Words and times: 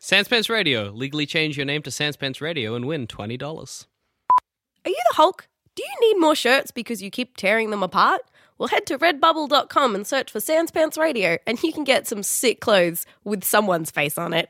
Sanspants 0.00 0.48
Radio. 0.48 0.90
Legally 0.90 1.26
change 1.26 1.58
your 1.58 1.66
name 1.66 1.82
to 1.82 1.90
Sanspants 1.90 2.40
Radio 2.40 2.74
and 2.74 2.86
win 2.86 3.06
$20. 3.06 3.42
Are 3.42 4.88
you 4.88 4.96
the 5.10 5.14
Hulk? 5.14 5.46
Do 5.74 5.82
you 5.82 6.08
need 6.08 6.18
more 6.18 6.34
shirts 6.34 6.70
because 6.70 7.02
you 7.02 7.10
keep 7.10 7.36
tearing 7.36 7.68
them 7.68 7.82
apart? 7.82 8.22
Well, 8.56 8.68
head 8.68 8.86
to 8.86 8.98
redbubble.com 8.98 9.94
and 9.94 10.06
search 10.06 10.30
for 10.30 10.38
Sanspants 10.38 10.96
Radio, 10.96 11.36
and 11.46 11.62
you 11.62 11.70
can 11.74 11.84
get 11.84 12.06
some 12.06 12.22
sick 12.22 12.60
clothes 12.60 13.04
with 13.24 13.44
someone's 13.44 13.90
face 13.90 14.16
on 14.16 14.32
it. 14.32 14.48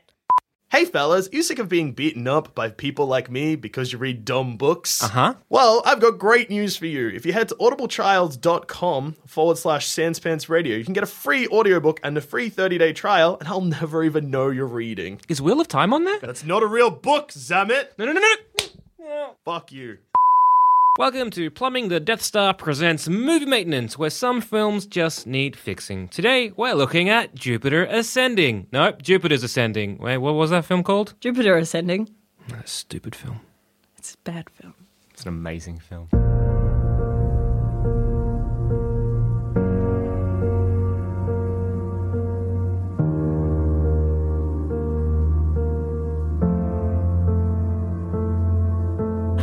Hey 0.71 0.85
fellas, 0.85 1.27
you 1.33 1.43
sick 1.43 1.59
of 1.59 1.67
being 1.67 1.91
beaten 1.91 2.29
up 2.29 2.55
by 2.55 2.69
people 2.69 3.05
like 3.05 3.29
me 3.29 3.57
because 3.57 3.91
you 3.91 3.99
read 3.99 4.23
dumb 4.23 4.55
books? 4.55 5.03
Uh 5.03 5.09
huh. 5.09 5.33
Well, 5.49 5.81
I've 5.85 5.99
got 5.99 6.17
great 6.17 6.49
news 6.49 6.77
for 6.77 6.85
you. 6.85 7.09
If 7.09 7.25
you 7.25 7.33
head 7.33 7.49
to 7.49 7.55
audibletrials.com 7.55 9.17
forward 9.27 9.57
slash 9.57 9.89
Sanspants 9.89 10.47
Radio, 10.47 10.77
you 10.77 10.85
can 10.85 10.93
get 10.93 11.03
a 11.03 11.07
free 11.07 11.45
audiobook 11.49 11.99
and 12.03 12.17
a 12.17 12.21
free 12.21 12.47
30 12.47 12.77
day 12.77 12.93
trial, 12.93 13.35
and 13.41 13.49
I'll 13.49 13.59
never 13.59 14.01
even 14.05 14.31
know 14.31 14.47
you're 14.47 14.65
reading. 14.65 15.19
Is 15.27 15.41
Wheel 15.41 15.59
of 15.59 15.67
Time 15.67 15.93
on 15.93 16.05
there? 16.05 16.19
That's 16.19 16.45
not 16.45 16.63
a 16.63 16.67
real 16.67 16.89
book, 16.89 17.33
Zammit! 17.33 17.89
No, 17.97 18.05
no, 18.05 18.13
no, 18.13 18.21
no. 18.21 19.35
Fuck 19.43 19.73
you. 19.73 19.97
Welcome 21.01 21.31
to 21.31 21.49
Plumbing 21.49 21.87
the 21.87 21.99
Death 21.99 22.21
Star 22.21 22.53
presents 22.53 23.09
Movie 23.09 23.47
Maintenance, 23.47 23.97
where 23.97 24.11
some 24.11 24.39
films 24.39 24.85
just 24.85 25.25
need 25.25 25.55
fixing. 25.55 26.07
Today, 26.09 26.51
we're 26.55 26.75
looking 26.75 27.09
at 27.09 27.33
Jupiter 27.33 27.85
Ascending. 27.85 28.67
Nope, 28.71 29.01
Jupiter's 29.01 29.41
Ascending. 29.41 29.97
Wait, 29.97 30.19
what 30.19 30.35
was 30.35 30.51
that 30.51 30.63
film 30.63 30.83
called? 30.83 31.15
Jupiter 31.19 31.57
Ascending. 31.57 32.11
That 32.49 32.69
stupid 32.69 33.15
film. 33.15 33.39
It's 33.97 34.13
a 34.13 34.17
bad 34.19 34.51
film. 34.51 34.75
It's 35.09 35.23
an 35.23 35.29
amazing 35.29 35.79
film. 35.79 36.07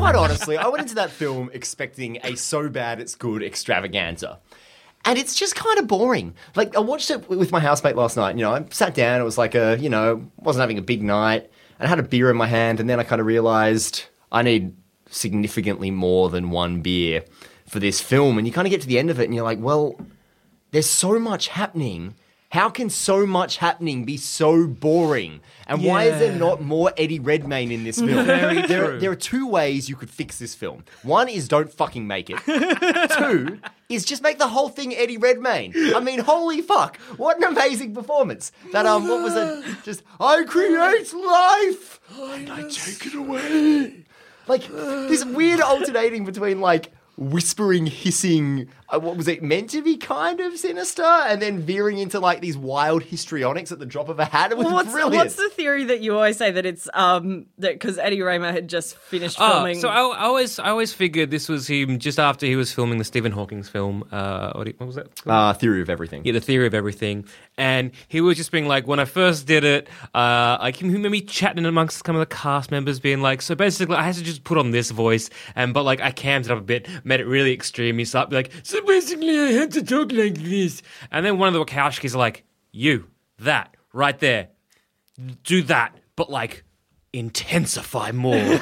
Quite 0.09 0.21
honestly, 0.21 0.57
I 0.57 0.69
went 0.69 0.81
into 0.81 0.95
that 0.95 1.11
film 1.11 1.51
expecting 1.53 2.19
a 2.25 2.35
so 2.35 2.71
bad 2.71 2.99
it's 2.99 3.15
good 3.15 3.43
extravaganza. 3.43 4.39
And 5.05 5.19
it's 5.19 5.35
just 5.35 5.55
kind 5.55 5.79
of 5.79 5.87
boring. 5.87 6.33
Like, 6.57 6.75
I 6.75 6.81
watched 6.81 7.11
it 7.11 7.29
with 7.29 7.53
my 7.53 7.61
housemate 7.61 7.95
last 7.95 8.17
night. 8.17 8.35
You 8.37 8.41
know, 8.41 8.55
I 8.55 8.65
sat 8.71 8.95
down, 8.95 9.21
it 9.21 9.25
was 9.25 9.37
like 9.37 9.55
a, 9.55 9.77
you 9.79 9.91
know, 9.91 10.27
wasn't 10.39 10.63
having 10.63 10.79
a 10.79 10.83
big 10.83 11.03
night. 11.03 11.51
And 11.79 11.87
I 11.87 11.91
had 11.91 11.99
a 11.99 12.03
beer 12.03 12.31
in 12.31 12.39
my 12.39 12.47
hand, 12.47 12.81
and 12.81 12.89
then 12.89 12.99
I 12.99 13.05
kind 13.05 13.21
of 13.21 13.27
realized 13.27 14.05
I 14.33 14.41
need 14.41 14.75
significantly 15.11 15.91
more 15.91 16.31
than 16.31 16.49
one 16.49 16.81
beer 16.81 17.23
for 17.67 17.79
this 17.79 18.01
film. 18.01 18.39
And 18.39 18.47
you 18.47 18.53
kind 18.53 18.67
of 18.67 18.71
get 18.71 18.81
to 18.81 18.89
the 18.89 18.99
end 18.99 19.11
of 19.11 19.21
it, 19.21 19.25
and 19.25 19.35
you're 19.35 19.45
like, 19.45 19.61
well, 19.61 20.01
there's 20.71 20.89
so 20.89 21.19
much 21.19 21.49
happening. 21.49 22.15
How 22.51 22.71
can 22.71 22.89
so 22.89 23.27
much 23.27 23.59
happening 23.59 24.07
be 24.07 24.17
so 24.17 24.67
boring? 24.67 25.41
And 25.67 25.85
why 25.85 26.05
is 26.05 26.19
there 26.19 26.33
not 26.33 26.63
more 26.63 26.93
Eddie 26.97 27.19
Redmayne 27.19 27.71
in 27.71 27.85
this 27.85 27.99
film? 27.99 28.25
Very 28.25 28.67
there, 28.67 28.87
true. 28.87 29.01
there 29.01 29.11
are 29.11 29.17
two 29.17 29.47
ways 29.47 29.91
you 29.91 29.97
could 29.97 30.09
fix 30.09 30.39
this 30.39 30.55
film. 30.55 30.85
One 31.03 31.29
is 31.29 31.47
don't 31.47 31.71
fucking 31.71 32.07
make 32.07 32.31
it. 32.31 32.39
Two 33.19 33.61
is 33.91 34.07
just 34.07 34.23
make 34.23 34.39
the 34.39 34.49
whole 34.49 34.71
thing 34.71 34.95
Eddie 34.95 35.19
Redmayne. 35.19 35.75
I 35.95 36.01
mean, 36.01 36.21
holy 36.21 36.63
fuck! 36.63 36.97
What 37.19 37.37
an 37.37 37.45
amazing 37.45 37.95
performance! 37.95 38.51
That 38.73 38.87
um, 38.87 39.09
what 39.09 39.23
was 39.23 39.37
it? 39.37 39.85
Just 39.85 40.03
I 40.19 40.43
create 40.45 41.13
life 41.13 42.01
and 42.19 42.51
I 42.51 42.63
take 42.63 43.07
it 43.07 43.15
away. 43.15 44.05
Like 44.47 44.67
this 44.69 45.23
weird 45.23 45.61
alternating 45.61 46.25
between 46.25 46.63
like 46.63 46.93
whispering, 47.19 47.87
hissing. 47.87 48.69
Uh, 48.91 48.99
what 48.99 49.17
was 49.17 49.29
it 49.29 49.43
meant 49.43 49.69
to 49.71 49.83
be? 49.83 49.97
Kind 49.97 50.41
of 50.41 50.57
sinister, 50.59 51.03
and 51.03 51.43
then 51.43 51.61
veering 51.61 51.99
into 51.99 52.19
like 52.21 52.41
these 52.41 52.57
wild 52.57 53.03
histrionics 53.03 53.71
at 53.71 53.79
the 53.79 53.85
drop 53.87 54.09
of 54.09 54.19
a 54.19 54.25
hat. 54.25 54.51
It 54.51 54.57
was 54.57 54.65
Well, 54.67 54.75
what's, 54.75 54.91
brilliant. 54.93 55.15
what's 55.17 55.35
the 55.37 55.51
theory 55.51 55.85
that 55.85 56.01
you 56.01 56.15
always 56.15 56.37
say 56.39 56.51
that 56.51 56.65
it's 56.65 56.89
um 56.95 57.47
that 57.59 57.75
because 57.75 57.99
Eddie 57.99 58.23
Redmayne 58.23 58.55
had 58.55 58.69
just 58.69 58.97
finished 58.97 59.37
filming? 59.37 59.53
Oh, 59.53 59.57
filming? 59.59 59.81
so 59.81 59.89
I, 59.89 60.01
I 60.01 60.25
always, 60.25 60.59
I 60.59 60.71
always 60.71 60.93
figured 60.95 61.31
this 61.31 61.49
was 61.49 61.67
him 61.69 61.99
just 61.99 62.19
after 62.19 62.47
he 62.47 62.57
was 62.57 62.73
filming 62.73 62.99
the 62.99 63.05
Stephen 63.05 63.33
Hawking's 63.33 63.69
film. 63.69 64.05
Uh, 64.11 64.53
what, 64.55 64.65
do 64.65 64.71
you- 64.71 64.75
what 64.79 64.87
was 64.87 64.97
that? 64.97 65.09
uh, 65.27 65.53
theory 65.53 65.83
of 65.83 65.91
everything? 65.91 66.23
Yeah, 66.25 66.33
the 66.33 66.41
theory 66.41 66.67
of 66.67 66.73
everything, 66.75 67.27
and 67.59 67.91
he 68.09 68.21
was 68.21 68.37
just 68.39 68.51
being 68.53 68.67
like, 68.69 68.87
when 68.87 69.01
I 69.01 69.05
first 69.05 69.47
did 69.47 69.65
it, 69.65 69.89
uh, 70.15 70.57
I 70.61 70.73
can 70.73 70.87
remember 70.89 71.11
me 71.11 71.21
chatting 71.21 71.67
amongst 71.67 72.07
some 72.07 72.17
of 72.17 72.21
the 72.21 72.35
cast 72.35 72.71
members, 72.71 73.01
being 73.01 73.21
like, 73.21 73.43
so 73.43 73.55
basically, 73.55 73.97
I 73.97 74.03
had 74.03 74.15
to 74.15 74.23
just 74.25 74.45
put 74.45 74.57
on 74.57 74.71
this 74.71 74.91
voice, 74.91 75.29
and 75.55 75.75
but 75.75 75.83
like 75.85 76.01
I 76.01 76.11
camped 76.11 76.49
it 76.49 76.53
up 76.53 76.59
a 76.59 76.63
bit, 76.63 76.89
made 77.05 77.21
it 77.21 77.27
really 77.27 77.53
extreme. 77.53 77.99
He 77.99 78.05
started 78.07 78.35
like, 78.35 78.51
so 78.63 78.78
basically, 78.87 79.39
I 79.39 79.53
had 79.53 79.71
to 79.73 79.83
talk 79.83 80.13
like 80.13 80.35
this, 80.35 80.83
and 81.11 81.25
then 81.25 81.39
one 81.39 81.49
of 81.49 81.55
the 81.55 81.65
Wachowskis 81.65 82.15
are 82.15 82.19
like, 82.19 82.45
you, 82.73 83.09
that, 83.39 83.75
right 83.93 84.19
there, 84.19 84.49
do 85.45 85.63
that, 85.63 85.97
but 86.17 86.31
like 86.31 86.65
intensify 87.13 88.13
more, 88.13 88.35
and 88.37 88.59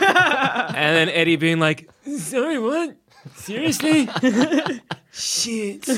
then 0.75 1.09
Eddie 1.09 1.37
being 1.37 1.59
like, 1.59 1.91
sorry, 2.19 2.59
what? 2.59 2.97
Seriously? 3.35 4.09
Shit. 5.13 5.89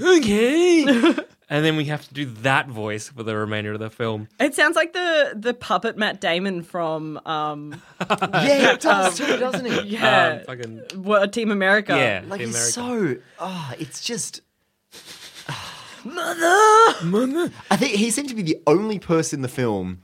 okay. 0.00 1.14
And 1.52 1.64
then 1.64 1.76
we 1.76 1.86
have 1.86 2.06
to 2.06 2.14
do 2.14 2.26
that 2.42 2.68
voice 2.68 3.08
for 3.08 3.24
the 3.24 3.36
remainder 3.36 3.72
of 3.72 3.80
the 3.80 3.90
film. 3.90 4.28
it 4.38 4.54
sounds 4.54 4.76
like 4.76 4.92
the 4.92 5.32
the 5.34 5.52
puppet 5.52 5.96
Matt 5.98 6.20
Damon 6.20 6.62
from 6.62 7.20
um 7.26 7.82
yeah, 8.08 8.72
it 8.74 8.80
does 8.80 9.18
too, 9.18 9.36
doesn't 9.36 9.66
it? 9.66 9.84
yeah 9.86 10.38
Um, 10.38 10.44
fucking 10.46 10.80
what, 11.02 11.32
Team 11.32 11.50
America. 11.50 11.96
yeah, 11.96 12.22
Like 12.26 12.38
the 12.40 12.46
it's 12.48 12.76
American- 12.76 13.16
so 13.16 13.22
ah, 13.40 13.74
it's 13.80 14.00
just 14.00 14.42
mother, 16.04 17.04
mother. 17.04 17.52
I 17.70 17.76
think 17.76 17.94
he 17.96 18.10
seemed 18.10 18.28
to 18.28 18.34
be 18.34 18.42
the 18.42 18.58
only 18.66 18.98
person 18.98 19.38
in 19.38 19.42
the 19.42 19.48
film 19.48 20.00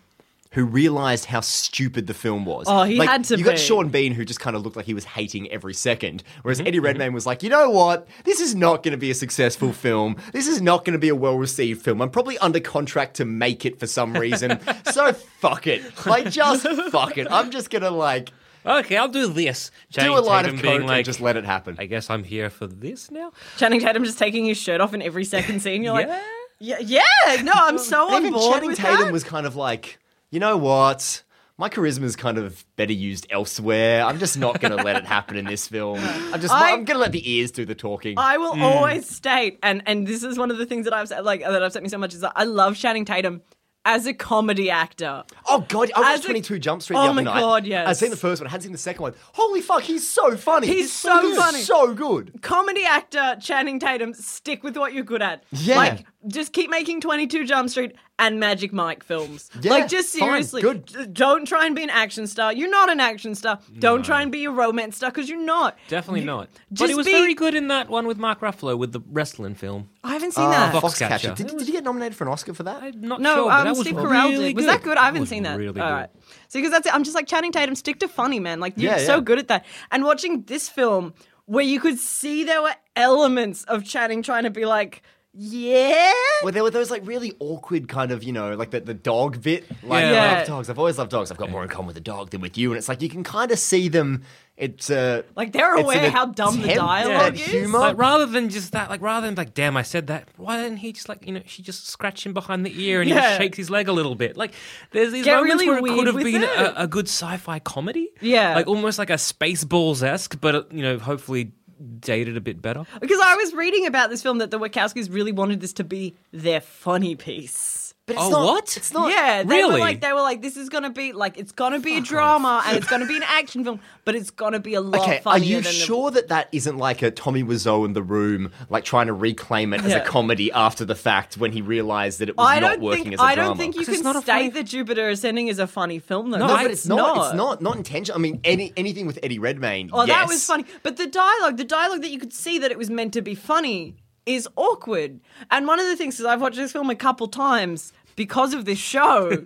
who 0.56 0.65
realized 0.65 1.27
how 1.27 1.41
stupid 1.41 2.06
the 2.06 2.15
film 2.15 2.47
was. 2.47 2.65
Oh, 2.67 2.83
he 2.84 2.97
Like, 2.97 3.11
had 3.11 3.25
to 3.25 3.37
You 3.37 3.44
got. 3.44 3.59
Sean 3.59 3.91
Bean, 3.91 4.15
who 4.15 4.25
just 4.25 4.41
kind 4.41 4.56
of 4.56 4.62
looked 4.62 4.75
like 4.75 4.87
he 4.87 4.94
was 4.94 5.05
hating 5.05 5.50
every 5.53 5.75
second, 5.75 6.22
whereas 6.41 6.59
mm-hmm, 6.59 6.69
Eddie 6.69 6.78
mm-hmm. 6.78 6.87
Redmayne 6.87 7.12
was 7.12 7.27
like, 7.27 7.43
you 7.43 7.50
know 7.50 7.69
what, 7.69 8.09
this 8.25 8.41
is 8.41 8.55
not 8.55 8.83
going 8.83 8.93
to 8.93 8.99
be 8.99 9.11
a 9.11 9.15
successful 9.15 9.75
film. 9.75 10.16
This 10.33 10.47
is 10.47 10.62
not 10.62 10.87
going 10.87 10.95
to 10.95 10.99
be 10.99 11.11
a 11.11 11.15
well-received 11.15 11.83
film. 11.83 12.00
I'm 12.00 12.09
probably 12.09 12.39
under 12.39 12.59
contract 12.59 13.16
to 13.16 13.27
make 13.27 13.66
it 13.66 13.78
for 13.78 13.87
some 13.87 14.15
reason, 14.15 14.59
so 14.92 15.13
fuck 15.13 15.66
it. 15.66 15.83
Like, 16.07 16.30
just 16.30 16.66
fuck 16.91 17.19
it. 17.19 17.30
I'm 17.30 17.51
just 17.51 17.69
gonna 17.69 17.91
like 17.91 18.33
Okay, 18.65 18.97
I'll 18.97 19.09
do 19.09 19.28
this. 19.28 19.71
do 19.92 20.16
a 20.16 20.21
line 20.21 20.45
Tatum 20.45 20.57
of 20.57 20.63
being 20.63 20.78
coke 20.80 20.89
like, 20.89 20.97
and 20.97 21.04
just 21.04 21.21
let 21.21 21.36
it 21.36 21.45
happen. 21.45 21.77
I 21.78 21.84
guess 21.84 22.09
I'm 22.09 22.25
here 22.25 22.48
for 22.48 22.66
this 22.66 23.10
now. 23.10 23.33
Channing 23.59 23.80
Tatum 23.80 24.04
just 24.04 24.19
taking 24.19 24.47
his 24.47 24.57
shirt 24.57 24.80
off 24.80 24.95
in 24.95 25.03
every 25.03 25.25
second 25.25 25.60
scene. 25.60 25.84
You're 25.84 26.01
Yeah. 26.01 26.07
like, 26.07 26.22
yeah, 26.59 26.78
yeah. 26.80 27.42
No, 27.42 27.53
I'm 27.54 27.78
so 27.92 28.09
on 28.09 28.22
Even 28.22 28.33
board 28.33 28.54
Channing 28.54 28.71
with 28.71 28.78
Tatum 28.78 29.04
that. 29.04 29.13
was 29.13 29.22
kind 29.22 29.47
of 29.47 29.54
like, 29.54 29.98
you 30.31 30.41
know 30.41 30.57
what? 30.57 31.23
My 31.59 31.71
charisma 31.71 32.03
is 32.03 32.17
kind 32.17 32.37
of 32.37 32.67
better 32.77 32.93
used 32.93 33.27
elsewhere. 33.31 34.05
I'm 34.05 34.19
just 34.19 34.37
not 34.37 34.61
going 34.61 34.77
to 34.77 34.83
let 34.83 34.97
it 34.97 35.07
happen 35.07 35.39
in 35.39 35.47
this 35.47 35.67
film. 35.67 35.99
I'm 36.01 36.41
just, 36.41 36.53
I- 36.53 36.73
I'm 36.73 36.84
going 36.84 36.97
to 36.97 36.99
let 36.99 37.13
the 37.13 37.31
ears 37.31 37.51
do 37.51 37.65
the 37.65 37.75
talking. 37.75 38.19
I 38.19 38.37
will 38.37 38.55
hmm. 38.55 38.63
always 38.63 39.09
state, 39.09 39.59
and 39.63 39.83
and 39.87 40.07
this 40.07 40.23
is 40.23 40.39
one 40.39 40.51
of 40.51 40.59
the 40.59 40.67
things 40.67 40.84
that 40.84 40.93
I've 40.93 41.09
said, 41.09 41.25
like 41.25 41.41
that 41.41 41.63
upset 41.63 41.83
me 41.83 41.89
so 41.89 41.99
much 41.99 42.13
is 42.13 42.21
that 42.21 42.33
I 42.37 42.45
love 42.45 42.77
Channing 42.77 43.07
Tatum 43.07 43.41
as 43.87 44.05
a 44.05 44.13
comedy 44.13 44.69
actor. 44.69 45.23
oh 45.47 45.65
God, 45.69 45.93
I 45.95 46.13
As 46.13 46.19
watched 46.19 46.25
a- 46.25 46.28
22 46.28 46.59
Jump 46.59 46.83
Street 46.83 46.97
Oh 46.97 47.05
the 47.05 47.09
other 47.11 47.23
my. 47.23 47.41
God, 47.41 47.67
yes. 47.67 47.89
I'd 47.89 47.97
seen 47.97 48.11
the 48.11 48.17
first 48.17 48.43
one, 48.43 48.49
I 48.49 48.51
hadn't 48.51 48.65
seen 48.65 48.73
the 48.73 48.78
second 48.78 49.01
one. 49.01 49.15
Holy 49.33 49.61
fuck, 49.61 49.83
he's 49.83 50.07
so 50.07 50.37
funny. 50.37 50.67
He's 50.67 50.93
so 50.93 51.21
He's 51.23 51.39
funny. 51.39 51.61
so 51.61 51.95
good. 51.95 52.43
Comedy 52.43 52.84
actor 52.84 53.37
Channing 53.41 53.78
Tatum, 53.78 54.13
stick 54.13 54.65
with 54.65 54.77
what 54.77 54.93
you're 54.93 55.05
good 55.05 55.23
at. 55.23 55.45
Yeah. 55.53 55.77
Like, 55.77 56.05
just 56.27 56.53
keep 56.53 56.69
making 56.69 57.01
22 57.01 57.47
Jump 57.47 57.71
Street 57.71 57.95
and 58.18 58.41
Magic 58.41 58.72
Mike 58.72 59.03
films. 59.04 59.51
Yeah, 59.60 59.72
like, 59.72 59.89
just 59.89 60.16
fine, 60.16 60.28
seriously, 60.45 60.63
good. 60.63 61.13
don't 61.13 61.47
try 61.47 61.66
and 61.66 61.77
be 61.77 61.83
an 61.83 61.91
action 61.91 62.27
star. 62.27 62.53
You're 62.53 62.71
not 62.71 62.91
an 62.91 62.98
action 62.98 63.34
star. 63.34 63.59
Don't 63.78 64.04
try 64.04 64.22
and 64.22 64.33
be 64.33 64.45
a 64.47 64.51
romance 64.51 64.97
star 64.97 65.10
because 65.10 65.28
you're 65.28 65.39
not. 65.45 65.77
Definitely 65.89 66.24
not. 66.24 66.48
But 66.71 66.77
just 66.78 66.92
it 66.92 66.97
was 66.97 67.07
be- 67.07 67.13
very 67.13 67.34
good 67.34 67.54
in 67.54 67.68
that 67.68 67.89
one 67.91 68.07
with 68.07 68.16
Mark 68.16 68.41
Ruffalo 68.41 68.78
with 68.78 68.92
the 68.92 69.01
wrestling 69.10 69.54
film. 69.54 69.91
I 70.03 70.13
haven't 70.15 70.33
seen 70.33 70.45
Uh, 70.45 70.51
that. 70.51 70.74
Foxcatcher. 70.83 71.09
Foxcatcher. 71.09 71.34
Did, 71.36 71.47
did 71.59 71.66
you 71.66 71.72
get 71.72 71.84
nominated 71.84 72.16
for 72.16 72.24
an 72.24 72.30
Oscar 72.30 72.54
for 72.54 72.63
that? 72.63 72.83
I'm 72.83 73.01
not 73.03 73.21
No, 73.21 73.34
sure, 73.34 73.45
but 73.51 73.59
um, 73.59 73.65
that 73.65 73.71
was 73.71 73.80
Steve 73.80 73.97
really 73.97 74.09
Carell 74.09 74.30
did. 74.47 74.57
Was 74.57 74.66
that 74.66 74.83
good? 74.83 74.97
I 74.97 75.04
haven't 75.07 75.21
was 75.21 75.28
seen 75.28 75.42
that. 75.42 75.59
Really 75.59 75.68
All 75.68 75.86
good. 75.89 75.95
right. 75.95 76.10
So 76.48 76.59
because 76.59 76.71
that's 76.71 76.86
it. 76.86 76.95
I'm 76.95 77.04
just 77.04 77.15
like 77.15 77.27
Channing 77.27 77.53
Tatum. 77.53 77.74
Stick 77.74 77.98
to 78.01 78.09
funny, 78.09 78.41
man. 78.41 78.60
Like 78.60 78.74
you're 78.77 78.92
Yeah, 78.92 78.98
so 79.04 79.16
yeah. 79.16 79.21
good 79.21 79.39
at 79.39 79.48
that. 79.48 79.66
And 79.91 80.04
watching 80.04 80.42
this 80.45 80.68
film 80.68 81.13
where 81.47 81.65
you 81.65 81.80
could 81.80 81.98
see 81.98 82.45
there 82.45 82.63
were 82.63 82.74
elements 82.97 83.65
of 83.65 83.84
Channing 83.84 84.22
trying 84.22 84.45
to 84.45 84.51
be 84.51 84.65
like, 84.65 85.03
yeah. 85.38 86.12
Well, 86.42 86.53
there 86.53 86.62
were 86.62 86.71
those 86.71 86.91
like 86.91 87.06
really 87.06 87.34
awkward 87.41 87.88
kind 87.88 88.10
of, 88.10 88.22
you 88.24 88.33
know, 88.33 88.54
like 88.54 88.71
the, 88.71 88.80
the 88.80 88.94
dog 88.94 89.42
bit. 89.42 89.65
Like, 89.83 90.03
Yeah. 90.03 90.09
I 90.09 90.12
Yeah. 90.12 90.38
love 90.38 90.47
dogs. 90.47 90.71
I've 90.71 90.78
always 90.78 90.98
loved 90.98 91.10
dogs. 91.10 91.30
I've 91.30 91.36
got 91.36 91.50
more 91.50 91.62
in 91.62 91.68
common 91.68 91.88
with 91.88 91.97
a 91.97 92.00
dog 92.00 92.30
than 92.30 92.41
with 92.41 92.56
you. 92.59 92.71
And 92.72 92.78
it's 92.78 92.88
like 92.88 93.03
you 93.03 93.09
can 93.09 93.22
kind 93.24 93.50
of 93.50 93.59
see 93.59 93.88
them. 93.88 94.22
It's 94.56 94.91
uh, 94.91 95.22
Like 95.34 95.53
they're 95.53 95.74
aware 95.74 96.04
an 96.06 96.10
how 96.12 96.27
dumb 96.27 96.62
the 96.62 96.74
dialogue 96.74 97.34
at 97.34 97.34
is. 97.34 97.44
humor. 97.44 97.78
Like 97.78 97.98
rather 97.98 98.24
than 98.24 98.48
just 98.48 98.72
that, 98.72 98.88
like 98.88 99.03
rather 99.03 99.27
than 99.27 99.34
like, 99.34 99.53
damn, 99.53 99.77
I 99.77 99.83
said 99.83 100.06
that. 100.06 100.28
Why 100.38 100.62
didn't 100.62 100.78
he 100.78 100.92
just 100.92 101.09
like, 101.10 101.27
you 101.27 101.33
know, 101.34 101.42
she 101.44 101.62
just 101.62 101.86
scratched 101.89 102.24
him 102.24 102.32
behind 102.32 102.65
the 102.65 102.72
ear 102.82 103.00
and 103.03 103.09
he 103.10 103.15
Yeah. 103.15 103.21
just 103.22 103.36
shakes 103.39 103.56
his 103.59 103.68
leg 103.71 103.89
a 103.89 103.92
little 103.92 104.15
bit. 104.15 104.36
Like, 104.36 104.54
there's 104.92 105.12
these 105.12 105.24
Get 105.27 105.34
moments 105.36 105.54
really 105.62 105.68
where 105.68 105.78
it 105.78 105.98
could 105.98 106.06
have 106.15 106.24
been 106.24 106.44
a, 106.44 106.72
a 106.84 106.86
good 106.86 107.06
sci-fi 107.09 107.59
comedy. 107.59 108.10
Yeah. 108.22 108.54
like 108.54 108.66
almost 108.66 108.98
like 108.98 109.10
a 109.10 109.15
Spaceballs 109.15 110.03
esque, 110.03 110.41
but 110.41 110.54
uh, 110.54 110.62
you 110.71 110.80
know, 110.82 110.98
hopefully 110.98 111.53
dated 112.01 112.37
a 112.37 112.41
bit 112.41 112.61
better. 112.63 112.84
Because 113.01 113.21
I 113.23 113.34
was 113.37 113.55
reading 113.55 113.87
about 113.87 114.11
this 114.11 114.23
film 114.23 114.39
that 114.39 114.51
the 114.51 114.59
Wachowskis 114.59 115.13
really 115.13 115.33
wanted 115.33 115.61
this 115.61 115.73
to 115.75 115.84
be 115.84 116.17
their 116.33 116.61
funny 116.61 117.15
piece. 117.15 117.85
But 118.06 118.14
it's 118.14 118.24
Oh, 118.24 118.30
not, 118.30 118.44
what? 118.47 118.76
It's 118.76 118.92
not. 118.92 119.10
yeah, 119.10 119.42
they 119.42 119.47
were 119.64 119.68
really? 119.70 119.80
like 119.80 120.00
they 120.00 120.12
were 120.12 120.20
like 120.20 120.41
this 120.41 120.56
is 120.56 120.68
gonna 120.68 120.91
be 120.91 121.12
like 121.12 121.36
it's 121.38 121.50
gonna 121.50 121.80
be 121.80 121.97
a 121.97 122.00
drama 122.00 122.62
and 122.64 122.76
it's 122.76 122.86
gonna 122.86 123.04
be 123.06 123.16
an 123.16 123.24
action 123.26 123.64
film, 123.64 123.80
but 124.04 124.14
it's 124.14 124.30
gonna 124.30 124.60
be 124.60 124.74
a 124.74 124.80
lot 124.80 125.03
Okay, 125.03 125.20
are 125.26 125.38
you 125.38 125.60
than 125.60 125.72
sure 125.72 126.12
that 126.12 126.28
that 126.28 126.48
isn't 126.53 126.78
like 126.78 127.03
a 127.03 127.10
Tommy 127.10 127.42
Wiseau 127.42 127.84
in 127.84 127.94
the 127.94 128.03
room, 128.04 128.53
like 128.70 128.84
trying 128.84 129.08
to 129.08 129.12
reclaim 129.12 129.74
it 129.74 129.82
as 129.84 129.91
Yeah. 129.91 129.98
a 129.98 130.04
comedy 130.06 130.53
after 130.53 130.84
the 130.84 130.94
fact 130.94 131.36
when 131.36 131.50
he 131.50 131.62
realized 131.62 132.20
that 132.20 132.28
it 132.28 132.36
was 132.36 132.47
I 132.47 132.60
not 132.60 132.78
working 132.78 133.03
think 133.04 133.14
as 133.14 133.20
a 133.20 133.22
I 133.24 133.34
drama? 133.34 133.42
I 133.47 133.50
don't 133.50 133.56
think 133.58 133.74
you 133.74 133.80
it's 133.82 133.91
can 133.91 134.03
not 134.03 134.14
a 134.16 134.20
state 134.20 134.32
funny- 134.32 134.48
that 134.50 134.62
Jupiter 134.66 135.08
Ascending 135.08 135.48
is 135.48 135.58
a 135.58 135.66
funny 135.66 135.98
film 135.98 136.30
though. 136.30 136.38
No, 136.38 136.47
No, 136.47 136.54
I- 136.54 136.62
but 136.62 136.70
it's 136.70 136.86
not. 136.86 137.26
It's 137.26 137.34
not 137.36 137.60
not 137.60 137.76
intentional. 137.76 138.16
I 138.16 138.20
mean, 138.22 138.41
any 138.44 138.72
anything 138.76 139.08
with 139.08 139.18
Eddie 139.22 139.41
Redmayne. 139.41 139.91
Oh, 139.92 140.06
that 140.06 140.28
was 140.28 140.44
funny. 140.47 140.64
But 140.84 140.97
the 140.97 141.08
dialogue, 141.08 141.56
the 141.56 141.64
dialogue 141.64 142.03
that 142.03 142.10
you 142.10 142.20
could 142.20 142.32
see 142.32 142.58
that 142.60 142.70
it 142.70 142.78
was 142.78 142.88
meant 142.88 143.12
to 143.14 143.20
be 143.22 143.34
funny 143.34 143.97
is 144.27 144.49
awkward. 144.57 145.21
And 145.51 145.67
one 145.67 145.81
of 145.81 145.87
the 145.87 145.97
things 145.97 146.21
is 146.21 146.27
I've 146.27 146.41
watched 146.41 146.57
this 146.57 146.73
film 146.73 146.91
a 146.91 146.97
couple 146.97 147.28
times 147.28 147.93
because 148.16 148.54
of 148.54 148.65
this 148.65 148.78
show. 148.78 149.45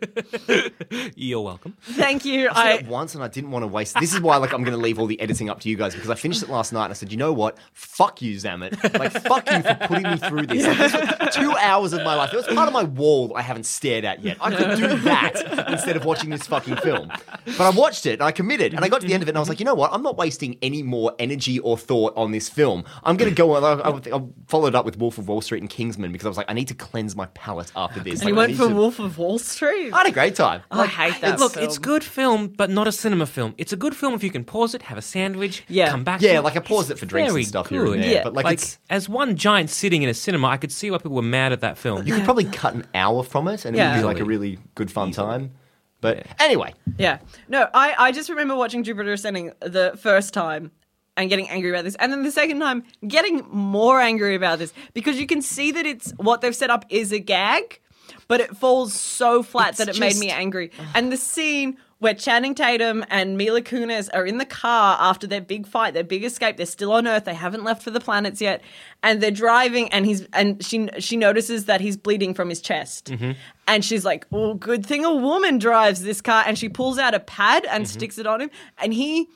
You're 1.17 1.41
welcome. 1.41 1.77
Thank 1.83 2.25
you. 2.25 2.49
I 2.49 2.61
I 2.61 2.77
said 2.77 2.85
it 2.87 2.89
once 2.91 3.15
and 3.15 3.23
I 3.25 3.29
didn't 3.29 3.51
want 3.51 3.63
to 3.65 3.67
waste. 3.67 3.97
This 3.99 4.15
is 4.15 4.21
why, 4.21 4.37
like, 4.37 4.53
I'm 4.53 4.63
going 4.63 4.77
to 4.77 4.83
leave 4.83 4.99
all 4.99 5.07
the 5.07 5.21
editing 5.21 5.51
up 5.51 5.61
to 5.61 5.69
you 5.69 5.77
guys 5.77 5.95
because 5.95 6.11
I 6.11 6.15
finished 6.15 6.43
it 6.43 6.49
last 6.49 6.73
night 6.73 6.85
and 6.85 6.91
I 6.93 6.95
said, 6.95 7.11
you 7.11 7.19
know 7.19 7.33
what? 7.33 7.59
Fuck 7.73 8.23
you, 8.23 8.37
Zammit. 8.37 8.99
Like, 8.99 9.13
fuck 9.13 9.51
you 9.51 9.63
for 9.63 9.75
putting 9.87 10.05
me 10.11 10.17
through 10.17 10.47
this. 10.47 10.67
Like, 10.95 11.19
this 11.19 11.35
two 11.35 11.53
hours 11.57 11.93
of 11.93 12.03
my 12.05 12.15
life. 12.15 12.33
It 12.33 12.37
was 12.37 12.47
part 12.47 12.69
of 12.69 12.73
my 12.73 12.85
wall 12.85 13.29
that 13.29 13.35
I 13.35 13.43
haven't 13.43 13.67
stared 13.67 14.05
at 14.05 14.23
yet. 14.23 14.37
I 14.41 14.55
could 14.55 14.79
do 14.79 14.99
that 15.01 15.69
instead 15.69 15.97
of 15.97 16.05
watching 16.05 16.31
this 16.31 16.47
fucking 16.47 16.77
film. 16.77 17.11
But 17.45 17.61
I 17.61 17.71
watched 17.71 18.07
it 18.07 18.15
and 18.15 18.23
I 18.23 18.31
committed 18.33 18.75
and 18.75 18.85
I 18.85 18.89
got 18.89 19.01
to 19.01 19.07
the 19.07 19.15
end 19.15 19.23
of 19.23 19.29
it 19.29 19.33
and 19.33 19.39
I 19.39 19.41
was 19.41 19.49
like, 19.49 19.59
you 19.61 19.65
know 19.67 19.75
what? 19.75 19.93
I'm 19.93 20.03
not 20.03 20.17
wasting 20.17 20.57
any 20.63 20.83
more 20.83 21.13
energy 21.19 21.59
or 21.59 21.77
thought 21.77 22.13
on 22.17 22.31
this 22.31 22.49
film. 22.49 22.85
I'm 23.03 23.17
going 23.17 23.31
to 23.31 23.35
go 23.35 23.53
on. 23.57 23.65
I, 23.65 23.83
I, 24.15 24.17
I 24.17 24.23
followed 24.47 24.75
up 24.75 24.85
with 24.85 24.99
Wolf 24.99 25.19
of 25.19 25.29
Wall 25.29 25.41
Street 25.41 25.61
and 25.63 25.71
Kingsman 25.71 26.13
because 26.13 26.27
I 26.27 26.29
was 26.29 26.37
like, 26.37 26.51
I 26.51 26.55
need 26.55 26.69
to 26.69 26.75
cleanse 26.75 27.17
my 27.17 27.27
palate 27.27 27.73
after 27.75 28.01
this. 28.01 28.21
and 28.21 28.31
Like, 28.31 28.35
I 28.35 28.37
went 28.37 28.53
need 28.53 28.59
for 28.63 28.69
to- 28.69 28.75
Wolf 28.75 28.99
of 28.99 29.19
Wall 29.19 29.39
Street. 29.39 29.93
I 29.93 29.99
had 29.99 30.07
a 30.07 30.13
great 30.13 30.35
time. 30.35 30.63
I 30.71 30.87
hate 30.87 31.21
that. 31.21 31.39
Look, 31.41 31.55
film. 31.55 31.65
it's 31.65 31.79
good 31.79 32.05
film, 32.05 32.49
but 32.49 32.71
not 32.71 32.87
a 32.87 32.93
cinema 32.93 33.27
film. 33.27 33.55
It's 33.59 33.73
a 33.73 33.77
good 33.77 33.95
film 33.97 34.15
if 34.15 34.23
you 34.23 34.31
can 34.31 34.45
pause 34.45 34.75
it, 34.75 34.83
have 34.83 34.99
a 34.99 35.03
sandwich, 35.03 35.65
Yeah. 35.69 35.91
come 35.91 36.05
back. 36.05 36.21
Yeah, 36.21 36.33
to 36.33 36.39
it. 36.39 36.43
like 36.43 36.57
I 36.57 36.61
paused 36.61 36.91
it 36.91 36.99
for 36.99 37.07
drinks 37.07 37.33
and 37.35 37.47
stuff 37.47 37.69
here 37.69 37.85
and 37.85 38.03
there. 38.03 38.13
Yeah. 38.13 38.23
But 38.25 38.35
like, 38.35 38.45
Like, 38.45 38.55
it's 38.55 38.79
as 38.89 39.09
one 39.09 39.37
giant 39.37 39.71
sitting 39.71 40.03
in 40.03 40.09
a 40.09 40.15
cinema, 40.15 40.49
I 40.49 40.57
could 40.57 40.73
see 40.73 40.91
why 40.91 40.99
people 40.99 41.13
were 41.17 41.23
mad 41.23 41.53
at 41.53 41.61
that 41.61 41.79
film. 41.79 42.07
you 42.07 42.15
could 42.15 42.25
probably 42.25 42.45
cut 42.45 42.75
an 42.75 42.87
hour 42.95 43.23
from 43.23 43.49
it 43.49 43.65
and 43.65 43.77
it 43.77 43.81
would 43.81 43.95
be 43.97 44.03
like 44.05 44.21
a 44.21 44.25
really 44.25 44.59
good 44.75 44.91
fun 44.91 45.11
time. 45.13 45.53
But 46.01 46.27
anyway, 46.39 46.73
Yeah. 46.99 47.19
No, 47.49 47.69
I, 47.75 47.95
I 47.99 48.13
just 48.13 48.31
remember 48.31 48.57
watching 48.57 48.85
Jupiter 48.85 49.13
Ascending 49.13 49.53
the 49.61 49.99
first 50.01 50.33
time 50.33 50.71
and 51.17 51.29
getting 51.29 51.47
angry 51.51 51.69
about 51.69 51.85
this. 51.85 51.95
And 51.97 52.11
then 52.11 52.23
the 52.23 52.31
second 52.31 52.59
time, 52.61 52.85
getting 53.07 53.45
more 53.51 54.01
angry 54.01 54.35
about 54.35 54.59
this 54.59 54.73
because 54.95 55.21
you 55.21 55.27
can 55.27 55.43
see 55.43 55.71
that 55.73 55.85
it's 55.85 56.13
what 56.13 56.41
they've 56.41 56.57
set 56.57 56.71
up 56.71 56.87
is 56.89 57.13
a 57.13 57.19
gag, 57.19 57.81
but 58.29 58.41
it 58.41 58.57
falls 58.57 58.95
so 58.95 59.43
flat 59.43 59.71
It's 59.71 59.79
that 59.79 59.89
it 59.89 59.99
made 59.99 60.17
me 60.17 60.31
angry. 60.31 60.71
And 60.95 61.13
the 61.13 61.17
scene 61.17 61.77
where 62.01 62.15
Channing 62.15 62.55
Tatum 62.55 63.05
and 63.11 63.37
Mila 63.37 63.61
Kunis 63.61 64.09
are 64.15 64.25
in 64.25 64.39
the 64.39 64.47
car 64.47 64.97
after 64.99 65.27
their 65.27 65.41
big 65.41 65.67
fight, 65.67 65.93
their 65.93 66.03
big 66.03 66.25
escape, 66.25 66.57
they're 66.57 66.65
still 66.65 66.93
on 66.93 67.07
Earth, 67.07 67.27
they 67.27 67.35
haven't 67.35 67.63
left 67.63 67.83
for 67.83 67.91
the 67.91 68.01
planets 68.01 68.41
yet, 68.41 68.63
and 69.03 69.21
they're 69.21 69.31
driving, 69.31 69.93
and 69.93 70.07
he's 70.07 70.27
and 70.33 70.65
she 70.65 70.89
she 70.99 71.17
notices 71.17 71.67
that 71.67 71.81
he's 71.81 71.97
bleeding 71.97 72.33
from 72.35 72.49
his 72.49 72.61
chest, 72.61 73.07
mm-hmm. 73.07 73.33
and 73.69 73.85
she's 73.85 74.05
like, 74.05 74.27
"Oh, 74.33 74.55
good 74.55 74.85
thing 74.85 75.05
a 75.05 75.15
woman 75.15 75.59
drives 75.59 76.03
this 76.03 76.23
car," 76.23 76.43
and 76.47 76.59
she 76.59 76.71
pulls 76.71 76.99
out 76.99 77.15
a 77.15 77.21
pad 77.21 77.67
and 77.67 77.85
mm-hmm. 77.85 77.93
sticks 77.93 78.17
it 78.17 78.27
on 78.27 78.41
him, 78.41 78.51
and 78.79 78.95
he 78.95 79.29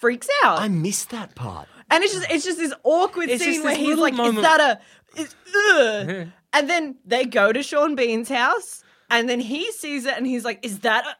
freaks 0.00 0.28
out, 0.44 0.60
I 0.60 0.68
missed 0.68 1.08
that 1.10 1.34
part. 1.34 1.66
and 1.90 2.04
it's 2.04 2.12
just 2.12 2.30
it's 2.30 2.44
just 2.44 2.58
this 2.58 2.74
awkward 2.82 3.30
It's 3.30 3.42
scene 3.42 3.62
where 3.64 3.74
he's 3.74 3.96
like, 3.96 4.12
"Is 4.12 4.34
that 4.42 4.60
a?" 4.60 4.80
Is, 5.16 5.34
and 6.52 6.70
then 6.70 6.96
they 7.04 7.24
go 7.24 7.52
to 7.52 7.62
Sean 7.62 7.94
Bean's 7.94 8.28
house, 8.28 8.82
and 9.10 9.28
then 9.28 9.40
he 9.40 9.70
sees 9.72 10.06
it, 10.06 10.16
and 10.16 10.26
he's 10.26 10.44
like, 10.44 10.64
"Is 10.64 10.80
that?" 10.80 11.06
A, 11.06 11.16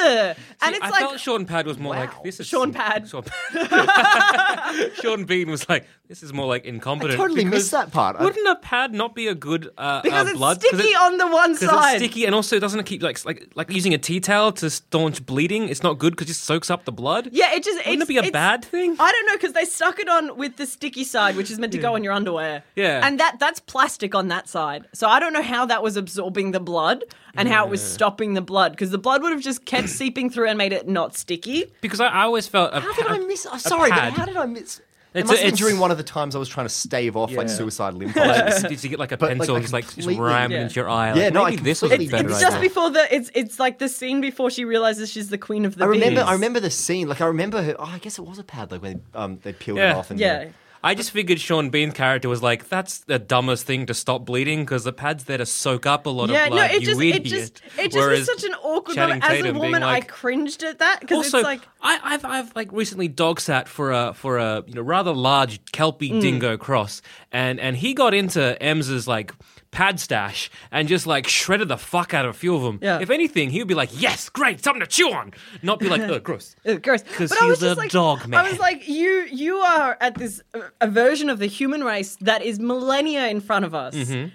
Ugh. 0.00 0.36
and 0.62 0.74
it's 0.74 0.84
I 0.84 0.88
like 0.90 1.00
felt 1.00 1.20
Sean 1.20 1.44
Pad 1.44 1.66
was 1.66 1.78
more 1.78 1.94
like 1.94 2.22
this 2.22 2.40
is 2.40 2.46
Sean 2.46 2.72
Pad. 2.72 3.08
Sean, 3.08 3.24
Sean 4.94 5.24
Bean 5.24 5.50
was 5.50 5.68
like 5.68 5.86
this 6.08 6.22
is 6.22 6.32
more 6.32 6.46
like 6.46 6.64
incompetent. 6.64 7.20
I 7.20 7.22
totally 7.22 7.44
missed 7.44 7.70
that 7.72 7.92
part. 7.92 8.18
Wouldn't 8.18 8.48
a 8.48 8.56
pad 8.56 8.94
not 8.94 9.14
be 9.14 9.26
a 9.26 9.34
good 9.34 9.70
uh, 9.76 10.00
because 10.00 10.26
uh, 10.26 10.30
it's 10.30 10.38
blood? 10.38 10.62
sticky 10.62 10.94
on 10.94 11.18
the 11.18 11.26
one 11.26 11.54
side. 11.54 11.96
it's 11.96 12.04
sticky, 12.04 12.24
and 12.24 12.34
also 12.34 12.58
doesn't 12.58 12.80
it 12.80 12.86
keep 12.86 13.02
like 13.02 13.22
like 13.26 13.52
like 13.54 13.70
using 13.70 13.92
a 13.92 13.98
tea 13.98 14.20
towel 14.20 14.52
to 14.52 14.70
staunch 14.70 15.24
bleeding? 15.26 15.68
It's 15.68 15.82
not 15.82 15.98
good 15.98 16.16
because 16.16 16.30
it 16.30 16.34
soaks 16.34 16.70
up 16.70 16.86
the 16.86 16.92
blood. 16.92 17.28
Yeah, 17.32 17.54
it 17.54 17.62
just 17.62 17.78
Wouldn't 17.78 18.02
it's, 18.02 18.10
it 18.10 18.22
be 18.22 18.28
a 18.28 18.32
bad 18.32 18.64
thing? 18.64 18.96
I 18.98 19.12
don't 19.12 19.26
know 19.26 19.34
because 19.34 19.52
they 19.52 19.64
stuck 19.64 19.98
it 19.98 20.08
on 20.08 20.36
with 20.38 20.56
the 20.56 20.66
sticky 20.66 21.04
side, 21.04 21.36
which 21.36 21.50
is 21.50 21.58
meant 21.58 21.72
to 21.72 21.78
go 21.78 21.94
on 21.94 22.02
your 22.02 22.14
underwear. 22.14 22.62
Yeah. 22.74 23.06
and 23.06 23.20
that 23.20 23.38
that's 23.38 23.60
plastic 23.60 24.14
on 24.14 24.28
that 24.28 24.48
side. 24.48 24.86
So 24.94 25.08
I 25.08 25.20
don't 25.20 25.34
know 25.34 25.42
how 25.42 25.66
that 25.66 25.82
was 25.82 25.96
absorbing 25.96 26.52
the 26.52 26.60
blood 26.60 27.04
and 27.38 27.48
how 27.48 27.64
it 27.66 27.70
was 27.70 27.82
stopping 27.82 28.34
the 28.34 28.42
blood 28.42 28.72
because 28.72 28.90
the 28.90 28.98
blood 28.98 29.22
would 29.22 29.32
have 29.32 29.40
just 29.42 29.64
kept 29.64 29.88
seeping 30.00 30.28
through 30.28 30.48
and 30.48 30.58
made 30.58 30.72
it 30.72 30.86
not 30.88 31.16
sticky. 31.16 31.66
Because 31.80 32.00
I, 32.00 32.08
I 32.08 32.22
always 32.22 32.46
felt 32.46 32.74
a 32.74 32.80
How 32.80 32.92
did 32.94 33.06
pa- 33.06 33.14
I 33.14 33.18
miss? 33.20 33.46
a 33.46 33.52
I'm 33.52 33.58
sorry, 33.58 33.90
but 33.90 34.12
how 34.12 34.26
did 34.26 34.36
I 34.36 34.46
miss? 34.46 34.80
It 35.14 35.20
It's- 35.20 35.26
must 35.28 35.38
have 35.38 35.46
been 35.46 35.54
it's- 35.54 35.58
during 35.58 35.78
one 35.78 35.90
of 35.90 35.96
the 35.96 36.02
times 36.04 36.36
I 36.36 36.38
was 36.38 36.50
trying 36.50 36.66
to 36.66 36.72
stave 36.72 37.16
off 37.16 37.30
like 37.32 37.48
Yeah. 37.48 37.54
suicide 37.54 37.94
limb 38.00 38.12
Like, 38.14 38.60
did 38.68 38.84
you 38.84 38.90
get 38.90 38.98
like 38.98 39.12
a 39.12 39.16
But, 39.16 39.30
like, 39.30 39.38
pencil 39.38 39.54
I 39.54 39.58
and 39.58 39.64
just 39.64 39.72
like 39.72 39.84
just 39.86 39.94
completely- 39.96 40.22
ram 40.22 40.52
Yeah. 40.52 40.62
into 40.62 40.74
your 40.74 40.90
eye? 40.90 41.14
Yeah, 41.14 41.24
like, 41.24 41.32
no, 41.32 41.44
I 41.44 41.50
maybe 41.50 41.62
this 41.62 41.80
was 41.80 41.90
a 41.92 41.94
completely 41.94 42.12
better 42.18 42.28
It's 42.28 42.38
that. 42.40 42.44
just 42.44 42.56
idea. 42.58 42.68
before 42.68 42.90
the 42.90 43.14
it's 43.14 43.30
it's 43.34 43.58
like 43.58 43.78
the 43.78 43.88
scene 43.88 44.20
before 44.20 44.50
she 44.50 44.64
realizes 44.66 45.10
she's 45.10 45.30
the 45.30 45.38
queen 45.38 45.64
of 45.64 45.76
the 45.76 45.84
I 45.84 45.88
remember. 45.88 46.20
bees. 46.20 46.28
I 46.28 46.32
remember 46.34 46.60
the 46.60 46.70
scene. 46.70 47.08
Like 47.08 47.20
I 47.22 47.26
remember. 47.26 47.62
Her, 47.62 47.74
oh, 47.78 47.84
I 47.94 47.98
guess 47.98 48.18
it 48.18 48.22
was 48.26 48.38
a 48.38 48.44
pad. 48.44 48.70
Like 48.70 48.82
when 48.82 49.00
um, 49.14 49.38
they 49.42 49.54
peeled 49.54 49.78
it 49.78 49.82
Yeah. 49.82 49.96
off. 49.96 50.10
And 50.10 50.20
Yeah. 50.20 50.48
I 50.82 50.94
just 50.94 51.10
figured 51.10 51.40
Sean 51.40 51.70
Bean's 51.70 51.94
character 51.94 52.28
was 52.28 52.42
like, 52.42 52.68
that's 52.68 52.98
the 53.00 53.18
dumbest 53.18 53.66
thing 53.66 53.86
to 53.86 53.94
stop 53.94 54.24
bleeding 54.24 54.60
because 54.64 54.84
the 54.84 54.92
pad's 54.92 55.24
there 55.24 55.38
to 55.38 55.46
soak 55.46 55.86
up 55.86 56.06
a 56.06 56.10
lot 56.10 56.28
Yeah, 56.30 56.44
of 56.44 56.50
blood. 56.52 56.70
no, 56.70 56.76
it 56.76 56.82
just 56.82 57.00
idiot. 57.00 57.16
it 57.16 57.24
just 57.24 57.62
it 57.78 57.84
just 57.92 57.96
Whereas 57.96 58.18
was 58.20 58.26
such 58.26 58.44
an 58.44 58.54
awkward 58.62 58.96
moment. 58.96 59.24
As 59.24 59.44
a 59.44 59.52
woman, 59.52 59.82
like- 59.82 60.04
I 60.04 60.06
cringed 60.06 60.62
at 60.62 60.78
that 60.78 61.00
because 61.00 61.26
it's 61.26 61.34
like 61.44 61.60
I, 61.82 61.98
I've 62.02 62.24
I've 62.24 62.56
like 62.56 62.70
recently 62.72 63.08
dog 63.08 63.40
sat 63.40 63.68
for 63.68 63.92
a 63.92 64.14
for 64.14 64.38
a 64.38 64.62
you 64.66 64.74
know 64.74 64.82
rather 64.82 65.12
large 65.12 65.60
kelpie 65.72 66.10
Mm. 66.10 66.20
dingo 66.20 66.56
cross, 66.56 67.02
and 67.32 67.58
and 67.60 67.76
he 67.76 67.92
got 67.94 68.14
into 68.14 68.60
Ems's 68.62 69.06
like 69.08 69.32
pad 69.70 70.00
stash 70.00 70.50
and 70.70 70.88
just 70.88 71.06
like 71.06 71.26
shredded 71.28 71.68
the 71.68 71.76
fuck 71.76 72.14
out 72.14 72.24
of 72.24 72.30
a 72.34 72.38
few 72.38 72.54
of 72.54 72.62
them. 72.62 72.78
Yeah. 72.82 73.00
If 73.00 73.10
anything, 73.10 73.50
he 73.50 73.58
would 73.58 73.68
be 73.68 73.74
like, 73.74 73.90
"Yes, 73.92 74.28
great, 74.28 74.62
something 74.64 74.80
to 74.80 74.86
chew 74.86 75.12
on," 75.12 75.32
not 75.62 75.78
be 75.78 75.88
like, 75.88 76.00
"Ugh, 76.02 76.22
gross." 76.22 76.56
Ugh, 76.66 76.82
gross. 76.82 77.02
'Cause 77.16 77.30
But 77.30 77.42
I 77.42 77.46
was 77.46 77.60
he's 77.60 77.72
a 77.72 77.74
like, 77.74 77.90
dog 77.90 78.26
man. 78.26 78.44
I 78.44 78.48
was 78.48 78.58
like, 78.58 78.88
you 78.88 79.26
you 79.30 79.56
are 79.56 79.96
at 80.00 80.14
this 80.16 80.40
a 80.80 80.88
version 80.88 81.28
of 81.30 81.38
the 81.38 81.46
human 81.46 81.84
race 81.84 82.16
that 82.22 82.42
is 82.42 82.58
millennia 82.58 83.28
in 83.28 83.40
front 83.40 83.64
of 83.64 83.74
us, 83.74 83.94
Mm-hmm. 83.94 84.28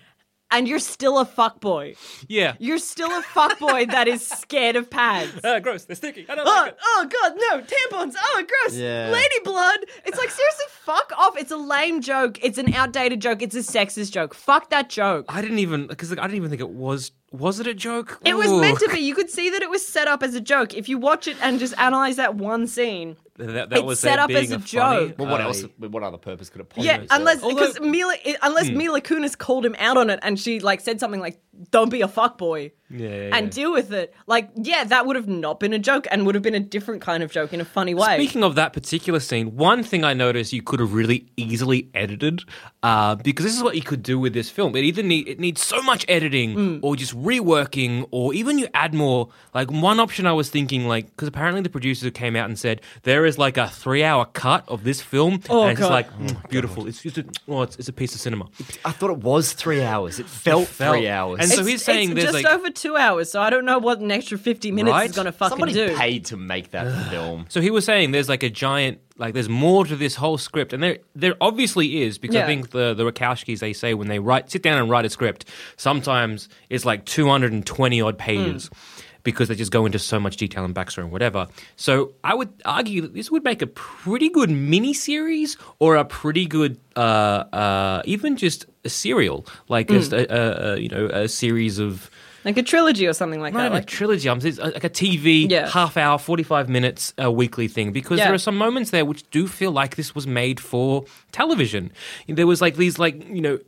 And 0.53 0.67
you're 0.67 0.79
still 0.79 1.19
a 1.19 1.25
fuckboy. 1.25 1.98
Yeah. 2.29 2.53
You're 2.60 2.77
still 2.77 3.12
a 3.12 3.22
fuckboy 3.22 3.91
that 3.91 4.07
is 4.07 4.25
scared 4.25 4.75
of 4.75 4.89
pads. 4.89 5.31
Uh, 5.43 5.60
gross. 5.60 5.83
They're 5.86 5.95
sticky. 5.95 6.25
I 6.29 6.36
don't 6.36 6.48
Oh, 6.48 6.51
like 6.51 6.72
it. 6.72 6.77
oh 6.81 7.10
god, 7.12 7.33
no 7.36 7.62
tampons. 7.62 8.13
Oh, 8.17 8.43
gross. 8.48 8.77
Yeah. 8.77 9.10
Lady 9.12 9.36
blood. 9.43 9.79
It's 10.05 10.17
like 10.17 10.29
seriously, 10.29 10.65
fuck 10.69 11.12
off. 11.17 11.38
It's 11.38 11.51
a 11.51 11.57
lame 11.57 12.01
joke. 12.01 12.39
It's 12.43 12.57
an 12.57 12.74
outdated 12.74 13.19
joke. 13.19 13.41
It's 13.41 13.55
a 13.55 13.60
sexist 13.60 14.12
joke. 14.12 14.33
Fuck 14.33 14.69
that 14.69 14.89
joke. 14.89 15.25
I 15.27 15.41
didn't 15.41 15.60
even 15.60 15.88
because 15.88 16.10
like, 16.12 16.19
I 16.19 16.24
didn't 16.24 16.38
even 16.38 16.50
think 16.50 16.62
it 16.62 16.69
was. 16.69 17.12
Was 17.31 17.60
it 17.60 17.65
a 17.67 17.74
joke? 17.74 18.19
It 18.24 18.36
was 18.38 18.48
Ooh. 18.51 18.62
meant 18.62 18.79
to 18.79 18.89
be. 18.89 19.00
You 19.00 19.15
could 19.15 19.29
see 19.29 19.50
that 19.50 19.62
it 19.63 19.69
was 19.69 19.86
set 19.86 20.07
up 20.07 20.22
as 20.24 20.36
a 20.36 20.41
joke. 20.41 20.74
If 20.75 20.88
you 20.88 20.98
watch 21.00 21.27
it 21.27 21.36
and 21.41 21.60
just 21.60 21.74
analyze 21.79 22.15
that 22.17 22.36
one 22.36 22.67
scene, 22.67 23.17
That, 23.37 23.71
that 23.71 23.79
It's 23.79 23.81
was 23.81 23.99
set 23.99 24.17
there 24.17 24.19
up 24.25 24.29
as 24.29 24.47
being 24.49 24.53
a 24.53 24.63
joke. 24.63 25.15
Well, 25.17 25.27
what 25.27 25.41
I- 25.41 25.45
else? 25.45 25.63
What 25.79 26.03
other 26.03 26.17
purpose 26.17 26.49
could 26.49 26.61
it 26.61 26.67
Yeah, 26.75 26.97
possibly? 26.97 27.07
serve? 27.07 27.19
unless 27.19 27.43
Although- 27.43 27.55
because 27.73 27.79
Mila, 27.79 28.15
unless 28.43 28.69
hmm. 28.69 28.77
Mila 28.77 29.01
Kunis 29.01 29.35
called 29.35 29.65
him 29.65 29.75
out 29.79 29.97
on 29.97 30.11
it, 30.11 30.19
and 30.21 30.39
she 30.39 30.59
like 30.59 30.81
said 30.81 30.99
something 30.99 31.19
like 31.19 31.39
don't 31.72 31.89
be 31.89 32.01
a 32.01 32.07
fuckboy 32.07 32.72
Yeah, 32.89 33.07
yeah, 33.10 33.36
and 33.36 33.45
yeah. 33.45 33.51
deal 33.51 33.72
with 33.72 33.93
it. 33.93 34.13
Like, 34.27 34.50
yeah, 34.55 34.83
that 34.86 35.05
would 35.05 35.15
have 35.15 35.27
not 35.27 35.60
been 35.60 35.72
a 35.74 35.79
joke 35.79 36.07
and 36.12 36.25
would 36.25 36.36
have 36.36 36.41
been 36.41 36.55
a 36.55 36.60
different 36.60 37.01
kind 37.01 37.22
of 37.24 37.31
joke 37.31 37.53
in 37.53 37.62
a 37.62 37.65
funny 37.65 37.93
way. 37.93 38.15
Speaking 38.17 38.43
of 38.43 38.55
that 38.55 38.74
particular 38.74 39.19
scene, 39.19 39.55
one 39.55 39.83
thing 39.83 40.03
I 40.03 40.13
noticed 40.13 40.51
you 40.53 40.62
could 40.63 40.79
have 40.79 40.93
really 40.93 41.27
easily 41.38 41.89
edited, 41.93 42.43
uh, 42.81 43.15
because 43.15 43.45
this 43.45 43.55
is 43.55 43.63
what 43.63 43.75
you 43.75 43.81
could 43.83 44.01
do 44.03 44.19
with 44.19 44.33
this 44.33 44.50
film. 44.50 44.75
It 44.75 44.83
either 44.83 45.03
need 45.03 45.27
it 45.27 45.39
needs 45.39 45.63
so 45.63 45.81
much 45.83 46.05
editing, 46.07 46.55
Mm. 46.55 46.79
or 46.81 46.95
just 46.95 47.13
reworking, 47.15 48.07
or 48.12 48.33
even 48.33 48.57
you 48.57 48.67
add 48.74 48.93
more. 48.93 49.29
Like 49.53 49.72
one 49.72 50.00
option 50.00 50.25
I 50.25 50.33
was 50.33 50.50
thinking, 50.50 50.88
like 50.88 51.05
because 51.12 51.27
apparently 51.27 51.62
the 51.62 51.69
producers 51.69 52.10
came 52.12 52.36
out 52.36 52.45
and 52.50 52.57
said 52.57 52.81
there 53.03 53.25
is 53.25 53.38
like 53.38 53.57
a 53.57 53.67
three-hour 53.69 54.25
cut 54.33 54.63
of 54.67 54.83
this 54.83 55.01
film, 55.01 55.41
Oh, 55.50 55.63
and 55.63 55.72
it's 55.72 55.81
God. 55.81 55.91
like 55.91 56.12
mm, 56.17 56.50
beautiful. 56.50 56.88
It's 56.88 57.01
just 57.01 57.17
a, 57.17 57.25
oh, 57.48 57.62
it's, 57.62 57.75
it's 57.77 57.88
a 57.89 57.93
piece 57.93 58.15
of 58.15 58.22
cinema. 58.22 58.45
I 58.86 58.91
thought 58.91 59.12
it 59.12 59.19
was 59.19 59.53
three 59.53 59.83
hours. 59.83 60.19
It 60.19 60.27
felt, 60.27 60.67
felt- 60.67 60.98
three 60.98 61.07
hours. 61.07 61.39
And 61.43 61.51
so 61.51 61.63
he's 61.65 61.83
saying 61.83 62.09
it's 62.12 62.15
there's 62.21 62.31
just 62.33 62.43
like 62.43 62.53
over 62.53 62.69
two 62.69 62.95
hours, 62.97 63.31
so 63.31 63.41
I 63.41 63.50
don't 63.50 63.65
know 63.65 63.79
what 63.79 64.00
an 64.00 64.12
extra 64.12 64.38
50 64.38 64.71
minutes 64.71 64.91
Right? 64.91 65.09
is 65.09 65.15
going 65.15 65.25
to 65.25 65.31
fucking 65.31 65.50
somebody 65.51 65.73
do. 65.73 65.95
paid 65.95 66.25
to 66.25 66.38
make 66.38 66.71
that 66.71 67.09
film. 67.09 67.45
So 67.50 67.62
he 67.62 67.69
was 67.69 67.85
saying 67.85 68.12
there's 68.12 68.29
like 68.29 68.43
a 68.43 68.50
giant, 68.50 69.00
like 69.17 69.33
there's 69.33 69.50
more 69.50 69.85
to 69.85 69.95
this 69.95 70.15
whole 70.15 70.38
script, 70.38 70.73
and 70.73 70.81
there 70.81 70.97
there 71.15 71.35
obviously 71.41 72.01
is 72.03 72.17
because 72.17 72.35
I 72.35 72.39
Yeah. 72.39 72.45
think 72.47 72.71
the 72.71 72.93
the 72.93 73.03
Wachowskis 73.03 73.59
they 73.59 73.73
say 73.73 73.93
when 73.93 74.07
they 74.07 74.19
write 74.19 74.50
sit 74.51 74.63
down 74.63 74.79
and 74.79 74.89
write 74.89 75.05
a 75.05 75.09
script, 75.09 75.45
sometimes 75.77 76.50
it's 76.69 76.85
like 76.85 77.05
220 77.05 78.01
odd 78.01 78.17
pages. 78.17 78.67
Hmm. 78.67 78.92
Because 79.23 79.47
they 79.47 79.55
just 79.55 79.71
go 79.71 79.85
into 79.85 79.99
so 79.99 80.19
much 80.19 80.35
detail 80.35 80.65
and 80.65 80.75
backstory 80.75 81.03
and 81.03 81.11
whatever. 81.11 81.47
So 81.77 82.11
I 82.25 82.33
would 82.35 82.49
argue 82.65 83.01
that 83.03 83.13
this 83.13 83.31
would 83.31 83.43
make 83.45 83.61
a 83.61 83.67
pretty 83.67 84.27
good 84.27 84.49
mini 84.49 84.93
series 84.93 85.55
or 85.79 85.95
a 85.95 86.03
pretty 86.03 86.45
good, 86.45 86.77
uh, 86.97 86.99
uh, 86.99 88.01
even 88.03 88.35
just 88.35 88.65
a 88.83 88.89
serial, 88.89 89.45
like 89.69 89.87
just 89.87 90.11
a, 90.11 90.27
a, 90.29 90.73
a 90.73 90.77
you 90.77 90.89
know 90.89 91.05
a 91.05 91.29
series 91.29 91.79
of 91.79 92.11
Like 92.43 92.57
a 92.57 92.63
trilogy 92.63 93.07
or 93.07 93.13
something 93.13 93.39
like 93.39 93.53
not 93.53 93.61
that. 93.61 93.71
Like, 93.71 93.83
a 93.83 93.85
trilogy. 93.85 94.29
I'm 94.29 94.39
like 94.39 94.83
a 94.83 94.89
TV 94.89 95.49
Yeah. 95.49 95.69
half 95.69 95.95
hour, 95.95 96.17
forty 96.19 96.43
five 96.43 96.67
minutes 96.67 97.13
a 97.17 97.31
weekly 97.31 97.69
thing 97.69 97.93
because 97.93 98.17
Yeah. 98.19 98.25
there 98.25 98.33
are 98.33 98.37
some 98.49 98.57
moments 98.57 98.89
there 98.91 99.05
which 99.05 99.23
do 99.31 99.47
feel 99.47 99.71
like 99.71 99.95
this 99.95 100.13
was 100.13 100.27
made 100.27 100.59
for 100.59 101.05
television. 101.31 101.91
There 102.27 102.45
was 102.45 102.59
like 102.59 102.75
these 102.75 102.99
like 102.99 103.25
you 103.29 103.39
know. 103.41 103.59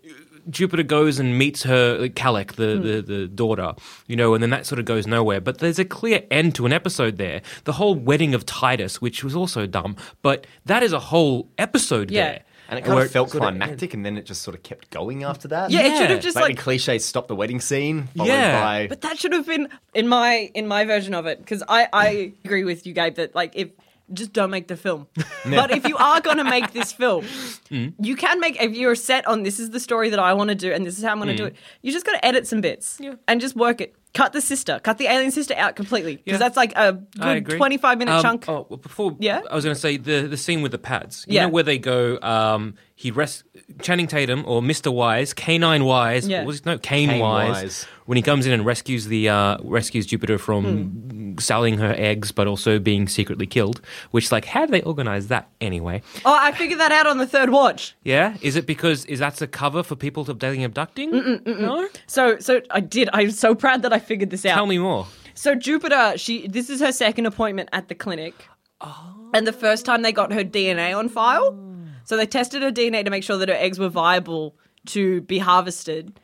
Jupiter 0.50 0.84
goes 0.84 1.20
and 1.20 1.38
meets 1.38 1.64
her 1.64 1.98
like, 2.00 2.54
the, 2.56 2.76
Hmm. 2.76 2.82
the 2.84 3.02
the 3.02 3.28
daughter, 3.28 3.74
you 4.08 4.16
know, 4.16 4.34
and 4.34 4.42
then 4.44 4.50
that 4.52 4.66
sort 4.66 4.80
of 4.80 4.86
goes 4.86 5.08
nowhere. 5.08 5.42
But 5.42 5.60
there's 5.60 5.80
a 5.80 5.86
clear 5.86 6.24
end 6.32 6.56
to 6.56 6.66
an 6.66 6.74
episode 6.74 7.18
there. 7.18 7.42
The 7.64 7.74
whole 7.74 7.96
wedding 7.96 8.34
of 8.34 8.46
Titus, 8.46 9.02
which 9.02 9.24
was 9.24 9.36
also 9.36 9.66
dumb, 9.66 9.96
but 10.22 10.46
that 10.66 10.84
is 10.84 10.94
a 10.94 11.00
whole 11.00 11.50
episode 11.58 12.12
Yeah. 12.12 12.26
there. 12.26 12.40
And 12.68 12.80
it 12.80 12.82
kind 12.82 12.96
Where 12.96 13.06
of 13.06 13.12
felt 13.12 13.30
sort 13.30 13.44
of- 13.44 13.50
climactic, 13.50 13.94
and 13.94 14.04
then 14.04 14.18
it 14.18 14.26
just 14.26 14.42
sort 14.42 14.56
of 14.58 14.64
kept 14.64 14.90
going 14.90 15.24
after 15.24 15.48
that. 15.50 15.70
yeah, 15.70 15.82
it 15.82 15.98
should 16.00 16.10
have 16.10 16.20
just 16.22 16.36
like, 16.36 16.44
like. 16.46 16.58
cliche 16.58 16.98
stop 16.98 17.28
the 17.28 17.36
wedding 17.36 17.62
scene, 17.62 18.08
followed 18.18 18.28
Yeah. 18.30 18.60
by 18.64 18.88
But 18.88 19.02
that 19.02 19.20
should 19.20 19.34
have 19.34 19.46
been 19.46 19.68
in 19.94 20.08
my 20.08 20.50
in 20.56 20.68
my 20.68 20.84
version 20.84 21.14
of 21.14 21.28
it 21.28 21.38
because 21.38 21.62
I 21.70 21.88
I 21.94 22.34
agree 22.46 22.64
with 22.64 22.88
you, 22.88 22.94
Gabe, 22.94 23.16
that 23.16 23.36
like 23.36 23.52
if 23.56 23.70
just 24.14 24.34
don't 24.34 24.50
make 24.52 24.68
the 24.68 24.78
film. 24.78 25.08
but 25.46 25.72
if 25.72 25.88
you 25.88 25.98
are 25.98 26.22
going 26.22 26.38
to 26.38 26.44
make 26.44 26.72
this 26.74 26.92
film, 26.94 27.26
Hmm. 27.70 27.88
you 28.00 28.16
can 28.16 28.40
make 28.40 28.62
if 28.62 28.74
you're 28.76 28.96
set 28.96 29.26
on 29.28 29.44
this 29.44 29.60
is 29.60 29.72
the 29.72 29.80
story 29.80 30.10
that 30.12 30.20
I 30.20 30.34
want 30.34 30.50
to 30.50 30.56
do 30.56 30.72
and 30.72 30.86
this 30.86 30.98
is 30.98 31.04
how 31.04 31.12
I'm 31.12 31.18
going 31.18 31.30
to 31.30 31.36
do 31.36 31.44
Hmm. 31.44 31.48
it. 31.48 31.56
You 31.82 31.92
just 31.92 32.06
got 32.06 32.14
to 32.14 32.24
edit 32.26 32.46
some 32.48 32.62
bits 32.62 33.00
and 33.28 33.42
just 33.42 33.56
work 33.56 33.82
it. 33.82 33.96
Cut 34.14 34.32
the 34.32 34.40
sister, 34.40 34.80
cut 34.80 34.98
the 34.98 35.08
alien 35.08 35.32
sister 35.32 35.54
out 35.58 35.76
completely 35.76 36.16
because 36.18 36.34
Yeah. 36.34 36.38
that's 36.38 36.56
like 36.56 36.72
a 36.78 36.94
good 37.42 37.58
25 37.58 37.98
minute 37.98 38.14
Um, 38.14 38.22
chunk. 38.22 38.48
Oh, 38.48 38.66
well, 38.70 38.78
before 38.78 39.16
Yeah? 39.20 39.42
I 39.52 39.56
was 39.56 39.66
going 39.66 39.76
to 39.76 39.82
say 39.82 39.98
the 39.98 40.28
the 40.28 40.38
scene 40.38 40.62
with 40.62 40.72
the 40.72 40.78
pads. 40.78 41.26
You 41.28 41.36
Yeah. 41.36 41.44
know 41.48 41.50
where 41.52 41.64
they 41.64 41.78
go. 41.78 42.18
Um, 42.22 42.76
he 42.98 43.12
res- 43.12 43.44
Channing 43.82 44.08
Tatum 44.08 44.44
or 44.48 44.62
Mr. 44.62 44.92
Wise, 44.94 45.34
Canine 45.34 45.84
Wise. 45.84 46.28
Yeah. 46.28 46.40
What 46.40 46.48
was 46.48 46.56
his 46.58 46.66
no 46.66 46.78
Caine, 46.78 47.10
Caine 47.10 47.20
Wise. 47.20 47.50
Wise. 47.64 47.88
When 48.06 48.16
he 48.16 48.22
comes 48.22 48.46
in 48.46 48.54
and 48.54 48.66
rescues 48.66 49.08
the 49.08 49.28
uh, 49.30 49.58
rescues 49.64 50.06
Jupiter 50.06 50.38
from 50.38 50.64
Hmm. 50.86 51.38
selling 51.38 51.78
her 51.80 51.94
eggs, 51.98 52.32
but 52.32 52.48
also 52.48 52.80
being 52.80 53.08
secretly 53.08 53.48
killed. 53.48 53.82
Which 54.12 54.32
like 54.32 54.46
how 54.46 54.66
do 54.66 54.72
they 54.72 54.82
organize 54.84 55.28
that 55.28 55.50
anyway? 55.60 56.02
Oh, 56.24 56.38
I 56.40 56.52
figured 56.54 56.80
that 56.80 56.92
out 56.94 57.06
on 57.08 57.18
the 57.18 57.28
third 57.28 57.50
watch. 57.50 57.96
Yeah, 58.04 58.38
is 58.42 58.56
it 58.56 58.66
because 58.66 59.04
is 59.06 59.20
that 59.20 59.42
a 59.42 59.48
cover 59.48 59.84
for 59.84 59.96
people 59.96 60.24
to 60.26 60.34
dating 60.34 60.64
abducting? 60.64 61.12
No, 61.46 61.88
So, 62.08 62.40
so 62.40 62.62
I 62.72 62.80
did. 62.80 63.10
I'm 63.12 63.32
so 63.32 63.56
proud 63.56 63.82
that 63.82 63.92
I 63.92 64.00
figured 64.00 64.30
this 64.30 64.46
out. 64.46 64.54
tell 64.56 64.68
me 64.68 64.78
more. 64.78 65.08
So 65.34 65.54
Jupiter, 65.56 66.14
she 66.18 66.48
this 66.48 66.70
is 66.70 66.80
her 66.80 66.94
second 66.94 67.26
appointment 67.26 67.68
at 67.74 67.90
the 67.90 67.96
clinic. 67.96 68.34
And 69.34 69.46
the 69.46 69.52
first 69.54 69.86
time 69.86 70.02
they 70.04 70.14
got 70.14 70.32
her 70.32 70.44
DNA 70.46 70.96
on 70.98 71.10
file. 71.10 71.58
So 72.06 72.16
they 72.18 72.26
tested 72.26 72.62
her 72.62 72.72
DNA 72.72 73.04
to 73.04 73.12
make 73.12 73.24
sure 73.24 73.38
that 73.38 73.50
her 73.50 73.56
eggs 73.56 73.80
were 73.80 73.90
viable 73.90 74.56
to 74.88 75.22
be 75.22 75.40
harvested. 75.40 76.20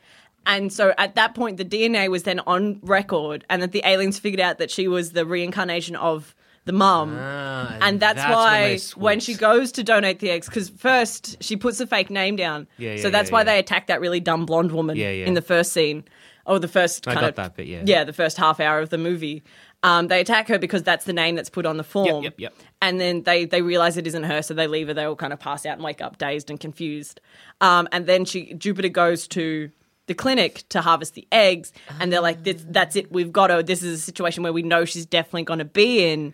And 0.45 0.71
so 0.71 0.93
at 0.97 1.15
that 1.15 1.35
point 1.35 1.57
the 1.57 1.65
DNA 1.65 2.09
was 2.09 2.23
then 2.23 2.39
on 2.41 2.79
record 2.81 3.45
and 3.49 3.61
that 3.61 3.71
the 3.71 3.81
aliens 3.85 4.17
figured 4.17 4.39
out 4.39 4.57
that 4.57 4.71
she 4.71 4.87
was 4.87 5.11
the 5.11 5.25
reincarnation 5.25 5.95
of 5.95 6.35
the 6.65 6.71
mum. 6.73 7.17
Ah, 7.19 7.77
and 7.81 7.99
that's, 7.99 8.19
when 8.19 8.31
why 8.31 8.75
they 8.75 8.77
when 8.95 9.19
she 9.19 9.33
goes 9.33 9.71
to 9.73 9.83
donate 9.83 10.19
the 10.19 10.29
eggs, 10.29 10.47
because 10.47 10.69
first 10.69 11.41
she 11.43 11.57
puts 11.57 11.79
a 11.79 11.87
fake 11.87 12.09
name 12.09 12.35
down. 12.35 12.67
Yeah, 12.77 12.93
yeah, 12.93 13.01
so 13.01 13.09
that's 13.09 13.29
yeah, 13.29 13.33
why 13.33 13.43
they 13.43 13.57
attack 13.57 13.87
that 13.87 13.99
really 13.99 14.19
dumb 14.19 14.45
blonde 14.45 14.71
woman 14.71 14.95
Yeah, 14.95 15.09
yeah. 15.09 15.25
in 15.25 15.33
the 15.33 15.41
first 15.41 15.73
scene. 15.73 16.03
Or 16.45 16.57
the 16.59 16.67
first 16.67 17.07
I 17.07 17.13
kind 17.13 17.21
got 17.21 17.29
of 17.29 17.35
that 17.35 17.55
bit, 17.55 17.67
yeah. 17.67 17.83
Yeah, 17.85 18.03
the 18.03 18.13
first 18.13 18.37
half 18.37 18.59
hour 18.59 18.79
of 18.79 18.89
the 18.89 18.97
movie. 18.97 19.43
Um, 19.83 20.07
they 20.09 20.21
attack 20.21 20.47
her 20.47 20.59
because 20.59 20.83
that's 20.83 21.05
the 21.05 21.13
name 21.13 21.35
that's 21.35 21.49
put 21.49 21.65
on 21.65 21.77
the 21.77 21.83
form. 21.83 22.23
yep, 22.23 22.35
yep. 22.37 22.53
And 22.81 22.99
then 22.99 23.23
they 23.23 23.45
they 23.45 23.61
realize 23.61 23.97
it 23.97 24.05
isn't 24.07 24.23
her, 24.23 24.41
so 24.43 24.53
they 24.53 24.67
leave 24.67 24.87
her. 24.87 24.93
They 24.93 25.05
all 25.05 25.15
kind 25.15 25.33
of 25.33 25.39
pass 25.39 25.65
out 25.65 25.73
and 25.73 25.83
wake 25.83 26.01
up 26.01 26.17
dazed 26.17 26.49
and 26.49 26.59
confused. 26.59 27.19
Um, 27.61 27.87
and 27.91 28.05
then 28.05 28.25
she 28.25 28.53
Jupiter 28.53 28.89
goes 28.89 29.27
to 29.29 29.71
the 30.07 30.13
clinic 30.13 30.63
to 30.69 30.81
harvest 30.81 31.15
the 31.15 31.27
eggs, 31.31 31.73
and 31.99 32.13
they're 32.13 32.21
like, 32.21 32.43
this, 32.43 32.63
"That's 32.67 32.95
it. 32.95 33.11
We've 33.11 33.31
got 33.31 33.49
her. 33.49 33.63
This 33.63 33.81
is 33.81 33.99
a 33.99 34.01
situation 34.03 34.43
where 34.43 34.53
we 34.53 34.61
know 34.61 34.85
she's 34.85 35.05
definitely 35.05 35.43
going 35.43 35.59
to 35.59 35.65
be 35.65 36.05
in." 36.11 36.33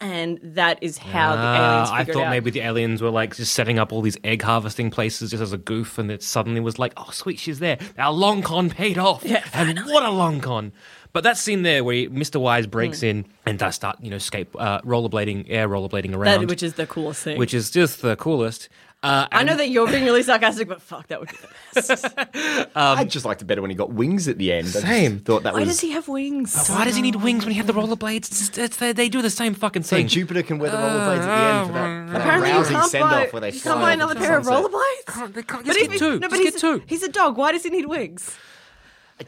And 0.00 0.40
that 0.42 0.82
is 0.82 0.98
how 0.98 1.36
the 1.36 1.42
aliens 1.42 1.88
Ah, 1.88 1.94
I 1.94 1.98
figured 2.00 2.16
thought 2.16 2.30
maybe 2.30 2.50
the 2.50 2.60
aliens 2.62 3.00
were 3.00 3.10
like 3.10 3.36
just 3.36 3.54
setting 3.54 3.78
up 3.78 3.92
all 3.92 4.00
these 4.02 4.16
egg 4.24 4.42
harvesting 4.42 4.90
places 4.90 5.30
just 5.30 5.42
as 5.42 5.52
a 5.52 5.58
goof, 5.58 5.98
and 5.98 6.10
it 6.10 6.22
suddenly 6.22 6.60
was 6.60 6.78
like, 6.78 6.92
oh, 6.96 7.10
sweet, 7.12 7.38
she's 7.38 7.60
there. 7.60 7.78
Our 7.96 8.12
long 8.12 8.42
con 8.42 8.70
paid 8.70 8.98
off. 8.98 9.24
Yeah, 9.24 9.44
and 9.52 9.78
what 9.86 10.02
a 10.02 10.10
long 10.10 10.40
con. 10.40 10.72
But 11.14 11.22
that 11.24 11.38
scene 11.38 11.62
there 11.62 11.82
where 11.84 11.94
he- 11.94 12.08
Mr. 12.08 12.38
Wise 12.40 12.66
breaks 12.66 13.00
Hmm. 13.00 13.06
in 13.06 13.24
and 13.46 13.58
does 13.58 13.76
start, 13.76 13.96
you 14.02 14.10
know, 14.10 14.18
skate, 14.18 14.48
uh, 14.58 14.80
rollerblading, 14.82 15.46
air 15.48 15.68
rollerblading 15.68 16.10
That- 16.10 16.16
around, 16.18 16.48
which 16.50 16.62
is 16.62 16.74
the 16.74 16.86
coolest 16.86 17.22
thing. 17.22 17.38
which 17.38 17.54
is 17.54 17.70
just 17.70 18.02
the 18.02 18.16
coolest. 18.16 18.68
Uh, 19.02 19.26
I 19.30 19.44
know 19.44 19.54
that 19.54 19.68
you're 19.68 19.86
being 19.86 20.04
really 20.06 20.22
sarcastic, 20.22 20.66
but 20.66 20.80
fuck, 20.82 21.06
that 21.08 21.20
would 21.20 21.28
be 21.28 21.36
the 21.36 21.48
best. 21.74 22.68
I 22.74 23.04
just 23.04 23.24
liked 23.26 23.42
it 23.42 23.44
better 23.44 23.60
when 23.60 23.70
he 23.70 23.76
got 23.76 23.92
wings 23.92 24.26
at 24.28 24.38
the 24.38 24.50
end. 24.50 24.68
I 24.68 24.80
Same. 24.80 25.18
thought 25.20 25.42
that 25.44 25.52
Why 25.52 25.60
was 25.60 25.68
does 25.68 25.80
he 25.80 25.90
have 25.90 26.08
wings? 26.08 26.68
Why 26.68 26.84
does 26.86 26.96
he 26.96 27.02
need 27.02 27.16
wings 27.16 27.44
when 27.44 27.52
he 27.52 27.58
had 27.58 27.66
the 27.66 27.74
rollerblades? 27.74 28.16
It's, 28.16 28.38
just- 28.40 28.58
it's, 28.58 28.76
they, 28.78 28.92
they 28.92 29.08
do 29.10 29.20
the 29.22 29.28
same 29.30 29.54
fucking 29.54 29.82
so 29.84 29.94
thing. 29.96 30.08
Jupiter 30.08 30.42
can 30.42 30.58
wear 30.58 30.70
the 30.70 30.78
rollerblades 30.78 31.18
at 31.18 31.26
the 31.26 31.44
end 31.44 31.66
for 31.68 31.72
that, 31.74 32.06
for 32.06 32.12
that 32.14 32.20
Apparently, 32.22 32.48
you 32.50 32.56
rousing 32.56 32.76
can't 32.76 32.90
send 32.90 33.02
buy, 33.04 33.26
off 33.26 33.32
where 33.34 33.40
they 33.40 33.52
you 33.52 33.60
fly 33.60 33.70
can't 33.72 33.82
buy 33.82 33.92
another 33.92 34.14
pair 34.16 34.38
of 34.38 34.44
sunset. 34.46 34.72
rollerblades. 34.72 35.34
They 35.34 35.42
can't- 35.42 35.66
just 35.66 35.78
if 35.78 35.84
get 35.84 35.92
he- 35.92 35.98
two. 35.98 36.12
No, 36.18 36.18
but 36.20 36.30
Just 36.30 36.42
he's, 36.42 36.52
get 36.52 36.60
two. 36.60 36.82
he's 36.86 37.02
a 37.04 37.08
dog. 37.08 37.36
Why 37.36 37.52
does 37.52 37.62
he 37.62 37.70
need 37.70 37.86
wings? 37.86 38.34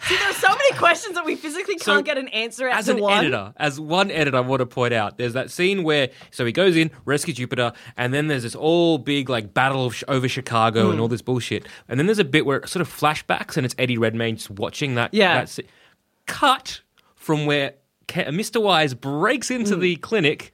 See, 0.02 0.16
there 0.16 0.30
are 0.30 0.32
so 0.34 0.48
many 0.48 0.72
questions 0.72 1.14
that 1.14 1.24
we 1.24 1.36
physically 1.36 1.78
So, 1.78 1.92
can't 1.94 2.04
get 2.04 2.18
an 2.18 2.26
answer 2.28 2.68
as 2.68 2.88
an 2.88 2.98
one. 3.00 3.18
editor, 3.18 3.52
as 3.56 3.78
one 3.78 4.10
editor, 4.10 4.36
I 4.36 4.40
want 4.40 4.58
to 4.60 4.66
point 4.66 4.92
out, 4.92 5.16
there's 5.16 5.34
that 5.34 5.50
scene 5.50 5.84
where 5.84 6.08
so 6.32 6.44
he 6.44 6.50
goes 6.50 6.76
in, 6.76 6.90
rescues 7.04 7.36
Jupiter, 7.36 7.72
and 7.96 8.12
then 8.12 8.26
there's 8.26 8.42
this 8.42 8.56
all 8.56 8.98
big 8.98 9.28
like 9.28 9.54
battle 9.54 9.86
of, 9.86 10.02
over 10.08 10.28
Chicago 10.28 10.86
Hmm. 10.86 10.90
and 10.92 11.00
all 11.00 11.08
this 11.08 11.22
bullshit, 11.22 11.66
and 11.88 12.00
then 12.00 12.06
there's 12.06 12.18
a 12.18 12.24
bit 12.24 12.44
where 12.46 12.58
it 12.58 12.68
sort 12.68 12.80
of 12.80 12.88
flashbacks 12.88 13.56
and 13.56 13.64
it's 13.64 13.76
Eddie 13.78 13.96
Redmayne 13.96 14.36
just 14.36 14.50
watching 14.50 14.96
that. 14.96 15.14
Yeah. 15.14 15.44
that 15.44 15.58
cut 16.26 16.80
from 17.14 17.46
where 17.46 17.74
Mr. 18.08 18.60
Wise 18.60 18.94
breaks 18.94 19.50
into 19.50 19.74
Hmm. 19.76 19.80
the 19.80 19.96
clinic 19.96 20.52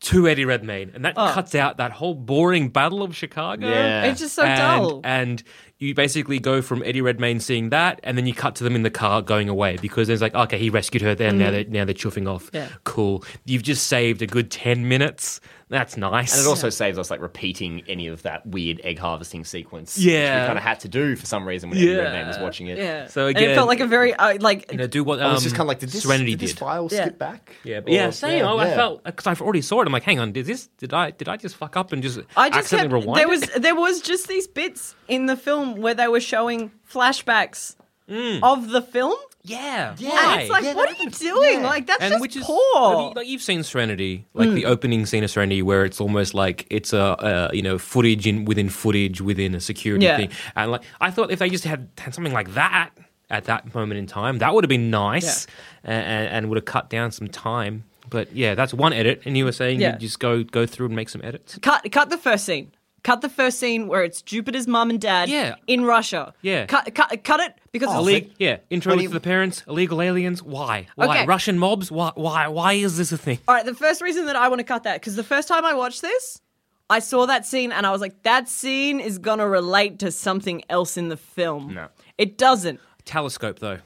to 0.00 0.28
Eddie 0.28 0.44
Redmayne, 0.44 0.92
and 0.94 1.04
that 1.04 1.14
Oh. 1.16 1.32
cuts 1.32 1.54
out 1.56 1.76
that 1.78 1.90
whole 1.90 2.14
boring 2.14 2.68
battle 2.68 3.02
of 3.02 3.16
Chicago. 3.16 3.68
Yeah. 3.68 4.04
It's 4.04 4.20
just 4.20 4.34
so 4.34 4.44
and, 4.44 4.58
dull. 4.58 5.00
And 5.02 5.42
you 5.78 5.92
basically 5.94 6.38
go 6.38 6.62
from 6.62 6.82
Eddie 6.84 7.00
Redmayne 7.00 7.40
seeing 7.40 7.70
that, 7.70 7.98
and 8.04 8.16
then 8.16 8.24
you 8.26 8.32
cut 8.34 8.54
to 8.56 8.64
them 8.64 8.76
in 8.76 8.82
the 8.82 8.90
car 8.90 9.22
going 9.22 9.48
away 9.48 9.76
because 9.82 10.06
there's 10.06 10.22
like, 10.22 10.34
okay, 10.34 10.58
he 10.58 10.70
rescued 10.70 11.02
her. 11.02 11.14
Then 11.16 11.38
now 11.38 11.50
they're 11.50 11.64
now 11.64 11.84
they're 11.84 11.94
chuffing 11.94 12.28
off. 12.32 12.44
Mm. 12.52 12.54
Yeah. 12.54 12.68
Cool. 12.84 13.24
You've 13.44 13.64
just 13.64 13.86
saved 13.88 14.22
a 14.22 14.26
good 14.26 14.50
ten 14.52 14.86
minutes. 14.88 15.40
That's 15.70 15.96
nice. 15.96 16.32
And 16.36 16.46
it 16.46 16.48
also 16.48 16.70
saves 16.70 16.98
us 16.98 17.10
like 17.10 17.20
repeating 17.20 17.82
any 17.88 18.06
of 18.06 18.22
that 18.22 18.46
weird 18.46 18.80
egg 18.84 18.98
harvesting 18.98 19.44
sequence. 19.44 19.98
Yeah. 19.98 20.12
Which 20.36 20.42
we 20.42 20.46
kind 20.46 20.58
of 20.58 20.64
had 20.64 20.80
to 20.80 20.88
do 20.88 21.14
for 21.14 21.26
some 21.26 21.46
reason 21.46 21.68
when 21.68 21.78
Eddie 21.78 21.88
Yeah. 21.88 21.96
Redmayne 21.98 22.26
was 22.26 22.38
watching 22.38 22.68
it. 22.68 22.78
Yeah. 22.78 23.06
So 23.08 23.26
and 23.26 23.36
again- 23.36 23.50
it 23.50 23.54
felt 23.54 23.68
like 23.68 23.80
a 23.80 23.86
very 23.86 24.14
uh, 24.14 24.38
like 24.40 24.72
you 24.72 24.78
know 24.78 24.86
do 24.86 25.04
what 25.04 25.20
I 25.20 25.24
um, 25.26 25.34
was 25.34 25.42
just 25.42 25.54
kind 25.54 25.66
of 25.66 25.68
like, 25.68 25.80
did 25.80 25.90
this, 25.90 26.02
Serenity 26.04 26.30
did 26.32 26.40
this 26.40 26.50
did. 26.52 26.58
file 26.58 26.88
Yeah. 26.90 27.02
skip 27.04 27.18
back? 27.18 27.54
Yeah, 27.64 27.80
but 27.80 27.90
Or- 27.90 27.94
yeah, 27.94 28.10
same. 28.10 28.46
I, 28.46 28.52
I 28.54 28.74
felt 28.74 29.04
because 29.04 29.26
I've 29.26 29.42
already 29.42 29.60
saw 29.62 29.82
it. 29.82 29.86
I'm 29.86 29.92
like, 29.92 30.04
hang 30.04 30.18
on, 30.18 30.32
did 30.32 30.46
this? 30.46 30.68
Did 30.78 30.94
I? 30.94 31.10
Did 31.10 31.28
I 31.28 31.36
just 31.36 31.56
fuck 31.56 31.76
up 31.76 31.92
and 31.92 32.02
just 32.02 32.18
I 32.36 32.48
just 32.48 32.58
accidentally 32.72 33.00
kept, 33.00 33.06
rewind? 33.06 33.18
there 33.20 33.26
it? 33.26 33.54
was 33.54 33.62
there 33.62 33.74
was 33.76 34.00
just 34.00 34.26
these 34.28 34.46
bits 34.46 34.94
in 35.06 35.26
the 35.26 35.36
film 35.36 35.76
where 35.76 35.94
they 35.94 36.08
were 36.08 36.20
showing 36.20 36.70
flashbacks 36.90 37.76
Mm. 38.08 38.40
of 38.42 38.70
the 38.70 38.80
film. 38.80 39.14
Yeah, 39.48 39.90
And 39.90 40.00
why? 40.00 40.40
it's 40.42 40.50
like, 40.50 40.64
Yeah, 40.64 40.74
what 40.74 40.88
are 40.90 41.02
you 41.02 41.10
doing? 41.10 41.60
Yeah. 41.60 41.66
Like 41.66 41.86
that's 41.86 42.02
and 42.02 42.12
just 42.12 42.20
which 42.20 42.36
is 42.36 42.44
poor. 42.44 42.58
Mm. 42.74 42.94
I 42.94 42.96
mean, 42.98 43.12
like 43.16 43.26
you've 43.26 43.42
seen 43.42 43.62
Serenity, 43.62 44.26
like 44.34 44.50
the 44.50 44.66
opening 44.66 45.06
scene 45.06 45.24
of 45.24 45.30
Serenity, 45.30 45.62
where 45.62 45.84
it's 45.84 46.00
almost 46.00 46.34
like 46.34 46.66
it's 46.70 46.92
a, 46.92 47.00
uh 47.02 47.50
you 47.52 47.62
know 47.62 47.78
footage 47.78 48.26
in 48.26 48.44
within 48.44 48.68
footage 48.68 49.20
within 49.20 49.54
a 49.54 49.60
security 49.60 50.04
Yeah. 50.06 50.16
thing, 50.16 50.30
and 50.56 50.70
like 50.72 50.82
I 51.00 51.10
thought 51.10 51.30
if 51.30 51.38
they 51.38 51.50
just 51.50 51.64
had, 51.64 51.88
had 51.98 52.14
something 52.14 52.32
like 52.32 52.54
that, 52.54 52.90
at 53.30 53.44
that 53.44 53.74
moment 53.74 53.98
in 53.98 54.06
time. 54.06 54.38
That 54.38 54.54
would 54.54 54.64
have 54.64 54.70
been 54.70 54.88
nice 54.90 55.46
and, 55.84 56.28
and 56.28 56.48
would 56.48 56.56
have 56.56 56.64
cut 56.64 56.88
down 56.88 57.10
some 57.12 57.28
time. 57.28 57.84
But 58.08 58.34
yeah, 58.34 58.54
that's 58.54 58.72
one 58.72 58.94
edit. 58.94 59.20
And 59.26 59.36
you 59.36 59.44
were 59.44 59.52
saying 59.52 59.80
Yeah. 59.80 59.92
you 59.92 59.98
just 59.98 60.18
go 60.18 60.42
go 60.42 60.64
through 60.64 60.86
and 60.86 60.96
make 60.96 61.10
some 61.10 61.20
edits. 61.22 61.58
Cut 61.60 61.86
cut 61.92 62.08
the 62.08 62.16
first 62.16 62.46
scene. 62.46 62.72
Cut 63.04 63.20
the 63.20 63.28
first 63.28 63.58
scene 63.58 63.86
where 63.86 64.02
it's 64.02 64.22
Jupiter's 64.22 64.66
mum 64.66 64.90
and 64.90 65.00
dad 65.00 65.28
Yeah. 65.28 65.54
in 65.66 65.84
Russia. 65.84 66.34
Yeah. 66.42 66.66
Cut 66.66 66.92
cut 66.94 67.22
cut 67.24 67.40
it 67.40 67.54
because 67.72 67.88
it's 67.90 67.98
Illeg- 68.26 68.32
yeah, 68.38 68.58
intro 68.70 68.90
when 68.90 68.98
to 68.98 69.02
he- 69.02 69.06
the 69.12 69.20
parents, 69.20 69.62
illegal 69.68 70.02
aliens. 70.02 70.42
Why? 70.42 70.86
Why 70.96 71.06
Okay. 71.18 71.26
Russian 71.26 71.58
mobs? 71.58 71.90
Why? 71.92 72.10
Why? 72.16 72.48
Why 72.48 72.72
is 72.74 72.96
this 72.96 73.12
a 73.12 73.16
thing? 73.18 73.38
All 73.46 73.54
right, 73.54 73.64
the 73.64 73.74
first 73.74 74.02
reason 74.02 74.26
that 74.26 74.36
I 74.36 74.48
want 74.48 74.58
to 74.58 74.64
cut 74.64 74.82
that 74.82 75.00
because 75.00 75.14
the 75.16 75.22
first 75.24 75.46
time 75.48 75.64
I 75.64 75.74
watched 75.74 76.02
this, 76.02 76.40
I 76.90 76.98
saw 76.98 77.26
that 77.26 77.46
scene 77.46 77.70
and 77.70 77.86
I 77.86 77.90
was 77.92 78.00
like, 78.00 78.22
that 78.24 78.48
scene 78.48 78.98
is 79.00 79.18
gonna 79.18 79.48
relate 79.48 79.98
to 80.00 80.10
something 80.10 80.62
else 80.68 80.96
in 80.96 81.08
the 81.08 81.16
film. 81.16 81.74
No. 81.74 81.88
it 82.18 82.36
doesn't. 82.36 82.80
Telescope 83.04 83.60
though. 83.60 83.78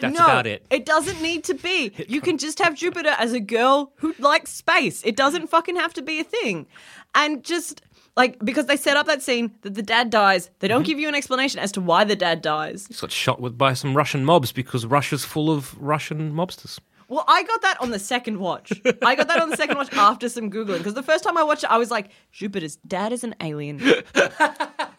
That's 0.00 0.16
no, 0.16 0.24
about 0.24 0.46
it. 0.46 0.64
It 0.70 0.86
doesn't 0.86 1.20
need 1.20 1.44
to 1.44 1.54
be. 1.54 1.92
You 2.08 2.20
can 2.20 2.38
just 2.38 2.58
have 2.60 2.74
Jupiter 2.74 3.10
as 3.18 3.32
a 3.32 3.40
girl 3.40 3.92
who 3.96 4.14
likes 4.18 4.50
space. 4.52 5.02
It 5.04 5.16
doesn't 5.16 5.48
fucking 5.48 5.76
have 5.76 5.92
to 5.94 6.02
be 6.02 6.20
a 6.20 6.24
thing. 6.24 6.66
And 7.14 7.44
just 7.44 7.82
like 8.16 8.38
because 8.44 8.66
they 8.66 8.76
set 8.76 8.96
up 8.96 9.06
that 9.06 9.22
scene 9.22 9.52
that 9.62 9.74
the 9.74 9.82
dad 9.82 10.10
dies, 10.10 10.50
they 10.58 10.66
Mm-hmm. 10.68 10.74
don't 10.74 10.82
give 10.86 10.98
you 10.98 11.08
an 11.08 11.14
explanation 11.14 11.58
as 11.60 11.72
to 11.72 11.80
why 11.80 12.04
the 12.04 12.16
dad 12.16 12.42
dies. 12.42 12.86
Just 12.88 13.00
got 13.00 13.10
shot 13.12 13.40
with 13.40 13.56
by 13.58 13.74
some 13.74 13.96
Russian 13.96 14.24
mobs 14.24 14.52
because 14.52 14.86
Russia's 14.86 15.24
full 15.24 15.50
of 15.50 15.76
Russian 15.80 16.32
mobsters. 16.32 16.78
Well, 17.06 17.24
I 17.28 17.42
got 17.42 17.60
that 17.62 17.78
on 17.82 17.90
the 17.90 17.98
second 17.98 18.38
watch. 18.38 18.72
I 19.02 19.14
got 19.14 19.28
that 19.28 19.38
on 19.40 19.50
the 19.50 19.58
second 19.58 19.76
watch 19.76 19.92
after 19.92 20.28
some 20.30 20.50
googling 20.50 20.78
because 20.78 20.94
the 20.94 21.02
first 21.02 21.22
time 21.22 21.36
I 21.36 21.42
watched 21.44 21.62
it, 21.64 21.70
I 21.70 21.76
was 21.76 21.90
like, 21.90 22.10
Jupiter's 22.32 22.76
dad 22.86 23.12
is 23.12 23.24
an 23.24 23.34
alien. 23.40 23.78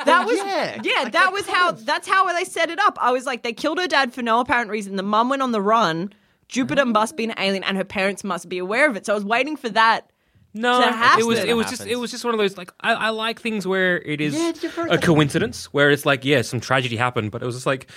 That 0.06 0.26
was 0.28 0.38
yeah. 0.38 0.80
yeah, 0.84 0.94
Like, 1.04 1.04
that 1.04 1.14
that 1.14 1.34
was 1.34 1.46
kind 1.48 1.58
how 1.58 1.72
that's 1.72 2.08
how 2.08 2.32
they 2.32 2.44
set 2.44 2.70
it 2.70 2.78
up. 2.80 2.98
I 3.02 3.12
was 3.12 3.26
like, 3.26 3.42
they 3.42 3.54
killed 3.54 3.80
her 3.80 3.88
dad 3.88 4.14
for 4.14 4.22
no 4.22 4.40
apparent 4.40 4.70
reason. 4.70 4.98
The 4.98 5.04
mum 5.04 5.30
went 5.30 5.42
on 5.42 5.52
the 5.52 5.62
run. 5.62 6.14
Jupiter 6.48 6.86
must 6.86 7.18
be 7.18 7.24
an 7.24 7.34
alien, 7.40 7.64
and 7.64 7.76
her 7.76 7.84
parents 7.84 8.24
must 8.24 8.48
be 8.48 8.60
aware 8.60 8.88
of 8.88 8.96
it. 8.96 9.08
So 9.08 9.14
I 9.14 9.16
was 9.16 9.26
waiting 9.26 9.56
for 9.56 9.70
that. 9.70 10.12
No, 10.56 10.82
to 10.82 10.92
happen. 10.92 11.20
it 11.20 11.28
was 11.28 11.40
it 11.40 11.54
was 11.54 11.66
That 11.68 11.78
just 11.78 11.88
it 11.88 11.96
was 11.98 12.12
just 12.12 12.24
one 12.24 12.34
of 12.34 12.38
those 12.40 12.58
like 12.58 12.72
I, 12.80 12.94
I 12.94 13.10
like 13.10 13.42
things 13.42 13.68
where 13.68 14.02
it 14.02 14.22
is 14.22 14.34
Yeah, 14.34 14.54
a 14.90 14.98
coincidence 14.98 15.66
where 15.74 15.92
it's 15.92 16.06
like 16.06 16.24
yeah 16.24 16.42
some 16.42 16.62
tragedy 16.62 16.96
happened 16.96 17.32
but 17.32 17.44
it 17.44 17.46
was 17.46 17.56
just 17.56 17.66
like 17.66 17.88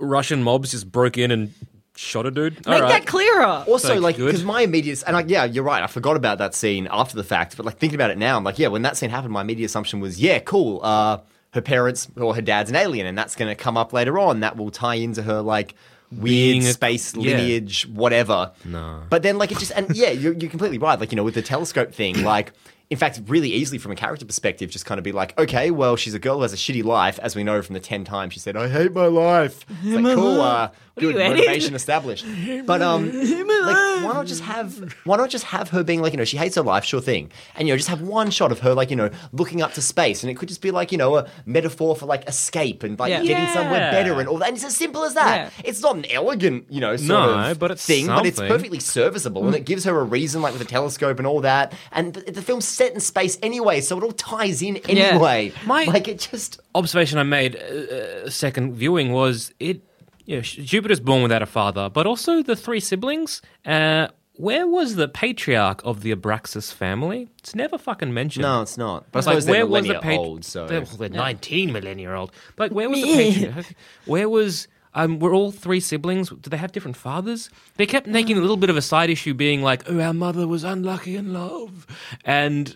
Russian 0.00 0.42
mobs 0.42 0.70
just 0.70 0.90
broke 0.90 1.18
in 1.18 1.30
and 1.30 1.52
shot 1.96 2.26
a 2.26 2.30
dude. 2.30 2.54
Make 2.66 2.80
right. 2.80 2.88
that 2.88 3.06
clearer. 3.06 3.44
Also, 3.44 4.00
like, 4.00 4.16
good. 4.16 4.26
because 4.26 4.44
my 4.44 4.62
immediate 4.62 5.02
and 5.06 5.14
like, 5.14 5.28
yeah, 5.28 5.44
you're 5.44 5.64
right. 5.64 5.82
I 5.82 5.86
forgot 5.86 6.16
about 6.16 6.38
that 6.38 6.54
scene 6.54 6.88
after 6.90 7.16
the 7.16 7.24
fact, 7.24 7.56
but 7.56 7.66
like 7.66 7.78
thinking 7.78 7.94
about 7.94 8.10
it 8.10 8.18
now, 8.18 8.36
I'm 8.36 8.44
like, 8.44 8.58
yeah, 8.58 8.68
when 8.68 8.82
that 8.82 8.96
scene 8.96 9.10
happened, 9.10 9.32
my 9.32 9.42
immediate 9.42 9.66
assumption 9.66 10.00
was, 10.00 10.20
yeah, 10.20 10.38
cool. 10.38 10.80
Uh, 10.82 11.18
her 11.52 11.60
parents 11.60 12.08
or 12.16 12.34
her 12.34 12.40
dad's 12.40 12.70
an 12.70 12.76
alien, 12.76 13.06
and 13.06 13.16
that's 13.16 13.36
going 13.36 13.48
to 13.48 13.54
come 13.54 13.76
up 13.76 13.92
later 13.92 14.18
on. 14.18 14.40
That 14.40 14.56
will 14.56 14.70
tie 14.70 14.94
into 14.94 15.22
her 15.22 15.42
like 15.42 15.74
weird 16.18 16.62
a- 16.62 16.72
space 16.72 17.14
yeah. 17.14 17.36
lineage, 17.36 17.86
whatever. 17.88 18.52
No. 18.64 19.02
but 19.10 19.22
then 19.22 19.38
like 19.38 19.52
it 19.52 19.58
just 19.58 19.72
and 19.72 19.94
yeah, 19.96 20.10
you're, 20.10 20.34
you're 20.34 20.50
completely 20.50 20.78
right. 20.78 20.98
Like 20.98 21.12
you 21.12 21.16
know, 21.16 21.24
with 21.24 21.34
the 21.34 21.42
telescope 21.42 21.92
thing, 21.92 22.22
like. 22.24 22.52
In 22.90 22.98
fact, 22.98 23.22
really 23.26 23.50
easily 23.50 23.78
from 23.78 23.90
a 23.90 23.94
character 23.94 24.26
perspective, 24.26 24.68
just 24.68 24.84
kind 24.84 24.98
of 24.98 25.02
be 25.02 25.12
like, 25.12 25.38
okay, 25.40 25.70
well, 25.70 25.96
she's 25.96 26.12
a 26.12 26.18
girl 26.18 26.36
who 26.36 26.42
has 26.42 26.52
a 26.52 26.56
shitty 26.56 26.84
life, 26.84 27.18
as 27.22 27.34
we 27.34 27.42
know 27.42 27.62
from 27.62 27.72
the 27.72 27.80
ten 27.80 28.04
times 28.04 28.34
she 28.34 28.38
said, 28.38 28.54
"I 28.54 28.68
hate 28.68 28.92
my 28.92 29.06
life." 29.06 29.64
It's 29.82 29.98
like, 29.98 30.14
cool, 30.14 30.42
uh, 30.42 30.68
good 30.98 31.14
you, 31.14 31.20
motivation 31.20 31.74
established. 31.74 32.24
But 32.66 32.82
um, 32.82 33.06
like, 33.12 34.04
why 34.04 34.12
not 34.14 34.26
just 34.26 34.42
have 34.42 34.94
why 35.04 35.16
not 35.16 35.30
just 35.30 35.44
have 35.44 35.70
her 35.70 35.82
being 35.82 36.02
like, 36.02 36.12
you 36.12 36.18
know, 36.18 36.24
she 36.24 36.36
hates 36.36 36.56
her 36.56 36.62
life, 36.62 36.84
sure 36.84 37.00
thing, 37.00 37.30
and 37.56 37.66
you 37.68 37.72
know, 37.74 37.76
just 37.78 37.88
have 37.88 38.02
one 38.02 38.30
shot 38.30 38.52
of 38.52 38.60
her 38.60 38.74
like, 38.74 38.90
you 38.90 38.96
know, 38.96 39.10
looking 39.32 39.62
up 39.62 39.72
to 39.74 39.82
space, 39.82 40.22
and 40.22 40.30
it 40.30 40.34
could 40.36 40.48
just 40.48 40.60
be 40.60 40.70
like, 40.70 40.92
you 40.92 40.98
know, 40.98 41.16
a 41.16 41.28
metaphor 41.46 41.96
for 41.96 42.06
like 42.06 42.28
escape 42.28 42.82
and 42.82 42.98
like 42.98 43.10
Yeah. 43.10 43.22
getting 43.22 43.46
somewhere 43.54 43.90
better 43.90 44.18
and 44.20 44.28
all 44.28 44.38
that. 44.38 44.48
And 44.48 44.56
it's 44.56 44.64
as 44.64 44.76
simple 44.76 45.04
as 45.04 45.14
that. 45.14 45.52
Yeah. 45.56 45.62
It's 45.64 45.80
not 45.80 45.96
an 45.96 46.04
elegant, 46.10 46.66
you 46.70 46.80
know, 46.80 46.96
sort 46.96 47.08
No, 47.08 47.50
of 47.50 47.58
but 47.58 47.70
it's 47.70 47.84
thing, 47.86 48.06
but 48.06 48.26
it's 48.26 48.38
perfectly 48.38 48.80
serviceable, 48.80 49.46
and 49.46 49.54
it 49.54 49.64
gives 49.64 49.84
her 49.84 49.98
a 49.98 50.04
reason, 50.04 50.42
like 50.42 50.52
with 50.52 50.62
a 50.62 50.66
telescope 50.66 51.18
and 51.18 51.26
all 51.26 51.40
that. 51.40 51.72
And 51.92 52.14
the, 52.14 52.32
the 52.32 52.42
film's 52.42 52.66
set 52.68 52.92
in 52.92 53.00
space 53.00 53.38
anyway, 53.42 53.80
so 53.80 53.96
it 53.98 54.04
all 54.04 54.12
ties 54.12 54.62
in 54.62 54.76
Yeah. 54.76 55.04
anyway. 55.12 55.52
My- 55.66 55.84
like 55.84 56.08
it 56.08 56.28
just. 56.30 56.60
observation 56.74 57.18
I 57.18 57.22
made 57.22 57.56
uh, 57.56 58.28
second 58.30 58.74
viewing 58.74 59.12
was 59.12 59.52
it. 59.60 59.82
Know, 60.26 60.40
Jupiter's 60.40 61.00
born 61.00 61.22
without 61.22 61.42
a 61.42 61.46
father, 61.46 61.88
but 61.90 62.06
also 62.06 62.42
the 62.42 62.56
three 62.56 62.80
siblings. 62.80 63.42
Uh, 63.66 64.08
where 64.36 64.66
was 64.66 64.96
the 64.96 65.08
patriarch 65.08 65.82
of 65.84 66.02
the 66.02 66.14
Abraxas 66.14 66.72
family? 66.72 67.28
It's 67.38 67.54
never 67.54 67.76
fucking 67.76 68.14
mentioned. 68.14 68.42
No, 68.42 68.62
it's 68.62 68.78
not. 68.78 69.04
But 69.12 69.26
I 69.26 69.32
Like, 69.32 69.32
suppose 69.34 69.46
they're 69.46 69.54
where 69.54 69.66
was 69.66 69.82
the 69.86 69.88
millennia 69.94 70.00
pat- 70.02 70.18
old, 70.18 70.44
so 70.44 70.66
they're, 70.66 70.80
well, 70.80 70.96
they're 70.96 71.08
19 71.10 71.72
millennia 71.72 72.14
old. 72.14 72.32
But 72.56 72.70
like, 72.70 72.72
where 72.72 72.88
was 72.88 73.00
the 73.02 73.12
patriarch? 73.14 73.74
Where 74.06 74.28
was 74.28 74.68
um, 74.94 75.18
were 75.18 75.34
all 75.34 75.52
three 75.52 75.80
siblings? 75.80 76.30
Do 76.30 76.48
they 76.50 76.56
have 76.56 76.72
different 76.72 76.96
fathers? 76.96 77.50
They 77.76 77.86
kept 77.86 78.06
making 78.06 78.38
a 78.38 78.40
little 78.40 78.56
bit 78.56 78.70
of 78.70 78.76
a 78.76 78.82
side 78.82 79.10
issue, 79.10 79.34
being 79.34 79.62
like, 79.62 79.84
"Oh, 79.90 80.00
our 80.00 80.14
mother 80.14 80.46
was 80.48 80.64
unlucky 80.64 81.16
in 81.16 81.32
love, 81.32 81.86
and 82.24 82.74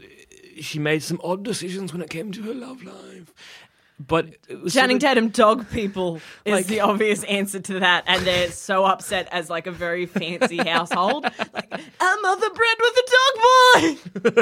she 0.60 0.78
made 0.78 1.02
some 1.02 1.20
odd 1.24 1.42
decisions 1.44 1.92
when 1.92 2.02
it 2.02 2.10
came 2.10 2.32
to 2.32 2.42
her 2.42 2.54
love 2.54 2.82
life." 2.82 3.32
But 3.98 4.26
uh, 4.26 4.30
it 4.48 4.60
was 4.62 4.72
sort 4.74 4.82
Channing 4.82 4.96
of- 4.96 5.02
Tatum 5.02 5.28
dog 5.30 5.70
people 5.70 6.20
is 6.44 6.52
Like- 6.52 6.66
the 6.66 6.80
obvious 6.80 7.24
answer 7.24 7.60
to 7.60 7.80
that, 7.80 8.04
and 8.06 8.26
they're 8.26 8.50
so 8.50 8.84
upset 8.84 9.28
as 9.32 9.48
like 9.48 9.66
a 9.66 9.72
very 9.72 10.04
fancy 10.06 10.58
household. 10.58 11.24
Like, 11.24 11.72
our 12.00 12.20
mother 12.20 12.50
bred 12.50 12.76
with 12.80 12.96
a 12.98 13.06
dog 13.16 14.32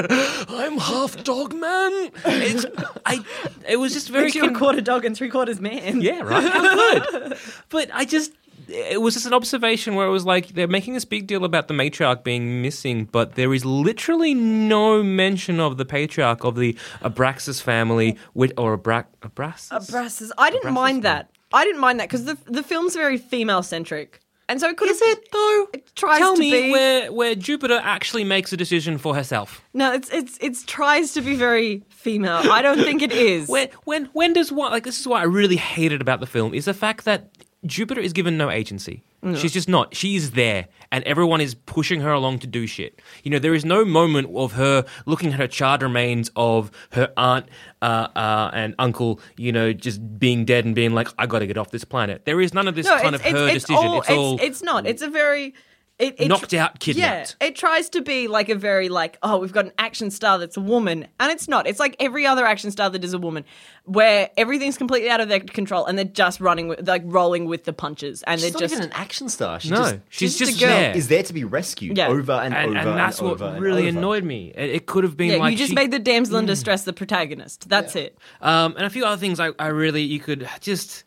boy. 0.49 0.55
I'm 0.57 0.77
half 0.77 1.23
dog 1.23 1.53
man. 1.53 2.09
It's, 2.25 2.65
I. 3.05 3.23
It 3.67 3.77
was 3.77 3.93
just 3.93 4.09
very. 4.09 4.25
Makes 4.25 4.35
you 4.35 4.43
a 4.43 4.47
con- 4.47 4.55
quarter 4.55 4.81
dog 4.81 5.05
and 5.05 5.15
three 5.15 5.29
quarters 5.29 5.61
man. 5.61 6.01
Yeah, 6.01 6.19
right. 6.21 6.43
How 6.51 6.61
good. 6.61 7.37
But 7.69 7.89
I 7.93 8.03
just. 8.05 8.33
It 8.67 9.01
was 9.01 9.13
just 9.13 9.25
an 9.25 9.33
observation 9.33 9.95
where 9.95 10.07
it 10.07 10.11
was 10.11 10.25
like 10.25 10.49
they're 10.49 10.67
making 10.67 10.93
this 10.93 11.05
big 11.05 11.27
deal 11.27 11.43
about 11.45 11.67
the 11.67 11.73
matriarch 11.73 12.23
being 12.23 12.61
missing, 12.61 13.05
but 13.05 13.35
there 13.35 13.53
is 13.53 13.65
literally 13.65 14.33
no 14.33 15.03
mention 15.03 15.59
of 15.59 15.77
the 15.77 15.85
patriarch 15.85 16.43
of 16.43 16.55
the 16.55 16.73
Abraxas 17.01 17.61
family, 17.61 18.17
with, 18.33 18.53
or 18.57 18.73
Abra- 18.73 19.07
Abraxas. 19.21 19.69
Abraxas. 19.69 20.31
I 20.37 20.49
didn't 20.49 20.71
Abraxas, 20.71 20.73
mind 20.73 21.03
yeah. 21.03 21.13
that. 21.13 21.31
I 21.53 21.63
didn't 21.63 21.81
mind 21.81 21.99
that 21.99 22.09
because 22.09 22.25
the 22.25 22.37
the 22.45 22.63
film's 22.63 22.95
very 22.95 23.17
female 23.17 23.63
centric, 23.63 24.19
and 24.49 24.59
so 24.59 24.67
it 24.67 24.77
could 24.77 24.89
Is 24.89 25.01
it 25.01 25.29
though? 25.31 25.67
It 25.73 25.95
tries 25.95 26.17
Tell 26.19 26.33
to 26.33 26.39
me 26.39 26.51
be. 26.51 26.71
where 26.71 27.11
where 27.13 27.35
Jupiter 27.35 27.79
actually 27.81 28.23
makes 28.23 28.51
a 28.51 28.57
decision 28.57 28.97
for 28.97 29.15
herself. 29.15 29.61
No, 29.73 29.93
it's 29.93 30.09
it's 30.11 30.37
it's 30.41 30.63
tries 30.65 31.13
to 31.13 31.21
be 31.21 31.35
very 31.35 31.83
female. 31.89 32.51
I 32.51 32.61
don't 32.61 32.79
think 32.83 33.01
it 33.01 33.11
is. 33.13 33.47
When 33.55 33.69
when 33.85 34.05
when 34.13 34.33
does 34.33 34.51
what 34.51 34.71
like 34.71 34.83
this 34.83 34.99
is 34.99 35.07
what 35.07 35.21
I 35.21 35.25
really 35.25 35.55
hated 35.55 36.01
about 36.01 36.19
the 36.19 36.27
film 36.27 36.53
is 36.53 36.65
the 36.65 36.73
fact 36.73 37.05
that 37.05 37.29
Jupiter 37.65 38.01
is 38.01 38.13
given 38.13 38.37
no 38.37 38.49
agency. 38.49 39.03
She's 39.33 39.53
just 39.53 39.67
not. 39.67 39.95
She's 39.95 40.31
there, 40.31 40.67
and 40.91 41.03
everyone 41.05 41.41
is 41.41 41.55
pushing 41.55 42.01
her 42.01 42.11
along 42.11 42.39
to 42.39 42.47
do 42.47 42.67
shit. 42.67 43.01
You 43.23 43.31
know, 43.31 43.39
there 43.39 43.55
is 43.55 43.65
no 43.65 43.83
moment 43.83 44.29
of 44.35 44.51
her 44.53 44.85
looking 45.07 45.33
at 45.33 45.39
her 45.39 45.47
charred 45.47 45.81
remains 45.81 46.29
of 46.35 46.69
her 46.91 47.11
aunt 47.17 47.47
uh, 47.81 48.07
uh, 48.15 48.51
and 48.53 48.75
uncle. 48.77 49.19
You 49.35 49.51
know, 49.51 49.73
just 49.73 50.19
being 50.19 50.45
dead 50.45 50.65
and 50.65 50.75
being 50.75 50.93
like, 50.93 51.07
"I 51.17 51.25
got 51.25 51.39
to 51.39 51.47
get 51.47 51.57
off 51.57 51.71
this 51.71 51.83
planet." 51.83 52.25
There 52.25 52.39
is 52.39 52.53
none 52.53 52.67
of 52.67 52.75
this 52.75 52.85
no, 52.85 52.99
kind 52.99 53.15
of 53.15 53.21
her 53.21 53.47
it's, 53.47 53.55
it's 53.55 53.65
decision. 53.65 53.87
all, 53.87 54.01
it's 54.01 54.09
all 54.11 54.39
it's 54.39 54.61
not. 54.61 54.85
It's 54.85 55.01
a 55.01 55.09
very 55.09 55.55
it, 55.97 56.15
it 56.19 56.27
knocked 56.27 56.53
out, 56.53 56.79
kidnapped. 56.79 57.37
Yeah, 57.39 57.47
it 57.47 57.55
tries 57.55 57.89
to 57.91 58.01
be 58.01 58.27
like 58.27 58.49
a 58.49 58.55
very 58.55 58.89
like 58.89 59.17
oh 59.23 59.37
we've 59.37 59.53
got 59.53 59.65
an 59.65 59.71
action 59.77 60.11
star 60.11 60.37
that's 60.37 60.57
a 60.57 60.61
woman 60.61 61.07
and 61.19 61.31
it's 61.31 61.47
not. 61.47 61.67
It's 61.67 61.79
like 61.79 61.95
every 61.99 62.25
other 62.25 62.45
action 62.45 62.69
star 62.69 62.89
that 62.89 63.01
is 63.03 63.13
a 63.13 63.17
woman, 63.17 63.45
where 63.85 64.29
everything's 64.35 64.77
completely 64.77 65.09
out 65.09 65.21
of 65.21 65.29
their 65.29 65.39
control 65.39 65.85
and 65.85 65.97
they're 65.97 66.03
just 66.05 66.41
running 66.41 66.67
with 66.67 66.85
like 66.85 67.03
rolling 67.05 67.45
with 67.45 67.63
the 67.63 67.71
punches 67.71 68.23
and 68.23 68.41
She's 68.41 68.51
they're 68.51 68.53
not 68.53 68.59
just 68.59 68.73
even 68.73 68.85
an 68.87 68.93
action 68.93 69.29
star. 69.29 69.59
She 69.61 69.69
no, 69.69 69.77
just 69.77 69.99
she's 70.09 70.37
just 70.37 70.51
a 70.51 70.53
just 70.55 70.59
girl. 70.59 70.69
there. 70.77 70.97
is 70.97 71.07
there 71.07 71.23
to 71.23 71.33
be 71.33 71.45
rescued 71.45 71.97
Yeah. 71.97 72.09
over 72.09 72.33
and, 72.33 72.53
and, 72.53 72.77
over 72.77 72.89
and 72.89 72.99
that's 72.99 73.21
what 73.21 73.41
over 73.41 73.57
really 73.57 73.87
annoyed 73.87 74.25
me. 74.25 74.51
It, 74.53 74.71
it 74.71 74.85
could 74.87 75.05
have 75.05 75.15
been 75.15 75.31
yeah. 75.31 75.37
like 75.37 75.51
you 75.53 75.57
just 75.57 75.69
she- 75.69 75.75
made 75.75 75.91
the 75.91 75.99
damsel 75.99 76.37
in 76.37 76.45
distress 76.45 76.83
the 76.83 76.91
protagonist. 76.93 77.69
That's 77.69 77.95
it. 77.95 78.17
Um, 78.41 78.75
and 78.75 78.85
a 78.85 78.89
few 78.89 79.05
other 79.05 79.17
things 79.17 79.39
I, 79.39 79.51
I 79.57 79.67
really 79.67 80.01
you 80.01 80.19
could 80.19 80.49
just 80.59 81.05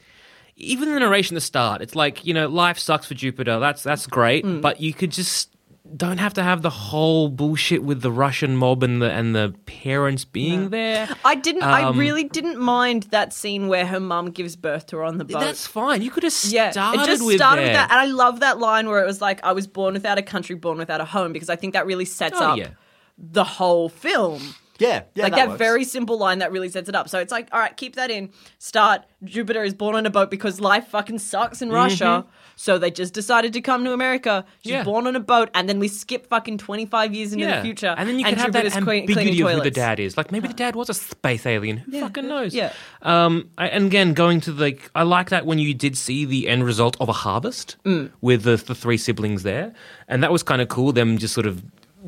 even 0.60 0.92
the 0.92 1.00
narration 1.00 1.34
at 1.36 1.38
the 1.38 1.40
start. 1.46 1.80
It's 1.82 1.94
like 1.96 2.24
you 2.26 2.34
know 2.34 2.46
life 2.48 2.78
sucks 2.78 3.06
for 3.06 3.14
Jupiter. 3.14 3.58
That's 3.58 3.82
that's 3.82 4.06
great, 4.06 4.44
Mm. 4.44 4.60
but 4.60 4.80
you 4.80 4.92
could 4.92 5.12
just 5.12 5.54
don't 5.96 6.18
have 6.18 6.34
to 6.34 6.42
have 6.42 6.60
the 6.60 6.68
whole 6.68 7.30
bullshit 7.30 7.82
with 7.82 8.02
the 8.02 8.12
Russian 8.12 8.54
mob 8.56 8.82
and 8.82 9.00
the 9.00 9.10
and 9.10 9.34
the 9.34 9.54
parents 9.64 10.24
being 10.26 10.68
there. 10.68 11.08
I 11.24 11.34
didn't. 11.34 11.62
I 11.62 11.84
Um, 11.84 11.98
really 11.98 12.24
didn't 12.24 12.58
mind 12.60 13.04
that 13.04 13.32
scene 13.32 13.68
where 13.68 13.86
her 13.86 13.98
mum 14.00 14.30
gives 14.32 14.54
birth 14.54 14.86
to 14.88 14.96
her 14.98 15.04
on 15.04 15.16
the 15.16 15.24
boat. 15.24 15.40
That's 15.40 15.66
fine. 15.66 16.02
You 16.02 16.10
could 16.10 16.24
have 16.24 16.32
started 16.34 16.54
Yeah, 16.76 16.92
it 17.02 17.06
just 17.06 17.24
with 17.24 17.36
started 17.36 17.62
with 17.62 17.72
that. 17.72 17.88
that, 17.88 17.90
and 17.90 18.00
I 18.00 18.04
love 18.12 18.40
that 18.40 18.58
line 18.58 18.86
where 18.88 19.02
it 19.02 19.06
was 19.06 19.22
like, 19.22 19.40
"I 19.44 19.52
was 19.52 19.66
born 19.66 19.94
without 19.94 20.18
a 20.18 20.22
country, 20.22 20.56
born 20.56 20.76
without 20.76 21.00
a 21.00 21.06
home," 21.06 21.32
because 21.32 21.48
I 21.48 21.56
think 21.56 21.72
that 21.72 21.86
really 21.86 22.04
sets 22.04 22.38
Oh, 22.38 22.50
up 22.50 22.58
yeah. 22.58 22.68
the 23.16 23.44
whole 23.44 23.88
film. 23.88 24.54
Yeah, 24.78 25.02
yeah, 25.14 25.24
like 25.24 25.32
that 25.32 25.36
that, 25.38 25.48
works. 25.48 25.58
very 25.58 25.84
simple 25.84 26.18
line 26.18 26.38
that 26.38 26.52
really 26.52 26.68
sets 26.68 26.88
it 26.88 26.94
up. 26.94 27.08
So 27.08 27.18
it's 27.18 27.32
like, 27.32 27.48
all 27.52 27.58
right, 27.60 27.76
keep 27.76 27.96
that 27.96 28.10
in. 28.10 28.30
Start. 28.58 29.02
Jupiter 29.24 29.64
is 29.64 29.74
born 29.74 29.96
on 29.96 30.06
a 30.06 30.10
boat 30.10 30.30
because 30.30 30.60
life 30.60 30.86
fucking 30.88 31.18
sucks 31.18 31.60
in 31.62 31.70
Russia. 31.70 32.24
So 32.54 32.76
they 32.78 32.90
just 32.90 33.14
decided 33.14 33.52
to 33.52 33.60
come 33.60 33.84
to 33.84 33.92
America. 33.92 34.44
She's 34.62 34.72
Yeah. 34.72 34.82
born 34.84 35.06
on 35.06 35.14
a 35.14 35.20
boat, 35.20 35.48
and 35.54 35.68
then 35.68 35.78
we 35.78 35.86
skip 35.88 36.28
fucking 36.28 36.58
twenty 36.58 36.86
five 36.86 37.14
years 37.14 37.32
into 37.32 37.46
the 37.46 37.60
future, 37.62 37.94
And 37.96 38.08
then 38.08 38.18
you 38.18 38.24
can 38.24 38.34
have 38.36 38.52
that 38.52 38.64
Jupiter's 38.64 38.84
clean- 38.84 39.02
ambiguity 39.02 39.12
cleaning 39.36 39.44
of 39.58 39.58
who 39.58 39.62
the 39.64 39.70
dad 39.70 40.00
is. 40.00 40.16
Like 40.16 40.32
maybe 40.32 40.48
the 40.48 40.54
dad 40.54 40.74
was 40.76 40.88
a 40.90 40.94
space 40.94 41.46
alien. 41.46 41.78
Who 41.78 42.00
fucking 42.00 42.26
knows? 42.28 42.54
yeah. 42.54 42.72
Um, 43.02 43.50
I, 43.58 43.68
and 43.68 43.86
again, 43.86 44.12
going 44.12 44.40
to 44.42 44.52
like, 44.52 44.90
I 44.94 45.02
like 45.04 45.30
that 45.30 45.46
when 45.46 45.58
you 45.58 45.72
did 45.74 45.96
see 45.96 46.24
the 46.24 46.48
end 46.48 46.64
result 46.64 46.96
of 47.00 47.08
a 47.08 47.12
harvest 47.12 47.76
Mm. 47.84 48.10
with 48.20 48.42
the, 48.42 48.56
the 48.56 48.74
three 48.74 48.96
siblings 48.96 49.42
there, 49.44 49.72
and 50.08 50.22
that 50.22 50.32
was 50.32 50.42
kind 50.42 50.60
of 50.62 50.68
cool. 50.68 50.92
Them 50.92 51.18
just 51.18 51.34
sort 51.34 51.46
of 51.46 51.62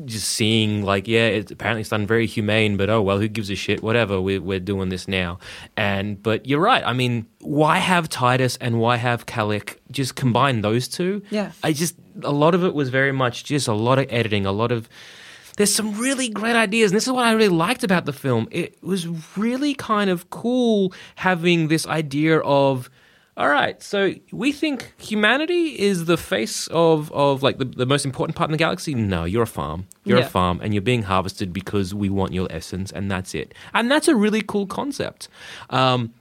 just 0.05 0.29
seeing 0.29 0.83
like, 0.83 1.07
yeah, 1.07 1.27
it's 1.27 1.51
apparently 1.51 1.81
it's 1.81 1.89
done 1.89 2.07
very 2.07 2.25
humane, 2.25 2.77
but 2.77 2.89
oh 2.89 3.01
well, 3.01 3.19
who 3.19 3.27
gives 3.27 3.49
a 3.49 3.55
shit? 3.55 3.81
Whatever, 3.81 4.21
we're 4.21 4.41
we're 4.41 4.59
doing 4.59 4.89
this 4.89 5.07
now. 5.07 5.39
And 5.77 6.21
but 6.21 6.45
you're 6.45 6.59
right. 6.59 6.83
I 6.85 6.93
mean, 6.93 7.27
why 7.39 7.77
have 7.77 8.09
Titus 8.09 8.57
and 8.61 8.79
why 8.79 8.97
have 8.97 9.25
Kalique? 9.25 9.77
Just 9.91 10.15
combine 10.15 10.61
those 10.61 10.87
two. 10.87 11.21
Yeah. 11.29 11.51
I 11.63 11.73
just 11.73 11.95
a 12.23 12.31
lot 12.31 12.55
of 12.55 12.63
it 12.63 12.73
was 12.73 12.89
very 12.89 13.11
much 13.11 13.43
just 13.43 13.67
a 13.67 13.73
lot 13.73 13.99
of 13.99 14.07
editing, 14.09 14.45
a 14.45 14.51
lot 14.51 14.71
of 14.71 14.89
there's 15.57 15.73
some 15.73 15.99
really 15.99 16.29
great 16.29 16.55
ideas, 16.55 16.91
and 16.91 16.95
this 16.95 17.05
is 17.05 17.13
what 17.13 17.25
I 17.25 17.31
really 17.33 17.49
liked 17.49 17.83
about 17.83 18.05
the 18.05 18.13
film. 18.13 18.47
It 18.51 18.81
was 18.81 19.07
really 19.37 19.73
kind 19.73 20.09
of 20.09 20.29
cool 20.29 20.93
having 21.15 21.67
this 21.67 21.85
idea 21.85 22.39
of 22.39 22.89
all 23.37 23.47
right, 23.49 23.81
so 23.81 24.13
we 24.31 24.51
think 24.51 24.93
humanity 24.97 25.79
is 25.79 26.05
the 26.05 26.17
face 26.17 26.67
of, 26.67 27.11
of 27.13 27.41
like 27.43 27.57
the, 27.57 27.65
the 27.65 27.85
most 27.85 28.05
important 28.05 28.35
part 28.35 28.49
in 28.49 28.51
the 28.51 28.57
galaxy. 28.57 28.93
No, 28.93 29.23
you're 29.23 29.43
a 29.43 29.47
farm. 29.47 29.87
You're 30.03 30.19
Yeah. 30.19 30.25
a 30.25 30.29
farm, 30.29 30.59
and 30.61 30.73
you're 30.73 30.81
being 30.81 31.03
harvested 31.03 31.53
because 31.53 31.93
we 31.93 32.09
want 32.09 32.33
your 32.33 32.47
essence, 32.51 32.91
and 32.91 33.09
that's 33.09 33.33
it. 33.33 33.53
And 33.73 33.89
that's 33.89 34.07
a 34.07 34.15
really 34.15 34.41
cool 34.41 34.67
concept. 34.67 35.29
Um, 35.69 36.13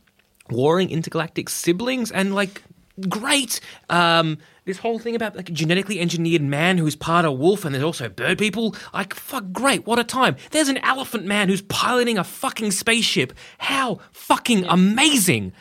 warring 0.51 0.91
intergalactic 0.91 1.49
siblings 1.49 2.11
and 2.11 2.35
like 2.35 2.63
great 3.09 3.61
um 3.89 4.37
this 4.67 4.77
whole 4.79 4.99
thing 4.99 5.15
about 5.15 5.35
like 5.37 5.49
a 5.49 5.53
genetically 5.53 6.01
engineered 6.01 6.43
man 6.43 6.77
who's 6.77 6.95
part 6.97 7.25
of 7.25 7.39
wolf 7.39 7.65
and 7.65 7.73
there's 7.75 7.85
also 7.85 8.09
bird 8.11 8.37
people 8.37 8.75
like 8.93 9.15
fuck 9.15 9.45
great 9.53 9.87
what 9.87 9.99
a 9.99 10.05
time 10.05 10.37
there's 10.51 10.69
an 10.69 10.77
elephant 10.79 11.25
man 11.25 11.49
who's 11.49 11.63
piloting 11.63 12.19
a 12.19 12.25
fucking 12.25 12.71
spaceship 12.73 13.33
how 13.59 13.99
fucking 14.13 14.65
amazing 14.67 15.53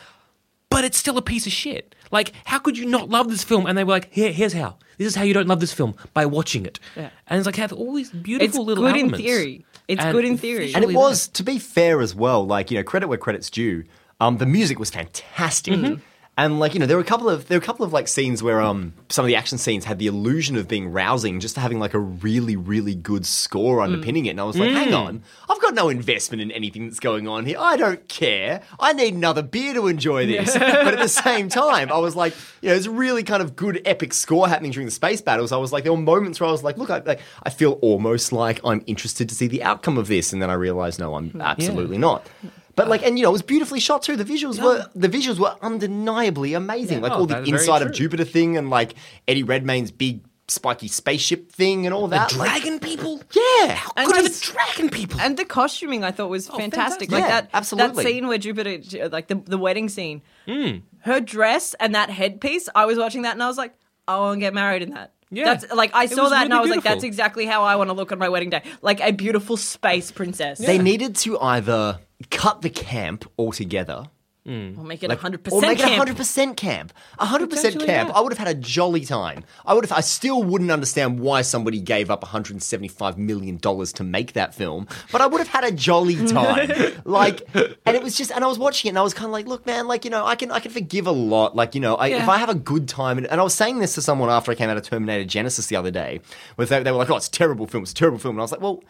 but 0.70 0.84
it's 0.84 0.98
still 0.98 1.18
a 1.18 1.22
piece 1.22 1.46
of 1.48 1.52
shit 1.52 1.96
like 2.12 2.32
how 2.46 2.60
could 2.60 2.78
you 2.78 2.86
not 2.86 3.10
love 3.10 3.30
this 3.30 3.44
film 3.44 3.66
and 3.66 3.78
they 3.78 3.84
were 3.84 3.92
like 3.94 4.12
here 4.14 4.32
here's 4.32 4.54
how 4.54 4.78
this 4.98 5.08
is 5.08 5.16
how 5.16 5.24
you 5.24 5.34
don't 5.34 5.48
love 5.48 5.60
this 5.60 5.74
film 5.74 5.96
by 6.14 6.26
watching 6.26 6.66
it 6.66 6.80
Yeah. 6.96 7.10
and 7.28 7.38
it's 7.38 7.46
like 7.46 7.56
have 7.56 7.72
all 7.74 7.94
these 7.96 8.10
It's 8.10 8.18
beautiful 8.20 8.66
little 8.66 8.84
good 8.86 8.98
in 8.98 9.12
theory. 9.12 9.66
It's 9.88 10.04
And 10.04 10.12
good 10.14 10.26
in 10.26 10.38
theory. 10.38 10.72
And 10.76 10.84
it 10.84 10.94
was, 10.94 11.28
to 11.30 11.42
be 11.42 11.58
fair 11.58 12.00
as 12.00 12.14
well, 12.14 12.46
like, 12.46 12.70
you 12.70 12.78
know, 12.78 12.84
credit 12.84 13.08
where 13.08 13.18
credit's 13.18 13.50
due. 13.50 13.86
Um, 14.20 14.38
the 14.38 14.46
music 14.46 14.78
was 14.78 14.92
fantastic. 14.92 15.74
Mm-hmm. 15.74 16.02
And 16.40 16.58
like, 16.58 16.74
you 16.74 16.80
know, 16.80 16.86
there 16.86 16.96
were 16.96 17.04
a 17.04 17.06
couple 17.06 17.30
of 17.30 17.50
there 17.50 17.60
were 17.60 17.64
a 17.64 17.66
couple 17.66 17.86
of 17.86 17.92
like 17.92 18.08
scenes 18.08 18.42
where 18.42 18.62
um 18.62 18.94
some 19.10 19.26
of 19.26 19.28
the 19.28 19.36
action 19.36 19.58
scenes 19.58 19.84
had 19.84 20.00
the 20.00 20.08
illusion 20.08 20.56
of 20.56 20.70
being 20.70 20.90
rousing, 20.90 21.42
just 21.42 21.58
having 21.58 21.80
like 21.80 21.94
a 21.94 22.00
really, 22.00 22.56
really 22.56 22.96
good 22.96 23.26
score 23.26 23.82
underpinning 23.82 24.26
it. 24.26 24.30
And 24.30 24.40
I 24.40 24.46
was 24.46 24.58
like, 24.58 24.72
hang 24.72 24.94
on, 24.94 25.22
I've 25.50 25.60
got 25.60 25.74
no 25.74 25.90
investment 25.90 26.42
in 26.42 26.50
anything 26.52 26.86
that's 26.86 27.02
going 27.02 27.28
on 27.28 27.46
here. 27.46 27.58
I 27.60 27.76
don't 27.76 28.08
care. 28.08 28.62
I 28.80 28.94
need 28.94 29.16
another 29.16 29.42
beer 29.42 29.74
to 29.74 29.88
enjoy 29.88 30.28
this. 30.28 30.54
but 30.58 30.94
at 30.94 31.00
the 31.00 31.10
same 31.10 31.50
time, 31.50 31.92
I 31.92 31.98
was 31.98 32.16
like, 32.16 32.34
you 32.62 32.70
know, 32.70 32.76
there's 32.76 32.86
a 32.86 32.92
really 32.92 33.24
kind 33.24 33.44
of 33.44 33.58
good 33.58 33.82
epic 33.84 34.14
score 34.14 34.48
happening 34.48 34.72
during 34.72 34.88
the 34.88 34.92
space 34.92 35.20
battles. 35.20 35.52
I 35.52 35.58
was 35.58 35.74
like, 35.74 35.84
there 35.84 35.92
were 35.92 36.00
moments 36.00 36.40
where 36.40 36.48
I 36.48 36.54
was 36.54 36.64
like, 36.64 36.78
look, 36.78 36.90
I 36.90 37.00
like 37.00 37.20
I 37.44 37.50
feel 37.50 37.74
almost 37.82 38.32
like 38.32 38.62
I'm 38.64 38.82
interested 38.88 39.28
to 39.28 39.36
see 39.36 39.48
the 39.48 39.64
outcome 39.64 39.98
of 39.98 40.08
this, 40.08 40.32
and 40.32 40.42
then 40.42 40.50
I 40.50 40.54
realized, 40.54 41.02
no, 41.02 41.16
I'm 41.16 41.42
absolutely 41.42 41.98
not. 41.98 42.30
But 42.76 42.88
like, 42.88 43.04
and 43.04 43.18
you 43.18 43.24
know, 43.24 43.30
it 43.30 43.34
was 43.34 43.42
beautifully 43.42 43.80
shot 43.80 44.04
too. 44.04 44.16
The 44.16 44.24
visuals 44.26 44.62
were 44.64 44.86
the 44.96 45.10
visuals 45.10 45.38
were 45.40 45.56
undeniably 45.62 46.54
amazing. 46.54 47.02
Like 47.02 47.12
Oh, 47.12 47.20
all 47.20 47.26
the 47.26 47.44
inside 47.44 47.82
of. 47.82 47.92
Jupiter 47.92 48.24
thing, 48.24 48.58
and 48.58 48.70
like 48.70 48.96
Eddie 49.28 49.44
Redmayne's 49.44 49.92
big 49.92 50.22
spiky 50.48 50.88
spaceship 50.88 51.52
thing, 51.52 51.86
and 51.86 51.94
all 51.94 52.08
the 52.08 52.16
that. 52.16 52.36
like- 52.36 52.50
dragon 52.62 52.80
people 52.80 53.22
yeah, 53.34 53.76
how 53.76 53.92
And 53.96 54.08
good 54.12 54.26
are 54.26 54.30
the 54.30 54.40
dragon 54.54 54.90
people 54.90 55.20
And 55.22 55.38
the 55.38 55.46
costuming 55.46 56.04
I 56.04 56.10
thought 56.12 56.30
was 56.30 56.48
fantastic. 56.48 56.72
fantastic. 57.10 57.12
Like 57.12 57.22
Yeah, 57.22 57.28
that 57.42 57.50
absolutely. 57.54 58.04
that 58.04 58.10
scene 58.10 58.28
where 58.28 58.38
Jupiter 58.40 59.10
like 59.10 59.28
the, 59.28 59.36
the 59.36 59.58
wedding 59.60 59.90
scene. 59.90 60.22
Hmm. 60.48 60.78
Her 61.02 61.20
dress 61.20 61.76
and 61.80 61.94
that 61.96 62.10
headpiece, 62.10 62.68
I 62.74 62.86
was 62.86 62.98
watching 62.98 63.22
that 63.24 63.34
and 63.34 63.44
I 63.44 63.48
was 63.48 63.58
like, 63.58 63.76
I 64.08 64.18
want 64.18 64.38
to 64.38 64.40
get 64.40 64.54
married 64.56 64.82
in 64.82 64.92
that. 64.92 65.14
Yeah. 65.30 65.46
That's 65.54 65.72
like 65.72 65.92
I 65.94 66.08
saw 66.08 66.24
was 66.24 66.32
that 66.32 66.46
and 66.46 66.54
I 66.54 66.62
was 66.62 66.72
like, 66.72 66.82
that's 66.84 67.04
exactly 67.04 67.46
how 67.46 67.64
I 67.64 67.76
want 67.76 67.90
to 67.92 67.94
look 67.94 68.12
on 68.12 68.18
my 68.18 68.30
wedding 68.30 68.50
day. 68.50 68.64
Like 68.82 69.00
a 69.02 69.12
beautiful 69.12 69.56
space 69.56 70.12
princess. 70.12 70.58
They 70.58 70.80
needed 70.80 71.16
to 71.18 71.40
either 71.40 72.00
cut 72.32 72.62
the 72.62 72.70
camp 72.70 73.30
altogether. 73.38 74.06
Hmm. 74.46 74.80
Or 74.80 74.86
make 74.86 75.04
it 75.04 75.10
Like, 75.10 75.20
100% 75.20 75.52
or 75.52 75.62
make 75.62 75.78
camp. 75.78 76.08
it 76.10 76.16
100% 76.16 76.56
camp. 76.56 76.94
100% 77.20 77.50
Potentially, 77.50 77.86
camp. 77.86 78.10
yeah. 78.10 78.16
I 78.16 78.22
would 78.22 78.32
have 78.32 78.38
had 78.40 78.48
a 78.48 78.54
jolly 78.60 79.02
time. 79.06 79.44
I 79.66 79.74
would 79.74 79.84
have. 79.84 79.92
I 79.96 80.00
still 80.00 80.42
wouldn't 80.44 80.72
understand 80.72 81.20
why 81.20 81.42
somebody 81.42 81.80
gave 81.82 82.10
up 82.10 82.24
175 82.24 83.18
million 83.18 83.58
dollars 83.58 83.92
to 83.94 84.04
make 84.04 84.34
that 84.34 84.56
film, 84.56 84.88
but 85.12 85.20
I 85.22 85.28
would 85.28 85.40
have 85.40 85.50
had 85.50 85.66
a 85.66 85.72
jolly 85.72 86.16
time. 86.28 86.72
like, 87.06 87.42
and 87.54 87.96
it 87.98 88.02
was 88.02 88.16
just, 88.18 88.32
and 88.32 88.44
I 88.44 88.48
was 88.48 88.58
watching 88.58 88.88
it, 88.88 88.92
and 88.92 88.98
I 88.98 89.04
was 89.04 89.14
kind 89.14 89.26
of 89.26 89.34
like, 89.34 89.46
look, 89.46 89.66
man, 89.68 89.88
like 89.88 90.06
you 90.06 90.10
know, 90.10 90.26
I 90.26 90.36
can, 90.36 90.52
I 90.52 90.62
can 90.62 90.72
forgive 90.72 91.06
a 91.06 91.12
lot. 91.12 91.56
Like 91.56 91.76
you 91.76 91.82
know, 91.82 91.96
I, 91.96 92.08
if 92.08 92.28
I 92.30 92.38
have 92.38 92.50
a 92.50 92.56
good 92.56 92.88
time, 92.88 93.18
and, 93.18 93.28
and 93.28 93.42
I 93.42 93.44
was 93.44 93.54
saying 93.54 93.80
this 93.80 93.94
to 93.96 94.02
someone 94.02 94.30
after 94.30 94.52
I 94.52 94.56
came 94.56 94.70
out 94.70 94.78
of 94.78 94.84
Terminator 94.84 95.26
Genisys 95.26 95.68
the 95.68 95.76
other 95.76 95.92
day, 95.92 96.22
where 96.56 96.66
they, 96.66 96.82
they 96.82 96.92
were 96.92 96.98
like, 96.98 97.10
oh, 97.12 97.18
it's 97.18 97.28
a 97.28 97.32
terrible 97.32 97.68
film, 97.68 97.84
it's 97.84 97.92
a 97.92 97.96
terrible 97.96 98.18
film, 98.20 98.36
and 98.36 98.42
I 98.42 98.44
was 98.44 98.54
like, 98.54 98.62
well, 98.62 98.84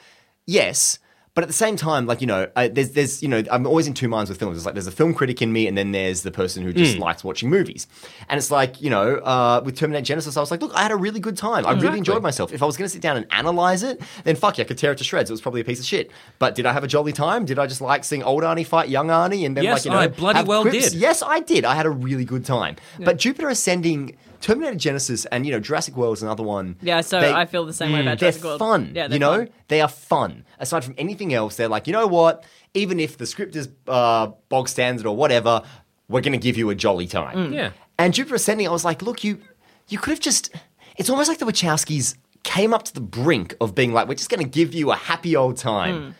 yes. 0.45 0.99
But 1.39 1.45
at 1.45 1.47
the 1.47 1.53
same 1.53 1.77
time, 1.77 2.05
like 2.05 2.19
you 2.19 2.27
know, 2.27 2.49
I, 2.57 2.67
there's 2.67 2.89
there's 2.89 3.23
you 3.23 3.29
know, 3.29 3.41
I'm 3.49 3.65
always 3.65 3.87
in 3.87 3.93
two 3.93 4.09
minds 4.09 4.29
with 4.29 4.37
films. 4.37 4.57
It's 4.57 4.65
like 4.65 4.75
there's 4.75 4.87
a 4.87 4.91
film 4.91 5.13
critic 5.13 5.41
in 5.41 5.53
me, 5.53 5.67
and 5.67 5.77
then 5.77 5.93
there's 5.93 6.23
the 6.23 6.31
person 6.31 6.63
who 6.63 6.73
just 6.73 6.97
likes 6.97 7.23
watching 7.23 7.49
movies. 7.49 7.87
And 8.27 8.37
it's 8.37 8.51
like 8.51 8.81
you 8.81 8.89
know, 8.89 9.15
uh, 9.19 9.61
with 9.63 9.77
Terminator 9.77 10.13
Genisys, 10.13 10.35
I 10.35 10.41
was 10.41 10.51
like, 10.51 10.61
look, 10.61 10.73
I 10.75 10.81
had 10.81 10.91
a 10.91 10.97
really 10.97 11.21
good 11.21 11.37
time. 11.37 11.65
I 11.65 11.71
really 11.71 11.97
enjoyed 11.97 12.21
myself. 12.21 12.51
If 12.51 12.61
I 12.61 12.65
was 12.65 12.75
going 12.75 12.87
to 12.89 12.91
sit 12.91 13.01
down 13.01 13.15
and 13.15 13.25
analyze 13.31 13.83
it, 13.83 14.01
then 14.25 14.35
fuck 14.35 14.57
yeah, 14.57 14.65
I 14.65 14.67
could 14.67 14.77
tear 14.77 14.91
it 14.91 14.97
to 14.97 15.05
shreds. 15.05 15.29
It 15.29 15.33
was 15.33 15.39
probably 15.39 15.61
a 15.61 15.63
piece 15.63 15.79
of 15.79 15.85
shit. 15.85 16.11
But 16.39 16.55
did 16.55 16.65
I 16.65 16.73
have 16.73 16.83
a 16.83 16.87
jolly 16.87 17.13
time? 17.13 17.45
Did 17.45 17.57
I 17.57 17.67
just 17.67 17.79
like 17.79 18.03
seeing 18.03 18.21
old 18.21 18.43
Arnie 18.43 18.67
fight 18.67 18.89
young 18.89 19.07
Arnie, 19.07 19.45
and 19.45 19.55
then 19.55 19.63
Yes, 19.63 19.77
like 19.77 19.85
you 19.85 19.91
know, 19.91 19.97
I 19.99 20.07
bloody 20.07 20.43
well 20.43 20.63
quips? 20.63 20.89
did. 20.91 20.99
Yes, 20.99 21.23
I 21.25 21.39
did. 21.39 21.63
I 21.63 21.73
had 21.73 21.85
a 21.85 21.89
really 21.89 22.25
good 22.25 22.43
time. 22.43 22.75
But 22.99 23.15
Jupiter 23.15 23.47
Ascending. 23.47 24.17
Terminator 24.41 24.75
Genisys 24.77 25.25
and 25.31 25.45
you 25.45 25.51
know 25.51 25.59
Jurassic 25.59 25.95
World 25.95 26.17
is 26.17 26.23
another 26.23 26.43
one. 26.43 26.77
Yeah, 26.81 27.01
so 27.01 27.19
They- 27.19 27.33
I 27.33 27.45
feel 27.45 27.65
the 27.65 27.73
same 27.73 27.91
way 27.91 28.01
about 28.01 28.17
mm, 28.17 28.19
they're 28.19 28.31
Jurassic 28.31 28.43
World. 28.43 28.59
fun. 28.59 28.91
Yeah, 28.95 29.07
they're 29.07 29.15
you 29.15 29.19
know, 29.19 29.37
fun. 29.37 29.49
they 29.67 29.81
are 29.81 29.87
fun. 29.87 30.45
Aside 30.59 30.83
from 30.83 30.95
anything 30.97 31.33
else, 31.33 31.55
they're 31.55 31.67
like, 31.67 31.87
you 31.87 31.93
know 31.93 32.07
what? 32.07 32.43
Even 32.73 32.99
if 32.99 33.17
the 33.17 33.25
script 33.25 33.55
is 33.55 33.69
uh, 33.87 34.27
bog 34.49 34.69
standard 34.69 35.05
or 35.05 35.15
whatever, 35.15 35.63
we're 36.07 36.21
going 36.21 36.33
to 36.33 36.37
give 36.39 36.57
you 36.57 36.69
a 36.69 36.75
jolly 36.75 37.07
time. 37.07 37.51
Mm. 37.51 37.53
Yeah. 37.53 37.71
And 37.97 38.13
Jupiter 38.13 38.35
Ascending, 38.35 38.67
I 38.67 38.71
was 38.71 38.85
like, 38.85 39.01
look, 39.01 39.23
you 39.23 39.39
you 39.87 39.97
could 39.97 40.11
have 40.11 40.19
just. 40.19 40.51
It's 40.97 41.09
almost 41.09 41.29
like 41.29 41.37
the 41.39 41.45
Wachowskis 41.45 42.15
came 42.43 42.73
up 42.73 42.83
to 42.83 42.93
the 42.93 43.01
brink 43.01 43.55
of 43.61 43.73
being 43.75 43.93
like, 43.93 44.07
we're 44.07 44.15
just 44.15 44.29
going 44.29 44.43
to 44.43 44.49
give 44.49 44.73
you 44.73 44.91
a 44.91 44.95
happy 44.95 45.35
old 45.35 45.57
time, 45.57 45.95
mm. 45.95 46.13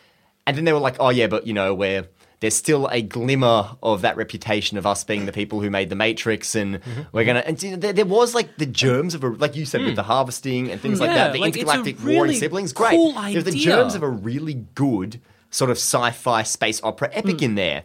and 0.46 0.56
then 0.56 0.64
they 0.64 0.72
were 0.72 0.78
like, 0.78 0.96
oh 1.00 1.10
yeah, 1.10 1.26
but 1.26 1.46
you 1.46 1.52
know, 1.54 1.74
we're. 1.74 2.06
There's 2.40 2.56
still 2.56 2.86
a 2.86 3.02
glimmer 3.02 3.76
of 3.82 4.00
that 4.00 4.16
reputation 4.16 4.78
of 4.78 4.86
us 4.86 5.04
being 5.04 5.26
the 5.26 5.32
people 5.32 5.60
who 5.60 5.68
made 5.68 5.90
the 5.90 5.94
Matrix, 5.94 6.54
and 6.54 6.80
we're 7.12 7.24
gonna. 7.24 7.40
And 7.40 7.58
there, 7.58 7.92
there 7.92 8.06
was 8.06 8.34
like 8.34 8.56
the 8.56 8.66
germs 8.66 9.14
of 9.14 9.22
a, 9.22 9.28
like 9.28 9.56
you 9.56 9.66
said, 9.66 9.82
with 9.82 9.94
the 9.94 10.02
harvesting 10.02 10.70
and 10.70 10.80
things 10.80 11.00
like 11.00 11.10
that. 11.10 11.34
The 11.34 11.38
like, 11.38 11.54
intergalactic 11.54 12.02
really 12.02 12.34
siblings, 12.34 12.72
great. 12.72 12.92
cool 12.92 13.12
There's 13.12 13.44
the 13.44 13.52
germs 13.52 13.94
of 13.94 14.02
a 14.02 14.08
really 14.08 14.54
good 14.74 15.20
sort 15.50 15.70
of 15.70 15.76
sci-fi 15.76 16.42
space 16.42 16.82
opera 16.82 17.10
epic 17.12 17.42
in 17.42 17.56
there. 17.56 17.82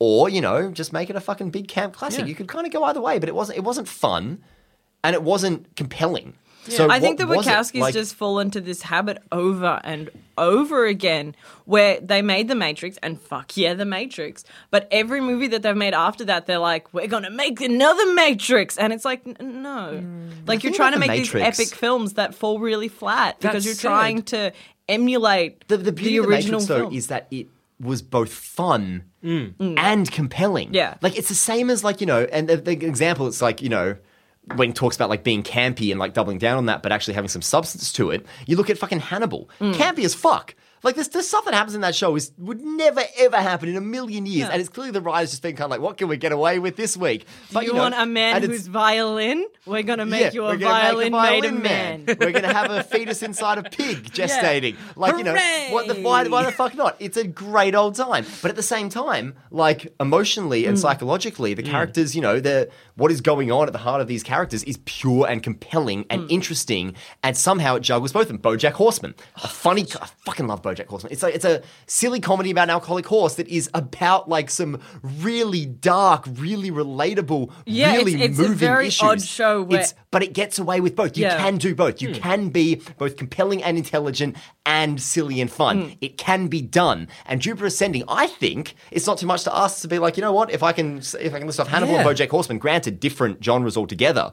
Or, 0.00 0.28
you 0.28 0.40
know, 0.40 0.70
just 0.70 0.92
make 0.92 1.10
it 1.10 1.16
a 1.16 1.20
fucking 1.20 1.50
big 1.50 1.66
camp 1.66 1.92
classic. 1.92 2.20
Yeah. 2.20 2.26
You 2.26 2.36
could 2.36 2.46
kind 2.46 2.64
of 2.64 2.72
go 2.72 2.84
either 2.84 3.00
way, 3.00 3.18
but 3.18 3.28
it 3.28 3.34
wasn't 3.34 3.58
it 3.58 3.64
wasn't 3.64 3.88
fun 3.88 4.42
and 5.02 5.14
it 5.14 5.22
wasn't 5.22 5.74
compelling. 5.74 6.34
So 6.68 6.90
I 6.90 7.00
think 7.00 7.18
the 7.18 7.26
what 7.26 7.38
was 7.38 7.46
it? 7.46 7.50
Wachowskis 7.50 7.80
Like- 7.80 7.94
just 7.94 8.14
fall 8.14 8.38
into 8.38 8.60
this 8.60 8.82
habit 8.82 9.22
over 9.32 9.80
and 9.84 10.10
over 10.36 10.86
again 10.86 11.34
where 11.64 12.00
they 12.00 12.22
made 12.22 12.48
The 12.48 12.54
Matrix 12.54 12.96
and 13.02 13.20
fuck 13.20 13.56
yeah, 13.56 13.74
The 13.74 13.84
Matrix. 13.84 14.44
But 14.70 14.86
every 14.90 15.20
movie 15.20 15.48
that 15.48 15.62
they've 15.62 15.76
made 15.76 15.94
after 15.94 16.24
that, 16.26 16.46
they're 16.46 16.58
like, 16.58 16.92
we're 16.94 17.08
going 17.08 17.24
to 17.24 17.30
make 17.30 17.60
another 17.60 18.12
Matrix. 18.14 18.76
And 18.78 18.92
it's 18.92 19.04
like, 19.04 19.26
n- 19.26 19.62
no. 19.62 20.00
Mm. 20.02 20.46
Like 20.46 20.62
you're 20.62 20.72
trying 20.72 20.92
to 20.92 20.98
make 20.98 21.10
The 21.10 21.18
these 21.18 21.34
epic 21.34 21.74
films 21.74 22.14
that 22.14 22.34
fall 22.34 22.60
really 22.60 22.88
flat 22.88 23.40
because 23.40 23.64
you're 23.64 23.74
said- 23.74 23.88
trying 23.88 24.22
to 24.24 24.52
emulate 24.88 25.66
the, 25.68 25.76
the 25.76 25.92
beauty 25.92 26.16
of 26.16 26.26
the 26.26 26.30
original 26.30 26.60
Matrix, 26.60 26.68
though, 26.68 26.78
film. 26.84 26.94
is 26.94 27.06
that 27.08 27.26
it 27.30 27.48
was 27.80 28.02
both 28.02 28.32
fun 28.32 29.04
mm. 29.22 29.54
and 29.78 30.10
compelling. 30.10 30.72
Yeah. 30.74 30.94
Like, 31.02 31.16
it's 31.18 31.28
the 31.28 31.34
same 31.34 31.70
as, 31.70 31.84
like, 31.84 32.00
you 32.00 32.06
know, 32.06 32.26
and 32.32 32.48
the, 32.48 32.56
the 32.56 32.72
example, 32.72 33.26
it's 33.26 33.42
like, 33.42 33.60
you 33.62 33.68
know, 33.68 33.96
when 34.56 34.70
he 34.70 34.72
talks 34.72 34.96
about 34.96 35.08
like 35.08 35.24
being 35.24 35.42
campy 35.42 35.90
and 35.90 36.00
like 36.00 36.14
doubling 36.14 36.38
down 36.38 36.58
on 36.58 36.66
that, 36.66 36.82
but 36.82 36.92
actually 36.92 37.14
having 37.14 37.28
some 37.28 37.42
substance 37.42 37.92
to 37.94 38.10
it, 38.10 38.26
you 38.46 38.56
look 38.56 38.70
at 38.70 38.78
fucking 38.78 39.00
Hannibal. 39.00 39.48
Mm. 39.60 39.74
Campy 39.74 40.04
as 40.04 40.14
fuck. 40.14 40.54
Like 40.82 40.94
this, 40.94 41.08
the 41.08 41.22
stuff 41.22 41.44
that 41.46 41.54
happens 41.54 41.74
in 41.74 41.80
that 41.80 41.94
show 41.94 42.14
is 42.16 42.32
would 42.38 42.60
never 42.60 43.02
ever 43.18 43.36
happen 43.36 43.68
in 43.68 43.76
a 43.76 43.80
million 43.80 44.26
years, 44.26 44.48
and 44.48 44.60
it's 44.60 44.68
clearly 44.68 44.92
the 44.92 45.00
writers 45.00 45.30
just 45.30 45.42
been 45.42 45.56
kind 45.56 45.64
of 45.66 45.70
like, 45.70 45.80
what 45.80 45.96
can 45.96 46.08
we 46.08 46.16
get 46.16 46.32
away 46.32 46.58
with 46.58 46.76
this 46.76 46.96
week? 46.96 47.26
Do 47.50 47.60
you, 47.62 47.72
know, 47.72 47.80
want 47.80 47.94
a 47.94 48.06
man 48.06 48.36
and 48.36 48.44
it's- 48.44 48.58
who's 48.60 48.66
violin? 48.68 49.44
We're 49.66 49.82
gonna 49.82 50.06
make 50.06 50.20
yeah, 50.20 50.30
you 50.32 50.42
we're 50.42 50.54
a 50.54 50.56
gonna 50.58 50.98
make 50.98 51.10
violin, 51.12 51.12
made 51.12 51.44
a 51.44 51.52
man. 51.52 52.04
we're 52.18 52.32
gonna 52.32 52.52
have 52.54 52.70
a 52.70 52.82
fetus 52.92 53.22
inside 53.22 53.58
a 53.58 53.64
pig 53.64 54.04
gestating. 54.12 54.76
Like 54.96 55.18
you 55.18 55.24
know, 55.24 55.34
what 55.70 55.88
the 55.88 55.94
why, 55.96 56.26
why 56.28 56.44
the 56.44 56.52
fuck 56.52 56.74
not? 56.74 56.96
It's 57.00 57.16
a 57.16 57.26
great 57.26 57.74
old 57.74 57.94
time. 57.94 58.24
But 58.40 58.50
at 58.50 58.56
the 58.56 58.62
same 58.62 58.88
time, 58.88 59.34
like 59.50 59.92
emotionally 60.00 60.62
Mm. 60.62 60.68
and 60.70 60.78
psychologically, 60.78 61.54
the 61.54 61.62
characters, 61.62 62.14
you 62.16 62.22
know, 62.22 62.40
the 62.40 62.70
what 62.96 63.10
is 63.12 63.20
going 63.20 63.52
on 63.52 63.66
at 63.66 63.72
the 63.72 63.78
heart 63.78 64.00
of 64.00 64.08
these 64.08 64.22
characters 64.22 64.64
is 64.64 64.78
pure 64.86 65.26
and 65.28 65.42
compelling 65.42 66.06
and 66.10 66.22
Mm. 66.22 66.30
interesting, 66.30 66.94
and 67.22 67.36
somehow 67.36 67.76
it 67.76 67.80
juggles 67.80 68.12
both 68.12 68.22
of 68.22 68.28
them. 68.28 68.38
BoJack 68.38 68.72
Horseman, 68.72 69.14
a 69.36 69.48
funny, 69.48 69.82
I 70.00 70.06
fucking 70.24 70.46
love 70.46 70.62
BoJack 70.74 70.86
Horseman. 70.86 71.12
It's 71.12 71.22
like 71.22 71.34
it's 71.34 71.44
a 71.44 71.62
silly 71.86 72.20
comedy 72.20 72.50
about 72.50 72.64
an 72.64 72.70
alcoholic 72.70 73.06
horse 73.06 73.34
that 73.36 73.48
is 73.48 73.70
about 73.74 74.28
like 74.28 74.50
some 74.50 74.80
really 75.20 75.66
dark, 75.66 76.24
really 76.34 76.70
relatable, 76.70 77.50
Yeah, 77.66 77.96
really 77.96 78.14
it's- 78.14 78.30
it's 78.30 78.38
a 78.38 78.42
moving 78.42 78.58
very 78.58 78.86
issues. 78.88 79.08
odd 79.08 79.22
show 79.22 79.62
where- 79.62 79.80
It's 79.80 79.94
but 80.10 80.22
it 80.22 80.32
gets 80.32 80.58
away 80.58 80.80
with 80.80 80.96
both. 80.96 81.16
You 81.18 81.24
Yeah. 81.24 81.36
can 81.36 81.58
do 81.58 81.74
both. 81.74 82.00
You 82.00 82.08
hmm. 82.08 82.14
can 82.14 82.48
be 82.48 82.80
both 82.96 83.16
compelling 83.16 83.62
and 83.62 83.76
intelligent 83.76 84.36
and 84.64 85.00
silly 85.00 85.40
and 85.40 85.50
fun. 85.50 85.82
Hmm. 85.82 85.92
It 86.00 86.16
can 86.16 86.46
be 86.48 86.62
done. 86.62 87.08
And 87.26 87.40
Jupiter 87.42 87.66
Ascending, 87.66 88.04
I 88.08 88.26
think, 88.26 88.74
it's 88.90 89.06
not 89.06 89.18
too 89.18 89.26
much 89.26 89.44
to 89.44 89.54
ask 89.54 89.82
to 89.82 89.88
be 89.88 89.98
like, 89.98 90.16
you 90.16 90.22
know 90.22 90.32
what? 90.32 90.50
If 90.50 90.62
I 90.62 90.72
can, 90.72 90.98
if 90.98 91.34
I 91.34 91.38
can 91.38 91.46
list 91.46 91.60
off 91.60 91.68
Hannibal 91.68 91.94
Yeah. 91.94 92.08
and 92.08 92.08
BoJack 92.08 92.30
Horseman, 92.30 92.58
granted, 92.58 93.00
different 93.00 93.44
genres 93.44 93.76
altogether. 93.76 94.32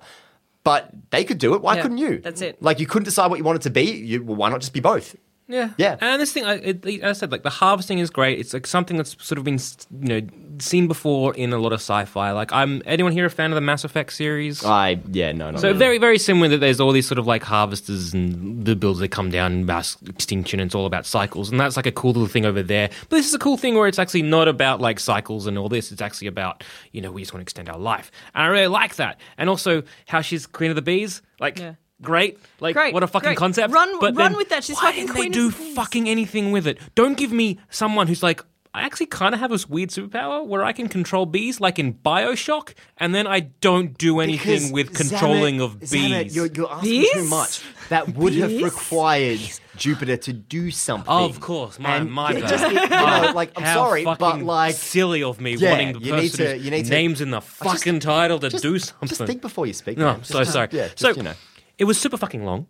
But 0.63 0.89
they 1.11 1.23
could 1.23 1.37
do 1.37 1.53
it. 1.53 1.61
Why 1.61 1.75
Yeah, 1.75 1.81
couldn't 1.83 1.97
you? 1.99 2.19
that's 2.23 2.41
it. 2.41 2.61
Like 2.61 2.79
you 2.79 2.87
couldn't 2.87 3.03
decide 3.03 3.27
what 3.29 3.37
you 3.37 3.43
wanted 3.43 3.61
to 3.63 3.69
be. 3.69 3.83
You, 3.83 4.23
well, 4.23 4.35
why 4.37 4.49
not 4.49 4.61
just 4.61 4.73
be 4.73 4.79
both? 4.79 5.15
Yeah, 5.47 5.71
Yeah. 5.77 5.97
And 6.01 6.21
this 6.21 6.33
thing, 6.33 6.45
I, 6.45 6.55
it, 6.55 6.85
as 6.85 7.17
I 7.17 7.19
said, 7.19 7.31
like 7.31 7.43
the 7.43 7.49
harvesting 7.49 7.99
is 7.99 8.09
great. 8.09 8.39
It's 8.39 8.53
like 8.53 8.65
something 8.65 8.97
that's 8.97 9.15
sort 9.23 9.37
of 9.37 9.43
been, 9.43 9.59
you 10.01 10.21
know, 10.21 10.27
seen 10.59 10.87
before 10.87 11.35
in 11.35 11.53
a 11.53 11.57
lot 11.57 11.73
of 11.73 11.79
sci-fi. 11.81 12.31
Like, 12.31 12.51
I'm 12.51 12.81
anyone 12.85 13.11
here 13.11 13.25
a 13.25 13.29
fan 13.29 13.51
of 13.51 13.55
the 13.55 13.61
Mass 13.61 13.83
Effect 13.83 14.13
series? 14.13 14.63
I 14.65 14.99
yeah 15.11 15.31
no 15.33 15.51
no. 15.51 15.57
So 15.59 15.71
no. 15.71 15.77
very, 15.77 15.97
very 15.97 16.17
similar 16.17 16.47
that 16.49 16.57
there's 16.57 16.79
all 16.79 16.91
these 16.91 17.07
sort 17.07 17.19
of 17.19 17.27
like 17.27 17.43
harvesters 17.43 18.13
and 18.13 18.65
the 18.65 18.75
builds 18.75 18.99
that 18.99 19.09
come 19.09 19.29
down 19.29 19.51
in 19.53 19.65
mass 19.65 19.97
extinction 20.07 20.59
and 20.59 20.69
it's 20.69 20.75
all 20.75 20.85
about 20.85 21.05
cycles. 21.05 21.51
And 21.51 21.59
that's 21.59 21.75
like 21.77 21.85
a 21.85 21.91
cool 21.91 22.11
little 22.11 22.27
thing 22.27 22.45
over 22.45 22.63
there. 22.63 22.89
But 23.09 23.17
this 23.17 23.27
is 23.27 23.33
a 23.33 23.39
cool 23.39 23.57
thing 23.57 23.75
where 23.75 23.87
it's 23.87 23.99
actually 23.99 24.23
not 24.23 24.47
about 24.47 24.81
like 24.81 24.99
cycles 24.99 25.45
and 25.45 25.57
all 25.57 25.69
this. 25.69 25.91
It's 25.91 26.01
actually 26.01 26.27
about, 26.27 26.63
you 26.91 27.01
know, 27.01 27.11
we 27.11 27.21
just 27.21 27.33
want 27.33 27.41
to 27.41 27.43
extend 27.43 27.69
our 27.69 27.77
life. 27.77 28.11
And 28.33 28.43
I 28.43 28.47
really 28.47 28.67
like 28.67 28.95
that. 28.95 29.19
And 29.37 29.49
also 29.49 29.83
how 30.07 30.21
she's 30.21 30.47
queen 30.47 30.71
of 30.71 30.75
the 30.75 30.81
bees. 30.81 31.21
Like, 31.39 31.59
Yeah. 31.59 31.73
Great. 32.01 32.37
Like, 32.59 32.75
Great, 32.75 32.93
what 32.93 33.03
a 33.03 33.07
fucking 33.07 33.29
great. 33.29 33.37
concept. 33.37 33.73
Run- 33.73 33.99
but 33.99 34.15
run 34.15 34.31
then 34.31 34.37
with 34.37 34.49
that. 34.49 34.63
She's 34.63 34.75
why 34.75 34.87
fucking 34.91 35.07
didn't 35.07 35.15
queen 35.15 35.31
they 35.31 35.39
of 35.39 35.51
do 35.53 35.57
the 35.57 35.63
bees. 35.63 35.75
fucking 35.75 36.09
anything 36.09 36.51
with 36.51 36.67
it? 36.67 36.77
Don't 36.95 37.15
give 37.17 37.31
me 37.31 37.57
someone 37.69 38.07
who's 38.07 38.21
like, 38.21 38.43
I 38.73 38.81
actually 38.81 39.05
kind 39.05 39.33
of 39.33 39.39
have 39.39 39.51
this 39.51 39.69
weird 39.69 39.89
superpower 39.89 40.45
where 40.45 40.61
I 40.61 40.73
can 40.73 40.89
control 40.89 41.25
bees, 41.25 41.61
like 41.61 41.79
in 41.79 41.93
Bioshock, 41.93 42.73
and 42.97 43.15
then 43.15 43.25
I 43.25 43.39
don't 43.61 43.97
do 43.97 44.19
anything 44.19 44.55
Because, 44.55 44.71
with 44.73 44.91
Zammit- 44.93 45.09
controlling 45.11 45.61
of 45.61 45.79
bees. 45.79 45.93
Zammit, 45.93 46.35
you're, 46.35 46.47
you're 46.47 46.69
asking 46.69 46.89
Bees? 46.91 47.11
too 47.13 47.23
much. 47.23 47.61
That 47.87 48.09
would 48.15 48.33
have 48.33 48.49
Bees? 48.49 48.61
required 48.63 49.39
Jupiter 49.77 50.17
to 50.17 50.33
do 50.33 50.71
something. 50.71 51.07
Of 51.09 51.39
course, 51.39 51.79
my 51.79 51.95
And 51.95 52.11
my 52.11 52.31
it 52.33 52.41
bad. 52.41 52.49
just- 52.49 52.67
you 52.67 52.73
know, 52.75 52.87
ah, 52.91 53.31
like, 53.33 53.53
I'm 53.55 53.63
How 53.63 53.75
sorry, 53.75 54.03
but, 54.03 54.19
fucking 54.19 54.45
like- 54.45 54.75
silly 54.75 55.23
of 55.23 55.39
me 55.39 55.55
Yeah, 55.55 55.71
wanting 55.71 55.93
the 55.93 55.99
you 55.99 56.11
person 56.11 56.23
need 56.23 56.31
to- 56.33 56.53
whose 56.55 56.65
you 56.65 56.71
need 56.71 56.83
to- 56.85 56.91
names 56.91 57.21
in 57.21 57.31
the 57.31 57.39
fucking 57.39 58.01
title 58.01 58.39
to 58.39 58.49
just, 58.49 58.61
do 58.61 58.77
something. 58.77 59.07
Just 59.07 59.23
think 59.23 59.41
before 59.41 59.65
you 59.67 59.73
speak. 59.73 59.97
no, 59.97 60.03
man. 60.07 60.13
I'm 60.15 60.19
Just- 60.19 60.31
so 60.33 60.43
sorry. 60.43 60.67
Yeah, 60.73 60.87
just, 60.89 60.99
so 60.99 61.11
you 61.11 61.23
know. 61.23 61.33
It 61.77 61.85
was 61.85 61.99
super 61.99 62.17
fucking 62.17 62.43
long. 62.45 62.67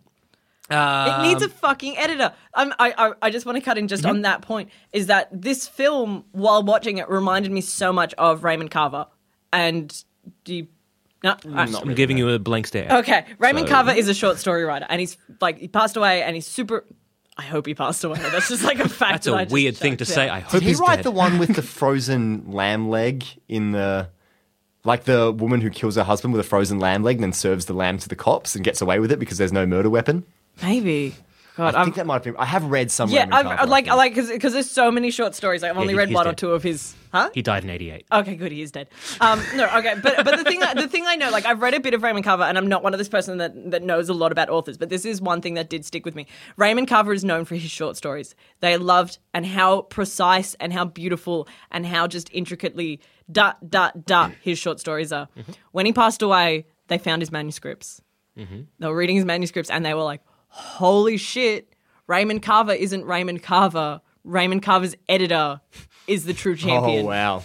It 0.68 1.22
needs 1.22 1.42
a 1.42 1.48
fucking 1.48 1.96
editor. 1.96 2.32
Um, 2.52 2.74
I, 2.78 2.92
I, 2.98 3.12
I 3.22 3.30
just 3.30 3.46
want 3.46 3.56
to 3.56 3.62
cut 3.62 3.78
in 3.78 3.86
just 3.86 4.04
on 4.04 4.22
that 4.22 4.42
point. 4.42 4.70
Is 4.92 5.06
that 5.06 5.28
this 5.30 5.68
film, 5.68 6.24
while 6.32 6.64
watching 6.64 6.98
it, 6.98 7.08
reminded 7.08 7.52
me 7.52 7.60
so 7.60 7.92
much 7.92 8.14
of 8.14 8.42
Raymond 8.42 8.70
Carver. 8.72 9.06
And 9.52 9.94
do 10.44 10.54
you. 10.56 10.66
No, 11.22 11.30
uh, 11.30 11.36
I'm 11.54 11.94
giving 11.94 12.18
you 12.18 12.28
a 12.30 12.38
blank 12.38 12.66
stare. 12.66 12.88
Okay, 12.98 13.24
Raymond 13.38 13.68
So- 13.68 13.74
Carver 13.74 13.92
is 13.92 14.08
a 14.08 14.14
short 14.14 14.38
story 14.38 14.64
writer, 14.64 14.86
and 14.88 15.00
he's 15.00 15.16
like 15.40 15.58
he 15.58 15.68
passed 15.68 15.96
away, 15.96 16.22
and 16.22 16.34
he's 16.34 16.46
super. 16.46 16.84
I 17.38 17.42
hope 17.42 17.66
he 17.66 17.74
passed 17.74 18.02
away. 18.02 18.18
That's 18.18 18.48
just 18.48 18.64
like 18.64 18.78
a 18.80 18.88
fact. 18.88 19.12
That's 19.12 19.26
that 19.26 19.34
I 19.34 19.42
a 19.42 19.44
just 19.44 19.52
weird 19.52 19.76
thing 19.76 19.96
to 19.98 20.04
chucked 20.04 20.14
say. 20.14 20.28
I 20.28 20.40
hope 20.40 20.52
he 20.52 20.58
Did 20.58 20.62
he 20.64 20.68
he's 20.70 20.80
write 20.80 20.96
dead. 20.96 21.04
the 21.04 21.10
one 21.12 21.38
with 21.38 21.54
the 21.54 21.62
frozen 21.78 22.50
lamb 22.50 22.88
leg 22.88 23.24
in 23.48 23.70
the. 23.72 24.08
Like 24.86 25.02
the 25.02 25.32
woman 25.32 25.60
who 25.62 25.68
kills 25.68 25.96
her 25.96 26.04
husband 26.04 26.32
with 26.32 26.46
a 26.46 26.48
frozen 26.48 26.78
lamb 26.78 27.02
leg 27.02 27.16
and 27.16 27.24
then 27.24 27.32
serves 27.32 27.66
the 27.66 27.72
lamb 27.72 27.98
to 27.98 28.08
the 28.08 28.14
cops 28.14 28.54
and 28.54 28.64
gets 28.64 28.80
away 28.80 29.00
with 29.00 29.10
it 29.10 29.18
because 29.18 29.36
there's 29.36 29.52
no 29.52 29.66
murder 29.66 29.90
weapon? 29.90 30.24
Maybe. 30.62 31.16
God, 31.56 31.74
I 31.74 31.78
I'm, 31.80 31.86
think 31.86 31.96
that 31.96 32.06
might 32.06 32.14
have 32.14 32.24
been. 32.24 32.36
I 32.36 32.44
have 32.44 32.64
read 32.64 32.90
some. 32.90 33.08
yeah, 33.08 33.26
I've, 33.32 33.46
Carver, 33.46 33.60
I 33.62 33.64
like. 33.64 33.88
I 33.88 33.94
like, 33.94 34.14
because 34.14 34.52
there's 34.52 34.70
so 34.70 34.90
many 34.90 35.10
short 35.10 35.34
stories. 35.34 35.64
I've 35.64 35.76
only 35.78 35.94
he- 35.94 35.98
read 35.98 36.08
he's 36.08 36.14
one 36.14 36.26
or 36.26 36.32
dead. 36.32 36.38
two 36.38 36.50
of 36.52 36.62
his. 36.62 36.94
Huh? 37.12 37.30
He 37.32 37.40
died 37.40 37.64
in 37.64 37.70
'88. 37.70 38.04
Okay, 38.12 38.36
good. 38.36 38.52
He 38.52 38.60
is 38.60 38.70
dead. 38.72 38.88
Um, 39.22 39.42
no, 39.54 39.64
okay, 39.78 39.94
but 40.02 40.22
but 40.22 40.36
the 40.36 40.44
thing 40.44 40.60
the 40.60 40.86
thing 40.86 41.04
I 41.06 41.16
know, 41.16 41.30
like 41.30 41.46
I've 41.46 41.62
read 41.62 41.72
a 41.72 41.80
bit 41.80 41.94
of 41.94 42.02
Raymond 42.02 42.24
Carver, 42.26 42.42
and 42.42 42.58
I'm 42.58 42.66
not 42.66 42.82
one 42.82 42.92
of 42.92 42.98
this 42.98 43.08
person 43.08 43.38
that 43.38 43.70
that 43.70 43.82
knows 43.82 44.10
a 44.10 44.12
lot 44.14 44.32
about 44.32 44.50
authors, 44.50 44.76
but 44.76 44.90
this 44.90 45.06
is 45.06 45.22
one 45.22 45.40
thing 45.40 45.54
that 45.54 45.70
did 45.70 45.86
stick 45.86 46.04
with 46.04 46.14
me. 46.14 46.26
Raymond 46.58 46.88
Carver 46.88 47.14
is 47.14 47.24
known 47.24 47.46
for 47.46 47.54
his 47.54 47.70
short 47.70 47.96
stories. 47.96 48.34
They 48.60 48.76
loved 48.76 49.18
and 49.32 49.46
how 49.46 49.82
precise 49.82 50.54
and 50.60 50.74
how 50.74 50.84
beautiful 50.84 51.48
and 51.70 51.86
how 51.86 52.06
just 52.06 52.28
intricately 52.34 53.00
dot 53.32 53.70
dot 53.70 54.04
dot 54.04 54.32
his 54.42 54.58
short 54.58 54.78
stories 54.78 55.10
are. 55.10 55.28
When 55.72 55.86
he 55.86 55.94
passed 55.94 56.20
away, 56.20 56.66
they 56.88 56.98
found 56.98 57.22
his 57.22 57.32
manuscripts. 57.32 58.02
They 58.36 58.66
were 58.86 58.94
reading 58.94 59.16
his 59.16 59.24
manuscripts, 59.24 59.70
and 59.70 59.86
they 59.86 59.94
were 59.94 60.02
like, 60.02 60.20
"Holy 60.48 61.16
shit!" 61.16 61.72
Raymond 62.06 62.42
Carver 62.42 62.72
isn't 62.72 63.04
Raymond 63.04 63.42
Carver. 63.42 64.00
Raymond 64.24 64.62
Carver's 64.62 64.96
editor 65.08 65.60
is 66.06 66.24
the 66.24 66.34
true 66.34 66.52
oh, 66.52 66.56
champion 66.56 67.04
Oh 67.04 67.08
wow! 67.08 67.42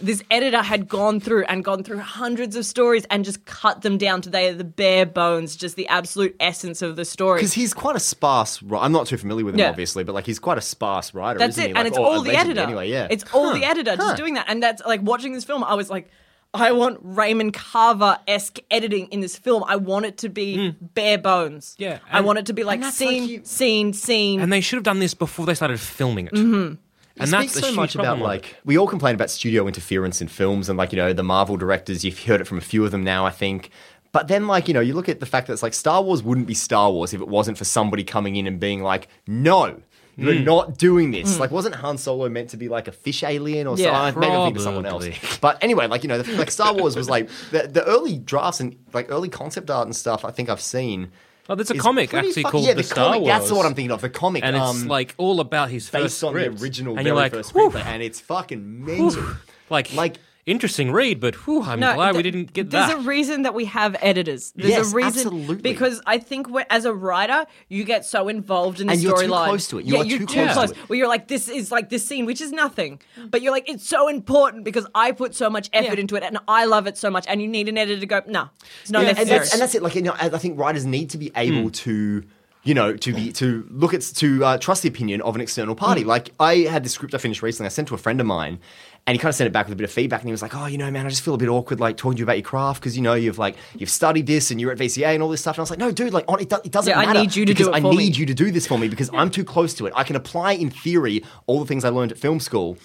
this 0.00 0.22
editor 0.30 0.62
had 0.62 0.88
gone 0.88 1.20
through 1.20 1.44
and 1.44 1.64
gone 1.64 1.82
through 1.82 1.98
hundreds 1.98 2.56
of 2.56 2.66
stories 2.66 3.04
and 3.10 3.24
just 3.24 3.44
cut 3.44 3.82
them 3.82 3.96
down 3.96 4.20
to 4.22 4.30
they 4.30 4.48
are 4.48 4.54
the 4.54 4.64
bare 4.64 5.06
bones, 5.06 5.56
just 5.56 5.76
the 5.76 5.86
absolute 5.88 6.34
essence 6.40 6.82
of 6.82 6.96
the 6.96 7.04
story. 7.04 7.38
Because 7.38 7.54
he's 7.54 7.72
quite 7.72 7.96
a 7.96 8.00
sparse. 8.00 8.60
I'm 8.72 8.92
not 8.92 9.06
too 9.06 9.16
familiar 9.16 9.44
with 9.44 9.54
him, 9.54 9.60
Yeah. 9.60 9.70
obviously, 9.70 10.04
but 10.04 10.14
like 10.14 10.26
he's 10.26 10.38
quite 10.38 10.58
a 10.58 10.62
sparse 10.62 11.14
writer. 11.14 11.38
That's 11.38 11.56
isn't 11.58 11.64
it, 11.64 11.66
he? 11.68 11.74
and 11.74 11.78
Like, 11.78 11.86
it's 11.88 11.98
or 11.98 12.06
all 12.06 12.22
the 12.22 12.30
allegedly 12.30 12.36
editor. 12.36 12.60
Anyway, 12.60 12.90
yeah, 12.90 13.08
it's 13.10 13.24
all 13.32 13.52
the 13.52 13.64
editor 13.64 13.96
just 13.96 14.16
doing 14.16 14.34
that, 14.34 14.46
and 14.48 14.62
that's 14.62 14.82
like 14.84 15.00
watching 15.02 15.32
this 15.32 15.44
film. 15.44 15.64
I 15.64 15.74
was 15.74 15.90
like, 15.90 16.10
I 16.54 16.72
want 16.72 16.98
Raymond 17.02 17.52
Carver 17.52 18.18
esque 18.28 18.58
editing 18.70 19.08
in 19.08 19.20
this 19.20 19.36
film. 19.36 19.64
I 19.66 19.76
want 19.76 20.06
it 20.06 20.18
to 20.18 20.28
be 20.28 20.70
bare 20.80 21.18
bones. 21.18 21.74
Yeah, 21.78 21.98
I 22.10 22.18
and- 22.18 22.26
want 22.26 22.38
it 22.38 22.46
to 22.46 22.52
be 22.52 22.64
like 22.64 22.80
that's 22.80 23.00
like 23.00 23.08
scene, 23.10 23.28
you- 23.28 23.40
scene, 23.44 23.92
scene. 23.92 24.40
And 24.40 24.52
they 24.52 24.60
should 24.60 24.76
have 24.76 24.84
done 24.84 25.00
this 25.00 25.14
before 25.14 25.46
they 25.46 25.54
started 25.54 25.80
filming 25.80 26.26
it. 26.28 26.32
Mm-hmm. 26.34 26.74
And 27.16 27.30
that's 27.30 27.52
speaks 27.52 27.56
a 27.56 27.60
so 27.60 27.66
huge 27.68 27.76
much 27.76 27.94
about 27.94 28.04
problem 28.04 28.20
with 28.20 28.42
like 28.42 28.56
we 28.64 28.76
all 28.76 28.86
complain 28.88 29.14
about 29.14 29.30
studio 29.30 29.66
interference 29.68 30.20
in 30.20 30.28
films 30.28 30.68
and 30.68 30.76
like 30.76 30.92
you 30.92 30.96
know 30.96 31.12
the 31.12 31.22
Marvel 31.22 31.56
directors. 31.56 32.04
You've 32.04 32.18
heard 32.24 32.40
it 32.40 32.46
from 32.46 32.58
a 32.58 32.62
few 32.62 32.84
of 32.84 32.90
them 32.90 33.04
now, 33.04 33.24
I 33.26 33.30
think. 33.30 33.70
But 34.12 34.28
then 34.28 34.46
like 34.46 34.68
you 34.68 34.74
know 34.74 34.80
you 34.80 34.94
look 34.94 35.08
at 35.08 35.20
the 35.20 35.26
fact 35.26 35.46
that 35.48 35.52
it's 35.52 35.62
like 35.62 35.74
Star 35.74 36.02
Wars 36.02 36.22
wouldn't 36.22 36.46
be 36.46 36.54
Star 36.54 36.90
Wars 36.90 37.12
if 37.12 37.20
it 37.20 37.28
wasn't 37.28 37.58
for 37.58 37.64
somebody 37.64 38.04
coming 38.04 38.36
in 38.36 38.46
and 38.46 38.58
being 38.60 38.82
like, 38.82 39.08
no. 39.26 39.80
You're 40.16 40.34
Hmm. 40.36 40.44
not 40.44 40.78
doing 40.78 41.10
this. 41.10 41.38
Like, 41.38 41.50
wasn't 41.50 41.74
Han 41.76 41.98
Solo 41.98 42.28
meant 42.28 42.50
to 42.50 42.56
be 42.56 42.68
like 42.68 42.86
a 42.88 42.92
fish 42.92 43.22
alien 43.24 43.66
or 43.66 43.76
Yeah, 43.76 44.12
something? 44.12 44.20
Maybe 44.20 44.56
of 44.56 44.62
someone 44.62 44.86
else. 44.86 45.06
But 45.40 45.58
anyway, 45.62 45.86
like 45.86 46.02
you 46.04 46.08
know, 46.08 46.20
the, 46.22 46.32
like 46.36 46.50
Star 46.50 46.72
Wars 46.74 46.96
was 46.96 47.08
like 47.08 47.28
the, 47.50 47.66
the 47.66 47.84
early 47.84 48.18
drafts 48.18 48.60
and 48.60 48.76
like 48.92 49.10
early 49.10 49.28
concept 49.28 49.70
art 49.70 49.86
and 49.86 49.94
stuff. 49.96 50.24
I 50.24 50.30
think 50.30 50.48
I've 50.48 50.60
seen. 50.60 51.10
Oh, 51.48 51.54
there's 51.54 51.70
a 51.70 51.76
comic 51.76 52.14
actually 52.14 52.42
fuck- 52.42 52.52
called 52.52 52.64
yeah, 52.64 52.72
The 52.72 52.78
the 52.78 52.88
Star 52.88 53.12
comic, 53.14 53.26
That's 53.26 53.50
what 53.52 53.66
I'm 53.66 53.74
thinking 53.74 53.90
of. 53.90 54.00
The 54.00 54.08
comic, 54.08 54.42
and 54.44 54.56
it's 54.56 54.64
um, 54.82 54.88
like 54.88 55.14
all 55.18 55.40
about 55.40 55.68
his 55.70 55.88
first 55.88 56.02
based 56.04 56.24
on 56.24 56.32
the 56.34 56.48
original 56.62 56.94
and 56.96 57.04
very 57.04 57.08
you're 57.08 57.16
like, 57.16 57.32
first 57.32 57.52
screenplay, 57.52 57.84
and 57.84 58.02
it's 58.02 58.18
fucking 58.20 58.84
mental. 58.86 59.22
like, 59.68 59.92
Like- 59.94 60.16
interesting 60.46 60.92
read, 60.92 61.20
but 61.20 61.34
whew, 61.46 61.62
I'm 61.62 61.80
glad 61.80 62.16
we 62.16 62.22
didn't 62.22 62.52
get 62.52 62.70
there's 62.70 62.88
that. 62.88 62.94
There's 62.94 63.04
a 63.04 63.08
reason 63.08 63.42
that 63.42 63.54
we 63.54 63.64
have 63.66 63.96
editors. 64.02 64.52
There's 64.54 64.70
Yes, 64.70 64.92
a 64.92 64.96
reason 64.96 65.26
absolutely. 65.28 65.56
because 65.62 66.02
I 66.06 66.18
think 66.18 66.48
we're, 66.50 66.66
as 66.68 66.84
a 66.84 66.92
writer, 66.92 67.46
you 67.68 67.84
get 67.84 68.04
so 68.04 68.28
involved 68.28 68.80
in 68.80 68.86
the 68.88 68.92
And 68.92 69.02
you're 69.02 69.16
too 69.16 69.28
storyline. 69.28 69.44
close 69.46 69.68
to 69.68 69.78
it. 69.78 69.86
You 69.86 69.96
yeah, 69.96 70.02
you're 70.02 70.18
too 70.18 70.26
too 70.26 70.34
close 70.34 70.48
to 70.48 70.54
close. 70.54 70.70
it. 70.72 70.76
Where 70.88 70.98
you're 70.98 71.08
like, 71.08 71.28
this 71.28 71.48
is 71.48 71.72
like 71.72 71.88
this 71.88 72.06
scene, 72.06 72.26
which 72.26 72.40
is 72.40 72.52
nothing, 72.52 73.00
but 73.30 73.40
you're 73.42 73.52
like, 73.52 73.68
it's 73.70 73.88
so 73.88 74.08
important 74.08 74.64
because 74.64 74.86
I 74.94 75.12
put 75.12 75.34
so 75.34 75.48
much 75.48 75.70
effort 75.72 75.94
Yeah. 75.94 76.00
into 76.00 76.16
it 76.16 76.22
and 76.22 76.38
I 76.46 76.66
love 76.66 76.86
it 76.86 76.98
so 76.98 77.10
much, 77.10 77.24
and 77.26 77.40
you 77.40 77.48
need 77.48 77.68
an 77.68 77.78
editor 77.78 78.00
to 78.00 78.06
go, 78.06 78.20
no, 78.26 78.50
it's 78.82 78.90
not 78.90 79.02
Yeah, 79.02 79.08
and 79.08 79.16
necessary. 79.18 79.38
that's, 79.38 79.52
and 79.52 79.62
that's 79.62 79.74
it. 79.74 79.82
Like 79.82 79.94
you 79.94 80.02
know, 80.02 80.12
I 80.20 80.26
I 80.26 80.38
think 80.38 80.58
writers 80.58 80.84
need 80.84 81.10
to 81.10 81.18
be 81.18 81.28
Hmm. 81.28 81.38
able 81.38 81.70
to, 81.70 82.22
you 82.64 82.74
know, 82.74 82.96
to 82.96 83.12
be 83.14 83.32
to 83.32 83.66
look 83.70 83.94
at 83.94 84.02
to 84.16 84.44
uh, 84.44 84.58
trust 84.58 84.82
the 84.82 84.88
opinion 84.88 85.20
of 85.22 85.34
an 85.34 85.40
external 85.40 85.74
party. 85.74 86.02
Hmm. 86.02 86.08
Like 86.08 86.30
I 86.38 86.56
had 86.70 86.84
this 86.84 86.92
script 86.92 87.14
I 87.14 87.18
finished 87.18 87.42
recently. 87.42 87.66
I 87.66 87.70
sent 87.70 87.88
to 87.88 87.94
a 87.94 87.98
friend 87.98 88.20
of 88.20 88.26
mine, 88.26 88.58
and 89.06 89.14
he 89.14 89.18
kind 89.18 89.28
of 89.28 89.34
sent 89.34 89.46
it 89.46 89.52
back 89.52 89.66
with 89.66 89.74
a 89.74 89.76
bit 89.76 89.84
of 89.84 89.90
feedback. 89.90 90.20
And 90.20 90.28
he 90.28 90.32
was 90.32 90.40
like, 90.40 90.54
"Oh, 90.56 90.64
you 90.66 90.78
know, 90.78 90.90
man, 90.90 91.04
I 91.04 91.10
just 91.10 91.22
feel 91.22 91.34
a 91.34 91.38
bit 91.38 91.48
awkward 91.48 91.78
like 91.78 91.96
talking 91.98 92.16
to 92.16 92.20
you 92.20 92.24
about 92.24 92.36
your 92.38 92.44
craft 92.44 92.80
because 92.80 92.96
you 92.96 93.02
know 93.02 93.14
you've 93.14 93.36
like 93.38 93.56
you've 93.76 93.90
studied 93.90 94.26
this 94.26 94.50
and 94.50 94.60
you're 94.60 94.72
at 94.72 94.78
VCA 94.78 95.08
and 95.14 95.22
all 95.22 95.28
this 95.28 95.40
stuff." 95.42 95.56
And 95.56 95.60
I 95.60 95.62
was 95.64 95.70
like, 95.70 95.78
"No, 95.78 95.90
dude, 95.92 96.12
like 96.12 96.24
on, 96.28 96.40
it, 96.40 96.48
do- 96.48 96.60
it 96.64 96.72
doesn't 96.72 96.90
Yeah, 96.90 96.98
I 97.00 97.06
matter. 97.06 97.20
need 97.20 97.36
you 97.36 97.44
to 97.44 97.52
because 97.52 97.66
do 97.66 97.72
it 97.72 97.76
I 97.76 97.80
for 97.82 97.90
me." 97.90 97.96
need 97.98 98.16
you 98.16 98.24
to 98.26 98.34
do 98.34 98.50
this 98.50 98.66
for 98.66 98.78
me 98.78 98.88
because 98.88 99.10
I'm 99.12 99.30
too 99.30 99.44
close 99.44 99.74
to 99.74 99.86
it. 99.86 99.92
I 99.94 100.04
can 100.04 100.16
apply 100.16 100.52
in 100.52 100.70
theory 100.70 101.22
all 101.46 101.60
the 101.60 101.66
things 101.66 101.84
I 101.84 101.90
learned 101.90 102.12
at 102.12 102.18
film 102.18 102.40
school, 102.40 102.78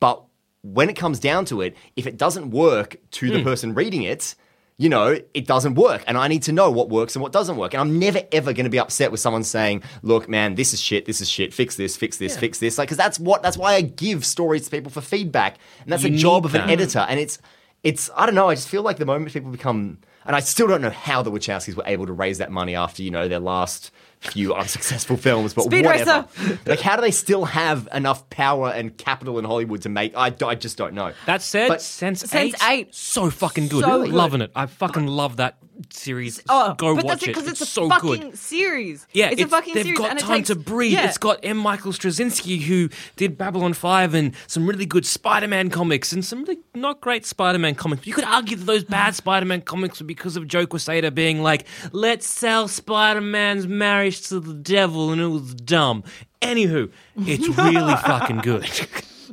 but 0.00 0.22
when 0.62 0.88
it 0.88 0.94
comes 0.96 1.20
down 1.20 1.44
to 1.46 1.60
it, 1.60 1.76
if 1.94 2.06
it 2.06 2.16
doesn't 2.16 2.50
work 2.50 2.96
to 3.12 3.26
Hmm. 3.28 3.32
the 3.34 3.42
person 3.42 3.74
reading 3.74 4.02
it." 4.02 4.34
You 4.78 4.90
know, 4.90 5.18
it 5.32 5.46
doesn't 5.46 5.74
work. 5.74 6.04
And 6.06 6.18
I 6.18 6.28
need 6.28 6.42
to 6.44 6.52
know 6.52 6.70
what 6.70 6.90
works 6.90 7.16
and 7.16 7.22
what 7.22 7.32
doesn't 7.32 7.56
work. 7.56 7.72
And 7.72 7.80
I'm 7.80 7.98
never, 7.98 8.20
ever 8.30 8.52
going 8.52 8.64
to 8.64 8.70
be 8.70 8.78
upset 8.78 9.10
with 9.10 9.20
someone 9.20 9.42
saying, 9.42 9.82
look, 10.02 10.28
man, 10.28 10.54
this 10.54 10.74
is 10.74 10.80
shit, 10.80 11.06
this 11.06 11.20
is 11.20 11.30
shit, 11.30 11.54
fix 11.54 11.76
this, 11.76 11.96
fix 11.96 12.18
this, 12.18 12.36
fix 12.36 12.58
this. 12.58 12.76
Like, 12.76 12.88
because 12.88 12.98
that's 12.98 13.18
what, 13.18 13.42
that's 13.42 13.56
why 13.56 13.74
I 13.74 13.80
give 13.80 14.26
stories 14.26 14.66
to 14.66 14.70
people 14.70 14.90
for 14.90 15.00
feedback. 15.00 15.56
And 15.82 15.92
that's 15.92 16.02
You 16.02 16.14
a 16.14 16.18
job 16.18 16.44
of 16.44 16.54
an 16.54 16.66
that. 16.66 16.70
editor. 16.70 17.06
And 17.08 17.18
it's, 17.18 17.38
it's, 17.82 18.10
I 18.14 18.26
don't 18.26 18.34
know, 18.34 18.50
I 18.50 18.54
just 18.54 18.68
feel 18.68 18.82
like 18.82 18.98
the 18.98 19.06
moment 19.06 19.32
people 19.32 19.50
become, 19.50 19.98
and 20.26 20.36
I 20.36 20.40
still 20.40 20.66
don't 20.66 20.82
know 20.82 20.90
how 20.90 21.22
the 21.22 21.30
Wachowskis 21.30 21.74
were 21.74 21.84
able 21.86 22.04
to 22.06 22.12
raise 22.12 22.38
that 22.38 22.50
money 22.50 22.74
after, 22.74 23.02
you 23.02 23.10
know, 23.10 23.28
their 23.28 23.40
last 23.40 23.90
few 24.20 24.54
unsuccessful 24.54 25.16
films, 25.16 25.54
but 25.54 25.64
Speed 25.64 25.84
whatever. 25.84 26.26
Racer. 26.38 26.58
like, 26.66 26.80
how 26.80 26.96
do 26.96 27.02
they 27.02 27.10
still 27.10 27.44
have 27.44 27.88
enough 27.92 28.28
power 28.30 28.70
and 28.70 28.96
capital 28.96 29.38
in 29.38 29.44
Hollywood 29.44 29.82
to 29.82 29.88
make, 29.88 30.16
I, 30.16 30.34
I 30.44 30.54
just 30.54 30.76
don't 30.76 30.94
know. 30.94 31.12
That 31.26 31.42
said, 31.42 31.68
But- 31.68 31.82
Sense, 31.82 32.20
Sense 32.20 32.54
8, 32.62 32.68
eight. 32.70 32.94
so 32.94 33.30
fucking 33.30 33.68
good. 33.68 33.84
So 33.84 34.04
good. 34.04 34.12
Loving 34.12 34.40
it. 34.40 34.50
I 34.54 34.66
fucking 34.66 35.06
love 35.06 35.36
that 35.36 35.58
series. 35.90 36.42
Oh, 36.48 36.74
Go 36.74 36.94
but 36.96 37.04
watch 37.04 37.12
that's 37.12 37.22
it 37.24 37.28
it. 37.28 37.34
because 37.34 37.48
it's, 37.50 37.60
a 37.60 37.66
so 37.66 37.88
fucking 37.88 38.20
good. 38.30 38.38
series. 38.38 39.06
Yeah, 39.12 39.28
it's, 39.30 39.42
a 39.42 39.46
fucking 39.46 39.74
series. 39.74 39.86
they've 39.88 39.96
got 39.96 40.10
and 40.10 40.18
it 40.18 40.22
time 40.22 40.38
takes, 40.38 40.48
to 40.48 40.54
breathe. 40.56 40.94
Yeah. 40.94 41.06
It's 41.06 41.18
got 41.18 41.40
M. 41.42 41.58
Michael 41.58 41.92
Straczynski, 41.92 42.62
who 42.62 42.88
did 43.16 43.36
Babylon 43.36 43.74
5 43.74 44.14
and 44.14 44.34
some 44.46 44.66
really 44.66 44.86
good 44.86 45.04
Spider 45.04 45.48
Man 45.48 45.68
comics 45.68 46.12
and 46.12 46.24
some 46.24 46.44
really 46.44 46.60
not 46.74 47.02
great 47.02 47.26
Spider 47.26 47.58
Man 47.58 47.74
comics. 47.74 48.06
You 48.06 48.14
could 48.14 48.24
argue 48.24 48.56
that 48.56 48.64
those 48.64 48.84
bad 48.84 49.14
Spider 49.14 49.44
Man 49.44 49.60
comics 49.60 50.00
were 50.00 50.06
because 50.06 50.36
of 50.36 50.48
Joe 50.48 50.66
Quesada 50.66 51.10
being 51.10 51.42
like, 51.42 51.66
let's 51.92 52.26
sell 52.26 52.68
Spider 52.68 53.20
Man's 53.20 53.66
marriage 54.06 54.28
to 54.28 54.40
the 54.40 54.54
devil, 54.54 55.10
and 55.12 55.20
it 55.20 55.26
was 55.26 55.54
dumb. 55.54 56.04
Anywho, 56.42 56.90
it's 57.26 57.48
really 57.58 57.96
fucking 58.04 58.38
good. 58.38 58.68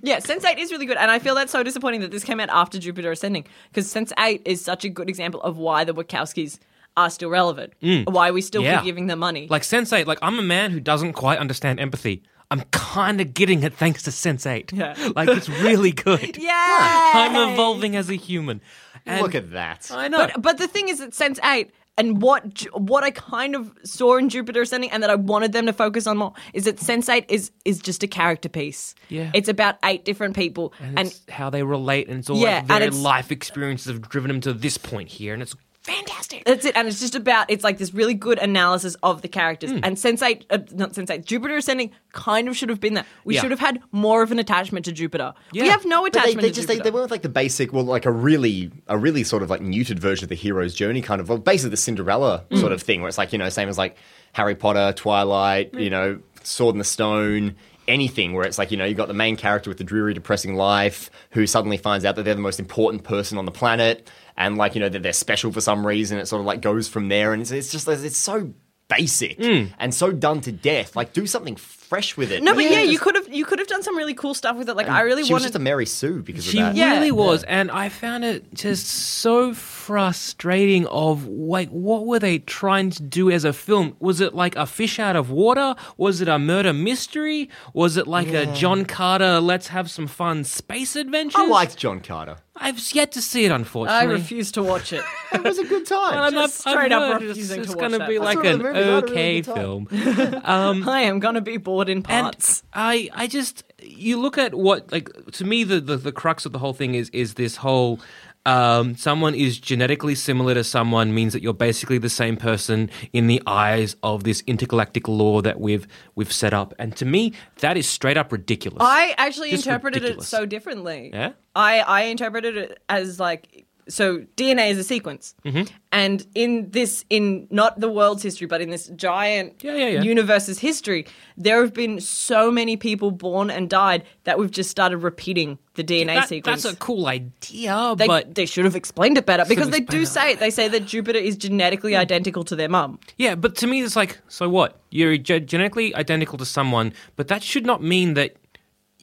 Yeah, 0.02 0.20
Sense 0.20 0.44
8 0.44 0.58
is 0.58 0.72
really 0.72 0.86
good. 0.86 0.98
And 0.98 1.12
I 1.12 1.20
feel 1.20 1.36
that's 1.36 1.52
so 1.52 1.64
disappointing 1.64 2.02
that 2.02 2.12
this 2.12 2.24
came 2.24 2.40
out 2.40 2.50
after 2.52 2.80
Jupiter 2.80 3.12
Ascending 3.12 3.46
because 3.70 3.90
Sense 3.90 4.12
8 4.20 4.42
is 4.46 4.62
such 4.64 4.84
a 4.84 4.90
good 4.90 5.10
example 5.10 5.42
of 5.42 5.58
why 5.58 5.84
the 5.84 5.94
Wachowskis 5.94 6.60
are 6.98 7.10
still 7.10 7.30
relevant, 7.30 7.74
why 8.06 8.32
we 8.32 8.42
still 8.42 8.62
Mm. 8.62 8.66
Yeah. 8.66 8.78
keep 8.78 8.86
giving 8.86 9.08
them 9.08 9.20
money. 9.20 9.48
Like 9.50 9.62
Sense8, 9.64 10.06
like 10.06 10.20
I'm 10.22 10.38
a 10.40 10.44
man 10.44 10.72
who 10.72 10.80
doesn't 10.80 11.14
quite 11.14 11.40
understand 11.40 11.80
empathy. 11.80 12.24
I'm 12.52 12.62
kind 12.72 13.20
of 13.22 13.34
getting 13.34 13.64
it 13.64 13.74
thanks 13.74 14.04
to 14.04 14.10
Sense8. 14.12 14.72
Yeah. 14.74 14.94
Like 15.16 15.30
it's 15.30 15.50
really 15.50 15.92
good. 15.92 16.38
yeah. 16.40 17.12
I'm 17.16 17.54
evolving 17.54 17.96
as 17.96 18.10
a 18.10 18.16
human. 18.16 18.62
And 19.06 19.22
Look 19.22 19.36
at 19.36 19.52
that. 19.52 19.90
I 19.94 20.08
know. 20.08 20.18
But, 20.20 20.42
but 20.42 20.58
the 20.60 20.68
thing 20.68 20.88
is 20.90 21.00
that 21.00 21.14
Sense 21.14 21.40
8 21.44 21.72
and 21.98 22.22
what 22.22 22.66
what 22.74 23.04
I 23.04 23.12
kind 23.12 23.56
of 23.56 23.72
saw 23.84 24.18
in 24.18 24.30
Jupiter 24.30 24.62
Ascending 24.62 24.92
and 24.92 25.04
that 25.04 25.10
I 25.10 25.16
wanted 25.16 25.52
them 25.52 25.66
to 25.68 25.74
focus 25.74 26.08
on 26.08 26.18
more 26.18 26.34
is 26.54 26.66
that 26.66 26.80
Sense 26.80 27.10
8 27.10 27.26
is 27.30 27.52
is 27.66 27.80
just 27.80 28.04
a 28.04 28.08
character 28.08 28.50
piece. 28.50 28.96
Yeah. 29.10 29.32
It's 29.34 29.50
about 29.50 29.76
eight 29.84 30.06
different 30.06 30.36
people 30.36 30.74
and, 30.80 31.00
and, 31.00 31.08
it's 31.10 31.22
how 31.30 31.50
they 31.50 31.64
relate, 31.64 32.08
and 32.08 32.20
it's 32.20 32.30
all 32.30 32.38
Yeah, 32.38 32.64
like 32.68 32.80
their 32.80 32.92
life 32.92 33.32
experiences 33.32 33.88
have 33.88 34.02
driven 34.02 34.30
them 34.30 34.42
to 34.42 34.54
this 34.54 34.78
point 34.78 35.10
here, 35.10 35.34
and 35.34 35.42
it's 35.42 35.56
fantastic. 35.84 36.44
That's 36.46 36.66
it, 36.66 36.76
and 36.76 36.88
it's 36.88 37.00
just 37.00 37.16
about 37.16 37.50
it's 37.50 37.64
like 37.64 37.78
this 37.78 37.94
really 37.94 38.14
good 38.14 38.40
analysis 38.40 38.96
of 39.04 39.22
the 39.22 39.28
characters. 39.28 39.72
Hmm. 39.72 39.80
And 39.84 39.98
Sense8, 39.98 40.46
uh, 40.50 40.60
not 40.72 40.94
Sense8, 40.94 41.26
Jupiter 41.26 41.58
Ascending 41.58 41.92
kind 42.12 42.48
of 42.48 42.56
should 42.58 42.70
have 42.70 42.80
been 42.80 42.94
that. 42.96 43.06
We 43.26 43.36
Yeah. 43.36 43.42
should 43.42 43.52
have 43.52 43.60
had 43.60 43.82
more 43.92 44.24
of 44.24 44.32
an 44.32 44.40
attachment 44.40 44.86
to 44.86 44.92
Jupiter. 44.92 45.34
We 45.52 45.68
have 45.68 45.86
no 45.86 46.04
But 46.04 46.14
they, 46.14 46.20
attachment 46.20 46.42
they 46.42 46.50
to 46.50 46.56
just 46.56 46.68
they, 46.68 46.76
Jupiter. 46.76 46.84
they 46.90 46.94
went 46.94 47.04
with 47.04 47.12
like 47.12 47.22
the 47.22 47.30
basic 47.30 47.74
well 47.74 47.84
like 47.84 48.06
a 48.06 48.12
really 48.12 48.72
a 48.88 48.98
really 48.98 49.24
sort 49.24 49.44
of 49.44 49.50
like 49.50 49.62
muted 49.62 50.00
version 50.00 50.26
of 50.26 50.30
the 50.30 50.36
hero's 50.36 50.74
journey 50.74 51.02
kind 51.02 51.20
of 51.22 51.30
well 51.30 51.38
basically 51.38 51.72
the 51.72 51.78
Cinderella 51.78 52.44
Mm. 52.50 52.60
sort 52.60 52.72
of 52.72 52.82
thing 52.82 53.02
where 53.02 53.10
it's 53.10 53.18
like 53.18 53.32
you 53.34 53.38
know 53.40 53.50
same 53.50 53.70
as 53.70 53.78
like 53.78 53.98
Harry 54.34 54.56
Potter 54.56 54.94
Twilight 54.96 55.74
you 55.74 55.90
know 55.90 56.20
Sword 56.44 56.76
in 56.76 56.80
the 56.80 56.84
Stone 56.86 57.56
anything 57.88 58.34
where 58.34 58.46
it's 58.46 58.58
like 58.58 58.72
you 58.72 58.78
know 58.78 58.86
you've 58.86 58.98
got 58.98 59.08
the 59.08 59.14
main 59.14 59.36
character 59.36 59.70
with 59.70 59.78
the 59.78 59.84
dreary 59.84 60.14
depressing 60.14 60.56
life 60.56 61.10
who 61.32 61.46
suddenly 61.46 61.78
finds 61.78 62.06
out 62.06 62.16
that 62.16 62.24
they're 62.24 62.36
the 62.36 62.42
most 62.42 62.60
important 62.60 63.04
person 63.04 63.38
on 63.38 63.46
the 63.46 63.52
planet 63.52 64.10
and 64.38 64.58
like 64.58 64.76
you 64.76 64.82
know 64.82 64.90
that 64.90 65.04
they're 65.04 65.14
special 65.14 65.52
for 65.52 65.62
some 65.62 65.86
reason 65.86 66.18
it 66.18 66.26
sort 66.28 66.40
of 66.40 66.46
like 66.46 66.62
goes 66.62 66.88
from 66.88 67.10
there 67.10 67.34
and 67.34 67.42
it's, 67.42 67.52
it's 67.52 67.72
just 67.72 67.88
it's 67.88 68.18
so 68.18 68.54
basic 68.90 69.38
Mm. 69.40 69.72
and 69.80 69.94
so 69.94 70.12
done 70.12 70.42
to 70.42 70.52
death 70.52 70.96
like 70.96 71.14
do 71.14 71.26
something 71.26 71.56
fresh 71.94 72.18
with 72.18 72.32
it 72.32 72.42
no, 72.42 72.54
but 72.56 72.64
yeah, 72.64 72.80
you 72.82 72.94
just- 72.94 73.04
could 73.04 73.16
have 73.16 73.28
you 73.32 73.46
could 73.46 73.60
have 73.60 73.68
done 73.68 73.84
some 73.84 73.96
really 73.96 74.14
cool 74.16 74.34
stuff 74.34 74.56
with 74.58 74.68
it. 74.70 74.76
Like 74.76 74.90
I 74.90 75.02
really 75.02 75.24
she 75.24 75.34
was 75.34 75.42
wanted. 75.42 75.44
just 75.54 75.56
a 75.56 75.60
Mary 75.60 75.86
Sue 75.86 76.22
because 76.24 76.44
She 76.44 76.58
of 76.60 76.66
that 76.68 76.76
Yeah. 76.76 76.94
really 76.96 77.12
was, 77.12 77.44
and 77.44 77.70
I 77.70 77.90
found 77.90 78.24
it 78.26 78.54
just 78.54 78.88
so 78.88 79.54
frustrating. 79.54 80.86
Of 80.88 81.26
like, 81.28 81.70
what 81.70 82.06
were 82.06 82.20
they 82.20 82.40
trying 82.40 82.90
to 82.92 83.04
do 83.04 83.30
as 83.32 83.44
a 83.46 83.54
film? 83.54 83.96
Was 84.00 84.22
it 84.22 84.34
like 84.34 84.56
a 84.56 84.66
fish 84.66 85.00
out 85.00 85.16
of 85.16 85.30
water? 85.30 85.76
Was 85.98 86.20
it 86.22 86.28
a 86.28 86.40
murder 86.40 86.74
mystery? 86.74 87.50
Was 87.74 87.98
it 87.98 88.08
like 88.08 88.30
a 88.34 88.46
John 88.54 88.86
Carter? 88.86 89.40
Let's 89.40 89.68
have 89.68 89.90
some 89.92 90.08
fun 90.08 90.44
space 90.44 90.96
adventure. 90.96 91.40
I 91.40 91.48
liked 91.48 91.78
John 91.78 92.00
Carter. 92.00 92.38
I've 92.56 92.80
yet 92.94 93.12
to 93.14 93.22
see 93.22 93.46
it, 93.46 93.52
unfortunately. 93.52 93.98
I 93.98 94.02
unfortunately. 94.04 94.22
refuse 94.22 94.52
to 94.54 94.64
watch 94.64 94.94
it. 94.94 95.04
It 95.34 95.44
was 95.44 95.58
a 95.58 95.64
good 95.64 95.88
time. 95.88 96.14
And 96.14 96.20
I'm 96.22 96.34
Just 96.34 96.68
I've 96.68 96.74
straight 96.74 96.92
up 96.92 97.02
heard 97.02 97.16
it's- 97.24 97.30
refusing 97.30 97.62
it's 97.62 97.72
to 97.72 97.76
going 97.76 97.92
watch 97.94 98.02
to 98.02 98.08
be 98.08 98.18
that. 98.20 98.24
like 98.24 98.38
That's 98.44 98.56
an 98.56 98.64
what 98.64 98.74
the 98.74 98.80
movie- 98.80 98.86
that 98.92 99.04
okay 99.12 99.40
a 99.40 99.42
really 99.42 99.42
good 99.42 100.24
film. 100.24 100.42
Um, 100.54 100.88
I 100.88 101.02
am 101.02 101.18
gonna 101.20 101.42
be 101.42 101.58
bored 101.58 101.83
in 101.90 101.98
And 101.98 102.06
parts. 102.06 102.64
I, 102.74 103.10
I 103.14 103.28
just 103.28 103.64
you 103.82 104.20
look 104.20 104.38
at 104.38 104.54
what 104.56 104.92
like 104.92 105.10
to 105.34 105.46
me 105.46 105.64
the, 105.64 105.80
the 105.80 105.98
the 105.98 106.12
crux 106.12 106.46
of 106.46 106.52
the 106.52 106.60
whole 106.60 106.74
thing 106.74 106.96
is 106.96 107.10
is 107.10 107.34
this 107.36 107.58
whole 107.58 108.00
um, 108.46 108.98
someone 108.98 109.36
is 109.36 109.58
genetically 109.58 110.16
similar 110.16 110.54
to 110.54 110.66
someone 110.66 111.14
means 111.14 111.32
that 111.32 111.42
you're 111.42 111.54
basically 111.54 111.98
the 111.98 112.10
same 112.10 112.36
person 112.36 112.90
in 113.14 113.28
the 113.28 113.42
eyes 113.48 113.96
of 114.04 114.26
this 114.26 114.44
intergalactic 114.48 115.08
law 115.08 115.42
that 115.42 115.62
we've 115.62 115.88
we've 116.16 116.32
set 116.32 116.54
up, 116.54 116.74
and 116.78 116.96
to 116.98 117.06
me 117.06 117.34
that 117.60 117.78
is 117.78 117.88
straight 117.88 118.18
up 118.18 118.32
ridiculous. 118.34 118.80
I 118.82 119.16
actually 119.18 119.52
Just 119.52 119.66
interpreted 119.66 120.04
ridiculous. 120.04 120.28
it 120.28 120.30
so 120.30 120.46
differently. 120.46 121.12
Yeah? 121.14 121.32
I 121.56 121.80
I 121.80 122.02
interpreted 122.04 122.58
it 122.58 122.80
as 122.90 123.18
like 123.18 123.63
so 123.88 124.20
DNA 124.38 124.70
is 124.72 124.78
a 124.78 124.84
sequence, 124.84 125.36
Mm-hmm. 125.46 125.64
and 125.92 126.26
in 126.36 126.70
this 126.72 127.04
in 127.10 127.48
not 127.50 127.80
the 127.80 127.90
world's 127.90 128.24
history, 128.24 128.48
but 128.48 128.62
in 128.62 128.70
this 128.70 128.88
giant 128.96 129.64
Yeah, 129.64 129.76
yeah, 129.76 129.88
yeah. 129.88 130.02
universe's 130.02 130.60
history, 130.60 131.06
there 131.38 131.62
have 131.62 131.74
been 131.74 132.00
so 132.00 132.52
many 132.52 132.78
people 132.78 133.12
born 133.12 133.50
and 133.50 133.70
died 133.70 134.04
that 134.24 134.40
we've 134.40 134.52
just 134.52 134.70
started 134.70 134.98
repeating 134.98 135.58
the 135.76 135.84
DNA 135.84 136.16
That- 136.16 136.30
sequence. 136.30 136.64
that's 136.64 136.76
a 136.76 136.78
cool 136.78 137.08
idea, 137.08 137.96
they, 137.98 138.08
but 138.08 138.36
they 138.36 138.46
should 138.46 138.66
have 138.66 138.76
explained 138.76 139.18
it 139.18 139.26
better 139.26 139.44
because 139.46 139.70
they 139.70 139.80
do 139.80 140.06
say 140.06 140.32
it. 140.34 140.40
They 140.40 140.52
say 140.52 140.68
that 140.68 140.86
Jupiter 140.86 141.20
is 141.20 141.36
genetically 141.36 141.96
identical 141.96 142.44
to 142.46 142.56
their 142.56 142.70
mum. 142.70 143.00
Yeah, 143.18 143.36
but 143.36 143.56
to 143.58 143.68
me, 143.68 143.82
it's 143.82 143.96
like, 143.96 144.20
so 144.28 144.48
what? 144.50 144.80
You're 144.92 145.18
ge- 145.18 145.46
genetically 145.46 145.94
identical 145.96 146.38
to 146.38 146.46
someone, 146.46 146.94
but 147.16 147.28
that 147.30 147.42
should 147.44 147.66
not 147.66 147.82
mean 147.82 148.14
that 148.14 148.36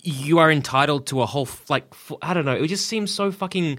you 0.03 0.39
are 0.39 0.51
entitled 0.51 1.07
to 1.09 1.23
a 1.23 1.27
whole 1.27 1.47
f- 1.47 1.69
like 1.69 1.85
f- 1.93 2.13
I 2.23 2.35
don't 2.35 2.45
know. 2.45 2.55
It 2.55 2.69
just 2.69 2.87
seems 2.87 3.13
so 3.13 3.31
fucking. 3.31 3.79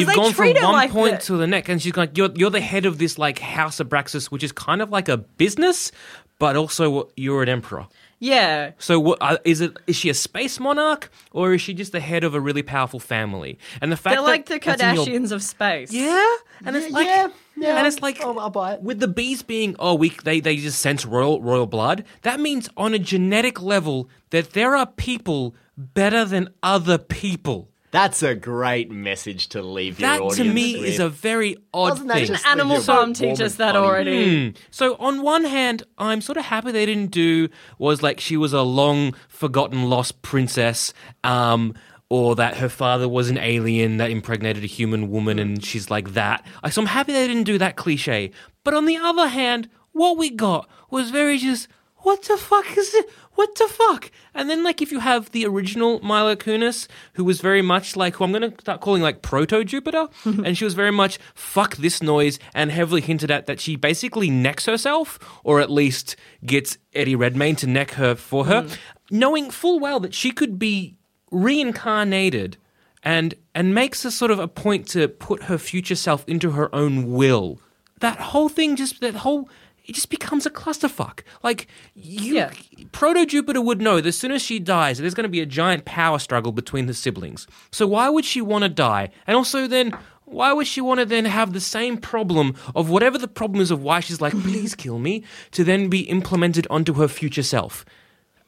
You've 0.00 0.08
gone 0.16 0.32
from 0.32 0.46
one 0.64 0.72
like 0.72 0.90
point 0.90 1.20
the- 1.20 1.26
to 1.26 1.36
the 1.36 1.46
next, 1.46 1.68
and 1.68 1.80
she's 1.82 1.96
like, 1.96 2.16
"You're 2.16 2.30
you're 2.34 2.50
the 2.50 2.60
head 2.60 2.86
of 2.86 2.98
this 2.98 3.18
like 3.18 3.38
House 3.38 3.80
of 3.80 3.88
Braxis, 3.88 4.26
which 4.26 4.42
is 4.44 4.52
kind 4.52 4.80
of 4.82 4.90
like 4.90 5.08
a 5.08 5.16
business, 5.16 5.92
but 6.38 6.56
also 6.56 7.08
you're 7.16 7.42
an 7.42 7.48
emperor." 7.48 7.86
Yeah. 8.26 8.72
So 8.78 8.98
what 9.00 9.18
uh, 9.20 9.38
is 9.44 9.60
it? 9.60 9.76
Is 9.86 9.96
she 9.96 10.08
a 10.08 10.14
space 10.14 10.58
monarch, 10.60 11.10
or 11.32 11.54
is 11.54 11.60
she 11.60 11.74
just 11.74 11.92
the 11.92 12.00
head 12.00 12.24
of 12.24 12.34
a 12.34 12.40
really 12.40 12.62
powerful 12.62 13.00
family? 13.00 13.58
And 13.80 13.92
the 13.92 13.96
fact 13.96 14.14
They're 14.16 14.22
that 14.22 14.28
like 14.30 14.46
the 14.46 14.58
that's 14.58 14.82
in 14.82 14.94
your- 14.94 15.04
Kardashians 15.06 15.32
of 15.32 15.42
space. 15.42 15.92
yeah, 15.92 16.34
and 16.64 16.76
it's 16.76 16.90
like, 16.90 17.06
yeah, 17.06 17.28
yeah. 17.56 17.76
and 17.78 17.86
it's 17.86 18.00
like, 18.02 18.20
I'll- 18.20 18.38
I'll 18.40 18.50
buy 18.50 18.74
it. 18.74 18.82
With 18.82 19.00
the 19.00 19.08
bees 19.08 19.42
being, 19.42 19.76
oh, 19.78 19.94
we 19.94 20.10
they 20.24 20.40
they 20.40 20.56
just 20.56 20.80
sense 20.80 21.06
royal 21.06 21.40
royal 21.42 21.66
blood. 21.66 22.04
That 22.22 22.40
means 22.40 22.68
on 22.76 22.94
a 22.94 22.98
genetic 22.98 23.62
level 23.62 24.08
that 24.30 24.50
there 24.52 24.74
are 24.74 24.86
people 24.86 25.54
better 25.76 26.24
than 26.24 26.48
other 26.62 26.98
people. 26.98 27.70
That's 27.96 28.22
a 28.22 28.34
great 28.34 28.90
message 28.90 29.48
to 29.48 29.62
leave 29.62 29.98
your 29.98 30.10
audience. 30.10 30.36
That 30.36 30.44
to 30.44 30.52
me 30.52 30.78
with. 30.80 30.88
is 30.88 30.98
a 31.00 31.08
very 31.08 31.56
odd 31.72 31.88
Doesn't 31.90 32.06
that 32.08 32.14
thing. 32.18 32.26
just 32.26 32.46
Animal 32.46 32.76
leave 32.76 32.80
you 32.82 32.86
Farm 32.86 32.98
warm 32.98 33.12
teach 33.14 33.40
us 33.40 33.54
that 33.56 33.74
funny? 33.74 33.86
already. 33.86 34.54
So 34.70 34.96
on 34.96 35.22
one 35.22 35.44
hand, 35.44 35.82
I'm 35.96 36.20
sort 36.20 36.36
of 36.36 36.44
happy 36.44 36.72
they 36.72 36.84
didn't 36.86 37.10
do 37.10 37.48
was 37.78 38.02
like 38.02 38.20
she 38.20 38.36
was 38.36 38.52
a 38.52 38.62
long 38.62 39.14
forgotten 39.28 39.88
lost 39.88 40.20
princess, 40.22 40.92
um, 41.24 41.72
or 42.10 42.36
that 42.36 42.58
her 42.58 42.68
father 42.68 43.08
was 43.08 43.30
an 43.30 43.38
alien 43.38 43.96
that 43.96 44.10
impregnated 44.10 44.62
a 44.62 44.66
human 44.68 45.10
woman 45.10 45.38
and 45.38 45.64
she's 45.64 45.90
like 45.90 46.12
that. 46.12 46.44
So 46.70 46.82
I'm 46.82 46.86
happy 46.88 47.12
they 47.12 47.26
didn't 47.26 47.44
do 47.44 47.58
that 47.58 47.76
cliche. 47.76 48.30
But 48.62 48.74
on 48.74 48.84
the 48.84 48.96
other 48.96 49.28
hand, 49.28 49.68
what 49.92 50.18
we 50.18 50.30
got 50.30 50.68
was 50.90 51.10
very 51.10 51.38
just 51.38 51.66
what 52.06 52.22
the 52.22 52.36
fuck 52.36 52.78
is 52.78 52.94
it? 52.94 53.10
What 53.34 53.56
the 53.56 53.66
fuck? 53.66 54.12
And 54.32 54.48
then, 54.48 54.62
like, 54.62 54.80
if 54.80 54.92
you 54.92 55.00
have 55.00 55.32
the 55.32 55.44
original 55.44 55.98
Mila 56.04 56.36
Kunis, 56.36 56.86
who 57.14 57.24
was 57.24 57.40
very 57.40 57.62
much 57.62 57.96
like, 57.96 58.14
who 58.14 58.22
I'm 58.22 58.30
going 58.30 58.48
to 58.48 58.60
start 58.60 58.80
calling 58.80 59.02
like 59.02 59.22
Proto 59.22 59.64
Jupiter, 59.64 60.06
and 60.24 60.56
she 60.56 60.62
was 60.62 60.74
very 60.74 60.92
much 60.92 61.18
fuck 61.34 61.74
this 61.78 62.00
noise, 62.00 62.38
and 62.54 62.70
heavily 62.70 63.00
hinted 63.00 63.32
at 63.32 63.46
that 63.46 63.58
she 63.58 63.74
basically 63.74 64.30
necks 64.30 64.66
herself, 64.66 65.18
or 65.42 65.60
at 65.60 65.68
least 65.68 66.14
gets 66.44 66.78
Eddie 66.94 67.16
Redmayne 67.16 67.56
to 67.56 67.66
neck 67.66 67.90
her 67.92 68.14
for 68.14 68.46
her, 68.46 68.62
mm. 68.62 68.76
knowing 69.10 69.50
full 69.50 69.80
well 69.80 69.98
that 69.98 70.14
she 70.14 70.30
could 70.30 70.60
be 70.60 70.96
reincarnated 71.32 72.56
and 73.02 73.34
and 73.52 73.74
makes 73.74 74.04
a 74.04 74.12
sort 74.12 74.30
of 74.30 74.38
a 74.38 74.46
point 74.46 74.86
to 74.90 75.08
put 75.08 75.42
her 75.44 75.58
future 75.58 75.96
self 75.96 76.24
into 76.28 76.52
her 76.52 76.72
own 76.72 77.10
will. 77.10 77.60
That 77.98 78.20
whole 78.20 78.48
thing 78.48 78.76
just 78.76 79.00
that 79.00 79.16
whole 79.16 79.50
it 79.86 79.94
just 79.94 80.10
becomes 80.10 80.46
a 80.46 80.50
clusterfuck. 80.50 81.20
Like 81.42 81.68
you 81.94 82.34
Yeah. 82.34 82.50
Proto 82.92 83.24
Jupiter 83.24 83.60
would 83.60 83.80
know 83.80 83.96
that 83.96 84.06
as 84.06 84.18
soon 84.18 84.32
as 84.32 84.42
she 84.42 84.58
dies, 84.58 84.98
there's 84.98 85.14
going 85.14 85.24
to 85.24 85.28
be 85.28 85.40
a 85.40 85.46
giant 85.46 85.84
power 85.84 86.18
struggle 86.18 86.52
between 86.52 86.86
the 86.86 86.94
siblings. 86.94 87.46
So 87.70 87.86
why 87.86 88.08
would 88.08 88.24
she 88.24 88.40
want 88.40 88.62
to 88.62 88.68
die? 88.68 89.10
And 89.26 89.36
also 89.36 89.66
then 89.66 89.96
why 90.24 90.52
would 90.52 90.66
she 90.66 90.80
want 90.80 90.98
to 91.00 91.06
then 91.06 91.24
have 91.24 91.52
the 91.52 91.60
same 91.60 91.96
problem 91.96 92.56
of 92.74 92.90
whatever 92.90 93.16
the 93.16 93.28
problem 93.28 93.60
is 93.60 93.70
of 93.70 93.82
why 93.82 94.00
she's 94.00 94.20
like, 94.20 94.32
please 94.32 94.74
kill 94.84 94.98
me, 94.98 95.22
to 95.52 95.62
then 95.62 95.88
be 95.88 96.00
implemented 96.00 96.66
onto 96.68 96.94
her 96.94 97.08
future 97.08 97.44
self? 97.44 97.84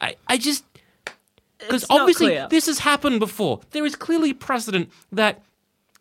I, 0.00 0.16
I 0.26 0.36
just. 0.36 0.64
Because 1.58 1.84
obviously 1.90 2.38
this 2.50 2.66
has 2.66 2.80
happened 2.80 3.18
before. 3.18 3.60
There 3.70 3.84
is 3.84 3.96
clearly 3.96 4.32
precedent 4.32 4.90
that 5.10 5.42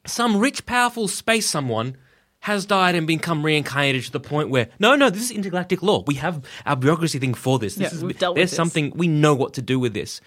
some 0.05 0.37
rich, 0.37 0.65
powerful 0.65 1.07
space 1.07 1.49
someone 1.49 1.97
has 2.41 2.65
died 2.65 2.95
and 2.95 3.05
become 3.07 3.43
reincarnated 3.45 4.03
to 4.05 4.11
the 4.11 4.19
point 4.19 4.49
where 4.49 4.69
no, 4.79 4.95
no, 4.95 5.09
this 5.09 5.21
is 5.23 5.31
intergalactic 5.31 5.81
law. 5.83 6.03
We 6.07 6.15
have 6.15 6.43
our 6.65 6.75
bureaucracy 6.75 7.19
thing 7.19 7.33
for 7.33 7.59
this. 7.59 7.75
this 7.75 7.91
Yeah, 7.91 7.97
is, 7.97 8.03
we've 8.05 8.17
dealt 8.17 8.35
with 8.35 8.39
there's 8.41 8.51
this. 8.51 8.57
something 8.57 8.91
we 8.95 9.07
know 9.07 9.33
what 9.35 9.53
to 9.55 9.61
do 9.61 9.79
with 9.79 9.93
this. 9.93 10.21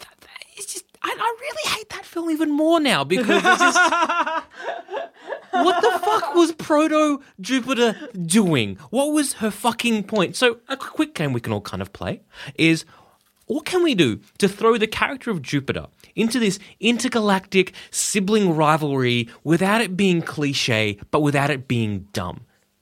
That- 0.00 0.08
that- 0.20 0.28
it's 0.56 0.72
just 0.72 0.84
I, 1.02 1.14
I 1.18 1.36
really 1.40 1.76
hate 1.78 1.88
that 1.90 2.04
film 2.06 2.30
even 2.30 2.50
more 2.50 2.80
now 2.80 3.04
because 3.04 3.42
just 3.42 3.78
what 5.50 5.80
the 5.82 5.98
fuck 6.04 6.34
was 6.34 6.52
Proto 6.52 7.22
Jupiter 7.40 7.94
doing? 8.24 8.76
What 8.90 9.12
was 9.12 9.34
her 9.34 9.50
fucking 9.50 10.04
point? 10.04 10.36
So, 10.36 10.58
a 10.68 10.76
quick 10.76 11.14
game 11.14 11.32
we 11.32 11.40
can 11.40 11.52
all 11.52 11.60
kind 11.60 11.82
of 11.82 11.92
play 11.92 12.22
is 12.56 12.84
what 13.46 13.64
can 13.64 13.82
we 13.82 13.94
do 13.94 14.20
to 14.38 14.48
throw 14.48 14.76
the 14.78 14.86
character 14.86 15.30
of 15.30 15.42
Jupiter 15.42 15.86
into 16.16 16.40
this 16.40 16.58
intergalactic 16.80 17.72
sibling 17.90 18.56
rivalry 18.56 19.28
without 19.44 19.80
it 19.80 19.96
being 19.96 20.22
cliche, 20.22 20.98
but 21.10 21.20
without 21.20 21.50
it 21.50 21.68
being 21.68 22.08
dumb? 22.12 22.40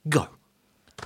Go. 0.09 0.27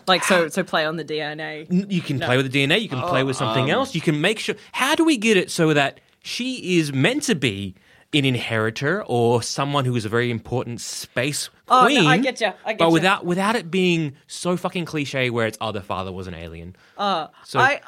Like 0.07 0.23
so, 0.23 0.47
so 0.49 0.63
play 0.63 0.85
on 0.85 0.95
the 0.97 1.03
DNA. 1.03 1.65
You 1.91 2.01
can 2.01 2.19
play 2.19 2.37
with 2.37 2.51
the 2.51 2.57
DNA, 2.65 2.79
you 2.81 2.87
can 2.89 3.01
play 3.01 3.23
with 3.23 3.35
um, 3.41 3.47
something 3.47 3.69
else, 3.71 3.95
you 3.95 4.01
can 4.01 4.21
make 4.21 4.39
sure. 4.39 4.55
How 4.71 4.95
do 4.95 5.03
we 5.03 5.17
get 5.17 5.35
it 5.35 5.49
so 5.51 5.73
that 5.73 5.99
she 6.23 6.77
is 6.77 6.93
meant 6.93 7.23
to 7.23 7.35
be 7.35 7.75
an 8.13 8.25
inheritor 8.25 9.03
or 9.05 9.41
someone 9.43 9.85
who 9.85 9.95
is 9.95 10.05
a 10.05 10.09
very 10.09 10.29
important 10.31 10.81
space 10.81 11.49
Oh, 11.67 11.83
queen? 11.85 12.03
no, 12.03 12.09
I 12.09 12.17
get 12.17 12.39
ya, 12.41 12.53
I 12.65 12.73
get 12.73 12.79
but 12.79 12.85
ya. 12.85 12.91
without 12.91 13.25
without 13.25 13.55
it 13.55 13.69
being 13.71 14.13
so 14.27 14.57
fucking 14.57 14.85
cliche 14.85 15.29
where 15.31 15.47
it's 15.47 15.57
oh 15.61 15.71
the 15.71 15.81
father 15.81 16.11
was 16.11 16.27
an 16.27 16.33
alien. 16.35 16.75
Uh, 16.97 17.27
so 17.45 17.59
I, 17.59 17.81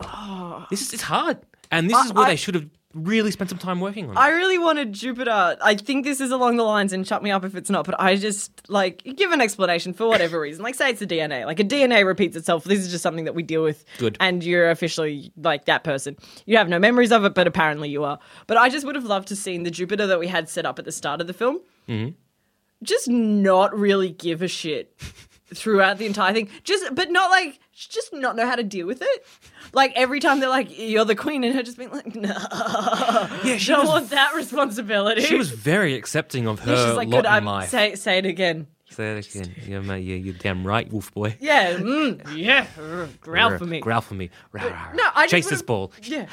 I, 0.00 0.66
this 0.70 0.80
is 0.82 0.92
it's 0.94 1.02
hard, 1.02 1.38
and 1.70 1.88
this 1.90 2.04
is 2.06 2.12
what 2.12 2.26
I- 2.26 2.30
they 2.30 2.36
should 2.36 2.54
have 2.54 2.66
really 2.94 3.30
spent 3.30 3.50
some 3.50 3.58
time 3.58 3.80
working 3.80 4.08
on. 4.08 4.16
I 4.16 4.30
really 4.30 4.58
wanted 4.58 4.92
Jupiter. 4.92 5.56
I 5.60 5.74
think 5.74 6.04
this 6.04 6.20
is 6.20 6.30
along 6.30 6.56
the 6.56 6.62
lines, 6.62 6.92
and 6.92 7.06
shut 7.06 7.22
me 7.22 7.30
up 7.30 7.44
if 7.44 7.54
it's 7.54 7.70
not. 7.70 7.84
But 7.84 8.00
I 8.00 8.16
just 8.16 8.68
like 8.68 9.02
give 9.04 9.30
an 9.32 9.40
explanation 9.40 9.92
for 9.92 10.06
whatever 10.06 10.40
reason. 10.40 10.62
Like 10.62 10.74
say 10.74 10.90
it's 10.90 11.00
the 11.00 11.06
DNA. 11.06 11.44
Like 11.44 11.60
a 11.60 11.64
DNA 11.64 12.04
repeats 12.04 12.36
itself. 12.36 12.64
This 12.64 12.80
is 12.80 12.90
just 12.90 13.02
something 13.02 13.24
that 13.24 13.34
we 13.34 13.42
deal 13.42 13.62
with. 13.62 13.84
Good. 13.98 14.16
And 14.20 14.42
you're 14.42 14.70
officially 14.70 15.32
like 15.36 15.66
that 15.66 15.84
person. 15.84 16.16
You 16.46 16.56
have 16.56 16.68
no 16.68 16.78
memories 16.78 17.12
of 17.12 17.24
it, 17.24 17.34
but 17.34 17.46
apparently 17.46 17.90
you 17.90 18.04
are. 18.04 18.18
But 18.46 18.56
I 18.56 18.68
just 18.68 18.86
would 18.86 18.94
have 18.94 19.04
loved 19.04 19.28
to 19.28 19.36
seen 19.36 19.62
the 19.62 19.70
Jupiter 19.70 20.06
that 20.06 20.18
we 20.18 20.26
had 20.26 20.48
set 20.48 20.64
up 20.64 20.78
at 20.78 20.84
the 20.84 20.92
start 20.92 21.20
of 21.20 21.26
the 21.26 21.34
film. 21.34 21.60
Mm-hmm. 21.88 22.12
Just 22.82 23.08
not 23.08 23.76
really 23.76 24.10
give 24.10 24.40
a 24.40 24.48
shit 24.48 24.94
throughout 25.54 25.98
the 25.98 26.06
entire 26.06 26.32
thing. 26.32 26.48
Just, 26.64 26.94
but 26.94 27.10
not 27.10 27.30
like 27.30 27.58
just 27.74 28.12
not 28.12 28.36
know 28.36 28.46
how 28.46 28.56
to 28.56 28.64
deal 28.64 28.86
with 28.86 29.02
it. 29.02 29.26
Like 29.72 29.92
every 29.94 30.20
time 30.20 30.40
they're 30.40 30.48
like, 30.48 30.76
"You're 30.78 31.04
the 31.04 31.14
queen," 31.14 31.44
and 31.44 31.54
her 31.54 31.62
just 31.62 31.78
being 31.78 31.90
like, 31.90 32.06
"No, 32.14 32.34
yeah, 33.44 33.56
she 33.56 33.70
don't 33.72 33.80
was, 33.80 33.88
want 33.88 34.10
that 34.10 34.34
responsibility." 34.34 35.22
she 35.22 35.36
was 35.36 35.50
very 35.50 35.94
accepting 35.94 36.46
of 36.46 36.60
her 36.60 36.74
Yeah, 36.74 36.86
she's 36.86 36.96
like, 36.96 37.08
lot 37.08 37.18
"Good, 37.18 37.26
in 37.26 37.32
I'm 37.32 37.44
life. 37.44 37.68
say 37.68 37.94
say 37.94 38.18
it 38.18 38.26
again." 38.26 38.66
Say 38.90 39.14
that 39.14 39.26
again. 39.26 39.54
Yeah, 39.66 39.80
mate, 39.80 40.00
yeah, 40.00 40.16
you're 40.16 40.34
damn 40.34 40.66
right, 40.66 40.90
wolf 40.90 41.12
boy. 41.12 41.36
Yeah, 41.40 41.74
mm, 41.74 42.22
yeah, 42.34 42.66
growl 43.20 43.58
for 43.58 43.66
me. 43.66 43.80
Growl 43.80 44.00
for 44.00 44.14
me. 44.14 44.30
Rah, 44.50 44.64
rah, 44.64 44.70
rah. 44.70 44.92
No, 44.94 45.04
I 45.14 45.24
just 45.24 45.30
chase 45.30 45.50
this 45.50 45.60
ball. 45.62 45.92
Yeah, 46.02 46.26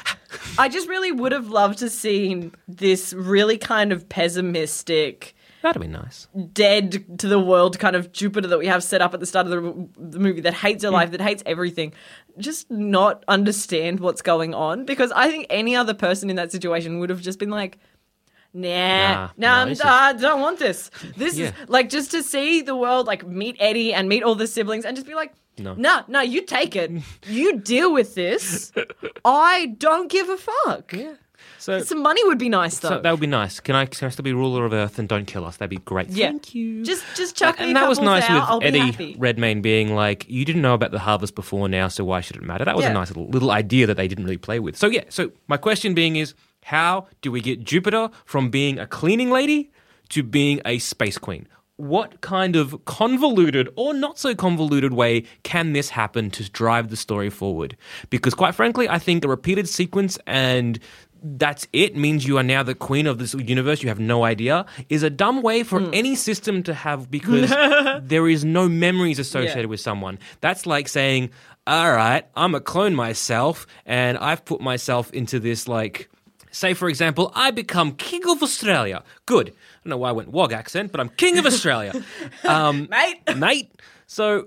I 0.58 0.70
just 0.70 0.88
really 0.88 1.12
would 1.12 1.32
have 1.32 1.50
loved 1.50 1.78
to 1.80 1.90
seen 1.90 2.52
this 2.66 3.12
really 3.12 3.58
kind 3.58 3.92
of 3.92 4.08
pessimistic. 4.08 5.34
That'd 5.66 5.82
be 5.82 5.88
nice. 5.88 6.28
dead 6.52 7.18
to 7.18 7.26
the 7.28 7.38
world 7.38 7.78
kind 7.78 7.96
of 7.96 8.12
Jupiter 8.12 8.46
that 8.48 8.58
we 8.58 8.66
have 8.66 8.82
set 8.84 9.02
up 9.02 9.14
at 9.14 9.20
the 9.20 9.26
start 9.26 9.46
of 9.46 9.52
the, 9.52 9.88
the 9.98 10.18
movie 10.18 10.40
that 10.42 10.54
hates 10.54 10.84
her 10.84 10.90
mm. 10.90 10.94
life, 10.94 11.10
that 11.10 11.20
hates 11.20 11.42
everything, 11.44 11.92
just 12.38 12.70
not 12.70 13.24
understand 13.26 14.00
what's 14.00 14.22
going 14.22 14.54
on. 14.54 14.84
Because 14.84 15.10
I 15.12 15.28
think 15.28 15.46
any 15.50 15.74
other 15.74 15.94
person 15.94 16.30
in 16.30 16.36
that 16.36 16.52
situation 16.52 16.98
would 17.00 17.10
have 17.10 17.20
just 17.20 17.38
been 17.38 17.50
like, 17.50 17.78
nah, 18.54 18.68
Nah, 18.68 19.14
nah, 19.14 19.30
nah, 19.36 19.58
I'm- 19.58 19.68
this 19.70 19.78
is- 19.80 19.84
I 19.84 20.12
don't 20.12 20.40
want 20.40 20.58
this. 20.58 20.90
This 21.16 21.36
Yeah. 21.36 21.46
is 21.48 21.68
like 21.68 21.90
just 21.90 22.10
to 22.12 22.22
see 22.22 22.62
the 22.62 22.76
world, 22.76 23.06
like 23.06 23.26
meet 23.26 23.56
Eddie 23.58 23.92
and 23.92 24.08
meet 24.08 24.22
all 24.22 24.34
the 24.34 24.46
siblings 24.46 24.84
and 24.84 24.96
just 24.96 25.06
be 25.06 25.14
like, 25.14 25.32
No. 25.58 25.74
nah, 25.74 26.04
nah, 26.06 26.20
you 26.20 26.42
take 26.42 26.76
it. 26.76 26.90
you 27.28 27.58
deal 27.58 27.92
with 27.92 28.14
this. 28.14 28.72
I 29.24 29.74
don't 29.78 30.10
give 30.10 30.28
a 30.28 30.36
fuck. 30.36 30.94
So, 31.58 31.80
Some 31.82 32.02
money 32.02 32.22
would 32.24 32.38
be 32.38 32.48
nice 32.48 32.78
though. 32.78 32.88
so 32.90 33.00
that 33.00 33.10
would 33.10 33.20
be 33.20 33.26
nice. 33.26 33.60
Can 33.60 33.74
I, 33.74 33.86
can 33.86 34.06
I 34.06 34.10
still 34.10 34.22
be 34.22 34.32
ruler 34.32 34.64
of 34.64 34.72
Earth 34.72 34.98
and 34.98 35.08
don't 35.08 35.26
kill 35.26 35.44
us? 35.44 35.56
That'd 35.56 35.70
be 35.70 35.78
great. 35.84 36.08
yeah. 36.10 36.28
Thank 36.28 36.54
you. 36.54 36.84
Just, 36.84 37.04
just 37.16 37.36
chuck 37.36 37.58
me 37.58 37.64
a 37.64 37.68
and 37.68 37.76
that 37.76 37.88
was 37.88 37.98
nice 37.98 38.26
thou, 38.28 38.58
with 38.58 38.66
Eddie. 38.74 39.16
Redmayne 39.18 39.62
being 39.62 39.94
like, 39.94 40.28
"You 40.28 40.44
didn't 40.44 40.62
know 40.62 40.74
about 40.74 40.90
the 40.92 40.98
harvest 40.98 41.34
before 41.34 41.68
now, 41.68 41.88
so 41.88 42.04
why 42.04 42.20
should 42.20 42.36
it 42.36 42.42
matter?" 42.42 42.64
That 42.64 42.76
was 42.76 42.84
Yeah. 42.84 42.90
a 42.90 42.94
nice 42.94 43.08
little, 43.08 43.28
little 43.28 43.50
idea 43.50 43.86
that 43.86 43.96
they 43.96 44.08
didn't 44.08 44.24
really 44.24 44.36
play 44.38 44.58
with. 44.60 44.76
So 44.76 44.86
yeah, 44.88 45.04
so 45.08 45.32
my 45.48 45.56
question 45.56 45.94
being 45.94 46.16
is, 46.16 46.34
how 46.64 47.06
do 47.22 47.30
we 47.30 47.40
get 47.40 47.62
Jupiter 47.64 48.10
from 48.24 48.50
being 48.50 48.78
a 48.78 48.86
cleaning 48.86 49.30
lady 49.30 49.70
to 50.10 50.22
being 50.22 50.60
a 50.64 50.78
space 50.78 51.18
queen? 51.18 51.46
What 51.78 52.22
kind 52.22 52.56
of 52.56 52.86
convoluted 52.86 53.68
or 53.76 53.92
not 53.92 54.18
so 54.18 54.34
convoluted 54.34 54.94
way 54.94 55.24
can 55.42 55.74
this 55.74 55.90
happen 55.90 56.30
to 56.30 56.50
drive 56.50 56.88
the 56.88 56.96
story 56.96 57.28
forward? 57.28 57.76
Because 58.08 58.32
quite 58.32 58.54
frankly, 58.54 58.88
I 58.88 58.98
think 58.98 59.24
a 59.24 59.28
repeated 59.28 59.68
sequence 59.68 60.18
and 60.26 60.78
that's 61.22 61.66
it 61.72 61.96
means 61.96 62.26
you 62.26 62.36
are 62.38 62.42
now 62.42 62.62
the 62.62 62.74
queen 62.74 63.06
of 63.06 63.18
this 63.18 63.34
universe 63.34 63.82
you 63.82 63.88
have 63.88 63.98
no 63.98 64.24
idea 64.24 64.64
is 64.88 65.02
a 65.02 65.10
dumb 65.10 65.42
way 65.42 65.62
for 65.62 65.80
Hmm. 65.80 65.90
any 65.92 66.14
system 66.14 66.62
to 66.64 66.74
have 66.74 67.10
because 67.10 67.50
there 68.02 68.28
is 68.28 68.44
no 68.44 68.68
memories 68.68 69.18
associated 69.18 69.60
Yeah. 69.62 69.66
with 69.66 69.80
someone 69.80 70.18
that's 70.40 70.66
like 70.66 70.88
saying 70.88 71.30
all 71.66 71.92
right 71.92 72.24
i'm 72.36 72.54
a 72.54 72.60
clone 72.60 72.94
myself 72.94 73.66
and 73.86 74.18
i've 74.18 74.44
put 74.44 74.60
myself 74.60 75.12
into 75.12 75.40
this 75.40 75.66
like 75.66 76.08
say 76.50 76.74
for 76.74 76.88
example 76.88 77.32
i 77.34 77.50
become 77.50 77.92
king 77.92 78.22
of 78.28 78.42
australia 78.42 79.02
good 79.26 79.48
i 79.48 79.52
don't 79.84 79.90
know 79.90 79.96
why 79.98 80.10
i 80.10 80.12
went 80.12 80.30
wog 80.30 80.52
accent 80.52 80.92
but 80.92 81.00
i'm 81.00 81.08
king 81.10 81.38
of 81.38 81.46
australia 81.46 81.92
um, 82.44 82.88
Mate. 82.90 83.36
mate 83.36 83.72
so 84.06 84.46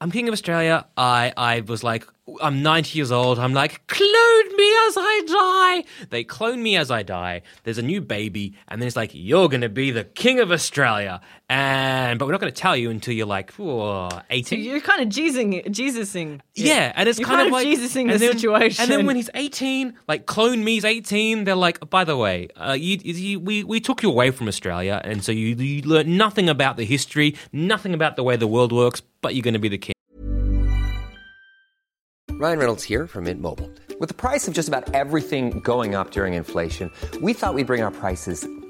I'm 0.00 0.10
King 0.10 0.28
of 0.28 0.32
Australia. 0.32 0.86
I, 0.96 1.32
I 1.38 1.60
was 1.60 1.82
like, 1.82 2.06
I'm 2.42 2.60
90 2.62 2.98
years 2.98 3.10
old. 3.12 3.38
I'm 3.38 3.54
like, 3.54 3.86
clone 3.86 4.56
me 4.56 4.76
as 4.88 4.94
I 4.98 5.22
die. 5.26 6.06
They 6.10 6.22
clone 6.24 6.62
me 6.62 6.76
as 6.76 6.90
I 6.90 7.02
die. 7.02 7.42
There's 7.62 7.78
a 7.78 7.82
new 7.82 8.00
baby, 8.02 8.54
and 8.68 8.82
then 8.82 8.88
it's 8.88 8.96
like, 8.96 9.12
you're 9.14 9.48
going 9.48 9.60
to 9.62 9.68
be 9.70 9.92
the 9.92 10.04
King 10.04 10.40
of 10.40 10.50
Australia. 10.52 11.20
And 11.48 12.18
but 12.18 12.26
we're 12.26 12.32
not 12.32 12.40
going 12.40 12.52
to 12.52 12.60
tell 12.60 12.76
you 12.76 12.90
until 12.90 13.14
you're 13.14 13.24
like 13.26 13.58
oh, 13.60 14.08
18. 14.28 14.60
You're 14.60 14.80
kind 14.80 15.00
of 15.02 15.08
Jesusing, 15.08 15.62
Jesusing. 15.70 16.42
yeah, 16.56 16.92
and 16.96 17.08
it's 17.08 17.20
You're 17.20 17.28
kind, 17.28 17.38
kind 17.38 17.46
of 17.48 17.52
of 17.52 17.64
like 17.64 17.66
Jesusing 17.68 18.08
the 18.08 18.18
then- 18.18 18.32
situation. 18.32 18.82
And 18.82 18.90
then 18.90 19.06
when 19.06 19.14
he's 19.16 19.30
18, 19.32 19.94
like 20.08 20.26
clone 20.26 20.64
me's 20.64 20.84
18, 20.84 21.44
they're 21.44 21.54
like, 21.54 21.88
by 21.88 22.02
the 22.02 22.16
way, 22.16 22.48
uh, 22.56 22.72
you, 22.72 22.98
you, 23.02 23.38
we 23.40 23.62
we 23.62 23.78
took 23.80 24.02
you 24.02 24.10
away 24.10 24.32
from 24.32 24.48
Australia, 24.48 25.00
and 25.04 25.22
so 25.24 25.30
you 25.30 25.54
you 25.54 25.82
learn 25.82 26.16
nothing 26.18 26.48
about 26.48 26.76
the 26.76 26.84
history, 26.84 27.36
nothing 27.52 27.94
about 27.94 28.16
the 28.16 28.24
way 28.24 28.34
the 28.36 28.48
world 28.48 28.72
works, 28.72 29.00
but 29.26 29.34
you're 29.34 29.42
going 29.42 29.54
to 29.54 29.68
be 29.68 29.68
the 29.68 29.76
king. 29.76 29.92
Ryan 32.38 32.58
Reynolds 32.60 32.84
here 32.84 33.08
from 33.08 33.24
Mint 33.24 33.40
Mobile. 33.40 33.68
With 33.98 34.08
the 34.08 34.14
price 34.14 34.46
of 34.46 34.54
just 34.54 34.68
about 34.68 34.94
everything 34.94 35.58
going 35.60 35.96
up 35.96 36.12
during 36.12 36.34
inflation, 36.34 36.92
we 37.20 37.32
thought 37.32 37.54
we'd 37.54 37.66
bring 37.66 37.82
our 37.82 37.90
prices 37.90 38.46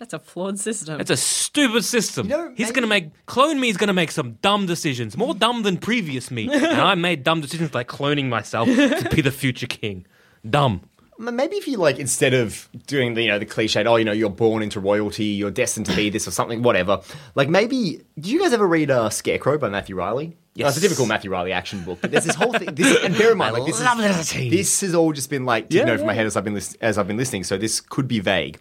That's 0.00 0.14
a 0.14 0.18
flawed 0.18 0.58
system. 0.58 0.98
It's 0.98 1.10
a 1.10 1.16
stupid 1.16 1.84
system. 1.84 2.26
he's 2.56 2.72
going 2.72 2.84
to 2.84 2.88
make 2.88 3.26
clone 3.26 3.60
me. 3.60 3.68
Is 3.68 3.76
going 3.76 3.88
to 3.88 3.92
make 3.92 4.10
some 4.10 4.38
dumb 4.40 4.64
decisions, 4.64 5.14
more 5.14 5.34
dumb 5.34 5.62
than 5.62 5.76
previous 5.76 6.30
me. 6.30 6.48
and 6.52 6.80
I 6.80 6.94
made 6.94 7.22
dumb 7.22 7.42
decisions 7.42 7.74
like 7.74 7.86
cloning 7.86 8.30
myself 8.30 8.66
to 8.66 9.08
be 9.14 9.20
the 9.20 9.30
future 9.30 9.66
king. 9.66 10.06
Dumb. 10.48 10.80
Maybe 11.18 11.56
if 11.56 11.68
you 11.68 11.76
like 11.76 11.98
instead 11.98 12.32
of 12.32 12.66
doing 12.86 13.12
the 13.12 13.20
you 13.20 13.28
know 13.28 13.38
the 13.38 13.44
cliched, 13.44 13.84
oh 13.84 13.96
you 13.96 14.06
know 14.06 14.12
you're 14.12 14.30
born 14.30 14.62
into 14.62 14.80
royalty, 14.80 15.26
you're 15.26 15.50
destined 15.50 15.84
to 15.84 15.94
be 15.94 16.08
this 16.08 16.26
or 16.26 16.30
something, 16.30 16.62
whatever. 16.62 17.02
Like 17.34 17.50
maybe, 17.50 18.00
did 18.18 18.26
you 18.26 18.40
guys 18.40 18.54
ever 18.54 18.66
read 18.66 18.90
uh, 18.90 19.10
Scarecrow 19.10 19.58
by 19.58 19.68
Matthew 19.68 19.96
Reilly? 19.96 20.38
Yes. 20.54 20.76
it's 20.76 20.78
a 20.78 20.88
typical 20.88 21.04
Matthew 21.04 21.30
Reilly 21.30 21.52
action 21.52 21.84
book. 21.84 21.98
But 22.00 22.10
there's 22.10 22.24
this 22.24 22.34
whole 22.34 22.52
thing. 22.54 22.74
This, 22.74 23.04
and 23.04 23.16
bear 23.16 23.32
in 23.32 23.38
mind, 23.38 23.52
like 23.54 23.66
this 23.66 23.78
is, 23.80 24.32
this 24.50 24.80
has 24.80 24.94
all 24.94 25.12
just 25.12 25.28
been 25.28 25.44
like 25.44 25.68
taken 25.68 25.88
Yeah, 25.88 25.92
over 25.92 26.06
my 26.06 26.14
head 26.14 26.24
as 26.24 26.36
I've 26.38 26.44
been 26.44 26.54
lis- 26.54 26.74
as 26.80 26.96
I've 26.96 27.06
been 27.06 27.18
listening. 27.18 27.44
So 27.44 27.58
this 27.58 27.82
could 27.82 28.08
be 28.08 28.20
vague. 28.20 28.58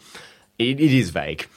It, 0.60 0.80
it 0.80 0.93
is 0.93 1.10
vague. 1.10 1.47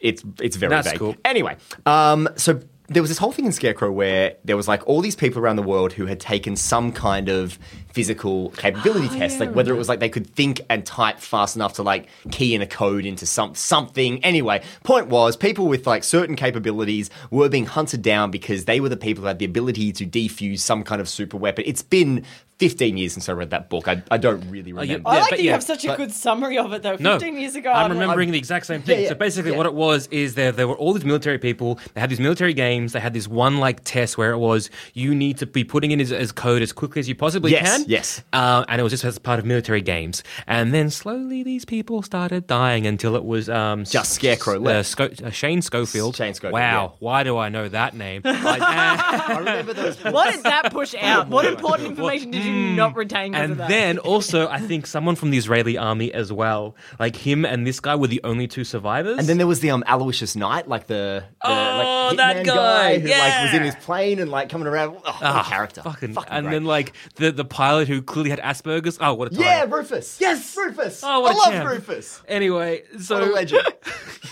It's 0.00 0.22
it's 0.40 0.56
very 0.56 0.70
That's 0.70 0.90
vague. 0.90 0.98
cool. 0.98 1.16
Anyway, 1.24 1.56
um, 1.86 2.28
so 2.36 2.60
there 2.88 3.02
was 3.02 3.08
this 3.10 3.16
whole 3.16 3.32
thing 3.32 3.46
in 3.46 3.52
Scarecrow 3.52 3.90
where 3.90 4.36
there 4.44 4.58
was 4.58 4.68
like 4.68 4.86
all 4.86 5.00
these 5.00 5.16
people 5.16 5.40
around 5.40 5.56
the 5.56 5.62
world 5.62 5.94
who 5.94 6.04
had 6.04 6.20
taken 6.20 6.54
some 6.54 6.92
kind 6.92 7.30
of 7.30 7.58
physical 7.94 8.50
capability 8.50 9.08
Oh, 9.10 9.18
test, 9.18 9.40
like 9.40 9.54
whether 9.54 9.72
it 9.72 9.78
was 9.78 9.88
like 9.88 10.00
they 10.00 10.10
could 10.10 10.26
think 10.26 10.60
and 10.68 10.84
type 10.84 11.18
fast 11.20 11.56
enough 11.56 11.72
to 11.74 11.82
like 11.82 12.08
key 12.30 12.54
in 12.54 12.60
a 12.60 12.66
code 12.66 13.06
into 13.06 13.24
some 13.24 13.54
something. 13.54 14.22
Anyway, 14.22 14.62
point 14.82 15.06
was 15.06 15.34
people 15.34 15.66
with 15.66 15.86
like 15.86 16.04
certain 16.04 16.36
capabilities 16.36 17.08
were 17.30 17.48
being 17.48 17.64
hunted 17.64 18.02
down 18.02 18.30
because 18.30 18.66
they 18.66 18.80
were 18.80 18.90
the 18.90 18.98
people 18.98 19.22
who 19.22 19.28
had 19.28 19.38
the 19.38 19.46
ability 19.46 19.90
to 19.92 20.04
defuse 20.04 20.58
some 20.58 20.82
kind 20.84 21.00
of 21.00 21.08
super 21.08 21.38
weapon. 21.38 21.64
It's 21.66 21.82
been 21.82 22.22
15 22.60 22.96
years 22.96 23.12
since 23.12 23.28
I 23.28 23.32
read 23.32 23.50
that 23.50 23.68
book. 23.68 23.88
I, 23.88 24.02
I 24.10 24.16
don't 24.16 24.40
really 24.48 24.72
Oh, 24.72 24.82
you- 24.82 24.92
remember. 24.94 25.08
I 25.08 25.14
Yeah, 25.14 25.20
like 25.20 25.30
but 25.30 25.36
that 25.36 25.42
you 25.42 25.46
yeah, 25.46 25.52
have 25.52 25.62
such 25.64 25.84
a 25.84 25.88
but- 25.88 25.96
good 25.96 26.12
summary 26.12 26.56
of 26.56 26.72
it, 26.72 26.82
though. 26.82 26.96
No, 27.00 27.18
15 27.18 27.36
years 27.38 27.56
ago, 27.56 27.70
I'm 27.72 27.90
like- 27.90 27.98
remembering 27.98 28.30
the 28.30 28.38
exact 28.38 28.66
same 28.66 28.80
thing. 28.82 28.98
Yeah, 28.98 29.02
yeah, 29.04 29.08
so 29.10 29.14
basically, 29.16 29.50
yeah. 29.50 29.56
what 29.56 29.66
it 29.66 29.74
was 29.74 30.06
is 30.12 30.34
there 30.34 30.52
there 30.52 30.68
were 30.68 30.76
all 30.76 30.92
these 30.92 31.04
military 31.04 31.38
people. 31.38 31.80
They 31.94 32.00
had 32.00 32.10
these 32.10 32.20
military 32.20 32.54
games. 32.54 32.92
They 32.92 33.00
had 33.00 33.12
this 33.12 33.26
one 33.26 33.58
like 33.58 33.82
test 33.84 34.16
where 34.16 34.30
it 34.30 34.38
was 34.38 34.70
you 34.94 35.14
need 35.14 35.38
to 35.38 35.46
be 35.46 35.64
putting 35.64 35.90
in 35.90 36.00
as, 36.00 36.12
as 36.12 36.30
code 36.30 36.62
as 36.62 36.72
quickly 36.72 37.00
as 37.00 37.08
you 37.08 37.14
possibly 37.16 37.50
Yes, 37.50 37.78
can. 37.78 37.84
yes. 37.88 38.22
Uh, 38.32 38.64
and 38.68 38.80
it 38.80 38.84
was 38.84 38.92
just 38.92 39.04
as 39.04 39.18
part 39.18 39.38
of 39.40 39.44
military 39.44 39.82
games. 39.82 40.22
And 40.46 40.72
then 40.72 40.90
slowly 40.90 41.42
these 41.42 41.64
people 41.64 42.02
started 42.02 42.46
dying 42.46 42.86
until 42.86 43.16
it 43.16 43.24
was 43.24 43.48
um, 43.48 43.84
Just 43.84 44.12
Scarecrow 44.12 44.56
uh, 44.56 44.60
left. 44.60 44.88
Sco- 44.90 45.10
uh, 45.24 45.30
Shane 45.30 45.60
Schofield. 45.60 46.14
Shane 46.16 46.34
Schofield, 46.34 46.52
Wow, 46.54 46.84
yeah. 46.92 46.96
why 47.00 47.24
do 47.24 47.36
I 47.36 47.48
know 47.48 47.68
that 47.68 47.94
name? 47.94 48.22
Like, 48.44 48.60
uh, 48.60 48.66
I 48.68 49.36
remember 49.38 49.72
those. 49.72 49.96
What 50.04 50.32
did 50.34 50.42
that 50.44 50.70
push 50.70 50.94
out? 50.94 51.28
What 51.28 51.46
important 51.54 51.88
information 51.88 52.30
did 52.30 52.43
you 52.44 52.74
not 52.76 52.94
retain 52.96 53.32
Mm. 53.32 53.36
and 53.36 53.52
of 53.52 53.58
that? 53.58 53.68
then 53.68 53.98
also, 53.98 54.48
I 54.48 54.58
think 54.60 54.86
someone 54.86 55.16
from 55.16 55.30
the 55.30 55.38
Israeli 55.38 55.76
army 55.78 56.12
as 56.12 56.32
well. 56.32 56.76
Like 56.98 57.16
him 57.16 57.44
and 57.44 57.66
this 57.66 57.80
guy 57.80 57.94
were 57.96 58.06
the 58.08 58.20
only 58.24 58.46
two 58.46 58.64
survivors. 58.64 59.18
And 59.18 59.26
then 59.28 59.38
there 59.38 59.46
was 59.46 59.60
the 59.60 59.70
um 59.70 59.82
Aloysius 59.86 60.36
Knight, 60.36 60.68
like 60.68 60.86
the, 60.86 61.24
the 61.42 61.48
Oh, 61.48 62.08
like, 62.08 62.16
that 62.18 62.36
hitman 62.36 62.44
guy, 62.46 62.98
who 62.98 63.08
like 63.08 63.42
was 63.44 63.54
in 63.54 63.62
his 63.62 63.74
plane 63.76 64.18
and 64.18 64.30
like 64.30 64.48
coming 64.48 64.66
around. 64.66 64.96
Oh, 64.96 65.12
what 65.12 65.22
a 65.22 65.26
Ah, 65.26 65.46
character, 65.48 65.82
Fucking, 65.82 66.14
Fucking 66.14 66.32
and 66.32 66.46
great. 66.46 66.52
then 66.52 66.64
like 66.64 66.92
the 67.16 67.32
the 67.32 67.44
pilot 67.44 67.88
who 67.88 68.02
clearly 68.02 68.30
had 68.30 68.40
Asperger's. 68.40 68.98
Oh, 69.00 69.14
what 69.14 69.32
a 69.32 69.34
time. 69.34 69.44
yeah, 69.44 69.64
Rufus. 69.68 70.18
Yes, 70.20 70.56
Rufus. 70.56 71.02
Oh, 71.04 71.20
what 71.20 71.30
I 71.30 71.34
a 71.34 71.36
love 71.38 71.52
champ. 71.52 71.68
Rufus. 71.70 72.22
Anyway, 72.28 72.82
so 73.00 73.18
What 73.20 73.28
a 73.28 73.32
legend. 73.32 73.62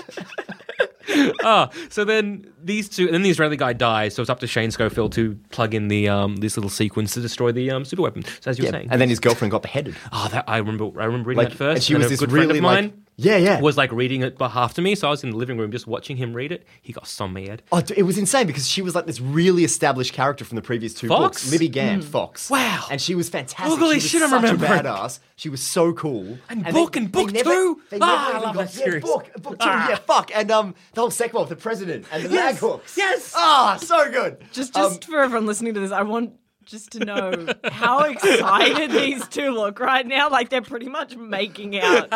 ah, 1.42 1.70
so 1.88 2.04
then 2.04 2.46
these 2.62 2.88
two, 2.88 3.04
and 3.06 3.14
then 3.14 3.22
the 3.22 3.30
Israeli 3.30 3.56
guy 3.56 3.72
dies. 3.72 4.14
So 4.14 4.22
it's 4.22 4.30
up 4.30 4.40
to 4.40 4.46
Shane 4.46 4.70
Schofield 4.70 5.12
to 5.12 5.38
plug 5.50 5.74
in 5.74 5.88
the 5.88 6.08
um 6.08 6.36
this 6.36 6.56
little 6.56 6.70
sequence 6.70 7.14
to 7.14 7.20
destroy 7.20 7.52
the 7.52 7.70
um 7.70 7.84
super 7.84 8.02
weapon. 8.02 8.24
So 8.40 8.50
as 8.50 8.58
you 8.58 8.62
were 8.62 8.66
Yeah, 8.66 8.72
saying, 8.72 8.88
and 8.90 9.00
then 9.00 9.08
his 9.08 9.20
girlfriend 9.20 9.50
got 9.50 9.62
beheaded. 9.62 9.94
oh, 10.12 10.28
that 10.32 10.44
I 10.48 10.58
remember. 10.58 10.84
I 11.00 11.04
remember 11.06 11.30
reading 11.30 11.44
Like, 11.44 11.50
that 11.50 11.56
first. 11.56 11.76
and 11.76 11.84
she 11.84 11.94
was 11.94 12.08
this 12.08 12.22
really 12.22 12.60
like, 12.60 12.84
mine. 12.84 13.01
Yeah, 13.16 13.36
yeah. 13.36 13.60
was 13.60 13.76
like 13.76 13.92
reading 13.92 14.22
it 14.22 14.38
behalf 14.38 14.74
to 14.74 14.82
me. 14.82 14.94
So 14.94 15.06
I 15.06 15.10
was 15.10 15.22
in 15.22 15.30
the 15.30 15.36
living 15.36 15.58
room 15.58 15.70
just 15.70 15.86
watching 15.86 16.16
him 16.16 16.32
read 16.32 16.50
it. 16.50 16.64
He 16.80 16.92
got 16.92 17.06
so 17.06 17.28
mad. 17.28 17.62
Oh, 17.70 17.82
it 17.94 18.02
was 18.04 18.16
insane 18.18 18.46
because 18.46 18.66
she 18.68 18.80
was 18.82 18.94
like 18.94 19.06
this 19.06 19.20
really 19.20 19.64
established 19.64 20.12
character 20.14 20.44
from 20.44 20.56
the 20.56 20.62
previous 20.62 20.94
two 20.94 21.08
Fox? 21.08 21.20
books, 21.44 21.50
Libby 21.52 21.68
Gant, 21.68 22.04
Fox. 22.04 22.48
Wow. 22.50 22.86
and 22.90 23.00
she 23.00 23.14
was 23.14 23.28
fantastic. 23.28 23.78
Holy 23.78 24.00
she 24.00 24.16
was 24.16 24.22
shit, 24.22 24.22
I'm 24.22 24.30
such 24.30 24.50
a 24.50 24.56
badass. 24.56 25.20
She 25.36 25.48
was 25.50 25.62
so 25.62 25.92
cool. 25.92 26.38
And 26.48 26.64
they- 26.64 26.72
book 26.72 26.96
and 26.96 27.06
they 27.12 27.22
book 27.22 27.32
never- 27.32 27.50
two? 27.50 27.82
they 27.90 27.98
Ah, 28.00 28.26
never 28.32 28.38
I 28.38 28.40
love 28.40 28.54
got- 28.54 28.66
that 28.68 28.74
yeah, 28.78 28.84
series. 28.84 29.02
book, 29.02 29.30
book 29.42 29.52
two, 29.58 29.66
Ah. 29.68 29.88
yeah, 29.90 29.96
fuck, 29.96 30.30
and 30.34 30.50
um, 30.50 30.74
the 30.94 31.00
whole 31.02 31.10
second 31.10 31.38
one, 31.38 31.48
the 31.48 31.56
president 31.56 32.06
and 32.10 32.24
the 32.24 32.30
Yes, 32.30 32.60
Maghooks. 32.60 32.96
yes. 32.96 33.32
ah, 33.36 33.76
so 33.80 34.10
good. 34.10 34.38
just 34.52 34.74
Um, 34.76 34.90
just 34.90 35.04
for 35.04 35.20
everyone 35.20 35.46
listening 35.46 35.74
to 35.74 35.80
this, 35.80 35.92
I 35.92 36.02
want 36.02 36.32
just 36.64 36.92
to 36.92 37.04
know 37.04 37.46
how 37.64 38.00
excited 38.04 38.90
these 38.92 39.26
two 39.28 39.50
look 39.50 39.80
right 39.80 40.06
now. 40.06 40.30
Like 40.30 40.48
they're 40.50 40.62
pretty 40.62 40.88
much 40.88 41.16
making 41.16 41.78
out. 41.78 42.08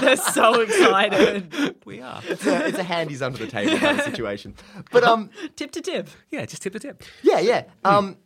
They're 0.00 0.16
so 0.16 0.60
excited. 0.60 1.76
We 1.84 2.00
are. 2.00 2.20
it's, 2.26 2.46
a, 2.46 2.66
it's 2.66 2.78
a 2.78 2.82
handies 2.82 3.22
under 3.22 3.38
the 3.38 3.46
table 3.46 3.78
kind 3.78 3.98
of 3.98 4.04
situation. 4.12 4.54
But 4.92 5.04
um, 5.04 5.30
Tip 5.56 5.70
to 5.72 5.80
tip. 5.80 6.08
Yeah, 6.30 6.46
just 6.46 6.62
tip 6.62 6.72
to 6.74 6.78
tip. 6.80 7.02
yeah, 7.22 7.40
yeah. 7.40 7.64
Um, 7.84 8.16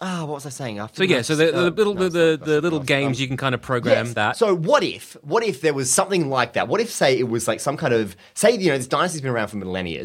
ah, 0.00 0.20
what 0.24 0.34
was 0.34 0.46
I 0.46 0.50
saying? 0.50 0.78
After 0.78 0.98
So 0.98 1.02
yeah, 1.04 1.22
so 1.22 1.36
the, 1.36 1.50
the 1.52 1.70
little 1.70 1.94
the, 1.94 2.08
the, 2.08 2.38
the 2.42 2.60
little 2.60 2.80
games 2.80 3.18
you. 3.20 3.24
you 3.24 3.28
can 3.28 3.36
kind 3.36 3.54
of 3.54 3.62
program 3.62 4.06
Yes. 4.06 4.14
that. 4.14 4.36
So 4.36 4.54
what 4.54 4.82
if 4.82 5.16
what 5.22 5.42
if 5.44 5.60
there 5.60 5.74
was 5.74 5.90
something 5.90 6.28
like 6.30 6.54
that? 6.54 6.68
What 6.68 6.80
if 6.80 6.90
say 6.90 7.18
it 7.18 7.28
was 7.28 7.48
like 7.48 7.60
some 7.60 7.76
kind 7.76 7.94
of 7.94 8.16
say 8.34 8.52
you 8.56 8.70
know 8.70 8.78
this 8.78 8.86
dynasty's 8.86 9.20
been 9.20 9.30
around 9.30 9.48
for 9.48 9.56
millennia 9.56 10.04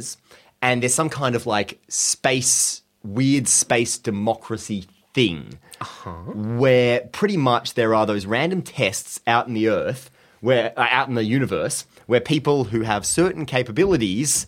and 0.61 0.81
there's 0.81 0.93
some 0.93 1.09
kind 1.09 1.35
of 1.35 1.45
like 1.45 1.79
space 1.89 2.81
weird 3.03 3.47
space 3.49 3.97
democracy 3.97 4.85
thing 5.13 5.59
Uh-huh. 5.81 6.09
where 6.33 7.01
pretty 7.11 7.37
much 7.37 7.73
there 7.75 7.93
are 7.95 8.05
those 8.05 8.25
random 8.25 8.61
tests 8.61 9.19
out 9.27 9.47
in 9.47 9.53
the 9.53 9.69
earth 9.69 10.09
where 10.41 10.73
uh, 10.77 10.87
out 10.89 11.07
in 11.07 11.15
the 11.15 11.23
universe 11.23 11.85
where 12.07 12.19
people 12.19 12.65
who 12.65 12.81
have 12.81 13.05
certain 13.05 13.45
capabilities 13.45 14.45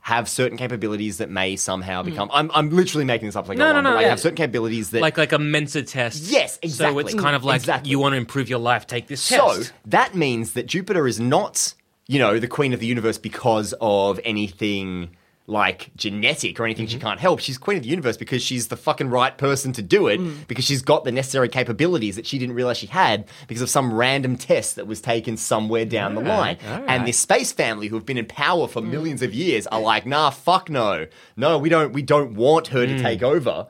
have 0.00 0.26
certain 0.28 0.56
capabilities 0.56 1.18
that 1.18 1.28
may 1.28 1.54
somehow 1.54 2.02
become. 2.02 2.30
I'm, 2.32 2.50
I'm 2.54 2.70
literally 2.70 3.04
making 3.04 3.28
this 3.28 3.36
up 3.36 3.46
like 3.46 3.58
Hmm. 3.58 3.60
No, 3.64 3.66
I 3.66 3.72
no, 3.72 3.74
go 3.74 3.80
along, 3.80 3.84
but, 3.84 3.90
no, 3.90 3.94
like 3.96 4.02
yeah. 4.04 4.08
have 4.10 4.20
certain 4.20 4.36
capabilities 4.36 4.90
that 4.90 5.02
like 5.02 5.18
like 5.18 5.32
a 5.32 5.38
Mensa 5.38 5.82
test. 5.82 6.22
Yes, 6.30 6.58
exactly. 6.62 7.02
So 7.02 7.08
it's 7.08 7.20
kind 7.22 7.36
of 7.36 7.44
like 7.44 7.60
Exactly. 7.60 7.90
you 7.90 7.98
want 7.98 8.14
to 8.14 8.16
improve 8.16 8.48
your 8.48 8.58
life, 8.58 8.86
take 8.86 9.06
this 9.06 9.20
So 9.20 9.36
test. 9.54 9.68
So 9.68 9.74
that 9.86 10.14
means 10.14 10.54
that 10.54 10.66
Jupiter 10.66 11.06
is 11.06 11.20
not, 11.20 11.74
you 12.06 12.18
know, 12.18 12.38
the 12.38 12.48
queen 12.48 12.72
of 12.72 12.80
the 12.80 12.86
universe 12.86 13.18
because 13.18 13.74
of 13.82 14.18
anything 14.24 15.10
like 15.48 15.90
genetic 15.96 16.60
or 16.60 16.64
anything 16.66 16.86
Mm-hmm. 16.86 16.92
she 16.98 17.00
can't 17.00 17.18
help. 17.18 17.40
She's 17.40 17.56
queen 17.58 17.78
of 17.78 17.82
the 17.82 17.88
universe 17.88 18.16
because 18.18 18.42
she's 18.42 18.68
the 18.68 18.76
fucking 18.76 19.08
right 19.08 19.36
person 19.36 19.72
to 19.72 19.82
do 19.82 20.06
it 20.06 20.20
Mm. 20.20 20.46
because 20.46 20.64
she's 20.64 20.82
got 20.82 21.04
the 21.04 21.10
necessary 21.10 21.48
capabilities 21.48 22.16
that 22.16 22.26
she 22.26 22.38
didn't 22.38 22.54
realize 22.54 22.76
she 22.76 22.86
had 22.86 23.24
because 23.48 23.62
of 23.62 23.70
some 23.70 23.92
random 23.94 24.36
test 24.36 24.76
that 24.76 24.86
was 24.86 25.00
taken 25.00 25.36
somewhere 25.38 25.86
down 25.86 26.14
the 26.14 26.20
line. 26.20 26.58
And 26.86 27.06
this 27.06 27.18
space 27.18 27.50
family 27.50 27.88
who 27.88 27.96
have 27.96 28.04
been 28.06 28.18
in 28.18 28.26
power 28.26 28.68
for 28.68 28.82
millions 28.82 29.22
of 29.22 29.32
years 29.34 29.66
are 29.68 29.80
like, 29.80 30.04
nah, 30.06 30.30
fuck 30.30 30.68
no. 30.70 31.06
No, 31.36 31.58
we 31.58 31.68
don't 31.70 31.92
we 31.94 32.02
don't 32.02 32.34
want 32.34 32.68
her 32.68 32.86
Mm. 32.86 32.98
to 32.98 33.02
take 33.02 33.22
over 33.22 33.66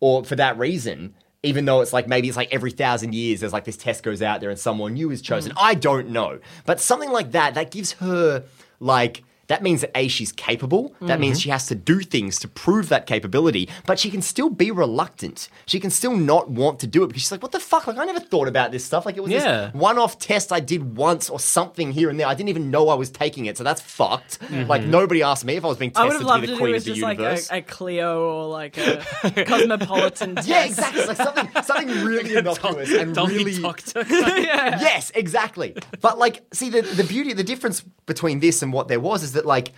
or 0.00 0.24
for 0.24 0.36
that 0.36 0.58
reason 0.58 1.14
even 1.44 1.64
though 1.64 1.80
it's 1.80 1.92
like 1.92 2.06
maybe 2.06 2.28
it's 2.28 2.36
like 2.36 2.52
every 2.54 2.70
thousand 2.70 3.14
years 3.14 3.40
there's 3.40 3.52
like 3.52 3.64
this 3.64 3.76
test 3.76 4.04
goes 4.04 4.22
out 4.22 4.40
there 4.40 4.48
and 4.50 4.58
someone 4.60 4.92
new 4.94 5.10
is 5.10 5.20
chosen 5.20 5.52
i 5.56 5.74
don't 5.74 6.08
know 6.08 6.38
but 6.66 6.78
something 6.78 7.10
like 7.10 7.32
that 7.32 7.54
that 7.54 7.72
gives 7.72 7.92
her 7.94 8.44
like 8.78 9.24
that 9.52 9.62
means 9.62 9.82
that 9.82 9.90
A, 9.94 10.08
she's 10.08 10.32
capable. 10.32 10.94
That 11.02 11.20
means 11.20 11.36
mm-hmm. 11.36 11.42
she 11.42 11.50
has 11.50 11.66
to 11.66 11.74
do 11.74 12.00
things 12.00 12.38
to 12.38 12.48
prove 12.48 12.88
that 12.88 13.04
capability, 13.06 13.68
but 13.86 13.98
she 13.98 14.10
can 14.10 14.22
still 14.22 14.48
be 14.48 14.70
reluctant. 14.70 15.50
She 15.66 15.78
can 15.78 15.90
still 15.90 16.16
not 16.16 16.48
want 16.48 16.80
to 16.80 16.86
do 16.86 17.04
it 17.04 17.08
because 17.08 17.20
she's 17.20 17.32
like, 17.32 17.42
what 17.42 17.52
the 17.52 17.60
fuck? 17.60 17.86
Like, 17.86 17.98
I 17.98 18.06
never 18.06 18.18
thought 18.18 18.48
about 18.48 18.72
this 18.72 18.82
stuff. 18.82 19.04
Like, 19.04 19.18
it 19.18 19.22
was 19.22 19.30
Yeah. 19.30 19.66
this 19.66 19.74
one 19.74 19.98
off 19.98 20.18
test 20.18 20.52
I 20.52 20.60
did 20.60 20.96
once 20.96 21.28
or 21.28 21.38
something 21.38 21.92
here 21.92 22.08
and 22.08 22.18
there. 22.18 22.26
I 22.26 22.34
didn't 22.34 22.48
even 22.48 22.70
know 22.70 22.88
I 22.88 22.94
was 22.94 23.10
taking 23.10 23.44
it, 23.44 23.58
so 23.58 23.62
that's 23.62 23.82
fucked. 23.82 24.40
Mm-hmm. 24.40 24.70
Like, 24.70 24.84
nobody 24.84 25.22
asked 25.22 25.44
me 25.44 25.56
if 25.56 25.66
I 25.66 25.68
was 25.68 25.76
being 25.76 25.90
tested 25.90 26.26
to 26.26 26.40
be 26.40 26.46
the 26.46 26.56
queen 26.56 26.74
it 26.74 26.78
of 26.78 26.84
the 26.84 26.90
just 26.90 27.02
like 27.02 27.18
universe. 27.18 27.50
a, 27.50 27.56
a 27.58 27.60
Cleo 27.60 28.22
or 28.22 28.48
like 28.48 28.78
a 28.78 29.04
cosmopolitan 29.46 30.34
test. 30.36 30.48
Yeah, 30.48 30.64
exactly. 30.64 31.04
Like 31.04 31.18
something 31.18 31.48
something 31.62 31.81
really 32.04 32.36
innocuous 32.36 32.90
and 32.94 33.14
Dolly 33.14 33.38
really 33.38 33.60
Doctor. 33.60 34.04
Yes, 34.10 35.10
exactly. 35.14 35.74
But 36.00 36.18
like, 36.18 36.44
see 36.52 36.70
the 36.70 36.82
the 36.82 37.04
beauty, 37.04 37.32
the 37.32 37.44
difference 37.44 37.82
between 38.06 38.40
this 38.40 38.62
and 38.62 38.72
what 38.72 38.88
there 38.88 39.00
was 39.00 39.22
is 39.22 39.32
that 39.32 39.46
like, 39.46 39.72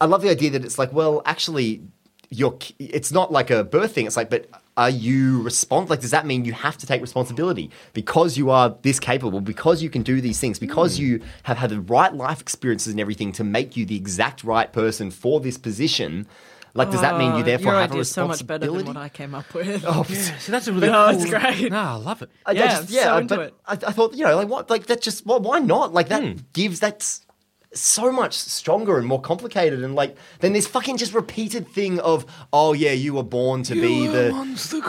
I 0.00 0.06
love 0.06 0.22
the 0.22 0.30
idea 0.30 0.50
that 0.50 0.64
it's 0.64 0.78
like, 0.78 0.92
well, 0.92 1.22
actually, 1.24 1.82
you're. 2.30 2.56
It's 2.78 3.12
not 3.12 3.32
like 3.32 3.50
a 3.50 3.64
birth 3.64 3.92
thing. 3.92 4.06
It's 4.06 4.16
like, 4.16 4.30
but 4.30 4.48
are 4.76 4.90
you 4.90 5.42
respond? 5.42 5.90
Like, 5.90 6.00
does 6.00 6.12
that 6.12 6.24
mean 6.24 6.44
you 6.44 6.52
have 6.52 6.78
to 6.78 6.86
take 6.86 7.00
responsibility 7.00 7.70
because 7.94 8.38
you 8.38 8.50
are 8.50 8.76
this 8.82 9.00
capable, 9.00 9.40
because 9.40 9.82
you 9.82 9.90
can 9.90 10.02
do 10.02 10.20
these 10.20 10.38
things, 10.38 10.58
because 10.58 10.96
hmm. 10.96 11.02
you 11.02 11.22
have 11.42 11.56
had 11.56 11.70
the 11.70 11.80
right 11.80 12.14
life 12.14 12.40
experiences 12.40 12.92
and 12.92 13.00
everything 13.00 13.32
to 13.32 13.44
make 13.44 13.76
you 13.76 13.84
the 13.84 13.96
exact 13.96 14.44
right 14.44 14.72
person 14.72 15.10
for 15.10 15.40
this 15.40 15.58
position? 15.58 16.26
Like, 16.74 16.90
does 16.90 17.00
that 17.00 17.18
mean 17.18 17.34
you 17.34 17.40
oh, 17.40 17.42
therefore 17.42 17.72
Your 17.72 17.80
have 17.80 17.90
a 17.90 17.94
idea's 17.94 18.10
so 18.10 18.28
much 18.28 18.46
better 18.46 18.66
responsibility? 18.66 18.84
than 18.84 18.94
what 18.94 19.02
I 19.02 19.08
came 19.08 19.34
up 19.34 19.52
with. 19.54 19.84
Oh, 19.86 20.02
See, 20.04 20.52
that's 20.52 20.68
a 20.68 20.72
really 20.72 20.88
No, 20.92 21.10
cool. 21.10 21.20
it's 21.20 21.30
great. 21.30 21.70
No, 21.70 21.78
I 21.78 21.94
love 21.94 22.22
it. 22.22 22.30
I, 22.46 22.50
I 22.50 22.54
Yeah, 22.54 22.66
just, 22.66 22.90
yeah, 22.90 23.04
so 23.04 23.14
I- 23.14 23.20
into 23.20 23.36
but 23.36 23.46
it. 23.46 23.54
I, 23.66 23.72
I 23.72 23.92
thought, 23.92 24.14
you 24.14 24.24
know, 24.24 24.36
like 24.36 24.48
what, 24.48 24.70
like 24.70 24.86
that 24.86 25.00
just, 25.00 25.26
well, 25.26 25.40
why 25.40 25.58
not? 25.58 25.92
Like 25.92 26.08
that 26.08 26.22
hmm. 26.22 26.32
gives 26.52 26.80
that's 26.80 27.26
so 27.74 28.10
much 28.10 28.34
stronger 28.34 28.98
and 28.98 29.06
more 29.06 29.20
complicated, 29.20 29.84
and 29.84 29.94
like 29.94 30.16
then 30.40 30.52
this 30.52 30.66
fucking 30.66 30.96
just 30.96 31.12
repeated 31.12 31.68
thing 31.68 32.00
of, 32.00 32.24
oh 32.52 32.72
yeah, 32.72 32.92
you 32.92 33.14
were 33.14 33.22
born 33.22 33.62
to 33.64 33.74
be 33.74 34.06
the 34.06 34.30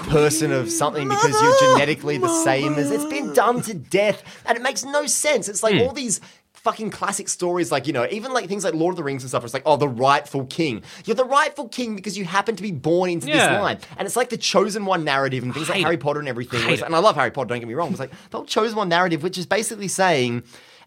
person 0.10 0.52
of 0.52 0.72
something 0.72 1.08
because 1.08 1.42
you're 1.42 1.74
genetically 1.74 2.18
the 2.18 2.44
same 2.44 2.76
as 2.76 2.92
it's 2.92 3.06
been 3.06 3.34
done 3.34 3.62
to 3.62 3.74
death, 3.74 4.24
and 4.46 4.58
it 4.58 4.62
makes 4.62 4.86
no 4.86 5.06
sense. 5.06 5.50
It's 5.50 5.64
like 5.64 5.76
hmm. 5.76 5.82
all 5.82 5.92
these. 5.92 6.22
Fucking 6.64 6.90
classic 6.92 7.30
stories, 7.30 7.72
like, 7.72 7.88
you 7.88 7.94
know, 7.94 8.06
even 8.12 8.34
like 8.34 8.48
things 8.50 8.64
like 8.66 8.74
Lord 8.74 8.94
of 8.94 8.98
the 8.98 9.04
Rings 9.04 9.24
and 9.24 9.30
stuff, 9.30 9.44
it's 9.46 9.54
like, 9.54 9.64
oh, 9.66 9.78
the 9.78 9.88
rightful 9.88 10.46
king. 10.46 10.84
You're 11.06 11.16
the 11.16 11.24
rightful 11.24 11.70
king 11.70 11.96
because 11.96 12.18
you 12.18 12.26
happen 12.26 12.56
to 12.58 12.62
be 12.62 12.72
born 12.72 13.10
into 13.10 13.28
Yeah. 13.28 13.54
this 13.54 13.62
line. 13.62 13.78
And 13.98 14.06
it's 14.06 14.16
like 14.18 14.30
the 14.30 14.38
chosen 14.38 14.86
one 14.86 15.04
narrative 15.04 15.44
and 15.44 15.54
things 15.54 15.70
like 15.70 15.82
Harry. 15.82 15.98
Potter 15.98 16.20
and 16.20 16.28
everything. 16.28 16.82
And 16.84 16.94
I 16.96 17.00
love 17.00 17.16
Harry 17.16 17.32
Potter, 17.32 17.48
don't 17.50 17.60
get 17.60 17.68
me 17.68 17.74
wrong. 17.76 17.92
It's 17.92 18.00
like 18.00 18.12
the 18.30 18.38
whole 18.38 18.46
chosen 18.46 18.76
one 18.78 18.90
narrative, 18.90 19.24
which 19.24 19.38
is 19.38 19.46
basically 19.46 19.88
saying, 19.88 20.44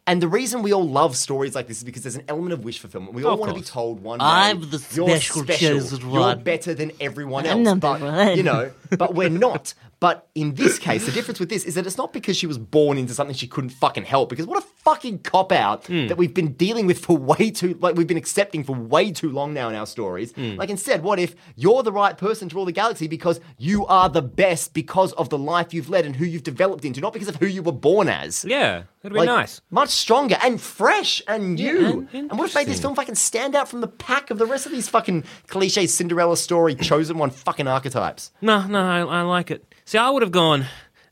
and 0.07 0.21
the 0.21 0.29
reason 0.29 0.63
we 0.63 0.73
all 0.73 0.87
love 0.87 1.17
stories 1.17 1.55
like 1.55 1.69
this 1.69 1.79
is 1.79 1.85
because 1.85 2.03
there's 2.03 2.17
an 2.17 2.25
element 2.29 2.53
of 2.53 2.65
wish 2.65 2.79
fulfillment. 2.79 3.15
We 3.15 3.25
all 3.25 3.37
want 3.39 3.55
to 3.55 3.59
be 3.59 3.65
told 3.65 4.03
one 4.03 4.19
day, 4.19 4.25
I'm 4.25 4.61
the 4.69 4.85
you're 4.93 5.09
special 5.21 5.45
chosen 5.45 6.11
You're 6.11 6.37
better 6.37 6.75
than 6.75 6.93
everyone 7.01 7.47
else. 7.47 7.79
but, 7.79 8.01
one. 8.01 8.37
You 8.37 8.43
know, 8.43 8.73
but 8.99 9.15
we're 9.15 9.29
not. 9.31 9.75
But 10.03 10.27
in 10.35 10.55
this 10.55 10.81
case, 10.81 11.07
the 11.07 11.13
difference 11.13 11.39
with 11.39 11.49
this 11.49 11.65
is 11.65 11.77
that 11.77 11.87
it's 11.87 11.97
not 11.97 12.13
because 12.13 12.37
she 12.37 12.49
was 12.49 12.59
born 12.59 12.99
into 12.99 13.15
something 13.15 13.37
she 13.37 13.47
couldn't 13.47 13.71
fucking 13.71 14.03
help. 14.03 14.31
Because 14.31 14.47
what 14.49 14.59
a 14.61 14.67
fucking 14.83 15.21
cop 15.21 15.53
out 15.53 15.87
Hmm. 15.87 16.09
that 16.09 16.17
we've 16.19 16.35
been 16.35 16.55
dealing 16.55 16.87
with 16.87 16.99
for 16.99 17.17
way 17.17 17.53
too, 17.53 17.79
like 17.81 17.95
we've 17.95 18.09
been 18.09 18.17
accepting 18.17 18.65
for 18.65 18.75
way 18.75 19.13
too 19.13 19.31
long 19.31 19.55
now 19.55 19.69
in 19.69 19.77
our 19.77 19.87
stories. 19.87 20.33
Hmm. 20.33 20.57
Like 20.57 20.71
instead, 20.71 21.05
what 21.05 21.21
if 21.21 21.37
you're 21.55 21.85
the 21.85 21.93
right 21.93 22.19
person 22.19 22.49
to 22.49 22.57
rule 22.57 22.65
the 22.65 22.73
galaxy 22.73 23.07
because 23.07 23.39
you 23.59 23.87
are 23.87 24.09
the 24.09 24.23
best 24.23 24.75
because 24.75 25.13
of 25.13 25.29
the 25.29 25.39
life 25.39 25.73
you've 25.73 25.89
led 25.89 26.05
and 26.05 26.17
who 26.17 26.25
you've 26.25 26.43
developed 26.43 26.85
into, 26.85 27.01
not 27.01 27.13
because 27.13 27.29
of 27.29 27.37
who 27.37 27.47
you 27.47 27.63
were 27.63 27.71
born 27.71 28.09
as. 28.09 28.45
Yeah, 28.45 28.83
that'd 29.03 29.13
be 29.15 29.21
Like, 29.21 29.27
nice. 29.27 29.61
Much 29.71 29.91
stronger 29.91 30.37
and 30.43 30.61
fresh 30.61 31.23
and 31.29 31.55
new. 31.55 32.09
and 32.13 32.31
and 32.33 32.39
what 32.41 32.49
if 32.49 32.57
made 32.57 32.67
this 32.67 32.81
film 32.81 32.97
fucking 32.97 33.15
stand 33.15 33.55
out 33.55 33.69
from 33.69 33.81
the 33.83 33.87
pack 34.09 34.33
of 34.33 34.39
the 34.39 34.47
rest 34.47 34.67
of 34.67 34.73
these 34.73 34.89
fucking 34.89 35.23
cliche 35.47 35.87
Cinderella 35.87 36.37
story 36.37 36.75
chosen 36.75 37.19
one 37.19 37.31
fucking 37.31 37.69
archetypes? 37.69 38.33
No, 38.41 38.67
no, 38.67 38.81
I, 38.85 38.99
I 39.01 39.23
like 39.23 39.53
it. 39.53 39.65
See, 39.85 39.99
I 39.99 40.11
would 40.11 40.23
have 40.23 40.33
gone 40.33 40.63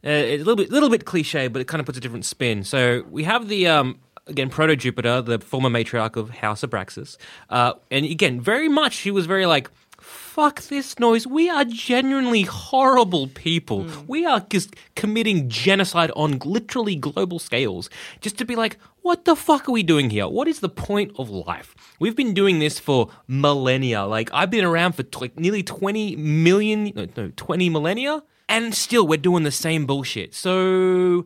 uh, 0.05 0.09
a 0.09 0.39
little 0.39 0.57
bit, 0.57 0.71
little 0.71 0.89
bit 0.89 1.05
cliche, 1.05 1.49
but 1.49 1.61
it 1.61 1.69
kind 1.69 1.81
of 1.81 1.87
puts 1.87 1.99
a 1.99 2.01
different 2.01 2.25
spin. 2.25 2.65
So 2.65 3.05
we 3.11 3.25
have 3.25 3.49
the 3.49 3.67
um, 3.67 3.99
again 4.27 4.49
Proto 4.49 4.77
Jupiter, 4.77 5.21
the 5.23 5.39
former 5.39 5.69
matriarch 5.69 6.17
of 6.17 6.31
House 6.31 6.63
Abraxas, 6.63 7.17
uh, 7.51 7.75
and 7.91 8.07
again, 8.07 8.41
very 8.41 8.69
much 8.69 8.95
she 8.95 9.11
was 9.11 9.27
very 9.27 9.47
like. 9.47 9.71
Fuck 10.01 10.63
this 10.63 10.99
noise. 10.99 11.27
We 11.27 11.51
are 11.51 11.65
genuinely 11.67 12.43
horrible 12.43 13.27
people. 13.27 13.87
We 14.07 14.25
are 14.25 14.41
just 14.49 14.75
committing 14.95 15.51
genocide 15.51 16.11
on 16.17 16.39
literally 16.39 16.97
global 16.97 17.39
scales. 17.39 17.91
Just 18.23 18.39
to 18.39 18.47
be 18.47 18.57
like, 18.57 18.79
what 19.03 19.27
the 19.27 19.37
fuck 19.37 19.69
are 19.69 19.73
we 19.73 19.83
doing 19.83 20.09
here? 20.09 20.27
What 20.27 20.49
is 20.49 20.61
the 20.61 20.71
point 20.71 21.13
of 21.19 21.29
life? 21.29 21.75
We've 21.99 22.17
been 22.17 22.33
doing 22.33 22.61
this 22.61 22.79
for 22.79 23.11
millennia. 23.29 24.05
Like, 24.05 24.31
I've 24.33 24.51
been 24.51 24.65
around 24.65 24.93
for 24.95 25.03
t- 25.03 25.21
like 25.21 25.39
nearly 25.39 25.63
20 25.63 26.17
million, 26.17 26.93
no, 26.95 27.07
no, 27.17 27.33
20 27.37 27.69
millennia, 27.69 28.23
and 28.51 28.75
still 28.75 29.07
we're 29.07 29.17
doing 29.17 29.45
the 29.45 29.51
same 29.51 29.87
bullshit. 29.87 30.35
So, 30.35 31.25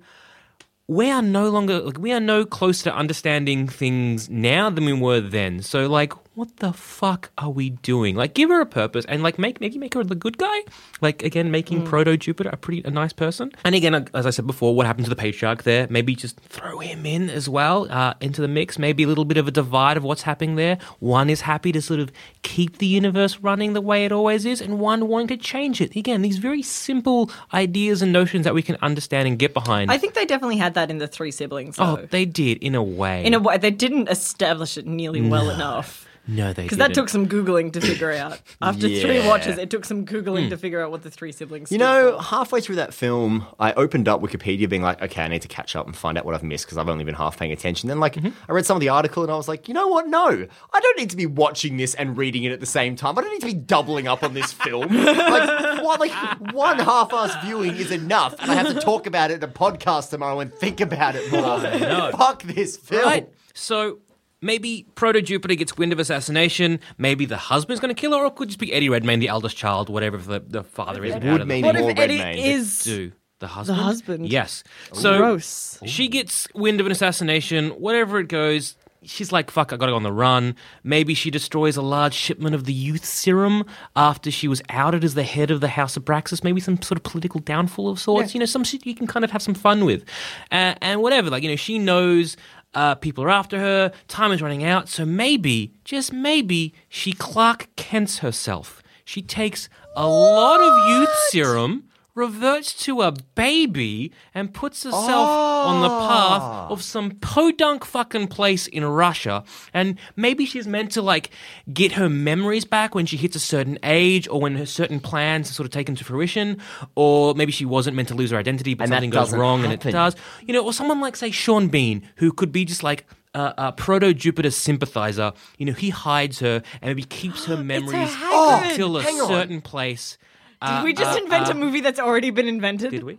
we 0.86 1.10
are 1.10 1.22
no 1.22 1.48
longer 1.48 1.80
like 1.80 1.98
we 1.98 2.12
are 2.12 2.20
no 2.20 2.44
closer 2.44 2.84
to 2.84 2.94
understanding 2.94 3.66
things 3.66 4.28
now 4.28 4.68
than 4.70 4.84
we 4.84 4.92
were 4.92 5.20
then. 5.20 5.62
So 5.62 5.86
like 5.88 6.12
what 6.34 6.56
the 6.56 6.72
fuck 6.72 7.30
are 7.38 7.50
we 7.50 7.70
doing? 7.70 8.16
Like 8.16 8.34
give 8.34 8.50
her 8.50 8.60
a 8.60 8.66
purpose 8.66 9.04
and 9.06 9.22
like 9.22 9.38
make 9.38 9.60
maybe 9.60 9.78
make 9.78 9.94
her 9.94 10.02
the 10.02 10.16
good 10.16 10.36
guy. 10.36 10.58
Like 11.00 11.22
again 11.22 11.50
making 11.50 11.84
Proto 11.84 12.16
Jupiter 12.16 12.50
a 12.50 12.56
pretty 12.56 12.82
a 12.84 12.90
nice 12.90 13.12
person. 13.12 13.52
And 13.64 13.74
again 13.74 14.08
as 14.14 14.26
I 14.26 14.30
said 14.30 14.46
before 14.46 14.74
what 14.74 14.86
happened 14.86 15.06
to 15.06 15.10
the 15.10 15.16
patriarch 15.16 15.62
there? 15.62 15.86
Maybe 15.88 16.16
just 16.16 16.40
throw 16.40 16.80
him 16.80 17.06
in 17.06 17.30
as 17.30 17.48
well 17.48 17.86
uh, 17.90 18.14
into 18.20 18.40
the 18.40 18.48
mix. 18.48 18.78
Maybe 18.78 19.04
a 19.04 19.06
little 19.06 19.24
bit 19.24 19.36
of 19.36 19.46
a 19.46 19.52
divide 19.52 19.96
of 19.96 20.02
what's 20.02 20.22
happening 20.22 20.56
there. 20.56 20.78
One 20.98 21.30
is 21.30 21.42
happy 21.42 21.70
to 21.72 21.80
sort 21.80 22.00
of 22.00 22.10
keep 22.42 22.78
the 22.78 22.86
universe 22.86 23.38
running 23.38 23.72
the 23.72 23.80
way 23.80 24.04
it 24.04 24.10
always 24.10 24.44
is 24.44 24.60
and 24.60 24.80
one 24.80 25.06
wanting 25.06 25.28
to 25.28 25.36
change 25.36 25.80
it. 25.80 25.94
Again 25.94 26.22
these 26.22 26.38
very 26.38 26.62
simple 26.62 27.30
ideas 27.52 28.02
and 28.02 28.12
notions 28.12 28.44
that 28.44 28.54
we 28.54 28.62
can 28.62 28.76
understand 28.82 29.28
and 29.28 29.38
get 29.38 29.54
behind. 29.54 29.90
I 29.90 29.98
think 29.98 30.14
they 30.14 30.26
definitely 30.26 30.56
had 30.56 30.74
that 30.74 30.90
in 30.90 30.98
the 30.98 31.06
three 31.06 31.30
siblings. 31.30 31.76
Oh, 31.78 31.96
they 32.10 32.24
did 32.24 32.58
in 32.58 32.74
a 32.74 32.82
way. 32.82 33.24
in 33.24 33.34
a 33.34 33.38
way, 33.38 33.58
they 33.58 33.70
didn't 33.70 34.08
establish 34.08 34.76
it 34.76 34.86
nearly 34.86 35.20
well 35.20 35.50
enough. 35.50 36.03
No, 36.26 36.52
they 36.52 36.62
Because 36.62 36.78
that 36.78 36.94
took 36.94 37.08
some 37.08 37.28
googling 37.28 37.72
to 37.74 37.80
figure 37.80 38.10
out. 38.10 38.40
After 38.62 38.88
three 38.88 39.26
watches, 39.26 39.58
it 39.58 39.68
took 39.68 39.84
some 39.84 40.06
googling 40.06 40.48
to 40.48 40.56
hmm. 40.56 40.60
figure 40.60 40.82
out 40.82 40.90
what 40.90 41.02
the 41.02 41.10
three 41.10 41.32
siblings. 41.32 41.70
You 41.70 41.78
know, 41.78 42.16
for. 42.16 42.22
halfway 42.22 42.60
through 42.60 42.76
that 42.76 42.94
film, 42.94 43.46
I 43.58 43.72
opened 43.74 44.08
up 44.08 44.22
Wikipedia 44.22 44.68
being 44.68 44.82
like, 44.82 45.02
okay, 45.02 45.22
I 45.22 45.28
need 45.28 45.42
to 45.42 45.48
catch 45.48 45.76
up 45.76 45.86
and 45.86 45.94
find 45.94 46.16
out 46.16 46.24
what 46.24 46.34
I've 46.34 46.42
missed 46.42 46.64
because 46.64 46.78
I've 46.78 46.88
only 46.88 47.04
been 47.04 47.14
half 47.14 47.38
paying 47.38 47.52
attention. 47.52 47.88
Then, 47.88 48.00
like, 48.00 48.14
mm-hmm. 48.14 48.30
I 48.48 48.52
read 48.52 48.64
some 48.64 48.76
of 48.76 48.80
the 48.80 48.88
article 48.88 49.22
and 49.22 49.30
I 49.30 49.36
was 49.36 49.48
like, 49.48 49.68
you 49.68 49.74
know 49.74 49.88
what? 49.88 50.08
No, 50.08 50.46
I 50.72 50.80
don't 50.80 50.98
need 50.98 51.10
to 51.10 51.16
be 51.16 51.26
watching 51.26 51.76
this 51.76 51.94
and 51.94 52.16
reading 52.16 52.44
it 52.44 52.52
at 52.52 52.60
the 52.60 52.66
same 52.66 52.96
time. 52.96 53.18
I 53.18 53.22
don't 53.22 53.32
need 53.32 53.40
to 53.40 53.46
be 53.46 53.54
doubling 53.54 54.08
up 54.08 54.22
on 54.22 54.32
this 54.32 54.52
film. 54.52 54.94
like, 54.94 55.82
what, 55.82 56.00
like, 56.00 56.12
one 56.54 56.78
half 56.78 57.12
ass 57.12 57.44
viewing 57.44 57.76
is 57.76 57.90
enough. 57.90 58.34
And 58.40 58.50
I 58.50 58.54
have 58.54 58.68
to 58.68 58.80
talk 58.80 59.06
about 59.06 59.30
it 59.30 59.42
in 59.42 59.44
a 59.44 59.52
podcast 59.52 60.10
tomorrow 60.10 60.40
and 60.40 60.52
think 60.54 60.80
about 60.80 61.14
it 61.16 61.30
more. 61.30 61.44
Oh, 61.94 62.10
Fuck 62.12 62.42
this 62.42 62.76
film. 62.76 63.04
Right. 63.04 63.28
So 63.52 63.98
maybe 64.44 64.86
Proto 64.94 65.20
Jupiter 65.20 65.54
gets 65.54 65.76
wind 65.76 65.92
of 65.92 65.98
assassination. 65.98 66.78
Maybe 66.98 67.24
the 67.24 67.36
husband's 67.36 67.80
going 67.80 67.94
to 67.94 68.00
kill 68.00 68.12
her, 68.12 68.18
or 68.18 68.26
it 68.26 68.36
could 68.36 68.48
just 68.48 68.60
be 68.60 68.72
Eddie 68.72 68.88
Redmayne, 68.88 69.18
the 69.18 69.28
eldest 69.28 69.56
child, 69.56 69.88
whatever 69.88 70.18
the, 70.18 70.40
the 70.40 70.62
father 70.62 71.04
is. 71.04 71.14
It 71.14 71.24
out 71.24 71.32
would 71.32 71.40
of 71.40 71.48
the 71.48 71.54
mean 71.54 71.64
what 71.64 71.76
more 71.76 71.90
if 71.90 71.98
Eddie 71.98 72.18
Redmayne. 72.18 72.38
is? 72.38 72.84
do. 72.84 73.12
The 73.40 73.48
husband? 73.48 73.78
The 73.78 73.82
husband. 73.82 74.28
Yes. 74.32 74.62
So 74.92 75.18
Gross. 75.18 75.80
she 75.84 76.08
gets 76.08 76.46
wind 76.54 76.78
of 76.80 76.86
an 76.86 76.92
assassination, 76.92 77.70
whatever 77.70 78.20
it 78.20 78.28
goes. 78.28 78.76
She's 79.02 79.32
like, 79.32 79.50
fuck, 79.50 79.70
I 79.70 79.76
gotta 79.76 79.92
go 79.92 79.96
on 79.96 80.02
the 80.02 80.12
run. 80.12 80.56
Maybe 80.82 81.12
she 81.12 81.30
destroys 81.30 81.76
a 81.76 81.82
large 81.82 82.14
shipment 82.14 82.54
of 82.54 82.64
the 82.64 82.72
youth 82.72 83.04
serum 83.04 83.64
after 83.94 84.30
she 84.30 84.48
was 84.48 84.62
outed 84.70 85.04
as 85.04 85.12
the 85.12 85.24
head 85.24 85.50
of 85.50 85.60
the 85.60 85.68
House 85.68 85.94
of 85.98 86.06
Braxis. 86.06 86.42
Maybe 86.42 86.58
some 86.60 86.80
sort 86.80 86.96
of 86.96 87.02
political 87.02 87.40
downfall 87.40 87.90
of 87.90 87.98
sorts. 88.00 88.32
You 88.32 88.40
know, 88.40 88.46
some 88.46 88.64
shit 88.64 88.86
you 88.86 88.94
can 88.94 89.06
kind 89.06 89.22
of 89.22 89.30
have 89.30 89.42
some 89.42 89.52
fun 89.52 89.84
with. 89.84 90.04
Uh, 90.50 90.74
and 90.80 91.02
whatever, 91.02 91.28
like, 91.28 91.42
you 91.42 91.50
know, 91.50 91.56
she 91.56 91.78
knows 91.78 92.38
uh, 92.74 92.94
people 92.96 93.24
are 93.24 93.30
after 93.30 93.58
her, 93.58 93.92
time 94.08 94.32
is 94.32 94.42
running 94.42 94.64
out, 94.64 94.88
so 94.88 95.04
maybe, 95.04 95.72
just 95.84 96.12
maybe, 96.12 96.74
she 96.88 97.12
Clark 97.12 97.68
Kent's 97.76 98.18
herself. 98.18 98.82
She 99.04 99.22
takes 99.22 99.68
a 99.96 100.06
lot 100.06 100.60
of 100.60 100.88
youth 100.90 101.14
serum, 101.28 101.84
reverts 102.14 102.72
to 102.84 103.02
a 103.02 103.12
baby, 103.34 104.12
and 104.34 104.54
puts 104.54 104.84
herself 104.84 105.28
on 105.28 105.82
the 105.82 105.88
path 105.88 106.42
ah. 106.42 106.68
of 106.68 106.82
some 106.82 107.12
podunk 107.12 107.84
fucking 107.84 108.28
place 108.28 108.66
in 108.66 108.84
Russia. 108.84 109.44
And 109.72 109.98
maybe 110.16 110.46
she's 110.46 110.66
meant 110.66 110.92
to 110.92 111.02
like 111.02 111.30
get 111.72 111.92
her 111.92 112.08
memories 112.08 112.64
back 112.64 112.94
when 112.94 113.06
she 113.06 113.16
hits 113.16 113.34
a 113.34 113.40
certain 113.40 113.78
age 113.82 114.28
or 114.28 114.40
when 114.40 114.56
her 114.56 114.66
certain 114.66 115.00
plans 115.00 115.50
are 115.50 115.54
sort 115.54 115.66
of 115.66 115.72
taken 115.72 115.94
to 115.96 116.04
fruition. 116.04 116.58
Or 116.94 117.34
maybe 117.34 117.52
she 117.52 117.64
wasn't 117.64 117.96
meant 117.96 118.08
to 118.08 118.14
lose 118.14 118.30
her 118.30 118.38
identity, 118.38 118.74
but 118.74 118.84
And 118.84 118.92
something 118.92 119.10
goes 119.10 119.32
wrong 119.32 119.64
and 119.64 119.72
it 119.72 119.80
does. 119.80 120.14
You 120.42 120.54
know, 120.54 120.64
or 120.64 120.72
someone 120.72 121.00
like, 121.00 121.16
say, 121.16 121.30
Sean 121.30 121.68
Bean, 121.68 122.08
who 122.16 122.32
could 122.32 122.52
be 122.52 122.64
just 122.64 122.82
like 122.82 123.06
a, 123.34 123.54
a 123.58 123.72
proto 123.72 124.14
Jupiter 124.14 124.50
sympathizer. 124.50 125.32
You 125.58 125.66
know, 125.66 125.72
he 125.72 125.90
hides 125.90 126.38
her 126.40 126.62
and 126.80 126.90
maybe 126.90 127.02
keeps 127.02 127.46
her 127.46 127.56
memories 127.62 128.10
Hagrid. 128.10 128.70
until 128.70 128.96
a 128.96 129.02
hang 129.02 129.20
on. 129.20 129.28
certain 129.28 129.60
place. 129.60 130.18
Did 130.62 130.70
uh, 130.70 130.82
we 130.84 130.92
just 130.92 131.18
uh, 131.18 131.22
invent 131.22 131.48
a 131.48 131.52
uh, 131.52 131.54
movie 131.54 131.80
that's 131.80 132.00
already 132.00 132.30
been 132.30 132.48
invented? 132.48 132.90
Did 132.90 133.04
we? 133.04 133.18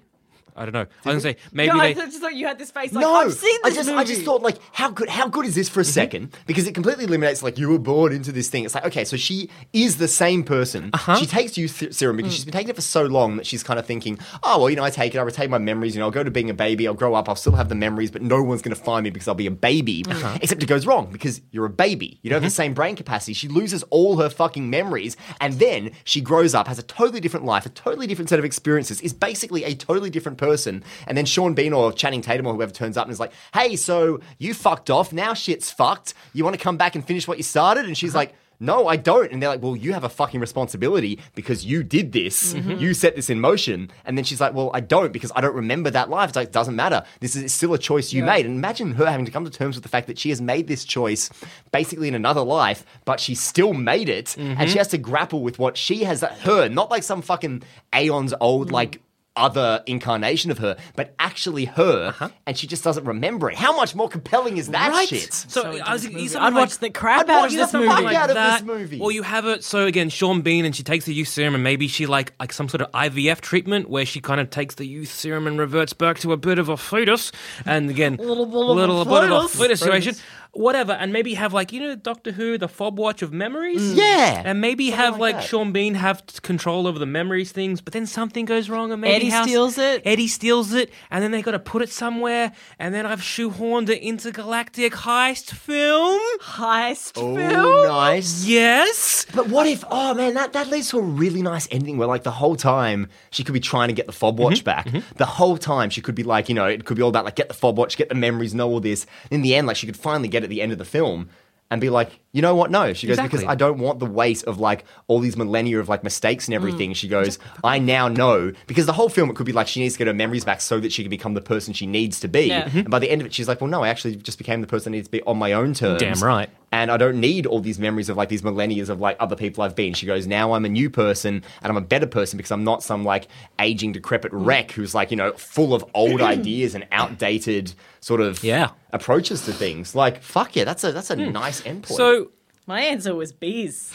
I 0.58 0.64
don't 0.64 0.74
know. 0.74 0.86
I 1.06 1.14
was 1.14 1.24
gonna 1.24 1.34
say 1.34 1.38
maybe 1.51 1.74
no, 1.74 1.80
I 1.80 1.93
just 1.93 2.22
thought 2.22 2.34
you 2.34 2.47
had 2.47 2.58
this 2.58 2.72
face 2.72 2.93
like 2.93 3.01
no, 3.01 3.14
I've 3.14 3.34
seen 3.34 3.60
I 3.66 3.72
just, 3.72 3.89
movie. 3.89 3.99
I 3.99 4.03
just 4.06 4.22
thought 4.24 4.41
like, 4.41 4.58
how 4.72 4.89
good, 4.89 5.10
how 5.10 5.28
good 5.28 5.45
is 5.45 5.53
this 5.53 5.68
for 5.68 5.82
a 5.82 5.84
mm-hmm. 5.84 5.91
second? 5.91 6.38
Because 6.45 6.66
it 6.66 6.74
completely 6.74 7.03
eliminates 7.03 7.43
like 7.43 7.58
you 7.58 7.70
were 7.70 7.80
born 7.80 8.14
into 8.14 8.32
this 8.32 8.49
thing. 8.49 8.64
It's 8.64 8.74
like, 8.74 8.86
okay, 8.86 9.03
so 9.03 9.18
she 9.18 9.49
is 9.74 9.97
the 9.97 10.08
same 10.08 10.43
person. 10.43 10.91
Uh-huh. 10.93 11.18
She 11.18 11.26
takes 11.26 11.58
youth 11.58 11.78
th- 11.78 11.93
serum 11.93 12.16
because 12.16 12.32
mm. 12.32 12.36
she's 12.36 12.45
been 12.45 12.53
taking 12.53 12.70
it 12.70 12.76
for 12.76 12.82
so 12.82 13.03
long 13.03 13.36
that 13.36 13.45
she's 13.45 13.64
kind 13.64 13.78
of 13.78 13.86
thinking, 13.86 14.18
oh 14.43 14.60
well, 14.60 14.70
you 14.70 14.78
know, 14.78 14.84
I 14.84 14.91
take 14.91 15.14
it, 15.14 15.18
I 15.18 15.24
retain 15.24 15.49
my 15.49 15.58
memories. 15.58 15.93
You 15.93 15.99
know, 15.99 16.06
I'll 16.06 16.12
go 16.12 16.24
to 16.24 16.32
being 16.32 16.49
a 16.49 16.53
baby, 16.53 16.88
I'll 16.88 16.93
grow 16.93 17.16
up, 17.16 17.28
I'll 17.28 17.36
still 17.36 17.53
have 17.53 17.68
the 17.68 17.76
memories, 17.76 18.10
but 18.10 18.22
no 18.22 18.41
one's 18.41 18.62
going 18.62 18.76
to 18.76 18.82
find 18.82 19.03
me 19.03 19.10
because 19.10 19.28
I'll 19.28 19.36
be 19.36 19.47
a 19.47 19.51
baby. 19.51 20.06
Uh-huh. 20.08 20.38
Except 20.41 20.64
it 20.64 20.68
goes 20.68 20.86
wrong 20.86 21.12
because 21.12 21.41
you're 21.51 21.66
a 21.66 21.70
baby. 21.70 22.20
You 22.22 22.30
don't 22.30 22.38
have 22.38 22.43
the 22.43 22.47
mm-hmm. 22.47 22.56
same 22.56 22.74
brain 22.74 22.95
capacity. 22.95 23.34
She 23.34 23.49
loses 23.49 23.84
all 23.89 24.18
her 24.18 24.30
fucking 24.30 24.70
memories, 24.70 25.18
and 25.41 25.56
then 25.56 25.91
she 26.06 26.22
grows 26.22 26.56
up, 26.56 26.68
has 26.68 26.80
a 26.80 26.84
totally 26.84 27.20
different 27.20 27.45
life, 27.45 27.66
a 27.66 27.70
totally 27.70 28.08
different 28.08 28.30
set 28.30 28.39
of 28.39 28.45
experiences, 28.45 29.01
is 29.01 29.12
basically 29.12 29.66
a 29.66 29.76
totally 29.76 30.10
different 30.10 30.38
person. 30.38 30.45
And 30.54 30.84
then 31.18 31.26
Sean 31.26 31.54
Bean 31.54 31.74
or 31.74 31.91
Channing 31.91 32.22
Tatum 32.22 32.48
or 32.48 32.54
whoever 32.54 32.72
turns 32.72 32.98
up 32.98 33.06
and 33.06 33.12
is 33.12 33.20
like, 33.20 33.32
hey, 33.54 33.76
so 33.76 34.20
you 34.38 34.54
fucked 34.54 34.89
off, 34.89 35.12
now 35.14 35.34
shit's 35.34 35.72
fucked. 35.72 36.14
You 36.34 36.43
want 36.43 36.56
to 36.56 36.62
come 36.62 36.78
back 36.78 36.96
and 36.96 37.06
finish 37.06 37.28
what 37.28 37.38
you 37.38 37.43
started? 37.43 37.86
And 37.86 37.98
she's 37.98 38.16
like, 38.16 38.34
no, 38.58 38.88
I 38.88 38.96
don't. 38.96 39.34
And 39.34 39.41
they're 39.41 39.50
like, 39.50 39.62
well, 39.62 39.76
you 39.76 39.91
have 39.91 40.06
a 40.06 40.10
fucking 40.10 40.39
responsibility 40.39 41.20
because 41.36 41.66
you 41.66 41.84
did 41.84 42.14
this. 42.14 42.54
Mm-hmm. 42.54 42.78
You 42.80 42.93
set 42.93 43.14
this 43.18 43.30
in 43.30 43.41
motion. 43.41 43.91
And 44.06 44.18
then 44.18 44.24
she's 44.24 44.39
like, 44.39 44.54
well, 44.54 44.72
I 44.74 44.80
don't 44.80 45.12
because 45.12 45.30
I 45.36 45.41
don't 45.41 45.56
remember 45.56 45.89
that 45.89 46.10
life. 46.10 46.30
It's 46.30 46.38
like, 46.38 46.48
it 46.48 46.54
doesn't 46.54 46.76
matter. 46.76 47.04
This 47.20 47.36
is 47.36 47.54
still 47.54 47.74
a 47.74 47.78
choice 47.78 48.14
you 48.14 48.24
made. 48.24 48.46
And 48.46 48.56
imagine 48.56 48.93
her 48.93 49.08
having 49.08 49.26
to 49.26 49.32
come 49.32 49.43
to 49.43 49.52
terms 49.52 49.76
with 49.76 49.84
the 49.84 49.89
fact 49.89 50.08
that 50.08 50.18
she 50.18 50.30
has 50.30 50.41
made 50.41 50.68
this 50.68 50.86
choice 50.86 51.30
basically 51.74 52.08
in 52.08 52.16
another 52.16 52.41
life, 52.43 52.86
but 53.04 53.20
she 53.20 53.36
still 53.36 53.74
made 53.74 54.08
it. 54.08 54.28
Mm-hmm. 54.28 54.56
And 54.58 54.70
she 54.72 54.78
has 54.78 54.88
to 54.88 54.98
grapple 54.98 55.41
with 55.41 55.60
what 55.60 55.76
she 55.76 56.06
has, 56.06 56.22
her, 56.22 56.70
not 56.70 56.89
like 56.89 57.04
some 57.04 57.22
fucking 57.22 57.62
aeons 57.93 58.34
old, 58.39 58.70
Mm. 58.70 58.72
like, 58.72 59.02
other 59.36 59.83
incarnation 59.86 60.51
of 60.51 60.57
her, 60.59 60.77
but 60.95 61.13
actually 61.19 61.65
her, 61.65 62.07
uh-huh. 62.07 62.29
and 62.45 62.57
she 62.57 62.67
just 62.67 62.83
doesn't 62.83 63.05
remember 63.05 63.49
it. 63.49 63.55
How 63.57 63.75
much 63.75 63.95
more 63.95 64.07
compelling 64.09 64.57
is 64.57 64.69
that 64.69 64.89
Right. 64.91 65.07
shit? 65.07 65.33
So, 65.33 65.77
I 65.83 65.93
was 65.93 66.03
thinking, 66.03 66.27
I'd 66.38 66.53
like- 66.53 66.53
watch 66.53 66.77
the 66.77 66.89
crap 66.89 67.21
I'd 67.21 67.29
out 67.29 67.45
of 67.47 67.51
this 67.51 67.71
fuck 67.71 67.81
movie. 67.81 68.15
out 68.15 68.29
of 68.29 68.36
that, 68.36 68.59
this 68.61 68.67
movie. 68.67 68.99
Or 68.99 69.11
you 69.11 69.23
have 69.23 69.45
it 69.45 69.63
so 69.63 69.86
again, 69.86 70.09
Sean 70.09 70.41
Bean 70.41 70.65
and 70.65 70.75
she 70.75 70.83
takes 70.83 71.05
the 71.05 71.13
youth 71.13 71.27
serum 71.27 71.55
and 71.55 71.63
maybe 71.63 71.88
she 71.88 72.05
like 72.05 72.33
like 72.39 72.53
some 72.53 72.69
sort 72.69 72.81
of 72.81 72.91
IVF 72.93 73.41
treatment 73.41 73.89
where 73.89 74.05
she 74.05 74.21
kind 74.21 74.39
of 74.39 74.49
takes 74.49 74.75
the 74.75 74.86
youth 74.86 75.11
serum 75.11 75.47
and 75.47 75.59
reverts 75.59 75.93
back 75.93 76.19
to 76.19 76.31
a 76.33 76.38
bit 76.38 76.59
of 76.59 76.69
a 76.69 76.77
fetus 76.77 77.31
and 77.65 77.89
again 77.89 78.15
Little 78.17 78.45
bit 78.45 78.55
of 78.55 78.67
a 78.67 78.73
little 78.73 79.05
bit 79.05 79.23
of 79.23 79.31
a 79.31 79.47
fetus. 79.47 79.59
fetus 79.59 79.79
situation. 79.79 80.15
Whatever, 80.56 80.93
and 80.93 81.12
maybe 81.12 81.34
have 81.34 81.53
like 81.53 81.74
you 81.74 81.82
know 81.82 81.95
Doctor 81.95 82.32
Who, 82.32 82.58
the 82.58 82.70
fob 82.70 82.97
watch 82.97 83.22
of 83.22 83.34
memories. 83.34 83.82
Mm. 83.82 83.97
Yeah. 83.97 84.41
and 84.45 84.62
maybe 84.62 84.89
have 84.91 85.20
like 85.20 85.26
like, 85.26 85.41
that. 85.41 85.49
Sean 85.49 85.72
Bean 85.72 85.95
have 85.95 86.26
t- 86.26 86.39
control 86.41 86.88
over 86.88 86.99
the 86.99 87.06
memories 87.06 87.51
things, 87.51 87.82
but 87.82 87.93
then 87.93 88.06
something 88.06 88.45
goes 88.45 88.70
wrong 88.70 88.91
and 88.91 89.01
maybe 89.01 89.16
Eddie 89.16 89.30
House- 89.30 89.47
steals 89.47 89.78
it. 89.78 90.01
Eddie 90.06 90.28
steals 90.28 90.74
it, 90.74 90.91
and 91.12 91.24
then 91.24 91.32
they 91.32 91.41
got 91.41 91.51
to 91.51 91.60
put 91.60 91.82
it 91.82 91.89
somewhere, 91.89 92.53
and 92.80 92.93
then 92.93 93.06
I've 93.06 93.22
shoehorned 93.22 93.89
an 93.89 93.99
intergalactic 93.99 94.93
heist 94.93 95.51
film. 95.51 96.22
Heist 96.41 97.16
film? 97.16 97.38
Oh, 97.38 97.49
film. 97.49 97.88
nice. 97.88 98.45
Yes. 98.45 99.26
But 99.34 99.49
what 99.49 99.68
if? 99.68 99.84
Oh 99.89 100.14
man, 100.14 100.34
that, 100.36 100.53
that 100.53 100.68
leads 100.68 100.89
to 100.89 100.99
a 100.99 101.01
really 101.01 101.41
nice 101.41 101.68
ending 101.72 101.97
where, 101.97 102.08
like, 102.08 102.24
the 102.24 102.32
whole 102.32 102.56
time 102.56 103.10
she 103.32 103.43
could 103.43 103.53
be 103.53 103.60
trying 103.60 103.89
to 103.89 103.93
get 103.93 104.06
the 104.06 104.14
fob 104.14 104.39
watch 104.39 104.60
mm-hmm. 104.60 104.66
back. 104.66 104.88
Mm-hmm. 104.88 105.18
The 105.18 105.26
whole 105.26 105.58
time 105.58 105.89
she 105.89 106.01
could 106.01 106.16
be 106.16 106.24
like, 106.24 106.49
you 106.49 106.56
know, 106.56 106.66
it 106.66 106.86
could 106.86 106.97
be 106.97 107.03
all 107.03 107.10
about 107.10 107.26
like 107.26 107.36
get 107.36 107.47
the 107.47 107.53
fob 107.53 107.78
watch, 107.78 107.97
get 107.97 108.10
the 108.10 108.16
memories, 108.16 108.53
know 108.53 108.70
all 108.70 108.80
this. 108.80 109.06
In 109.32 109.41
the 109.41 109.56
end, 109.56 109.68
like, 109.68 109.78
she 109.78 109.86
could 109.86 109.97
finally 109.97 110.28
get 110.30 110.43
at 110.46 110.50
the 110.50 110.62
end 110.62 110.72
of 110.72 110.78
the 110.78 110.86
film 110.86 111.30
and 111.70 111.82
be 111.82 111.89
like, 111.89 112.20
you 112.36 112.41
know 112.41 112.53
what? 112.53 112.69
No, 112.69 112.91
she 112.93 113.07
goes 113.07 113.19
because 113.19 113.43
I 113.45 113.55
don't 113.55 113.79
want 113.79 113.99
the 113.99 114.05
weight 114.05 114.43
of 114.43 114.59
like 114.59 114.83
all 115.07 115.19
these 115.19 115.38
millennia 115.38 115.79
of 115.79 115.88
like 115.89 116.03
mistakes 116.03 116.47
and 116.47 116.53
everything. 116.53 116.93
She 116.93 117.07
goes, 117.07 117.39
I 117.63 117.79
now 117.79 118.09
know 118.09 118.51
because 118.67 118.86
the 118.86 118.93
whole 118.93 119.07
film 119.09 119.29
it 119.29 119.36
could 119.38 119.45
be 119.45 119.53
like 119.53 119.67
she 119.67 119.79
needs 119.79 119.93
to 119.95 119.97
get 119.99 120.07
her 120.07 120.13
memories 120.13 120.43
back 120.43 120.59
so 120.61 120.79
that 120.81 120.91
she 120.91 121.01
can 121.03 121.09
become 121.09 121.33
the 121.33 121.41
person 121.41 121.73
she 121.73 121.88
needs 121.88 122.19
to 122.19 122.27
be. 122.27 122.47
Yeah. 122.47 122.69
And 122.73 122.89
by 122.89 122.99
the 122.99 123.09
end 123.09 123.21
of 123.21 123.27
it, 123.27 123.33
she's 123.33 123.47
like, 123.47 123.61
well, 123.61 123.69
no, 123.69 123.83
I 123.83 123.88
actually 123.88 124.17
just 124.17 124.38
became 124.38 124.59
the 124.61 124.67
person 124.67 124.93
I 124.93 124.97
need 124.97 125.05
to 125.05 125.11
be 125.11 125.21
on 125.23 125.38
my 125.38 125.53
own 125.53 125.73
terms. 125.73 126.01
Damn 126.01 126.19
right. 126.19 126.49
And 126.71 126.91
I 126.91 126.97
don't 126.97 127.21
need 127.21 127.45
all 127.45 127.61
these 127.61 127.79
memories 127.79 128.09
of 128.09 128.17
like 128.17 128.27
these 128.27 128.43
millennia 128.43 128.83
of 128.83 128.99
like 128.99 129.15
other 129.21 129.38
people 129.38 129.63
I've 129.63 129.75
been. 129.77 129.93
She 129.93 130.05
goes, 130.05 130.27
now 130.27 130.51
I'm 130.53 130.65
a 130.65 130.69
new 130.69 130.89
person 130.89 131.41
and 131.61 131.69
I'm 131.71 131.77
a 131.77 131.81
better 131.81 132.07
person 132.07 132.36
because 132.36 132.51
I'm 132.51 132.65
not 132.65 132.83
some 132.83 133.05
like 133.05 133.29
aging, 133.59 133.93
decrepit 133.93 134.33
Mm. 134.33 134.45
wreck 134.45 134.71
who's 134.71 134.93
like, 134.93 135.09
you 135.11 135.15
know, 135.17 135.31
full 135.33 135.73
of 135.73 135.86
old 135.93 136.21
ideas 136.36 136.75
and 136.75 136.86
outdated 136.91 137.73
sort 138.01 138.19
of 138.19 138.43
Yeah. 138.43 138.71
approaches 138.91 139.45
to 139.45 139.53
things. 139.53 139.95
Like, 139.95 140.21
fuck 140.21 140.55
yeah, 140.57 140.65
that's 140.65 140.83
a 140.83 140.91
that's 140.91 141.09
a 141.11 141.15
nice 141.15 141.61
endpoint. 141.61 141.95
So 141.95 142.24
My 142.68 142.82
answer 142.82 143.13
was 143.16 143.32
bees. 143.32 143.91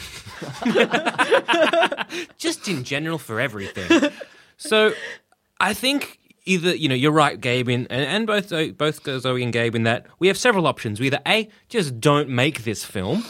just 2.37 2.67
in 2.67 2.83
general 2.83 3.17
for 3.17 3.39
everything. 3.39 4.11
so 4.57 4.93
I 5.59 5.73
think 5.73 6.19
either 6.45 6.75
you 6.75 6.89
know 6.89 6.95
you're 6.95 7.11
right, 7.11 7.39
Gabe, 7.39 7.69
in, 7.69 7.87
and, 7.87 8.05
and 8.05 8.27
both 8.27 8.51
uh, 8.51 8.67
both 8.67 9.03
Zoe 9.03 9.43
and 9.43 9.51
Gabe 9.53 9.75
in 9.75 9.83
that 9.83 10.05
we 10.19 10.27
have 10.27 10.37
several 10.37 10.67
options. 10.67 10.99
We 10.99 11.07
either 11.07 11.19
a 11.27 11.49
just 11.69 11.99
don't 11.99 12.29
make 12.29 12.63
this 12.63 12.83
film. 12.83 13.25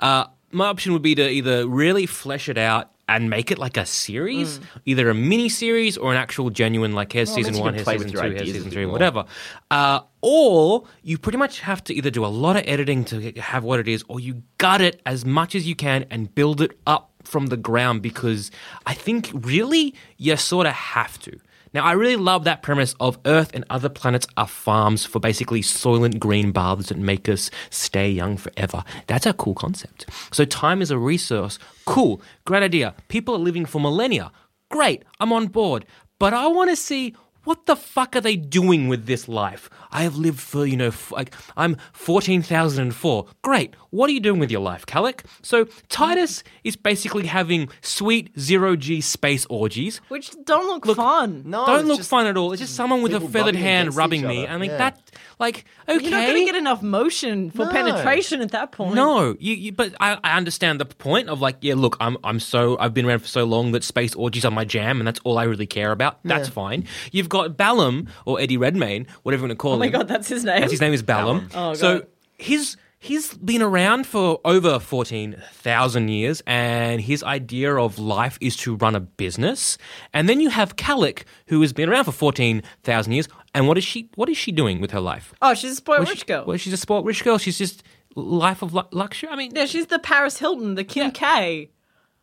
Uh, 0.00 0.26
my 0.52 0.66
option 0.66 0.92
would 0.92 1.02
be 1.02 1.14
to 1.16 1.28
either 1.28 1.66
really 1.66 2.06
flesh 2.06 2.48
it 2.48 2.56
out. 2.58 2.92
And 3.06 3.28
make 3.28 3.50
it 3.50 3.58
like 3.58 3.76
a 3.76 3.84
series, 3.84 4.60
either 4.86 5.10
a 5.10 5.14
mini 5.14 5.50
series 5.50 5.98
or 5.98 6.10
an 6.10 6.16
actual 6.16 6.48
genuine, 6.48 6.94
like 6.94 7.12
here's 7.12 7.28
Well, 7.28 7.36
season 7.36 7.58
one, 7.58 7.74
here's 7.74 7.86
season 7.86 8.10
two, 8.10 8.18
here's 8.18 8.50
season 8.50 8.70
three, 8.70 8.86
whatever. 8.86 9.26
Uh, 9.70 10.00
or 10.22 10.84
you 11.02 11.18
pretty 11.18 11.36
much 11.36 11.60
have 11.60 11.84
to 11.84 11.94
either 11.94 12.10
do 12.10 12.24
a 12.24 12.28
lot 12.28 12.56
of 12.56 12.62
editing 12.66 13.04
to 13.06 13.32
have 13.32 13.62
what 13.62 13.78
it 13.78 13.88
is, 13.88 14.04
or 14.08 14.20
you 14.20 14.42
gut 14.56 14.80
it 14.80 15.02
as 15.04 15.26
much 15.26 15.54
as 15.54 15.68
you 15.68 15.76
can 15.76 16.06
and 16.10 16.34
build 16.34 16.62
it 16.62 16.78
up 16.86 17.10
from 17.24 17.46
the 17.46 17.58
ground 17.58 18.00
because 18.00 18.50
I 18.86 18.94
think 18.94 19.30
really 19.34 19.94
you 20.16 20.36
sort 20.36 20.66
of 20.66 20.72
have 20.72 21.18
to. 21.20 21.38
Now, 21.74 21.82
I 21.82 21.92
really 21.92 22.14
love 22.14 22.44
that 22.44 22.62
premise 22.62 22.94
of 23.00 23.18
Earth 23.26 23.50
and 23.52 23.64
other 23.68 23.88
planets 23.88 24.28
are 24.36 24.46
farms 24.46 25.04
for 25.04 25.18
basically 25.18 25.60
soylent 25.60 26.20
green 26.20 26.52
baths 26.52 26.88
that 26.88 26.98
make 26.98 27.28
us 27.28 27.50
stay 27.68 28.08
young 28.08 28.36
forever. 28.36 28.84
That's 29.08 29.26
a 29.26 29.32
cool 29.32 29.54
concept. 29.54 30.08
So, 30.32 30.44
time 30.44 30.80
is 30.80 30.92
a 30.92 30.98
resource. 30.98 31.58
Cool. 31.84 32.22
Great 32.44 32.62
idea. 32.62 32.94
People 33.08 33.34
are 33.34 33.38
living 33.38 33.66
for 33.66 33.80
millennia. 33.80 34.30
Great. 34.70 35.04
I'm 35.18 35.32
on 35.32 35.48
board. 35.48 35.84
But 36.20 36.32
I 36.32 36.46
want 36.46 36.70
to 36.70 36.76
see 36.76 37.16
what 37.44 37.66
the 37.66 37.76
fuck 37.76 38.16
are 38.16 38.20
they 38.20 38.36
doing 38.36 38.88
with 38.88 39.06
this 39.06 39.28
life? 39.28 39.70
I 39.92 40.02
have 40.02 40.16
lived 40.16 40.40
for, 40.40 40.66
you 40.66 40.76
know, 40.76 40.88
f- 40.88 41.12
like, 41.12 41.34
I'm 41.56 41.76
14,004. 41.92 43.26
Great. 43.42 43.74
What 43.90 44.10
are 44.10 44.12
you 44.12 44.20
doing 44.20 44.40
with 44.40 44.50
your 44.50 44.60
life, 44.60 44.86
Kalique? 44.86 45.20
So, 45.42 45.66
Titus 45.88 46.42
is 46.64 46.74
basically 46.76 47.26
having 47.26 47.68
sweet 47.80 48.30
zero 48.38 48.74
G 48.76 49.00
space 49.00 49.46
orgies. 49.48 50.00
Which 50.08 50.32
don't 50.44 50.84
look, 50.84 50.96
fun. 50.96 51.42
no, 51.46 51.64
Don't 51.66 51.86
look 51.86 51.98
just 51.98 52.10
fun 52.10 52.26
at 52.26 52.36
all. 52.36 52.52
It's 52.52 52.60
just 52.60 52.74
someone 52.74 53.02
with 53.02 53.12
a 53.12 53.16
people 53.20 53.28
feathered 53.28 53.54
rubbing 53.54 53.60
hand 53.62 53.82
against 53.88 53.98
rubbing 53.98 54.20
each 54.22 54.26
me. 54.26 54.46
other. 54.46 54.54
I 54.54 54.58
mean, 54.58 54.70
Yeah. 54.70 54.76
that, 54.78 55.10
like, 55.38 55.64
okay. 55.88 56.02
You're 56.02 56.10
not 56.10 56.26
going 56.26 56.40
to 56.40 56.44
get 56.44 56.56
enough 56.56 56.82
motion 56.82 57.50
for 57.50 57.66
No. 57.66 57.70
penetration 57.70 58.40
at 58.40 58.50
that 58.50 58.72
point. 58.72 58.94
No, 58.96 59.36
you, 59.38 59.54
you, 59.54 59.72
but 59.72 59.94
I, 60.00 60.18
I 60.24 60.36
understand 60.36 60.80
the 60.80 60.84
point 60.86 61.28
of 61.28 61.40
like, 61.40 61.58
yeah, 61.60 61.74
look, 61.76 61.96
I'm 62.00 62.16
I'm 62.24 62.40
so 62.40 62.76
I've 62.78 62.94
been 62.94 63.06
around 63.06 63.20
for 63.20 63.28
so 63.28 63.44
long 63.44 63.72
that 63.72 63.84
space 63.84 64.14
orgies 64.14 64.44
are 64.44 64.50
my 64.50 64.64
jam, 64.64 64.98
and 65.00 65.06
that's 65.06 65.20
all 65.24 65.38
I 65.38 65.44
really 65.44 65.66
care 65.66 65.92
about. 65.92 66.18
That's 66.24 66.48
fine. 66.48 66.86
You've 67.12 67.28
got 67.34 67.56
Balem 67.56 68.08
or 68.24 68.40
Eddie 68.40 68.56
Redmayne, 68.56 69.06
whatever 69.24 69.42
you 69.42 69.48
want 69.48 69.58
to 69.58 69.62
call 69.62 69.72
him. 69.72 69.76
Oh 69.76 69.80
my 69.80 69.86
him. 69.86 69.92
god, 69.92 70.08
that's 70.08 70.28
his 70.28 70.44
name. 70.44 70.60
That's 70.60 70.72
his 70.72 70.80
name 70.80 70.94
is 70.94 71.02
Balem. 71.02 71.46
Oh, 71.50 71.74
god. 71.74 71.76
so 71.76 72.06
his 72.38 72.76
he's 72.98 73.34
been 73.34 73.60
around 73.60 74.06
for 74.06 74.40
over 74.44 74.78
fourteen 74.78 75.36
thousand 75.52 76.08
years, 76.08 76.42
and 76.46 77.00
his 77.00 77.22
idea 77.22 77.74
of 77.76 77.98
life 77.98 78.38
is 78.40 78.56
to 78.64 78.76
run 78.76 78.94
a 78.94 79.00
business. 79.00 79.76
And 80.14 80.28
then 80.28 80.40
you 80.40 80.48
have 80.50 80.76
Kalique, 80.76 81.24
who 81.48 81.60
has 81.60 81.72
been 81.74 81.88
around 81.90 82.04
for 82.04 82.12
fourteen 82.12 82.62
thousand 82.82 83.12
years, 83.12 83.28
and 83.54 83.68
what 83.68 83.76
is 83.78 83.84
she? 83.84 84.08
What 84.14 84.28
is 84.30 84.36
she 84.38 84.52
doing 84.52 84.80
with 84.80 84.90
her 84.92 85.00
life? 85.00 85.34
Oh, 85.42 85.52
she's 85.54 85.72
a 85.72 85.76
spoiled 85.76 86.00
Well, 86.00 86.08
rich 86.10 86.20
she- 86.20 86.24
girl. 86.24 86.44
Well, 86.46 86.56
she's 86.56 86.72
a 86.72 86.78
sport 86.78 87.04
rich 87.04 87.22
girl. 87.24 87.36
She's 87.38 87.58
just 87.58 87.82
life 88.16 88.62
of 88.62 88.72
lu- 88.72 88.88
luxury. 88.92 89.28
I 89.28 89.36
mean, 89.36 89.52
yeah, 89.54 89.66
she's 89.66 89.86
the 89.86 89.98
Paris 89.98 90.38
Hilton, 90.38 90.74
the 90.76 90.84
Kim 90.84 91.10
K. 91.10 91.70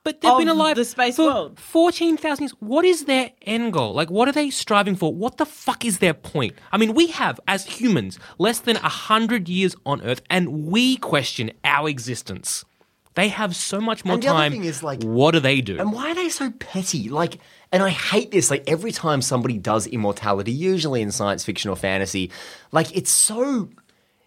but 0.04 0.22
they've 0.22 0.38
been 0.38 0.48
alive 0.50 0.76
the 0.76 0.86
space 0.86 1.16
for 1.16 1.26
world. 1.26 1.60
14,000 1.60 2.44
years. 2.44 2.52
What 2.60 2.86
is 2.86 3.06
their 3.06 3.32
end 3.44 3.74
goal? 3.74 3.94
Like, 3.94 4.10
what 4.10 4.28
are 4.28 4.32
they 4.32 4.50
striving 4.50 4.96
for? 4.96 5.14
What 5.14 5.38
the 5.38 5.46
fuck 5.46 5.86
is 5.86 6.00
their 6.00 6.14
point? 6.14 6.56
I 6.72 6.78
mean, 6.78 6.94
we 6.94 7.08
have, 7.08 7.40
as 7.48 7.66
humans, 7.66 8.18
less 8.40 8.60
than 8.60 8.76
100 8.78 9.48
years 9.48 9.76
on 9.86 10.02
Earth, 10.02 10.22
and 10.30 10.66
we 10.68 10.98
question 10.98 11.52
our 11.64 11.88
existence. 11.90 12.66
They 13.14 13.28
have 13.28 13.56
so 13.58 13.82
much 13.82 14.06
more 14.06 14.14
And 14.14 14.24
the 14.24 14.30
other 14.30 14.40
time. 14.40 14.52
thing 14.54 14.64
is, 14.64 14.82
like- 14.84 15.04
what 15.04 15.32
do 15.32 15.42
they 15.42 15.60
do? 15.60 15.78
And 15.78 15.92
why 15.92 16.12
are 16.12 16.16
they 16.16 16.30
so 16.30 16.50
petty? 16.52 17.10
Like, 17.10 17.40
and 17.74 17.84
I 17.84 17.90
hate 17.90 18.32
this. 18.32 18.50
Like, 18.50 18.64
every 18.68 18.94
time 18.94 19.22
somebody 19.22 19.58
does 19.58 19.86
immortality, 19.86 20.54
usually 20.54 21.02
in 21.02 21.12
science 21.12 21.44
fiction 21.44 21.70
or 21.70 21.76
fantasy, 21.76 22.32
like 22.72 22.96
it's 22.96 23.12
so. 23.12 23.70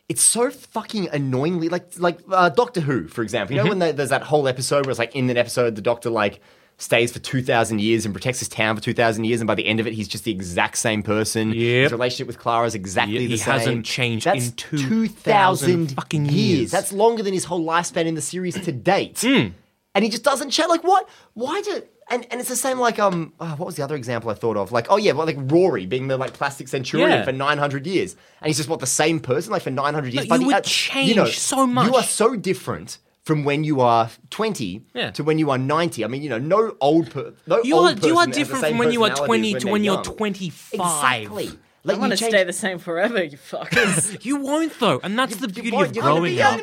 It's 0.08 0.22
so 0.22 0.50
fucking 0.50 1.08
annoyingly 1.12 1.68
like 1.70 1.86
like 1.98 2.18
uh, 2.30 2.50
Doctor 2.50 2.80
Who, 2.80 3.08
for 3.08 3.22
example. 3.22 3.54
You 3.56 3.60
Mm-hmm. 3.60 3.66
know 3.66 3.70
when 3.70 3.78
they, 3.78 3.92
there's 3.92 4.10
that 4.10 4.22
whole 4.22 4.46
episode 4.48 4.84
where 4.86 4.90
it's 4.90 4.98
like 4.98 5.14
in 5.16 5.28
that 5.28 5.36
episode 5.38 5.76
the 5.76 5.82
Doctor 5.82 6.10
like 6.10 6.40
stays 6.76 7.12
for 7.12 7.20
two 7.20 7.40
thousand 7.42 7.80
years 7.80 8.04
and 8.04 8.12
protects 8.12 8.40
his 8.40 8.48
town 8.48 8.76
for 8.76 8.82
two 8.82 8.92
thousand 8.92 9.24
years, 9.24 9.40
and 9.40 9.46
by 9.46 9.54
the 9.54 9.64
end 9.66 9.80
of 9.80 9.86
it 9.86 9.94
he's 9.94 10.06
just 10.08 10.24
the 10.24 10.30
exact 10.32 10.76
same 10.76 11.02
person. 11.02 11.52
Yep. 11.54 11.82
His 11.84 11.92
relationship 11.92 12.26
with 12.26 12.38
Clara 12.38 12.66
is 12.66 12.74
exactly 12.74 13.18
He- 13.20 13.26
the 13.28 13.38
same. 13.38 13.52
he 13.54 13.58
hasn't 13.60 13.86
changed 13.86 14.26
That's 14.26 14.46
in 14.48 14.52
2,000 14.56 15.92
fucking 15.92 16.26
years. 16.26 16.70
That's 16.70 16.92
longer 16.92 17.22
than 17.22 17.32
his 17.32 17.44
whole 17.44 17.64
lifespan 17.64 18.06
in 18.06 18.14
the 18.14 18.22
series 18.22 18.54
to 18.60 18.72
date. 18.72 19.20
Hmm. 19.22 19.48
And 19.94 20.02
he 20.04 20.10
just 20.10 20.24
doesn't 20.24 20.50
change. 20.50 20.68
Like 20.68 20.82
what? 20.84 21.08
Why 21.34 21.62
do? 21.62 21.82
And, 22.10 22.26
and 22.30 22.38
it's 22.40 22.50
the 22.50 22.56
same 22.56 22.78
like 22.78 22.98
um 22.98 23.32
oh, 23.40 23.50
what 23.56 23.64
was 23.66 23.76
the 23.76 23.82
other 23.82 23.96
example 23.96 24.30
I 24.30 24.34
thought 24.34 24.56
of 24.56 24.72
like 24.72 24.86
oh 24.90 24.96
yeah 24.98 25.12
well 25.12 25.26
like 25.26 25.38
Rory 25.38 25.86
being 25.86 26.06
the 26.08 26.16
like 26.18 26.34
plastic 26.34 26.68
centurion 26.68 27.08
Yeah. 27.10 27.24
for 27.24 27.32
nine 27.32 27.58
hundred 27.58 27.86
years 27.86 28.14
and 28.40 28.48
he's 28.48 28.58
just 28.58 28.68
what 28.68 28.80
the 28.80 28.86
same 28.86 29.20
person 29.20 29.52
like 29.52 29.62
for 29.62 29.70
nine 29.70 29.94
hundred 29.94 30.12
years. 30.12 30.24
Like, 30.28 30.28
By 30.28 30.36
you 30.36 30.40
the 30.42 30.46
would 30.48 30.54
end- 30.56 30.64
change 30.66 31.38
so 31.38 31.66
much. 31.66 31.86
You 31.88 31.94
are 31.96 32.02
so 32.02 32.36
different 32.36 32.98
from 33.22 33.42
when 33.44 33.64
you 33.64 33.80
are 33.80 34.10
twenty 34.28 34.84
Yeah. 34.92 35.12
to 35.12 35.24
when 35.24 35.38
you 35.38 35.50
are 35.50 35.56
ninety. 35.58 36.04
I 36.04 36.08
mean 36.08 36.22
you 36.22 36.28
know 36.28 36.38
no 36.38 36.76
old 36.80 37.10
per, 37.10 37.32
no 37.46 37.62
you 37.62 37.74
old 37.74 38.04
are, 38.04 38.06
you 38.06 38.18
are 38.18 38.26
has 38.26 38.34
the 38.34 38.40
different 38.40 38.60
same 38.62 38.72
from 38.72 38.78
when 38.80 38.92
you 38.92 39.02
are 39.04 39.10
personality 39.10 39.52
20 39.52 39.60
to 39.60 39.66
when 39.72 39.80
they're 39.82 39.92
you're 39.92 39.94
young. 40.04 40.16
25. 40.16 40.80
Exactly. 41.22 41.58
Like 41.86 41.96
I 41.98 42.00
want 42.00 42.12
to 42.12 42.16
change- 42.18 42.30
stay 42.32 42.44
the 42.44 42.52
same 42.54 42.78
forever, 42.78 43.22
you 43.22 43.36
fuckers. 43.36 44.16
You 44.24 44.36
won't, 44.36 44.72
though. 44.80 45.00
And 45.02 45.18
that's 45.18 45.36
the 45.36 45.48
beauty 45.48 45.70
won't. 45.70 45.88
of 45.90 45.94
You're 45.96 46.02
growing 46.04 46.34
be 46.36 46.40
up. 46.40 46.58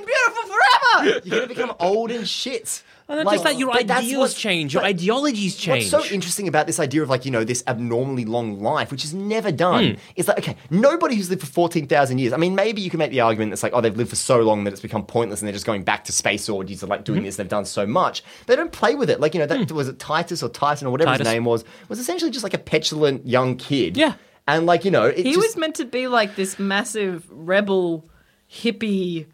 Young 0.93 1.07
and 1.07 1.23
beautiful 1.23 1.23
forever. 1.23 1.27
You're 1.27 1.47
gonna 1.47 1.47
become 1.47 1.75
old 1.79 2.11
and 2.11 2.27
shit. 2.27 2.83
And 3.09 3.17
not 3.17 3.25
Like, 3.25 3.33
just 3.35 3.43
that, 3.43 3.57
your 3.57 3.73
but 3.73 3.91
ideals 3.91 4.33
change, 4.35 4.73
your 4.73 4.83
ideologies 4.85 5.57
change. 5.57 5.91
What's 5.91 6.07
so 6.07 6.13
interesting 6.15 6.47
about 6.47 6.65
this 6.65 6.79
idea 6.79 7.03
of 7.03 7.09
like, 7.09 7.25
you 7.25 7.31
know, 7.31 7.43
this 7.43 7.61
abnormally 7.67 8.23
long 8.23 8.61
life, 8.61 8.89
which 8.89 9.03
is 9.03 9.13
never 9.13 9.51
done, 9.51 9.95
Hmm. 9.95 9.99
is 10.15 10.29
like, 10.29 10.37
okay, 10.39 10.55
nobody 10.69 11.15
who's 11.15 11.29
lived 11.29 11.41
for 11.41 11.47
14,000 11.47 12.19
years, 12.19 12.31
I 12.31 12.37
mean, 12.37 12.55
maybe 12.55 12.79
you 12.81 12.89
can 12.89 12.99
make 12.99 13.11
the 13.11 13.19
argument 13.19 13.51
that's 13.51 13.63
like, 13.63 13.73
oh, 13.75 13.81
they've 13.81 13.95
lived 13.97 14.11
for 14.11 14.15
so 14.15 14.39
long 14.39 14.63
that 14.63 14.71
it's 14.71 14.81
become 14.81 15.05
pointless 15.05 15.41
and 15.41 15.47
they're 15.47 15.53
just 15.53 15.65
going 15.65 15.83
back 15.83 16.05
to 16.05 16.13
space 16.13 16.47
orgies 16.47 16.83
or 16.83 16.87
like 16.87 17.03
doing 17.03 17.23
this, 17.23 17.35
they've 17.35 17.49
done 17.49 17.65
so 17.65 17.85
much. 17.85 18.23
They 18.47 18.55
don't 18.55 18.71
play 18.71 18.95
with 18.95 19.09
it. 19.09 19.19
Like, 19.19 19.33
you 19.33 19.41
know, 19.41 19.45
that 19.47 19.69
was 19.73 19.89
it 19.89 19.99
Titus 19.99 20.41
or 20.41 20.47
Titan 20.47 20.87
or 20.87 20.91
whatever 20.91 21.11
Titus. 21.11 21.27
his 21.27 21.33
name 21.33 21.43
was, 21.43 21.65
was 21.89 21.99
essentially 21.99 22.31
just 22.31 22.43
like 22.43 22.53
a 22.53 22.59
petulant 22.59 23.27
young 23.27 23.57
kid. 23.57 23.97
Yeah. 23.97 24.13
And 24.47 24.65
like, 24.65 24.85
you 24.85 24.91
know, 24.91 25.07
it 25.07 25.17
He 25.17 25.33
just, 25.33 25.47
was 25.47 25.57
meant 25.57 25.75
to 25.75 25.85
be 25.85 26.07
like 26.07 26.37
this 26.37 26.57
massive 26.59 27.25
rebel 27.29 28.05
hippie. 28.49 29.25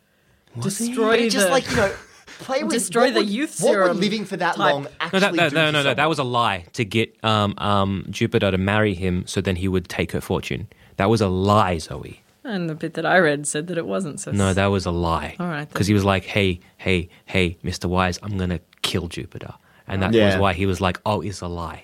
Destroy 0.62 1.12
but 1.12 1.20
it 1.20 1.30
just 1.30 1.47
the 1.47 1.51
like, 1.51 1.70
you 1.70 1.76
know, 1.76 1.93
play 2.39 2.64
with 2.64 2.74
destroy 2.74 3.10
the 3.12 3.20
would- 3.22 3.30
youth 3.30 3.60
What 3.62 3.70
would 3.70 3.74
serum 3.86 3.99
living 3.99 4.26
for 4.26 4.38
that 4.38 4.55
type. 4.55 4.74
long 4.74 4.84
no, 4.84 4.89
actually 4.99 5.20
that, 5.22 5.36
that, 5.36 5.49
do 5.49 5.55
no, 5.55 5.66
for 5.68 5.72
no, 5.72 5.84
no, 5.84 5.93
that 5.93 6.05
was 6.10 6.20
a 6.20 6.24
lie 6.24 6.66
to 6.74 6.86
get 6.86 7.16
um, 7.24 7.53
um, 7.58 8.05
Jupiter 8.10 8.51
to 8.51 8.58
marry 8.58 8.93
him, 8.93 9.26
so 9.26 9.41
then 9.41 9.55
he 9.55 9.68
would 9.68 9.89
take 9.89 10.12
her 10.12 10.22
fortune. 10.22 10.68
That 10.97 11.10
was 11.10 11.22
a 11.22 11.28
lie, 11.28 11.78
Zoe. 11.80 12.22
And 12.43 12.70
the 12.70 12.76
bit 12.76 12.93
that 12.93 13.05
I 13.05 13.18
read 13.18 13.45
said 13.45 13.68
that 13.68 13.78
it 13.78 13.86
wasn't. 13.86 14.20
So 14.22 14.32
No, 14.32 14.53
that 14.53 14.68
was 14.68 14.86
a 14.86 14.91
lie. 14.91 15.36
All 15.39 15.47
right. 15.47 15.68
Because 15.68 15.86
he 15.88 15.93
was 15.93 16.05
like, 16.05 16.24
hey, 16.24 16.62
hey, 16.78 17.10
hey, 17.26 17.58
Mr. 17.64 17.86
Wise, 17.89 18.20
I'm 18.24 18.38
going 18.38 18.51
to 18.51 18.62
kill 18.82 19.08
Jupiter. 19.10 19.53
And 19.88 20.01
that 20.01 20.14
was 20.14 20.38
why 20.38 20.53
he 20.53 20.66
was 20.66 20.80
like, 20.80 20.99
oh, 21.05 21.22
it's 21.22 21.41
a 21.41 21.47
lie. 21.47 21.84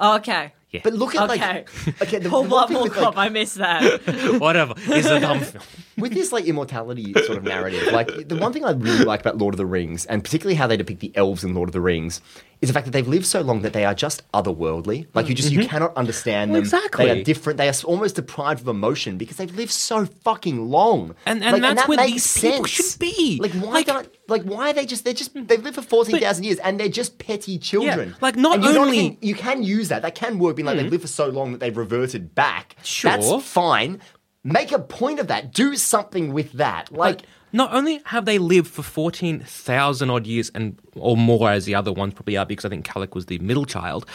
okay. 0.00 0.52
Yeah. 0.72 0.80
But 0.82 0.94
look 0.94 1.14
at 1.14 1.30
Okay. 1.30 1.64
like, 1.86 2.02
okay, 2.02 2.18
the, 2.18 2.30
Whole 2.30 2.44
the 2.44 2.48
one 2.48 2.48
blood, 2.48 2.68
thing 2.68 2.74
more 2.76 2.82
with, 2.84 2.96
like, 2.96 3.04
cop. 3.04 3.18
I 3.18 3.28
missed 3.28 3.56
that. 3.56 3.82
Whatever. 4.40 4.72
It's 4.78 5.06
a 5.06 5.20
dumb 5.20 5.40
film. 5.40 5.62
with 5.98 6.14
this 6.14 6.32
like 6.32 6.46
immortality 6.46 7.12
sort 7.12 7.36
of 7.38 7.44
narrative, 7.44 7.92
like 7.92 8.28
the 8.28 8.36
one 8.36 8.52
thing 8.54 8.64
I 8.64 8.70
really 8.72 9.04
like 9.04 9.20
about 9.20 9.36
Lord 9.36 9.52
of 9.52 9.58
the 9.58 9.66
Rings, 9.66 10.06
and 10.06 10.24
particularly 10.24 10.54
how 10.54 10.66
they 10.66 10.78
depict 10.78 11.00
the 11.00 11.12
elves 11.14 11.44
in 11.44 11.54
Lord 11.54 11.68
of 11.68 11.74
the 11.74 11.80
Rings, 11.82 12.22
is 12.62 12.68
the 12.68 12.72
fact 12.72 12.86
that 12.86 12.92
they've 12.92 13.08
lived 13.08 13.26
so 13.26 13.40
long 13.42 13.60
that 13.62 13.72
they 13.74 13.84
are 13.84 13.92
just 13.94 14.22
otherworldly. 14.32 15.08
Like 15.14 15.28
you 15.28 15.34
just 15.34 15.50
you 15.52 15.66
cannot 15.66 15.94
understand 15.96 16.54
them. 16.54 16.62
Mm-hmm. 16.62 16.76
Exactly. 16.76 17.04
They 17.06 17.20
are 17.20 17.24
different. 17.24 17.56
They 17.58 17.68
are 17.68 17.74
almost 17.84 18.14
deprived 18.16 18.60
of 18.62 18.68
emotion 18.68 19.18
because 19.18 19.36
they've 19.36 19.54
lived 19.54 19.72
so 19.72 20.06
fucking 20.06 20.70
long. 20.70 21.14
And- 21.26 21.42
and 21.42 21.52
Like, 21.54 21.62
that's 21.62 21.80
that 21.82 21.88
where 21.88 22.06
these 22.06 22.40
people 22.40 22.64
should 22.64 22.98
be. 23.00 23.38
Like 23.42 23.52
why 23.52 23.70
Like- 23.72 23.86
don't 23.86 24.08
like 24.28 24.42
why 24.44 24.70
are 24.70 24.72
they 24.72 24.86
just 24.86 25.04
they're 25.04 25.12
just 25.12 25.34
they've 25.34 25.62
lived 25.62 25.74
for 25.74 25.82
fourteen 25.82 26.20
thousand 26.20 26.44
years 26.44 26.58
and 26.60 26.78
they're 26.80 26.88
just 26.88 27.18
petty 27.18 27.58
children. 27.58 28.14
like, 28.20 28.36
not 28.36 28.62
you 28.62 28.72
know 28.72 28.78
what 28.78 28.78
I 28.78 28.80
only- 28.80 28.98
Hmm. 28.98 29.04
mean? 29.08 29.18
you 29.20 29.34
can 29.34 29.62
use 29.62 29.88
that. 29.88 30.02
That 30.02 30.14
can 30.14 30.38
work. 30.38 30.56
Being 30.56 30.66
like 30.66 30.76
they've 30.78 30.90
lived 30.90 31.02
for 31.02 31.08
so 31.08 31.26
long 31.28 31.52
that 31.52 31.58
they've 31.58 31.76
reverted 31.76 32.34
back. 32.34 32.76
Sure. 32.84 33.10
That's 33.10 33.44
fine. 33.44 34.00
Make 34.44 34.72
a 34.72 34.78
point 34.78 35.18
of 35.20 35.26
that. 35.28 35.52
Do 35.52 35.74
something 35.76 36.32
with 36.32 36.52
that. 36.52 36.90
Like 36.92 37.16
Like, 37.16 37.22
not 37.52 37.72
only 37.72 38.00
have 38.06 38.24
they 38.24 38.38
lived 38.38 38.68
for 38.68 38.82
14,000 38.82 40.10
odd 40.10 40.26
years 40.26 40.50
and 40.54 40.78
or 40.96 41.16
more 41.16 41.50
as 41.50 41.64
the 41.64 41.74
other 41.74 41.92
ones 41.92 42.14
probably 42.14 42.36
are 42.36 42.46
because 42.46 42.64
I 42.64 42.68
think 42.68 42.86
Kalique 42.86 43.14
was 43.14 43.26
the 43.26 43.38
middle 43.38 43.64
child. 43.64 44.06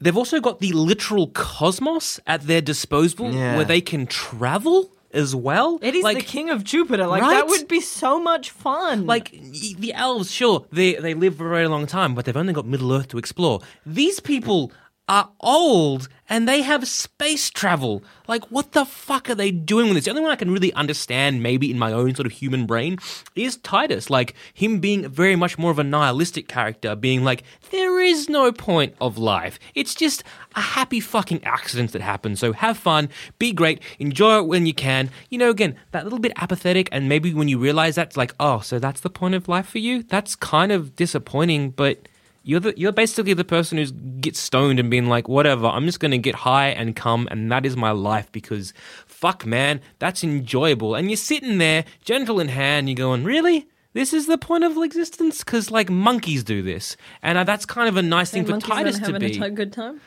They've 0.00 0.16
also 0.16 0.40
got 0.40 0.60
the 0.60 0.72
literal 0.72 1.28
cosmos 1.28 2.20
at 2.26 2.42
their 2.42 2.60
disposal 2.60 3.32
Yeah. 3.32 3.56
where 3.56 3.64
they 3.64 3.80
can 3.80 4.06
travel 4.06 4.90
as 5.12 5.34
well. 5.34 5.78
It 5.82 5.94
is 5.94 6.04
like, 6.04 6.18
the 6.18 6.22
king 6.24 6.50
of 6.50 6.62
Jupiter. 6.64 7.06
Like 7.06 7.22
Right? 7.22 7.30
that 7.34 7.46
would 7.48 7.66
be 7.66 7.80
so 7.80 8.20
much 8.20 8.50
fun. 8.50 9.06
Like 9.06 9.30
the 9.78 9.92
elves, 9.94 10.30
sure, 10.30 10.66
they 10.70 10.94
they 10.94 11.14
live 11.14 11.36
for 11.36 11.46
a 11.46 11.50
very 11.50 11.66
long 11.68 11.86
time, 11.86 12.14
but 12.14 12.24
they've 12.26 12.36
only 12.36 12.52
got 12.52 12.66
Middle 12.66 12.92
Earth 12.92 13.08
to 13.08 13.18
explore. 13.18 13.60
These 13.86 14.20
people 14.20 14.70
are 15.08 15.30
old 15.40 16.08
and 16.28 16.46
they 16.46 16.60
have 16.60 16.86
space 16.86 17.48
travel. 17.48 18.02
Like, 18.26 18.44
what 18.50 18.72
the 18.72 18.84
fuck 18.84 19.30
are 19.30 19.34
they 19.34 19.50
doing 19.50 19.86
with 19.86 19.96
this? 19.96 20.04
The 20.04 20.10
only 20.10 20.22
one 20.22 20.30
I 20.30 20.36
can 20.36 20.50
really 20.50 20.72
understand, 20.74 21.42
maybe 21.42 21.70
in 21.70 21.78
my 21.78 21.92
own 21.92 22.14
sort 22.14 22.26
of 22.26 22.32
human 22.32 22.66
brain, 22.66 22.98
is 23.34 23.56
Titus. 23.56 24.10
Like 24.10 24.34
him 24.52 24.78
being 24.80 25.08
very 25.08 25.36
much 25.36 25.56
more 25.56 25.70
of 25.70 25.78
a 25.78 25.84
nihilistic 25.84 26.46
character, 26.46 26.94
being 26.94 27.24
like, 27.24 27.44
there 27.70 27.98
is 28.00 28.28
no 28.28 28.52
point 28.52 28.94
of 29.00 29.16
life. 29.16 29.58
It's 29.74 29.94
just 29.94 30.22
a 30.54 30.60
happy 30.60 31.00
fucking 31.00 31.44
accident 31.44 31.92
that 31.92 32.02
happens. 32.02 32.40
So 32.40 32.52
have 32.52 32.76
fun, 32.76 33.08
be 33.38 33.52
great, 33.52 33.80
enjoy 33.98 34.40
it 34.40 34.46
when 34.46 34.66
you 34.66 34.74
can. 34.74 35.10
You 35.30 35.38
know, 35.38 35.50
again, 35.50 35.76
that 35.92 36.04
little 36.04 36.18
bit 36.18 36.32
apathetic, 36.36 36.90
and 36.92 37.08
maybe 37.08 37.32
when 37.32 37.48
you 37.48 37.58
realize 37.58 37.94
that's 37.94 38.16
like, 38.18 38.34
oh, 38.38 38.60
so 38.60 38.78
that's 38.78 39.00
the 39.00 39.10
point 39.10 39.34
of 39.34 39.48
life 39.48 39.68
for 39.68 39.78
you? 39.78 40.02
That's 40.02 40.36
kind 40.36 40.72
of 40.72 40.94
disappointing, 40.94 41.70
but 41.70 42.06
you're 42.42 42.60
the 42.60 42.74
you're 42.78 42.92
basically 42.92 43.34
the 43.34 43.44
person 43.44 43.78
who's 43.78 43.92
gets 44.20 44.38
stoned 44.38 44.78
and 44.80 44.90
being 44.90 45.06
like, 45.06 45.28
whatever, 45.28 45.66
I'm 45.66 45.86
just 45.86 46.00
gonna 46.00 46.18
get 46.18 46.34
high 46.34 46.68
and 46.68 46.96
come, 46.96 47.28
and 47.30 47.50
that 47.52 47.66
is 47.66 47.76
my 47.76 47.90
life 47.90 48.30
because 48.32 48.72
fuck 49.06 49.44
man, 49.44 49.80
that's 49.98 50.24
enjoyable. 50.24 50.94
And 50.94 51.10
you're 51.10 51.16
sitting 51.16 51.58
there, 51.58 51.84
gentle 52.04 52.40
in 52.40 52.48
hand, 52.48 52.88
you're 52.88 52.96
going, 52.96 53.24
really? 53.24 53.68
This 53.94 54.12
is 54.12 54.26
the 54.26 54.38
point 54.38 54.64
of 54.64 54.76
existence 54.76 55.42
because 55.42 55.70
like 55.70 55.90
monkeys 55.90 56.44
do 56.44 56.62
this, 56.62 56.96
and 57.22 57.38
uh, 57.38 57.44
that's 57.44 57.66
kind 57.66 57.88
of 57.88 57.96
a 57.96 58.02
nice 58.02 58.30
thing 58.30 58.44
for 58.44 58.58
Titus 58.58 58.98
to 59.00 59.18
be. 59.18 59.36
Hmm? 59.36 59.42
a 59.42 59.50
good 59.50 59.72
time. 59.72 60.00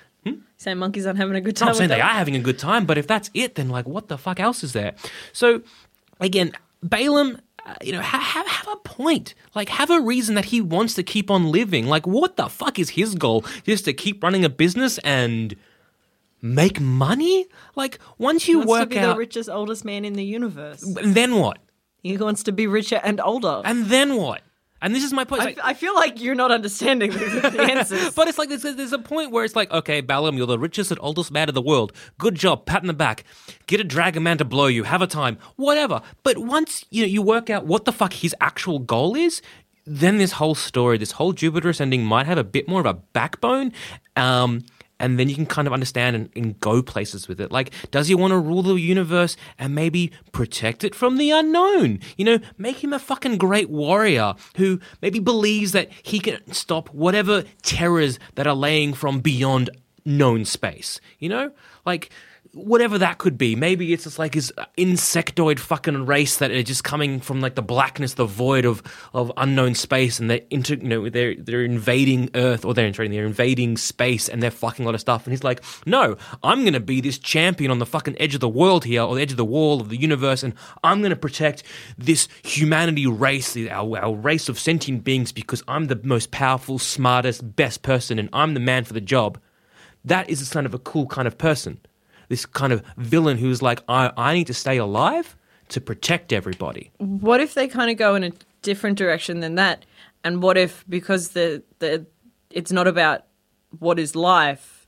Saying 0.57 0.77
monkeys 0.77 1.07
aren't 1.07 1.17
having 1.17 1.35
a 1.35 1.41
good 1.41 1.55
time. 1.57 1.69
I'm 1.69 1.73
saying 1.73 1.89
they 1.89 1.99
are 1.99 2.13
having 2.13 2.35
a 2.35 2.39
good 2.39 2.59
time, 2.59 2.85
but 2.85 2.99
if 2.99 3.07
that's 3.07 3.31
it, 3.33 3.55
then 3.55 3.69
like, 3.69 3.87
what 3.87 4.09
the 4.09 4.17
fuck 4.19 4.39
else 4.39 4.63
is 4.63 4.73
there? 4.73 4.93
So, 5.33 5.63
again, 6.19 6.51
Balem, 6.85 7.39
uh, 7.65 7.75
you 7.83 7.91
know, 7.91 8.01
ha- 8.01 8.19
have 8.19 8.47
have 8.47 8.67
a 8.73 8.77
point. 8.77 9.33
Like, 9.55 9.69
have 9.69 9.89
a 9.89 10.01
reason 10.01 10.35
that 10.35 10.45
he 10.45 10.61
wants 10.61 10.93
to 10.95 11.03
keep 11.03 11.29
on 11.31 11.51
living. 11.51 11.87
Like, 11.87 12.05
what 12.07 12.35
the 12.37 12.47
fuck 12.49 12.79
is 12.79 12.91
his 12.91 13.15
goal? 13.15 13.45
Just 13.63 13.85
to 13.85 13.93
keep 13.93 14.23
running 14.23 14.43
a 14.45 14.49
business 14.49 14.97
and 14.99 15.55
make 16.41 16.79
money? 16.79 17.47
Like, 17.75 17.99
once 18.17 18.43
He 18.45 18.53
you 18.53 18.59
wants 18.59 18.71
to 18.73 18.79
work 18.79 18.89
be 18.89 18.99
out, 18.99 19.13
the 19.13 19.19
richest, 19.19 19.49
oldest 19.49 19.85
man 19.85 20.05
in 20.05 20.13
the 20.13 20.23
universe. 20.25 20.81
then 21.03 21.35
what? 21.35 21.59
He 22.03 22.17
wants 22.17 22.43
to 22.43 22.51
be 22.51 22.65
richer 22.67 22.99
and 23.03 23.21
older. 23.21 23.61
And 23.63 23.85
then 23.85 24.15
what? 24.15 24.41
And 24.81 24.95
this 24.95 25.03
is 25.03 25.13
my 25.13 25.23
point. 25.23 25.43
I, 25.43 25.55
I 25.63 25.73
feel 25.73 25.93
like 25.93 26.19
you're 26.19 26.35
not 26.35 26.51
understanding 26.51 27.11
the, 27.11 27.51
the 27.53 27.61
answers. 27.71 28.13
But 28.13 28.27
it's 28.27 28.37
like 28.37 28.49
there's, 28.49 28.63
there's 28.63 28.93
a 28.93 28.99
point 28.99 29.31
where 29.31 29.45
it's 29.45 29.55
like, 29.55 29.71
okay, 29.71 30.01
Balem, 30.01 30.37
you're 30.37 30.47
the 30.47 30.57
richest 30.57 30.89
and 30.91 30.99
oldest 31.01 31.31
man 31.31 31.49
in 31.49 31.55
the 31.55 31.61
world. 31.61 31.93
Good 32.17 32.35
job, 32.35 32.65
pat 32.65 32.81
in 32.81 32.87
the 32.87 32.93
back. 32.93 33.23
Get 33.67 33.79
a 33.79 33.83
dragon 33.83 34.23
man 34.23 34.39
to 34.39 34.45
blow 34.45 34.67
you. 34.67 34.83
Have 34.83 35.01
a 35.01 35.07
time, 35.07 35.37
whatever. 35.55 36.01
But 36.23 36.39
once 36.39 36.85
you 36.89 37.03
know 37.03 37.07
you 37.07 37.21
work 37.21 37.49
out 37.49 37.65
what 37.65 37.85
the 37.85 37.91
fuck 37.91 38.13
his 38.13 38.35
actual 38.41 38.79
goal 38.79 39.15
is, 39.15 39.41
then 39.85 40.17
this 40.17 40.33
whole 40.33 40.55
story, 40.55 40.97
this 40.97 41.11
whole 41.11 41.33
Jupiter 41.33 41.69
ascending, 41.69 42.03
might 42.03 42.25
have 42.25 42.37
a 42.37 42.43
bit 42.43 42.67
more 42.67 42.79
of 42.79 42.85
a 42.85 42.93
backbone. 42.93 43.73
Um, 44.15 44.63
and 45.01 45.17
then 45.17 45.27
you 45.27 45.35
can 45.35 45.47
kind 45.47 45.67
of 45.67 45.73
understand 45.73 46.15
and, 46.15 46.29
and 46.35 46.59
go 46.59 46.81
places 46.83 47.27
with 47.27 47.41
it. 47.41 47.51
Like, 47.51 47.73
does 47.89 48.07
he 48.07 48.15
want 48.15 48.31
to 48.31 48.37
rule 48.37 48.61
the 48.61 48.75
universe 48.75 49.35
and 49.57 49.73
maybe 49.73 50.11
protect 50.31 50.83
it 50.83 50.93
from 50.93 51.17
the 51.17 51.31
unknown? 51.31 51.99
You 52.17 52.25
know, 52.25 52.39
make 52.57 52.83
him 52.83 52.93
a 52.93 52.99
fucking 52.99 53.37
great 53.37 53.69
warrior 53.69 54.35
who 54.57 54.79
maybe 55.01 55.19
believes 55.19 55.71
that 55.71 55.89
he 56.03 56.19
can 56.19 56.39
stop 56.53 56.89
whatever 56.89 57.43
terrors 57.63 58.19
that 58.35 58.45
are 58.45 58.55
laying 58.55 58.93
from 58.93 59.21
beyond 59.21 59.71
known 60.05 60.45
space. 60.45 61.01
You 61.17 61.29
know, 61.29 61.51
like 61.83 62.11
whatever 62.53 62.97
that 62.97 63.17
could 63.17 63.37
be. 63.37 63.55
Maybe 63.55 63.93
it's 63.93 64.03
just 64.03 64.19
like 64.19 64.33
his 64.33 64.51
insectoid 64.77 65.59
fucking 65.59 66.05
race 66.05 66.37
that 66.37 66.51
are 66.51 66.63
just 66.63 66.83
coming 66.83 67.19
from 67.21 67.39
like 67.39 67.55
the 67.55 67.61
blackness, 67.61 68.15
the 68.15 68.25
void 68.25 68.65
of 68.65 68.83
of 69.13 69.31
unknown 69.37 69.75
space, 69.75 70.19
and 70.19 70.29
they're 70.29 70.41
inter, 70.49 70.75
you 70.75 70.87
know, 70.87 71.09
they're 71.09 71.35
they're 71.35 71.63
invading 71.63 72.29
Earth 72.35 72.65
or 72.65 72.73
they're 72.73 72.87
invading, 72.87 73.11
they're 73.11 73.25
invading 73.25 73.77
space, 73.77 74.27
and 74.27 74.43
they're 74.43 74.51
fucking 74.51 74.83
a 74.83 74.87
lot 74.87 74.95
of 74.95 75.01
stuff. 75.01 75.25
And 75.25 75.33
he's 75.33 75.43
like, 75.43 75.63
no, 75.85 76.17
I'm 76.43 76.65
gonna 76.65 76.79
be 76.79 77.01
this 77.01 77.17
champion 77.17 77.71
on 77.71 77.79
the 77.79 77.85
fucking 77.85 78.19
edge 78.19 78.33
of 78.35 78.41
the 78.41 78.49
world 78.49 78.85
here, 78.85 79.01
or 79.03 79.15
the 79.15 79.21
edge 79.21 79.31
of 79.31 79.37
the 79.37 79.45
wall 79.45 79.79
of 79.79 79.89
the 79.89 79.97
universe, 79.97 80.43
and 80.43 80.53
I'm 80.83 81.01
gonna 81.01 81.15
protect 81.15 81.63
this 81.97 82.27
humanity 82.43 83.07
race, 83.07 83.55
our, 83.57 83.97
our 83.97 84.13
race 84.13 84.49
of 84.49 84.59
sentient 84.59 85.03
beings, 85.03 85.31
because 85.31 85.63
I'm 85.67 85.85
the 85.85 85.99
most 86.03 86.31
powerful, 86.31 86.79
smartest, 86.79 87.55
best 87.55 87.81
person, 87.81 88.19
and 88.19 88.29
I'm 88.33 88.53
the 88.53 88.59
man 88.59 88.83
for 88.83 88.93
the 88.93 89.01
job. 89.01 89.39
That 90.03 90.29
is 90.29 90.47
a 90.47 90.51
kind 90.51 90.65
of 90.65 90.73
a 90.73 90.79
cool 90.79 91.05
kind 91.05 91.27
of 91.27 91.37
person 91.37 91.79
this 92.31 92.45
kind 92.45 92.71
of 92.73 92.81
villain 92.97 93.37
who's 93.37 93.61
like, 93.61 93.79
I, 93.89 94.11
I 94.15 94.33
need 94.33 94.47
to 94.47 94.53
stay 94.53 94.77
alive 94.77 95.35
to 95.69 95.79
protect 95.81 96.31
everybody. 96.33 96.91
what 96.97 97.39
if 97.41 97.53
they 97.53 97.67
kind 97.67 97.91
of 97.91 97.97
go 97.97 98.15
in 98.15 98.23
a 98.23 98.31
different 98.61 98.97
direction 98.97 99.41
than 99.41 99.55
that? 99.55 99.85
And 100.23 100.41
what 100.41 100.57
if 100.57 100.83
because 100.87 101.29
the 101.29 101.61
the 101.79 102.05
it's 102.49 102.71
not 102.71 102.87
about 102.87 103.25
what 103.79 103.99
is 103.99 104.15
life, 104.15 104.87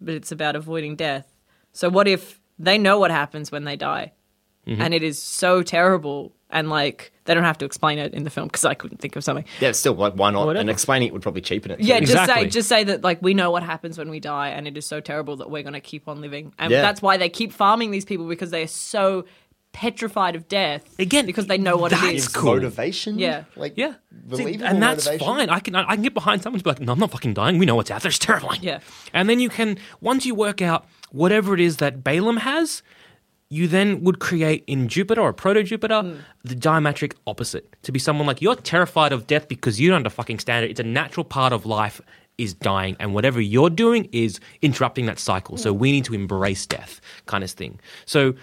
but 0.00 0.14
it's 0.14 0.32
about 0.32 0.56
avoiding 0.56 0.96
death. 0.96 1.26
So 1.72 1.88
what 1.88 2.06
if 2.08 2.40
they 2.58 2.78
know 2.78 2.98
what 2.98 3.10
happens 3.10 3.50
when 3.52 3.64
they 3.64 3.76
die, 3.76 4.12
Mm-hmm. 4.66 4.80
and 4.82 4.94
it 4.94 5.02
is 5.02 5.18
so 5.20 5.62
terrible, 5.62 6.32
and 6.50 6.68
like 6.70 7.12
they 7.24 7.34
don't 7.34 7.44
have 7.44 7.58
to 7.58 7.64
explain 7.64 7.98
it 7.98 8.12
in 8.14 8.22
the 8.24 8.30
film 8.30 8.48
because 8.48 8.64
I 8.64 8.74
couldn't 8.74 8.98
think 8.98 9.16
of 9.16 9.24
something. 9.24 9.44
Yeah, 9.60 9.72
still 9.72 9.94
like 9.94 10.14
why 10.14 10.30
not? 10.30 10.46
Whatever. 10.46 10.60
And 10.60 10.70
explaining 10.70 11.08
it 11.08 11.12
would 11.12 11.22
probably 11.22 11.40
cheapen 11.40 11.70
it. 11.72 11.80
Yeah, 11.80 12.00
just 12.00 12.26
say 12.26 12.46
just 12.48 12.68
say 12.68 12.84
that 12.84 13.02
like 13.02 13.20
we 13.22 13.34
know 13.34 13.50
what 13.50 13.62
happens 13.62 13.98
when 13.98 14.10
we 14.10 14.20
die, 14.20 14.48
and 14.50 14.66
it 14.68 14.76
is 14.76 14.86
so 14.86 15.00
terrible 15.00 15.36
that 15.38 15.50
we're 15.50 15.62
going 15.62 15.72
to 15.74 15.80
keep 15.80 16.08
on 16.08 16.20
living, 16.20 16.52
and 16.58 16.70
Yeah. 16.70 16.82
that's 16.82 17.00
why 17.02 17.16
they 17.16 17.28
keep 17.28 17.52
farming 17.52 17.90
these 17.90 18.04
people 18.04 18.28
because 18.28 18.50
they 18.50 18.62
are 18.62 18.66
so 18.68 19.24
petrified 19.72 20.36
of 20.36 20.46
death. 20.46 20.98
Again, 21.00 21.26
because 21.26 21.46
they 21.48 21.58
know 21.58 21.76
what 21.76 21.92
it 21.92 21.96
that's. 21.96 22.12
It's 22.14 22.28
cool. 22.28 22.54
motivation. 22.54 23.18
Yeah. 23.18 23.44
like 23.56 23.72
Yeah. 23.76 23.94
See, 24.32 24.54
and 24.54 24.80
that's 24.82 25.06
motivation. 25.06 25.18
fine. 25.26 25.48
I 25.50 25.58
can 25.58 25.74
I 25.74 25.94
can 25.94 26.02
get 26.02 26.14
behind 26.14 26.42
someone 26.42 26.60
to 26.60 26.64
be 26.64 26.70
like, 26.70 26.80
no, 26.80 26.92
I'm 26.92 26.98
not 26.98 27.10
fucking 27.10 27.34
dying. 27.34 27.58
We 27.58 27.66
know 27.66 27.74
what's 27.74 27.90
out 27.90 28.02
there. 28.02 28.10
It's 28.10 28.18
terrifying. 28.18 28.62
Yeah. 28.62 28.78
And 29.12 29.28
then 29.28 29.40
you 29.40 29.48
can 29.48 29.78
once 30.00 30.24
you 30.26 30.34
work 30.34 30.62
out 30.62 30.86
whatever 31.10 31.54
it 31.54 31.60
is 31.60 31.78
that 31.78 32.04
Balem 32.04 32.38
has, 32.38 32.82
you 33.54 33.68
then 33.68 34.02
would 34.02 34.18
create 34.18 34.64
in 34.66 34.88
Jupiter 34.88 35.20
or 35.20 35.32
proto 35.32 35.62
Jupiter 35.62 36.02
hmm. 36.02 36.16
the 36.42 36.56
diametric 36.56 37.14
opposite 37.26 37.76
to 37.82 37.92
be 37.92 38.00
someone 38.00 38.26
like 38.26 38.42
you're 38.42 38.56
terrified 38.56 39.12
of 39.12 39.28
death 39.28 39.46
because 39.46 39.80
you 39.80 39.90
don't 39.90 39.98
under 39.98 40.10
fucking 40.10 40.40
stand 40.40 40.64
it. 40.64 40.72
It's 40.72 40.80
a 40.80 40.84
natural 40.84 41.24
part 41.24 41.52
of 41.52 41.64
life 41.64 42.00
is 42.36 42.52
dying, 42.52 42.96
and 42.98 43.14
whatever 43.14 43.40
you're 43.40 43.70
doing 43.70 44.08
is 44.10 44.40
interrupting 44.60 45.06
that 45.06 45.20
cycle. 45.20 45.56
So 45.56 45.72
hmm. 45.72 45.78
we 45.78 45.92
need 45.92 46.04
to 46.06 46.14
embrace 46.14 46.66
death, 46.66 47.00
kind 47.26 47.44
of 47.44 47.50
thing. 47.50 47.78
So 48.06 48.34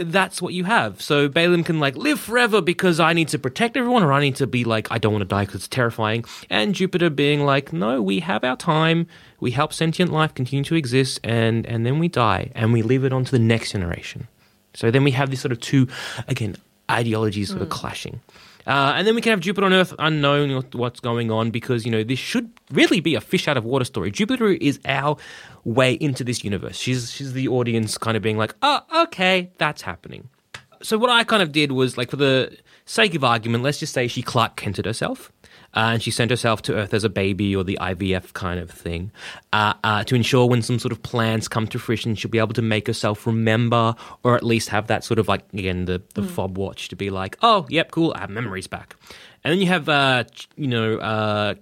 that's 0.00 0.40
what 0.40 0.54
you 0.54 0.64
have. 0.64 1.00
So 1.00 1.28
Balem 1.28 1.62
can 1.64 1.78
like 1.78 1.94
live 1.96 2.18
forever 2.18 2.62
because 2.62 2.98
I 2.98 3.12
need 3.12 3.28
to 3.28 3.38
protect 3.38 3.76
everyone, 3.76 4.02
or 4.02 4.12
I 4.12 4.20
need 4.20 4.36
to 4.36 4.46
be 4.46 4.64
like 4.64 4.90
I 4.90 4.96
don't 4.96 5.12
want 5.12 5.22
to 5.22 5.28
die 5.28 5.42
because 5.42 5.56
it's 5.56 5.68
terrifying. 5.68 6.24
And 6.48 6.74
Jupiter 6.74 7.10
being 7.10 7.44
like, 7.44 7.70
no, 7.72 8.00
we 8.00 8.20
have 8.20 8.44
our 8.44 8.56
time. 8.56 9.06
We 9.40 9.50
help 9.50 9.74
sentient 9.74 10.10
life 10.10 10.34
continue 10.34 10.64
to 10.64 10.74
exist, 10.74 11.20
and 11.22 11.66
and 11.66 11.84
then 11.84 11.98
we 11.98 12.08
die, 12.08 12.50
and 12.54 12.72
we 12.72 12.80
leave 12.80 13.04
it 13.04 13.12
on 13.12 13.24
to 13.26 13.30
the 13.30 13.38
next 13.38 13.72
generation. 13.72 14.26
So 14.78 14.92
then 14.92 15.02
we 15.02 15.10
have 15.10 15.30
these 15.30 15.40
sort 15.40 15.50
of 15.50 15.58
two, 15.58 15.88
again, 16.28 16.54
ideologies 16.88 17.48
sort 17.48 17.62
of 17.62 17.68
clashing. 17.68 18.20
Uh, 18.64 18.92
and 18.94 19.08
then 19.08 19.16
we 19.16 19.20
can 19.20 19.30
have 19.30 19.40
Jupiter 19.40 19.66
on 19.66 19.72
Earth 19.72 19.92
unknown 19.98 20.62
what's 20.72 21.00
going 21.00 21.32
on 21.32 21.50
because, 21.50 21.84
you 21.84 21.90
know, 21.90 22.04
this 22.04 22.20
should 22.20 22.48
really 22.70 23.00
be 23.00 23.16
a 23.16 23.20
fish 23.20 23.48
out 23.48 23.56
of 23.56 23.64
water 23.64 23.84
story. 23.84 24.12
Jupiter 24.12 24.50
is 24.50 24.78
our 24.84 25.16
way 25.64 25.94
into 25.94 26.22
this 26.22 26.44
universe. 26.44 26.78
She's, 26.78 27.10
she's 27.10 27.32
the 27.32 27.48
audience 27.48 27.98
kind 27.98 28.16
of 28.16 28.22
being 28.22 28.38
like, 28.38 28.54
oh, 28.62 28.82
okay, 29.02 29.50
that's 29.58 29.82
happening. 29.82 30.28
So 30.80 30.96
what 30.96 31.10
I 31.10 31.24
kind 31.24 31.42
of 31.42 31.50
did 31.50 31.72
was, 31.72 31.98
like, 31.98 32.10
for 32.10 32.16
the 32.16 32.56
sake 32.84 33.16
of 33.16 33.24
argument, 33.24 33.64
let's 33.64 33.80
just 33.80 33.92
say 33.92 34.06
she 34.06 34.22
Clark 34.22 34.54
Kented 34.54 34.84
herself. 34.84 35.32
Uh, 35.78 35.92
and 35.92 36.02
she 36.02 36.10
sent 36.10 36.28
herself 36.28 36.60
to 36.60 36.74
Earth 36.74 36.92
as 36.92 37.04
a 37.04 37.08
baby 37.08 37.54
or 37.54 37.62
the 37.62 37.78
IVF 37.80 38.32
kind 38.32 38.58
of 38.58 38.68
thing 38.68 39.12
uh, 39.52 39.74
uh, 39.84 40.02
to 40.02 40.16
ensure 40.16 40.44
when 40.44 40.60
some 40.60 40.76
sort 40.76 40.90
of 40.90 41.00
plans 41.04 41.46
come 41.46 41.68
to 41.68 41.78
fruition, 41.78 42.16
she'll 42.16 42.32
be 42.32 42.40
able 42.40 42.52
to 42.52 42.62
make 42.62 42.88
herself 42.88 43.24
remember 43.28 43.94
or 44.24 44.34
at 44.34 44.42
least 44.42 44.70
have 44.70 44.88
that 44.88 45.04
sort 45.04 45.20
of 45.20 45.28
like, 45.28 45.42
again, 45.52 45.84
the, 45.84 46.02
the 46.14 46.22
fob 46.24 46.58
watch 46.58 46.88
to 46.88 46.96
be 46.96 47.10
like, 47.10 47.38
oh, 47.42 47.64
yep, 47.68 47.92
cool, 47.92 48.12
I 48.16 48.22
have 48.22 48.30
memories 48.30 48.66
back. 48.66 48.96
And 49.44 49.52
then 49.52 49.60
you 49.60 49.68
have, 49.68 49.88
uh, 49.88 50.24
you 50.56 50.66
know, 50.66 50.98
uh, 50.98 51.54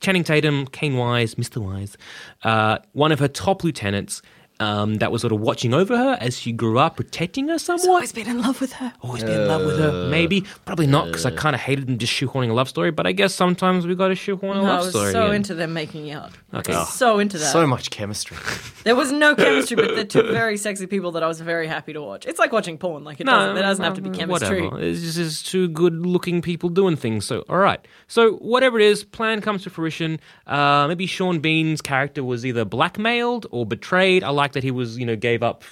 Channing 0.00 0.24
Tatum, 0.24 0.66
Caine 0.66 0.96
Wise, 0.96 1.36
Mr. 1.36 1.58
Wise, 1.58 1.96
uh, 2.42 2.78
one 2.92 3.12
of 3.12 3.20
her 3.20 3.28
top 3.28 3.62
lieutenants. 3.62 4.20
Um, 4.60 4.96
that 4.96 5.10
was 5.10 5.22
sort 5.22 5.32
of 5.32 5.40
watching 5.40 5.72
over 5.74 5.96
her 5.96 6.18
as 6.20 6.38
she 6.38 6.52
grew 6.52 6.78
up, 6.78 6.96
protecting 6.96 7.48
her 7.48 7.58
somewhat. 7.58 7.88
Always 7.88 8.12
been 8.12 8.28
in 8.28 8.42
love 8.42 8.60
with 8.60 8.74
her. 8.74 8.92
Always 9.00 9.24
been 9.24 9.40
in 9.40 9.48
love 9.48 9.64
with 9.64 9.78
her. 9.78 10.08
Maybe, 10.08 10.42
probably 10.66 10.86
not, 10.86 11.06
because 11.06 11.24
I 11.26 11.30
kind 11.30 11.54
of 11.56 11.60
hated 11.62 11.86
them 11.86 11.96
just 11.98 12.12
shoehorning 12.12 12.50
a 12.50 12.52
love 12.52 12.68
story. 12.68 12.90
But 12.90 13.06
I 13.06 13.12
guess 13.12 13.34
sometimes 13.34 13.86
we 13.86 13.94
got 13.94 14.08
to 14.08 14.14
shoehorn 14.14 14.58
a 14.58 14.62
No, 14.62 14.66
I 14.66 14.70
love 14.74 14.80
was 14.84 14.90
story. 14.90 15.12
so 15.12 15.28
in. 15.30 15.36
into 15.36 15.54
them 15.54 15.72
making 15.72 16.10
out. 16.10 16.30
Okay. 16.52 16.74
So 16.90 17.18
into 17.18 17.38
that. 17.38 17.52
So 17.52 17.66
much 17.66 17.90
chemistry. 17.90 18.36
There 18.82 18.96
was 18.96 19.12
no 19.12 19.34
chemistry, 19.34 19.76
but 19.76 19.94
they're 19.94 20.04
two 20.04 20.22
very 20.22 20.56
sexy 20.56 20.86
people 20.86 21.12
that 21.12 21.22
I 21.22 21.26
was 21.26 21.38
very 21.38 21.66
happy 21.66 21.92
to 21.92 22.00
watch. 22.00 22.24
It's 22.24 22.38
like 22.38 22.50
watching 22.50 22.78
porn. 22.78 23.04
Like 23.04 23.20
it 23.20 23.24
doesn't, 23.24 23.54
there 23.54 23.62
doesn't 23.62 23.84
have 23.84 23.92
to 23.96 24.00
be 24.00 24.08
chemistry. 24.08 24.62
Whatever. 24.62 24.82
It's 24.82 25.02
just, 25.02 25.18
it's 25.18 25.42
two 25.42 25.68
good-looking 25.68 26.40
people 26.40 26.70
doing 26.70 26.96
things. 26.96 27.26
So, 27.26 27.44
all 27.50 27.58
right. 27.58 27.86
So, 28.08 28.36
whatever 28.36 28.80
it 28.80 28.86
is, 28.86 29.04
plan 29.04 29.42
comes 29.42 29.64
to 29.64 29.70
fruition. 29.70 30.18
Uh, 30.46 30.86
maybe 30.88 31.04
Sean 31.04 31.40
Bean's 31.40 31.82
character 31.82 32.24
was 32.24 32.46
either 32.46 32.64
blackmailed 32.64 33.46
or 33.50 33.66
betrayed. 33.66 34.24
I 34.24 34.30
like 34.30 34.49
that 34.52 34.62
he 34.62 34.70
was, 34.70 34.98
you 34.98 35.06
know, 35.06 35.16
gave 35.16 35.42
up 35.42 35.64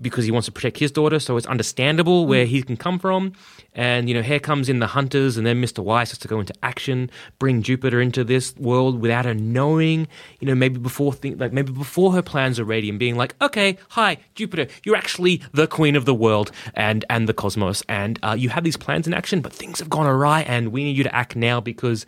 because 0.00 0.24
he 0.24 0.30
wants 0.30 0.46
to 0.46 0.52
protect 0.52 0.78
his 0.78 0.92
daughter. 0.92 1.18
So 1.18 1.36
it's 1.36 1.46
understandable 1.46 2.26
where 2.26 2.46
he 2.46 2.62
can 2.62 2.76
come 2.76 2.98
from. 2.98 3.32
And 3.74 4.08
you 4.08 4.14
know, 4.14 4.22
here 4.22 4.38
comes 4.38 4.68
in 4.68 4.80
the 4.80 4.86
hunters, 4.88 5.36
and 5.36 5.46
then 5.46 5.62
Mr. 5.62 5.78
Wise 5.78 6.10
has 6.10 6.18
to 6.18 6.28
go 6.28 6.40
into 6.40 6.54
action, 6.62 7.10
bring 7.38 7.62
Jupiter 7.62 8.00
into 8.00 8.24
this 8.24 8.54
world 8.56 9.00
without 9.00 9.24
her 9.24 9.34
knowing. 9.34 10.08
You 10.40 10.48
know, 10.48 10.54
maybe 10.54 10.78
before 10.78 11.12
think 11.12 11.40
like 11.40 11.52
maybe 11.52 11.72
before 11.72 12.12
her 12.12 12.22
plans 12.22 12.58
are 12.58 12.64
ready, 12.64 12.88
and 12.88 12.98
being 12.98 13.16
like, 13.16 13.34
okay, 13.40 13.78
hi, 13.90 14.18
Jupiter, 14.34 14.66
you're 14.84 14.96
actually 14.96 15.42
the 15.52 15.66
queen 15.66 15.94
of 15.94 16.04
the 16.04 16.14
world 16.14 16.50
and 16.74 17.04
and 17.10 17.28
the 17.28 17.34
cosmos, 17.34 17.82
and 17.88 18.18
uh, 18.22 18.34
you 18.36 18.48
have 18.48 18.64
these 18.64 18.76
plans 18.76 19.06
in 19.06 19.14
action, 19.14 19.40
but 19.40 19.52
things 19.52 19.78
have 19.78 19.88
gone 19.90 20.06
awry, 20.06 20.42
and 20.42 20.72
we 20.72 20.82
need 20.82 20.96
you 20.96 21.04
to 21.04 21.14
act 21.14 21.36
now 21.36 21.60
because, 21.60 22.06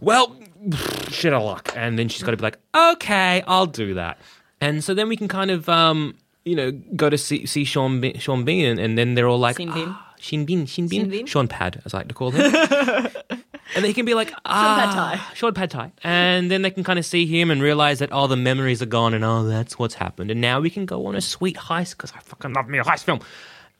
well, 0.00 0.36
shit 1.08 1.32
of 1.32 1.42
luck. 1.42 1.72
And 1.74 1.98
then 1.98 2.08
she's 2.08 2.22
got 2.22 2.32
to 2.32 2.36
be 2.36 2.42
like, 2.42 2.58
okay, 2.74 3.42
I'll 3.46 3.66
do 3.66 3.94
that. 3.94 4.18
And 4.60 4.84
so 4.84 4.94
then 4.94 5.08
we 5.08 5.16
can 5.16 5.28
kind 5.28 5.50
of, 5.50 5.68
um, 5.68 6.14
you 6.44 6.54
know, 6.54 6.70
go 6.96 7.08
to 7.10 7.16
see, 7.18 7.46
see 7.46 7.64
Sean, 7.64 8.00
Be- 8.00 8.18
Sean 8.18 8.44
Bean, 8.44 8.64
and, 8.66 8.78
and 8.80 8.98
then 8.98 9.14
they're 9.14 9.28
all 9.28 9.38
like, 9.38 9.56
Sean 9.56 9.72
Bean. 9.72 9.88
"Ah, 9.88 10.14
Sean 10.18 10.44
Bean, 10.44 10.66
Sean 10.66 10.86
Bean, 10.88 11.00
Sean 11.02 11.10
Bean? 11.10 11.26
Sean 11.26 11.48
Pad, 11.48 11.82
as 11.84 11.94
I 11.94 11.98
like 11.98 12.08
to 12.08 12.14
call 12.14 12.30
him. 12.30 12.54
and 13.74 13.84
they 13.84 13.92
can 13.92 14.04
be 14.04 14.14
like, 14.14 14.32
ah, 14.44 14.76
Pad 14.84 14.94
Thai. 14.94 15.34
Sean 15.34 15.54
Pad 15.54 15.70
Thai. 15.70 15.92
And 16.02 16.50
then 16.50 16.62
they 16.62 16.70
can 16.70 16.84
kind 16.84 16.98
of 16.98 17.06
see 17.06 17.24
him 17.26 17.50
and 17.50 17.62
realize 17.62 18.00
that, 18.00 18.10
oh, 18.12 18.26
the 18.26 18.36
memories 18.36 18.82
are 18.82 18.86
gone, 18.86 19.14
and 19.14 19.24
oh, 19.24 19.44
that's 19.44 19.78
what's 19.78 19.94
happened. 19.94 20.30
And 20.30 20.40
now 20.40 20.60
we 20.60 20.68
can 20.70 20.84
go 20.84 21.06
on 21.06 21.14
a 21.14 21.20
sweet 21.20 21.56
heist, 21.56 21.92
because 21.92 22.12
I 22.12 22.20
fucking 22.20 22.52
love 22.52 22.68
me 22.68 22.78
a 22.78 22.84
heist 22.84 23.04
film, 23.04 23.20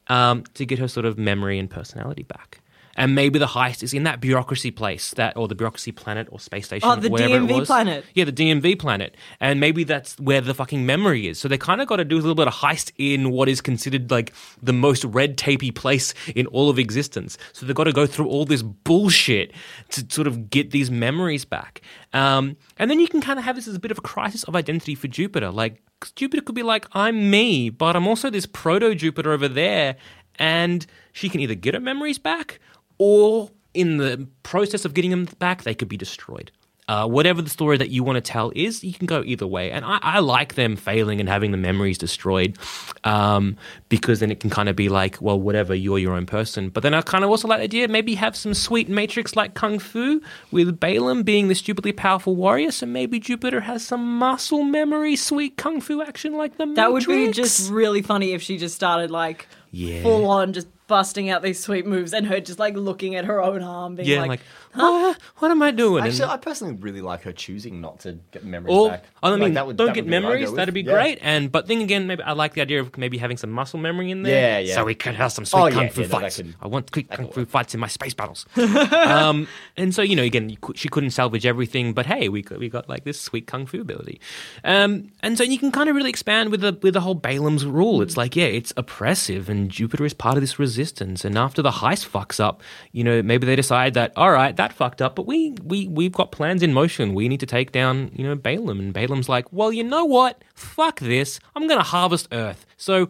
um, 0.07 0.43
to 0.55 0.65
get 0.65 0.79
her 0.79 0.87
sort 0.87 1.05
of 1.05 1.17
memory 1.19 1.59
and 1.59 1.69
personality 1.69 2.23
back. 2.23 2.60
And 2.95 3.15
maybe 3.15 3.39
the 3.39 3.47
heist 3.47 3.83
is 3.83 3.93
in 3.93 4.03
that 4.03 4.19
bureaucracy 4.19 4.71
place, 4.71 5.11
that 5.11 5.37
or 5.37 5.47
the 5.47 5.55
bureaucracy 5.55 5.91
planet 5.91 6.27
or 6.31 6.39
space 6.39 6.65
station, 6.65 6.87
Oh, 6.89 6.95
the 6.95 7.09
DMV 7.09 7.65
planet. 7.65 8.05
Yeah, 8.13 8.25
the 8.25 8.31
DMV 8.31 8.77
planet. 8.79 9.15
And 9.39 9.59
maybe 9.59 9.83
that's 9.83 10.19
where 10.19 10.41
the 10.41 10.53
fucking 10.53 10.85
memory 10.85 11.27
is. 11.27 11.39
So 11.39 11.47
they 11.47 11.57
kind 11.57 11.81
of 11.81 11.87
got 11.87 11.97
to 11.97 12.05
do 12.05 12.15
a 12.15 12.21
little 12.21 12.35
bit 12.35 12.47
of 12.47 12.53
heist 12.53 12.91
in 12.97 13.31
what 13.31 13.47
is 13.47 13.61
considered 13.61 14.11
like 14.11 14.33
the 14.61 14.73
most 14.73 15.03
red 15.05 15.37
tapey 15.37 15.73
place 15.73 16.13
in 16.35 16.47
all 16.47 16.69
of 16.69 16.77
existence. 16.79 17.37
So 17.53 17.65
they've 17.65 17.75
got 17.75 17.85
to 17.85 17.93
go 17.93 18.05
through 18.05 18.27
all 18.27 18.45
this 18.45 18.61
bullshit 18.61 19.53
to 19.91 20.05
sort 20.09 20.27
of 20.27 20.49
get 20.49 20.71
these 20.71 20.91
memories 20.91 21.45
back. 21.45 21.81
Um, 22.13 22.57
and 22.77 22.91
then 22.91 22.99
you 22.99 23.07
can 23.07 23.21
kind 23.21 23.39
of 23.39 23.45
have 23.45 23.55
this 23.55 23.67
as 23.67 23.75
a 23.75 23.79
bit 23.79 23.91
of 23.91 23.97
a 23.97 24.01
crisis 24.01 24.43
of 24.43 24.55
identity 24.55 24.95
for 24.95 25.07
Jupiter. 25.07 25.49
Like, 25.49 25.81
Jupiter 26.15 26.41
could 26.41 26.55
be 26.55 26.63
like, 26.63 26.87
I'm 26.93 27.29
me, 27.29 27.69
but 27.69 27.95
I'm 27.95 28.07
also 28.07 28.29
this 28.29 28.45
proto 28.45 28.95
Jupiter 28.95 29.31
over 29.31 29.47
there. 29.47 29.95
And 30.35 30.85
she 31.13 31.29
can 31.29 31.39
either 31.39 31.55
get 31.55 31.73
her 31.73 31.79
memories 31.79 32.17
back 32.17 32.59
or 33.03 33.49
in 33.73 33.97
the 33.97 34.27
process 34.43 34.85
of 34.85 34.93
getting 34.93 35.09
them 35.09 35.25
back, 35.39 35.63
they 35.63 35.73
could 35.73 35.89
be 35.89 35.97
destroyed. 35.97 36.51
Uh, 36.87 37.07
whatever 37.07 37.41
the 37.41 37.49
story 37.49 37.77
that 37.77 37.89
you 37.89 38.03
want 38.03 38.17
to 38.17 38.21
tell 38.21 38.51
is, 38.53 38.83
you 38.83 38.93
can 38.93 39.05
go 39.07 39.23
either 39.25 39.47
way. 39.47 39.71
And 39.71 39.85
I, 39.85 39.97
I 40.01 40.19
like 40.19 40.55
them 40.55 40.75
failing 40.75 41.19
and 41.21 41.29
having 41.29 41.51
the 41.51 41.57
memories 41.57 41.97
destroyed 41.97 42.57
um, 43.05 43.55
because 43.87 44.19
then 44.19 44.29
it 44.29 44.41
can 44.41 44.49
kind 44.49 44.67
of 44.67 44.75
be 44.75 44.89
like, 44.89 45.15
well, 45.21 45.39
whatever, 45.39 45.73
you're 45.73 45.99
your 45.99 46.13
own 46.13 46.25
person. 46.25 46.69
But 46.69 46.83
then 46.83 46.93
I 46.93 47.01
kind 47.01 47.23
of 47.23 47.29
also 47.29 47.47
like 47.47 47.59
the 47.59 47.63
idea 47.63 47.87
maybe 47.87 48.15
have 48.15 48.35
some 48.35 48.53
sweet 48.53 48.89
Matrix 48.89 49.37
like 49.37 49.53
Kung 49.53 49.79
Fu 49.79 50.21
with 50.51 50.79
Balem 50.81 51.23
being 51.23 51.47
the 51.47 51.55
stupidly 51.55 51.93
powerful 51.93 52.35
warrior. 52.35 52.71
So 52.71 52.85
maybe 52.87 53.19
Jupiter 53.21 53.61
has 53.61 53.85
some 53.85 54.19
muscle 54.19 54.63
memory, 54.63 55.15
sweet 55.15 55.55
Kung 55.55 55.79
Fu 55.79 56.01
action 56.01 56.33
like 56.35 56.57
the 56.57 56.65
matrix. 56.65 56.75
That 56.75 56.91
would 56.91 57.05
be 57.05 57.31
just 57.31 57.71
really 57.71 58.01
funny 58.01 58.33
if 58.33 58.41
she 58.41 58.57
just 58.57 58.75
started 58.75 59.09
like 59.11 59.47
Yeah. 59.71 60.01
full 60.03 60.25
on 60.29 60.51
just 60.51 60.67
busting 60.91 61.29
out 61.29 61.41
these 61.41 61.57
sweet 61.63 61.85
moves 61.87 62.13
and 62.13 62.27
her 62.27 62.39
just 62.41 62.59
like 62.59 62.75
looking 62.75 63.15
at 63.15 63.23
her 63.25 63.41
own 63.41 63.63
arm 63.63 63.95
being 63.95 64.09
Yeah, 64.09 64.19
like, 64.19 64.29
like, 64.29 64.41
what, 64.73 65.17
what 65.37 65.51
am 65.51 65.61
I 65.63 65.71
doing? 65.71 66.03
And- 66.03 66.11
Actually, 66.11 66.29
I 66.31 66.37
personally 66.37 66.75
really 66.75 66.99
like 67.01 67.21
her 67.23 67.31
choosing 67.31 67.79
not 67.79 68.01
to 68.01 68.19
get 68.31 68.43
memories 68.43 68.75
Or, 68.75 68.89
back. 68.89 69.05
I 69.23 69.29
mean, 69.31 69.39
Like, 69.39 69.53
that 69.53 69.67
would- 69.67 69.77
don't 69.77 69.87
that 69.87 69.93
get 69.95 70.03
would 70.03 70.11
be 70.11 70.19
memories. 70.19 70.51
That'd 70.53 70.73
be 70.73 70.81
Yeah. 70.81 70.93
great. 70.93 71.19
And 71.21 71.49
but 71.51 71.67
then 71.67 71.79
again, 71.79 72.07
maybe 72.07 72.21
I 72.23 72.33
like 72.33 72.53
the 72.55 72.61
idea 72.61 72.81
of 72.81 72.97
maybe 72.97 73.17
having 73.17 73.37
some 73.37 73.51
muscle 73.51 73.79
memory 73.79 74.11
in 74.11 74.23
there. 74.23 74.59
Yeah, 74.61 74.67
yeah. 74.69 74.75
So 74.75 74.83
we 74.83 74.93
can 74.95 75.15
have 75.15 75.31
some 75.31 75.45
sweet 75.45 75.59
Oh, 75.61 75.69
kung 75.71 75.83
yeah, 75.83 75.89
fu 75.89 76.01
yeah, 76.01 76.07
no, 76.07 76.11
that 76.11 76.21
fights. 76.21 76.35
could- 76.37 76.55
I 76.61 76.67
want 76.67 76.91
quick 76.91 77.09
kung 77.09 77.29
fu 77.31 77.45
fights 77.45 77.73
in 77.73 77.79
my 77.79 77.87
space 77.87 78.13
battles. 78.13 78.45
um, 78.91 79.47
and 79.77 79.95
so 79.95 80.01
you 80.01 80.15
know, 80.15 80.23
again, 80.23 80.49
you 80.49 80.57
cou- 80.57 80.73
she 80.75 80.89
couldn't 80.89 81.11
salvage 81.11 81.45
everything, 81.45 81.93
but 81.93 82.05
hey, 82.05 82.27
we 82.29 82.41
got, 82.41 82.59
we 82.59 82.67
got 82.69 82.89
like 82.89 83.05
this 83.05 83.19
sweet 83.19 83.47
kung 83.47 83.65
fu 83.65 83.79
ability. 83.81 84.19
Um, 84.65 85.11
and 85.21 85.37
so 85.37 85.43
you 85.43 85.57
can 85.57 85.71
kind 85.71 85.89
of 85.89 85.95
really 85.95 86.09
expand 86.09 86.49
with 86.51 86.61
the 86.61 86.77
with 86.81 86.93
the 86.95 87.01
whole 87.01 87.15
Balem's 87.15 87.65
rule. 87.65 88.01
It's 88.01 88.17
like, 88.17 88.35
yeah, 88.35 88.45
it's 88.59 88.73
oppressive, 88.75 89.47
and 89.49 89.69
Jupiter 89.69 90.03
is 90.05 90.13
part 90.13 90.35
of 90.35 90.41
this 90.41 90.59
resistance. 90.59 90.80
And 90.81 91.37
after 91.37 91.61
the 91.61 91.71
heist 91.71 92.09
fucks 92.09 92.39
up, 92.39 92.61
you 92.91 93.03
know, 93.03 93.21
maybe 93.21 93.45
they 93.45 93.55
decide 93.55 93.93
that 93.93 94.13
all 94.15 94.31
right, 94.31 94.55
that 94.55 94.73
fucked 94.73 95.01
up, 95.01 95.15
but 95.15 95.25
we 95.27 95.51
we 95.63 95.87
we've 95.87 96.11
got 96.11 96.31
plans 96.31 96.63
in 96.63 96.73
motion. 96.73 97.13
We 97.13 97.29
need 97.29 97.39
to 97.41 97.45
take 97.45 97.71
down, 97.71 98.11
you 98.15 98.23
know, 98.25 98.35
Balem. 98.35 98.79
And 98.79 98.93
Balem's 98.93 99.29
like, 99.29 99.51
well, 99.53 99.71
you 99.71 99.83
know 99.83 100.05
what? 100.05 100.43
Fuck 100.55 100.99
this. 100.99 101.39
I'm 101.55 101.67
gonna 101.67 101.83
harvest 101.83 102.27
Earth. 102.31 102.65
So 102.77 103.09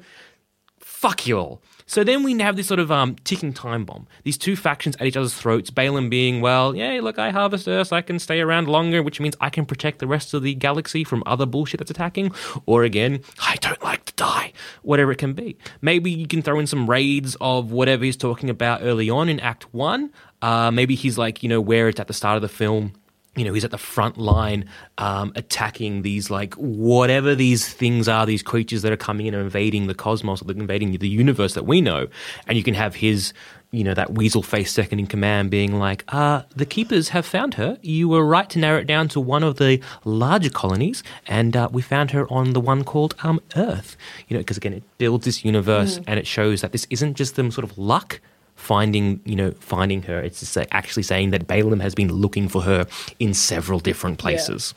fuck 0.80 1.26
you 1.26 1.38
all. 1.38 1.62
So 1.92 2.06
then 2.06 2.24
we 2.24 2.40
have 2.40 2.56
this 2.56 2.68
sort 2.68 2.80
of 2.80 2.90
um, 2.90 3.18
ticking 3.26 3.52
time 3.52 3.84
bomb. 3.84 4.08
These 4.24 4.38
two 4.38 4.56
factions 4.56 4.96
at 4.96 5.08
each 5.08 5.18
other's 5.18 5.34
throats. 5.34 5.70
Balem 5.70 6.10
being, 6.10 6.40
well, 6.40 6.74
yeah, 6.74 7.02
look, 7.04 7.20
I 7.20 7.32
harvest 7.32 7.68
Earth, 7.68 7.92
I 7.92 8.02
can 8.02 8.18
stay 8.18 8.40
around 8.40 8.70
longer, 8.70 9.04
which 9.04 9.20
means 9.20 9.36
I 9.42 9.50
can 9.50 9.66
protect 9.66 10.00
the 10.00 10.08
rest 10.08 10.34
of 10.34 10.42
the 10.42 10.56
galaxy 10.56 11.04
from 11.04 11.22
other 11.26 11.46
bullshit 11.46 11.80
that's 11.80 11.92
attacking. 11.92 12.32
Or 12.66 12.86
again, 12.86 13.20
I 13.42 13.58
don't 13.58 13.84
like 13.84 14.06
to 14.06 14.14
die. 14.14 14.54
Whatever 14.84 15.12
it 15.12 15.18
can 15.18 15.34
be. 15.34 15.58
Maybe 15.82 16.12
you 16.12 16.28
can 16.28 16.42
throw 16.42 16.60
in 16.60 16.66
some 16.66 16.90
raids 16.90 17.36
of 17.42 17.74
whatever 17.74 18.06
he's 18.06 18.16
talking 18.16 18.50
about 18.50 18.84
early 18.84 19.10
on 19.10 19.28
in 19.28 19.42
Act 19.42 19.74
One. 19.74 20.14
Uh, 20.42 20.72
maybe 20.72 20.96
he's 20.96 21.18
like, 21.18 21.44
you 21.44 21.50
know, 21.50 21.60
where 21.60 21.90
it's 21.90 22.00
at 22.00 22.08
the 22.08 22.14
start 22.14 22.38
of 22.38 22.42
the 22.42 22.48
film 22.48 22.94
you 23.36 23.46
know, 23.46 23.54
he's 23.54 23.64
at 23.64 23.72
the 23.72 23.78
front 23.78 24.18
line 24.18 24.66
um, 24.98 25.32
attacking 25.36 26.02
these, 26.02 26.30
like, 26.30 26.54
whatever 26.56 27.34
these 27.34 27.74
things 27.74 28.10
are, 28.10 28.26
these 28.26 28.44
creatures 28.44 28.82
that 28.82 28.92
are 28.92 28.98
coming 28.98 29.26
in 29.26 29.34
and 29.34 29.44
invading 29.44 29.88
the 29.88 29.94
cosmos 29.94 30.42
or 30.42 30.52
invading 30.52 30.92
the 30.98 31.08
universe 31.08 31.54
that 31.54 31.66
we 31.66 31.80
know. 31.80 32.08
And 32.48 32.58
you 32.58 32.64
can 32.64 32.74
have 32.74 32.96
his, 32.96 33.32
you 33.72 33.86
know, 33.86 33.94
that 33.94 34.12
weasel 34.12 34.44
face 34.44 34.74
second 34.74 35.00
in 35.00 35.08
command 35.08 35.50
being 35.50 35.80
like, 35.80 36.04
uh, 36.10 36.42
the 36.54 36.66
keepers 36.66 37.10
have 37.10 37.26
found 37.26 37.54
her. 37.54 37.78
You 37.82 38.10
were 38.10 38.26
right 38.26 38.50
to 38.50 38.60
narrow 38.60 38.80
it 38.80 38.86
down 38.86 39.08
to 39.10 39.22
one 39.22 39.44
of 39.44 39.56
the 39.56 39.80
larger 40.04 40.50
colonies, 40.50 41.02
and 41.26 41.56
uh, 41.56 41.70
we 41.72 41.82
found 41.82 42.12
her 42.12 42.28
on 42.30 42.52
the 42.52 42.60
one 42.60 42.84
called 42.84 43.16
um, 43.24 43.40
Earth. 43.56 43.96
You 44.28 44.36
know, 44.36 44.42
because 44.42 44.58
again, 44.58 44.74
it 44.74 44.84
builds 44.98 45.24
this 45.24 45.46
universe 45.46 46.02
and 46.06 46.20
it 46.20 46.28
shows 46.28 46.60
that 46.60 46.74
this 46.74 46.86
isn't 46.90 47.16
just 47.16 47.38
them 47.38 47.50
sort 47.50 47.64
of 47.64 47.78
luck 47.78 48.20
finding 48.56 49.20
you 49.26 49.36
know 49.36 49.52
finding 49.60 50.04
her. 50.04 50.20
It's 50.22 50.56
actually 50.72 51.04
saying 51.04 51.32
that 51.32 51.48
Balem 51.48 51.82
has 51.82 51.96
been 51.96 52.12
looking 52.12 52.48
for 52.48 52.62
her 52.62 52.86
in 53.20 53.34
several 53.34 53.80
different 53.80 54.20
places. 54.20 54.74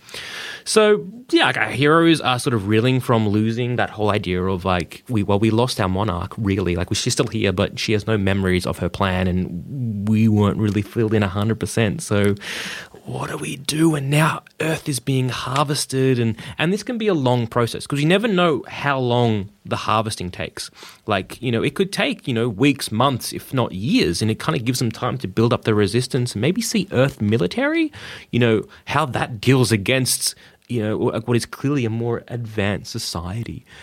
So 0.65 1.07
yeah 1.31 1.45
like 1.45 1.57
our 1.57 1.71
heroes 1.71 2.21
are 2.21 2.39
sort 2.39 2.55
of 2.55 2.69
reeling 2.69 3.01
from 3.01 3.29
losing 3.29 3.77
that 3.77 3.91
whole 3.91 4.11
idea 4.11 4.43
of 4.43 4.65
like 4.65 5.05
we 5.09 5.23
well 5.23 5.39
we 5.39 5.51
lost 5.51 5.81
our 5.81 5.89
monarch 5.89 6.33
really. 6.39 6.77
Like 6.77 6.93
she's 6.95 7.13
still 7.13 7.27
here 7.27 7.53
but 7.53 7.79
she 7.79 7.93
has 7.93 8.07
no 8.07 8.17
memories 8.17 8.67
of 8.67 8.79
her 8.79 8.89
plan 8.89 9.27
and 9.27 10.09
we 10.09 10.29
weren't 10.29 10.59
really 10.59 10.83
filled 10.83 11.15
in 11.15 11.23
100% 11.23 12.01
so 12.01 12.35
what 13.05 13.29
do 13.29 13.37
we 13.37 13.57
do? 13.57 13.95
And 13.95 14.09
now 14.09 14.43
Earth 14.61 14.89
is 14.89 14.99
being 14.99 15.29
harvested, 15.29 16.19
and 16.19 16.37
and 16.59 16.73
this 16.73 16.83
can 16.83 16.97
be 16.97 17.07
a 17.07 17.15
long 17.15 17.47
process 17.47 17.85
because 17.85 18.01
you 18.01 18.09
never 18.09 18.27
know 18.27 18.65
how 18.67 18.99
long 18.99 19.51
the 19.65 19.77
harvesting 19.77 20.31
takes. 20.31 20.71
Like 21.07 21.41
you 21.43 21.53
know, 21.53 21.63
it 21.63 21.75
could 21.75 21.93
take 21.93 22.27
you 22.27 22.33
know 22.33 22.49
weeks, 22.49 22.91
months, 22.91 23.33
if 23.33 23.53
not 23.53 23.73
years, 23.73 24.23
and 24.23 24.31
it 24.31 24.39
kind 24.39 24.57
of 24.59 24.65
gives 24.65 24.79
them 24.79 24.91
time 24.91 25.19
to 25.19 25.29
build 25.29 25.53
up 25.53 25.65
the 25.65 25.75
resistance 25.75 26.33
and 26.33 26.41
maybe 26.41 26.63
see 26.63 26.89
Earth 26.93 27.21
military. 27.21 27.93
You 28.31 28.41
know 28.41 28.65
how 28.87 29.05
that 29.07 29.41
deals 29.41 29.71
against 29.71 30.35
you 30.69 30.83
know 30.83 30.97
what 30.97 31.37
is 31.37 31.45
clearly 31.45 31.85
a 31.85 31.91
more 31.91 32.25
advanced 32.29 32.91
society. 32.91 33.65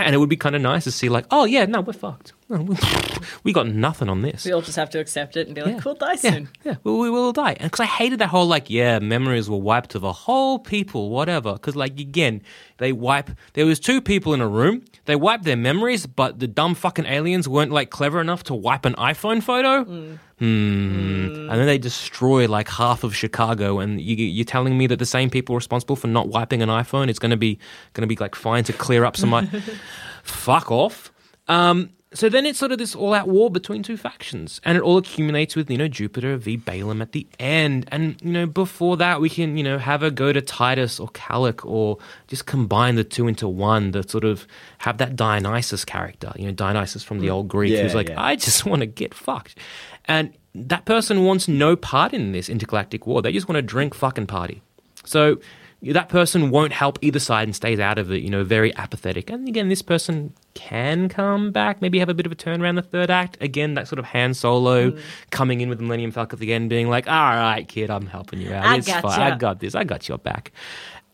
And 0.00 0.14
it 0.14 0.18
would 0.18 0.30
be 0.30 0.36
kind 0.36 0.56
of 0.56 0.62
nice 0.62 0.84
to 0.84 0.92
see, 0.92 1.10
like, 1.10 1.26
oh 1.30 1.44
yeah, 1.44 1.66
no, 1.66 1.82
we're 1.82 1.92
fucked. 1.92 2.32
No, 2.50 2.76
we- 3.44 3.52
got 3.52 3.68
nothing 3.68 4.08
on 4.08 4.22
this. 4.22 4.44
We 4.44 4.52
all 4.52 4.60
just 4.60 4.76
have 4.76 4.90
to 4.90 4.98
accept 4.98 5.36
it 5.36 5.46
and 5.46 5.54
be 5.54 5.62
like, 5.62 5.76
Yeah. 5.76 5.80
"We'll 5.84 5.94
die 5.94 6.16
soon." 6.16 6.48
yeah, 6.64 6.74
we, 6.82 6.92
we 6.92 7.08
will 7.10 7.32
die. 7.32 7.52
And 7.52 7.70
because 7.70 7.80
I 7.80 7.86
hated 7.86 8.18
that 8.18 8.28
whole 8.28 8.46
like, 8.46 8.68
yeah, 8.68 8.98
memories 8.98 9.48
were 9.48 9.56
wiped 9.56 9.90
to 9.90 9.98
the 10.00 10.12
whole 10.12 10.58
people, 10.58 11.10
whatever. 11.10 11.52
Because 11.52 11.76
like 11.76 11.98
again, 12.00 12.42
they 12.78 12.92
wipe. 12.92 13.30
There 13.54 13.64
was 13.66 13.78
two 13.78 14.00
people 14.00 14.34
in 14.34 14.40
a 14.40 14.48
room. 14.48 14.84
They 15.04 15.14
wiped 15.16 15.44
their 15.44 15.56
memories, 15.56 16.06
but 16.06 16.40
the 16.40 16.46
dumb 16.48 16.74
fucking 16.74 17.06
aliens 17.06 17.48
weren't 17.48 17.70
like 17.72 17.90
clever 17.90 18.20
enough 18.20 18.42
to 18.44 18.54
wipe 18.54 18.84
an 18.84 18.94
iPhone 18.94 19.42
photo. 19.42 19.84
Hmm. 19.84 20.16
And 20.40 21.50
then 21.50 21.66
they 21.66 21.78
destroy 21.78 22.48
like 22.48 22.68
half 22.68 23.04
of 23.04 23.14
Chicago. 23.14 23.78
And 23.78 24.00
you, 24.00 24.16
you're 24.16 24.44
telling 24.44 24.76
me 24.78 24.86
that 24.88 24.98
the 24.98 25.06
same 25.06 25.30
people 25.30 25.54
responsible 25.54 25.96
for 25.96 26.06
not 26.06 26.28
wiping 26.28 26.62
an 26.62 26.68
iPhone 26.68 27.08
is 27.10 27.18
going 27.18 27.30
to 27.30 27.36
be 27.36 27.58
going 27.92 28.02
to 28.02 28.06
be 28.06 28.16
like 28.20 28.34
fine 28.34 28.64
to 28.64 28.72
clear 28.72 29.04
up 29.04 29.16
some. 29.16 29.30
Like, 29.30 29.48
fuck 30.22 30.70
off. 30.70 31.12
Um, 31.48 31.90
so 32.12 32.28
then 32.28 32.44
it's 32.44 32.58
sort 32.58 32.72
of 32.72 32.78
this 32.78 32.96
all-out 32.96 33.28
war 33.28 33.50
between 33.50 33.84
two 33.84 33.96
factions, 33.96 34.60
and 34.64 34.76
it 34.76 34.82
all 34.82 34.98
accumulates 34.98 35.54
with 35.54 35.70
you 35.70 35.78
know 35.78 35.86
Jupiter 35.86 36.36
v 36.36 36.56
Balem 36.56 37.00
at 37.00 37.12
the 37.12 37.26
end, 37.38 37.88
and 37.92 38.20
you 38.20 38.32
know 38.32 38.46
before 38.46 38.96
that 38.96 39.20
we 39.20 39.30
can 39.30 39.56
you 39.56 39.62
know 39.62 39.78
have 39.78 40.02
a 40.02 40.10
go 40.10 40.32
to 40.32 40.40
Titus 40.40 40.98
or 40.98 41.08
Kalique 41.08 41.64
or 41.64 41.98
just 42.26 42.46
combine 42.46 42.96
the 42.96 43.04
two 43.04 43.28
into 43.28 43.46
one. 43.46 43.92
That 43.92 44.10
sort 44.10 44.24
of 44.24 44.46
have 44.78 44.98
that 44.98 45.14
Dionysus 45.14 45.84
character, 45.84 46.32
you 46.34 46.46
know 46.46 46.52
Dionysus 46.52 47.04
from 47.04 47.20
the 47.20 47.28
mm. 47.28 47.32
old 47.32 47.48
Greek, 47.48 47.72
Yeah, 47.72 47.82
who's 47.82 47.94
like 47.94 48.08
yeah. 48.08 48.20
I 48.20 48.34
just 48.34 48.66
want 48.66 48.80
to 48.80 48.86
get 48.86 49.14
fucked, 49.14 49.56
and 50.06 50.32
that 50.52 50.86
person 50.86 51.24
wants 51.24 51.46
no 51.46 51.76
part 51.76 52.12
in 52.12 52.32
this 52.32 52.48
intergalactic 52.48 53.06
war. 53.06 53.22
They 53.22 53.30
just 53.30 53.48
want 53.48 53.56
to 53.56 53.62
drink 53.62 53.94
fucking 53.94 54.26
party. 54.26 54.62
So 55.04 55.38
that 55.82 56.10
person 56.10 56.50
won't 56.50 56.72
help 56.72 56.98
either 57.00 57.18
side 57.18 57.48
and 57.48 57.56
stays 57.56 57.80
out 57.80 57.98
of 57.98 58.12
it, 58.12 58.22
you 58.22 58.28
know, 58.28 58.44
very 58.44 58.74
apathetic. 58.76 59.30
And 59.30 59.48
again, 59.48 59.68
this 59.68 59.80
person 59.80 60.34
can 60.52 61.08
come 61.08 61.52
back, 61.52 61.80
maybe 61.80 61.98
have 61.98 62.10
a 62.10 62.14
bit 62.14 62.26
of 62.26 62.32
a 62.32 62.34
turnaround 62.34 62.76
the 62.76 62.82
third 62.82 63.10
act. 63.10 63.38
Again, 63.40 63.74
that 63.74 63.88
sort 63.88 63.98
of 63.98 64.04
Han 64.06 64.34
Solo 64.34 64.90
mm. 64.90 65.00
coming 65.30 65.62
in 65.62 65.70
with 65.70 65.78
the 65.78 65.84
Millennium 65.84 66.10
Falcon 66.10 66.36
at 66.36 66.40
the 66.40 66.52
end, 66.52 66.68
being 66.68 66.90
like, 66.90 67.08
all 67.08 67.34
right, 67.34 67.66
kid, 67.66 67.90
I'm 67.90 68.06
helping 68.06 68.40
you 68.40 68.52
out. 68.52 68.66
I 68.66 68.76
it's 68.76 68.86
gotcha." 68.86 69.02
fine. 69.02 69.20
I 69.20 69.36
got 69.36 69.60
this. 69.60 69.74
I 69.74 69.84
got 69.84 70.06
your 70.06 70.18
back. 70.18 70.52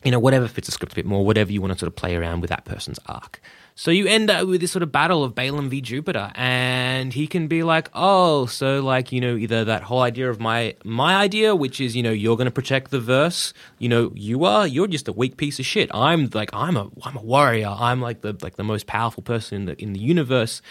You 0.03 0.11
know, 0.11 0.19
whatever 0.19 0.47
fits 0.47 0.67
the 0.67 0.73
script 0.73 0.93
a 0.93 0.95
bit 0.95 1.05
more, 1.05 1.25
whatever 1.25 1.51
you 1.51 1.61
want 1.61 1.73
to 1.73 1.79
sort 1.79 1.87
of 1.87 1.95
play 1.95 2.15
around 2.15 2.41
with 2.41 2.49
that 2.49 2.65
person's 2.65 2.99
arc. 3.07 3.41
So 3.79 3.91
you 3.91 4.07
end 4.07 4.31
up 4.31 4.47
with 4.47 4.61
this 4.61 4.71
sort 4.71 4.81
of 4.81 4.91
battle 4.91 5.23
of 5.23 5.35
Balem 5.35 5.69
v 5.69 5.81
Jupiter, 5.81 6.31
and 6.33 7.13
he 7.13 7.27
can 7.27 7.47
be 7.47 7.61
like, 7.61 7.91
"Oh, 7.93 8.47
so 8.47 8.81
like 8.81 9.11
you 9.11 9.21
know, 9.21 9.37
either 9.37 9.65
that 9.65 9.83
whole 9.83 10.01
idea 10.01 10.31
of 10.31 10.39
my 10.39 10.73
my 10.83 11.15
idea, 11.15 11.55
which 11.55 11.79
is 11.79 11.95
you 11.95 12.01
know 12.01 12.09
you're 12.09 12.37
going 12.37 12.45
to 12.45 12.51
protect 12.51 12.89
the 12.89 12.99
verse, 12.99 13.53
you 13.77 13.87
know 13.87 14.11
you 14.15 14.45
are, 14.45 14.65
you're 14.65 14.87
just 14.87 15.07
a 15.07 15.13
weak 15.13 15.37
piece 15.37 15.59
of 15.59 15.65
shit. 15.67 15.91
I'm 15.93 16.27
like 16.33 16.49
I'm 16.53 16.75
a 16.75 16.89
I'm 17.03 17.17
a 17.17 17.21
warrior. 17.21 17.67
I'm 17.69 18.01
like 18.01 18.21
the 18.21 18.35
like 18.41 18.55
the 18.55 18.63
most 18.63 18.87
powerful 18.87 19.21
person 19.21 19.57
in 19.57 19.65
the 19.65 19.79
in 19.79 19.93
the 19.93 19.99
universe, 19.99 20.63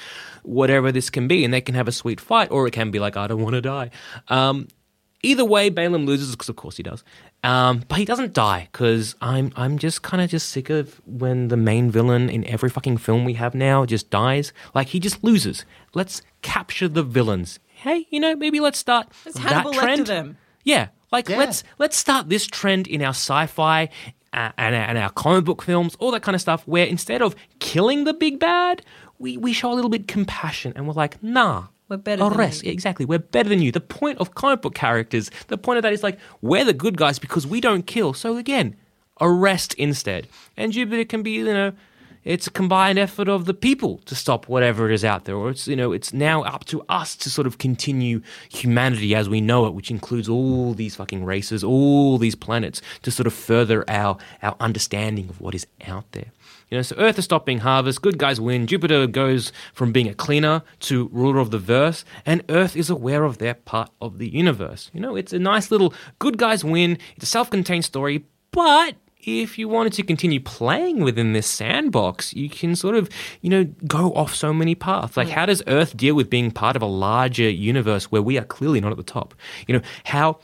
whatever 0.42 0.90
this 0.90 1.08
can 1.08 1.28
be, 1.28 1.44
and 1.44 1.54
they 1.54 1.60
can 1.60 1.76
have 1.76 1.86
a 1.86 1.92
sweet 1.92 2.20
fight, 2.20 2.50
or 2.50 2.66
it 2.66 2.72
can 2.72 2.90
be 2.90 2.98
like 2.98 3.16
I 3.16 3.28
don't 3.28 3.40
want 3.40 3.54
to 3.54 3.62
die. 3.62 3.90
Um, 4.26 4.66
Either 5.22 5.44
way, 5.44 5.70
Balem 5.70 6.06
loses 6.06 6.30
because, 6.32 6.48
of 6.48 6.56
course, 6.56 6.76
he 6.76 6.82
does. 6.82 7.02
Um, 7.42 7.84
but 7.88 7.98
he 7.98 8.04
doesn't 8.04 8.32
die 8.32 8.68
because 8.70 9.14
I'm 9.20 9.52
I'm 9.56 9.78
just 9.78 10.02
kind 10.02 10.22
of 10.22 10.30
just 10.30 10.50
sick 10.50 10.70
of 10.70 11.00
when 11.06 11.48
the 11.48 11.56
main 11.56 11.90
villain 11.90 12.28
in 12.28 12.44
every 12.46 12.70
fucking 12.70 12.98
film 12.98 13.24
we 13.24 13.34
have 13.34 13.54
now 13.54 13.86
just 13.86 14.10
dies. 14.10 14.52
Like 14.74 14.88
he 14.88 15.00
just 15.00 15.24
loses. 15.24 15.64
Let's 15.94 16.22
capture 16.42 16.88
the 16.88 17.02
villains. 17.02 17.58
Hey, 17.66 18.06
you 18.10 18.20
know, 18.20 18.34
maybe 18.36 18.60
let's 18.60 18.78
start 18.78 19.08
Let's 19.24 19.38
that 19.40 19.72
trend. 19.72 20.06
them. 20.06 20.38
Yeah, 20.64 20.88
like 21.12 21.28
let's 21.28 21.62
let's 21.78 21.96
start 21.96 22.28
this 22.28 22.46
trend 22.46 22.86
in 22.86 23.02
our 23.02 23.10
sci-fi 23.10 23.88
uh, 24.32 24.52
and, 24.58 24.74
and 24.74 24.98
our 24.98 25.10
comic 25.10 25.44
book 25.44 25.62
films, 25.62 25.96
all 25.98 26.10
that 26.12 26.22
kind 26.22 26.34
of 26.34 26.40
stuff, 26.40 26.66
where 26.66 26.86
instead 26.86 27.22
of 27.22 27.34
killing 27.58 28.04
the 28.04 28.12
big 28.14 28.38
bad, 28.38 28.82
we, 29.18 29.36
we 29.36 29.52
show 29.52 29.72
a 29.72 29.74
little 29.74 29.90
bit 29.90 30.06
compassion 30.06 30.72
and 30.76 30.86
we're 30.86 30.94
like, 30.94 31.22
nah. 31.22 31.68
We're 31.88 31.98
better 31.98 32.24
than 32.24 32.38
arrest. 32.38 32.64
you. 32.64 32.72
Exactly, 32.72 33.06
we're 33.06 33.18
better 33.18 33.48
than 33.48 33.62
you. 33.62 33.70
The 33.70 33.80
point 33.80 34.18
of 34.18 34.34
comic 34.34 34.62
book 34.62 34.74
characters, 34.74 35.30
the 35.48 35.58
point 35.58 35.78
of 35.78 35.82
that 35.82 35.92
is 35.92 36.02
like 36.02 36.18
we're 36.42 36.64
the 36.64 36.72
good 36.72 36.96
guys 36.96 37.18
because 37.18 37.46
we 37.46 37.60
don't 37.60 37.86
kill. 37.86 38.12
So 38.12 38.36
again, 38.36 38.76
arrest 39.20 39.74
instead. 39.74 40.26
And 40.56 40.72
Jupiter 40.72 41.04
can 41.04 41.22
be, 41.22 41.32
you 41.32 41.44
know, 41.44 41.72
it's 42.26 42.48
a 42.48 42.50
combined 42.50 42.98
effort 42.98 43.28
of 43.28 43.44
the 43.44 43.54
people 43.54 43.98
to 43.98 44.16
stop 44.16 44.48
whatever 44.48 44.90
it 44.90 44.94
is 44.94 45.04
out 45.04 45.26
there, 45.26 45.36
or 45.36 45.50
it's 45.50 45.68
you 45.68 45.76
know, 45.76 45.92
it's 45.92 46.12
now 46.12 46.42
up 46.42 46.64
to 46.64 46.82
us 46.88 47.14
to 47.16 47.30
sort 47.30 47.46
of 47.46 47.58
continue 47.58 48.20
humanity 48.50 49.14
as 49.14 49.28
we 49.28 49.40
know 49.40 49.66
it, 49.66 49.74
which 49.74 49.92
includes 49.92 50.28
all 50.28 50.74
these 50.74 50.96
fucking 50.96 51.24
races, 51.24 51.62
all 51.62 52.18
these 52.18 52.34
planets, 52.34 52.82
to 53.02 53.12
sort 53.12 53.28
of 53.28 53.32
further 53.32 53.88
our 53.88 54.18
our 54.42 54.56
understanding 54.58 55.28
of 55.28 55.40
what 55.40 55.54
is 55.54 55.68
out 55.86 56.10
there. 56.10 56.32
You 56.70 56.78
know, 56.78 56.82
so 56.82 56.96
Earth 56.98 57.18
is 57.18 57.24
stopping 57.24 57.58
harvest, 57.58 58.02
good 58.02 58.18
guys 58.18 58.40
win, 58.40 58.66
Jupiter 58.66 59.06
goes 59.06 59.52
from 59.72 59.92
being 59.92 60.08
a 60.08 60.14
cleaner 60.14 60.62
to 60.80 61.08
ruler 61.12 61.38
of 61.38 61.52
the 61.52 61.58
verse, 61.58 62.04
and 62.24 62.42
Earth 62.48 62.76
is 62.76 62.90
aware 62.90 63.22
of 63.24 63.38
their 63.38 63.54
part 63.54 63.90
of 64.00 64.18
the 64.18 64.28
universe. 64.28 64.90
You 64.92 65.00
know, 65.00 65.14
it's 65.14 65.32
a 65.32 65.38
nice 65.38 65.70
little 65.70 65.94
good 66.18 66.38
guys 66.38 66.64
win, 66.64 66.98
it's 67.14 67.24
a 67.24 67.26
self 67.26 67.50
contained 67.50 67.84
story, 67.84 68.24
but 68.50 68.96
if 69.26 69.58
you 69.58 69.68
wanted 69.68 69.92
to 69.94 70.02
continue 70.02 70.40
playing 70.40 71.00
within 71.00 71.32
this 71.32 71.46
sandbox, 71.46 72.32
you 72.34 72.48
can 72.48 72.76
sort 72.76 72.94
of, 72.94 73.08
you 73.40 73.50
know, 73.50 73.64
go 73.86 74.12
off 74.12 74.34
so 74.34 74.52
many 74.52 74.74
paths. 74.74 75.16
Like, 75.16 75.28
how 75.28 75.46
does 75.46 75.62
Earth 75.66 75.96
deal 75.96 76.14
with 76.14 76.30
being 76.30 76.50
part 76.50 76.76
of 76.76 76.82
a 76.82 76.86
larger 76.86 77.50
universe 77.50 78.04
where 78.04 78.22
we 78.22 78.38
are 78.38 78.44
clearly 78.44 78.80
not 78.80 78.92
at 78.92 78.96
the 78.96 79.02
top? 79.02 79.34
You 79.66 79.74
know, 79.74 79.82
how, 80.04 80.38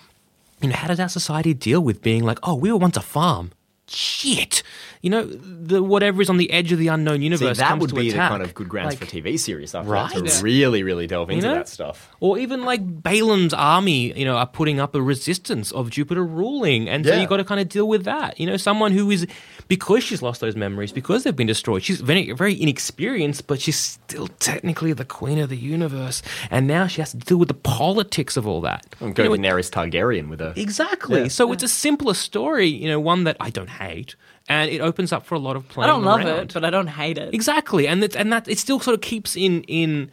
you 0.60 0.68
know, 0.68 0.74
how 0.74 0.88
does 0.88 0.98
our 0.98 1.08
society 1.08 1.54
deal 1.54 1.80
with 1.80 2.02
being 2.02 2.24
like, 2.24 2.38
oh, 2.42 2.56
we 2.56 2.72
were 2.72 2.78
once 2.78 2.96
a 2.96 3.02
farm? 3.02 3.52
Shit, 3.86 4.62
you 5.02 5.10
know, 5.10 5.24
the 5.24 5.82
whatever 5.82 6.22
is 6.22 6.30
on 6.30 6.36
the 6.36 6.50
edge 6.52 6.70
of 6.70 6.78
the 6.78 6.86
unknown 6.88 7.18
See, 7.18 7.24
universe 7.24 7.58
that 7.58 7.68
comes 7.68 7.80
would 7.80 7.90
to 7.90 7.96
be 7.96 8.10
the 8.12 8.16
kind 8.18 8.42
of 8.42 8.54
good 8.54 8.68
grounds 8.68 8.94
for 8.94 9.04
Like, 9.04 9.12
TV 9.12 9.38
series 9.38 9.74
after 9.74 9.90
Right? 9.90 10.14
that 10.14 10.26
to 10.26 10.42
really, 10.44 10.84
really 10.84 11.08
delve 11.08 11.28
into 11.30 11.46
know? 11.48 11.54
that 11.54 11.68
stuff. 11.68 12.08
Or 12.20 12.38
even 12.38 12.64
like 12.64 13.02
Balem's 13.02 13.52
army, 13.52 14.16
you 14.16 14.24
know, 14.24 14.36
are 14.36 14.46
putting 14.46 14.78
up 14.78 14.94
a 14.94 15.02
resistance 15.02 15.72
of 15.72 15.90
Jupiter 15.90 16.24
ruling. 16.24 16.88
And 16.88 17.04
so 17.04 17.12
Yeah. 17.12 17.20
you 17.20 17.26
got 17.26 17.38
to 17.38 17.44
kind 17.44 17.60
of 17.60 17.68
deal 17.68 17.88
with 17.88 18.04
that. 18.04 18.38
You 18.38 18.46
know, 18.46 18.56
someone 18.56 18.92
who 18.92 19.10
is, 19.10 19.26
because 19.66 20.04
she's 20.04 20.22
lost 20.22 20.40
those 20.40 20.54
memories, 20.54 20.92
because 20.92 21.24
they've 21.24 21.34
been 21.34 21.48
destroyed, 21.48 21.82
she's 21.82 22.00
very, 22.00 22.30
very 22.30 22.60
inexperienced, 22.60 23.48
but 23.48 23.60
she's 23.60 23.76
still 23.76 24.28
technically 24.38 24.92
the 24.92 25.04
queen 25.04 25.38
of 25.40 25.48
the 25.48 25.56
universe. 25.56 26.22
And 26.48 26.68
now 26.68 26.86
she 26.86 27.00
has 27.00 27.10
to 27.10 27.16
deal 27.16 27.38
with 27.38 27.48
the 27.48 27.54
politics 27.54 28.36
of 28.36 28.46
all 28.46 28.60
that. 28.60 28.86
And 29.00 29.14
go 29.16 29.24
You 29.24 29.30
know, 29.30 29.36
Daenerys 29.36 29.70
Targaryen 29.70 30.28
with 30.28 30.38
her. 30.38 30.52
Exactly. 30.54 31.22
Yeah. 31.22 31.28
So 31.28 31.50
it's 31.52 31.64
a 31.64 31.68
simpler 31.68 32.14
story, 32.14 32.68
you 32.68 32.88
know, 32.88 33.00
one 33.00 33.24
that 33.24 33.36
I 33.40 33.50
don't 33.50 33.68
hate. 33.70 34.14
And 34.48 34.70
it 34.70 34.80
opens 34.80 35.12
up 35.12 35.24
for 35.24 35.34
a 35.34 35.38
lot 35.38 35.56
of 35.56 35.68
playing. 35.68 35.88
I 35.88 35.92
don't 35.92 36.02
love 36.04 36.20
around. 36.20 36.38
it, 36.38 36.54
but 36.54 36.64
I 36.64 36.70
don't 36.70 36.88
hate 36.88 37.16
it. 37.18 37.32
Exactly, 37.32 37.86
and 37.86 38.02
it, 38.02 38.16
and 38.16 38.32
that 38.32 38.48
it 38.48 38.58
still 38.58 38.80
sort 38.80 38.94
of 38.94 39.00
keeps 39.00 39.36
in 39.36 39.62
in 39.64 40.10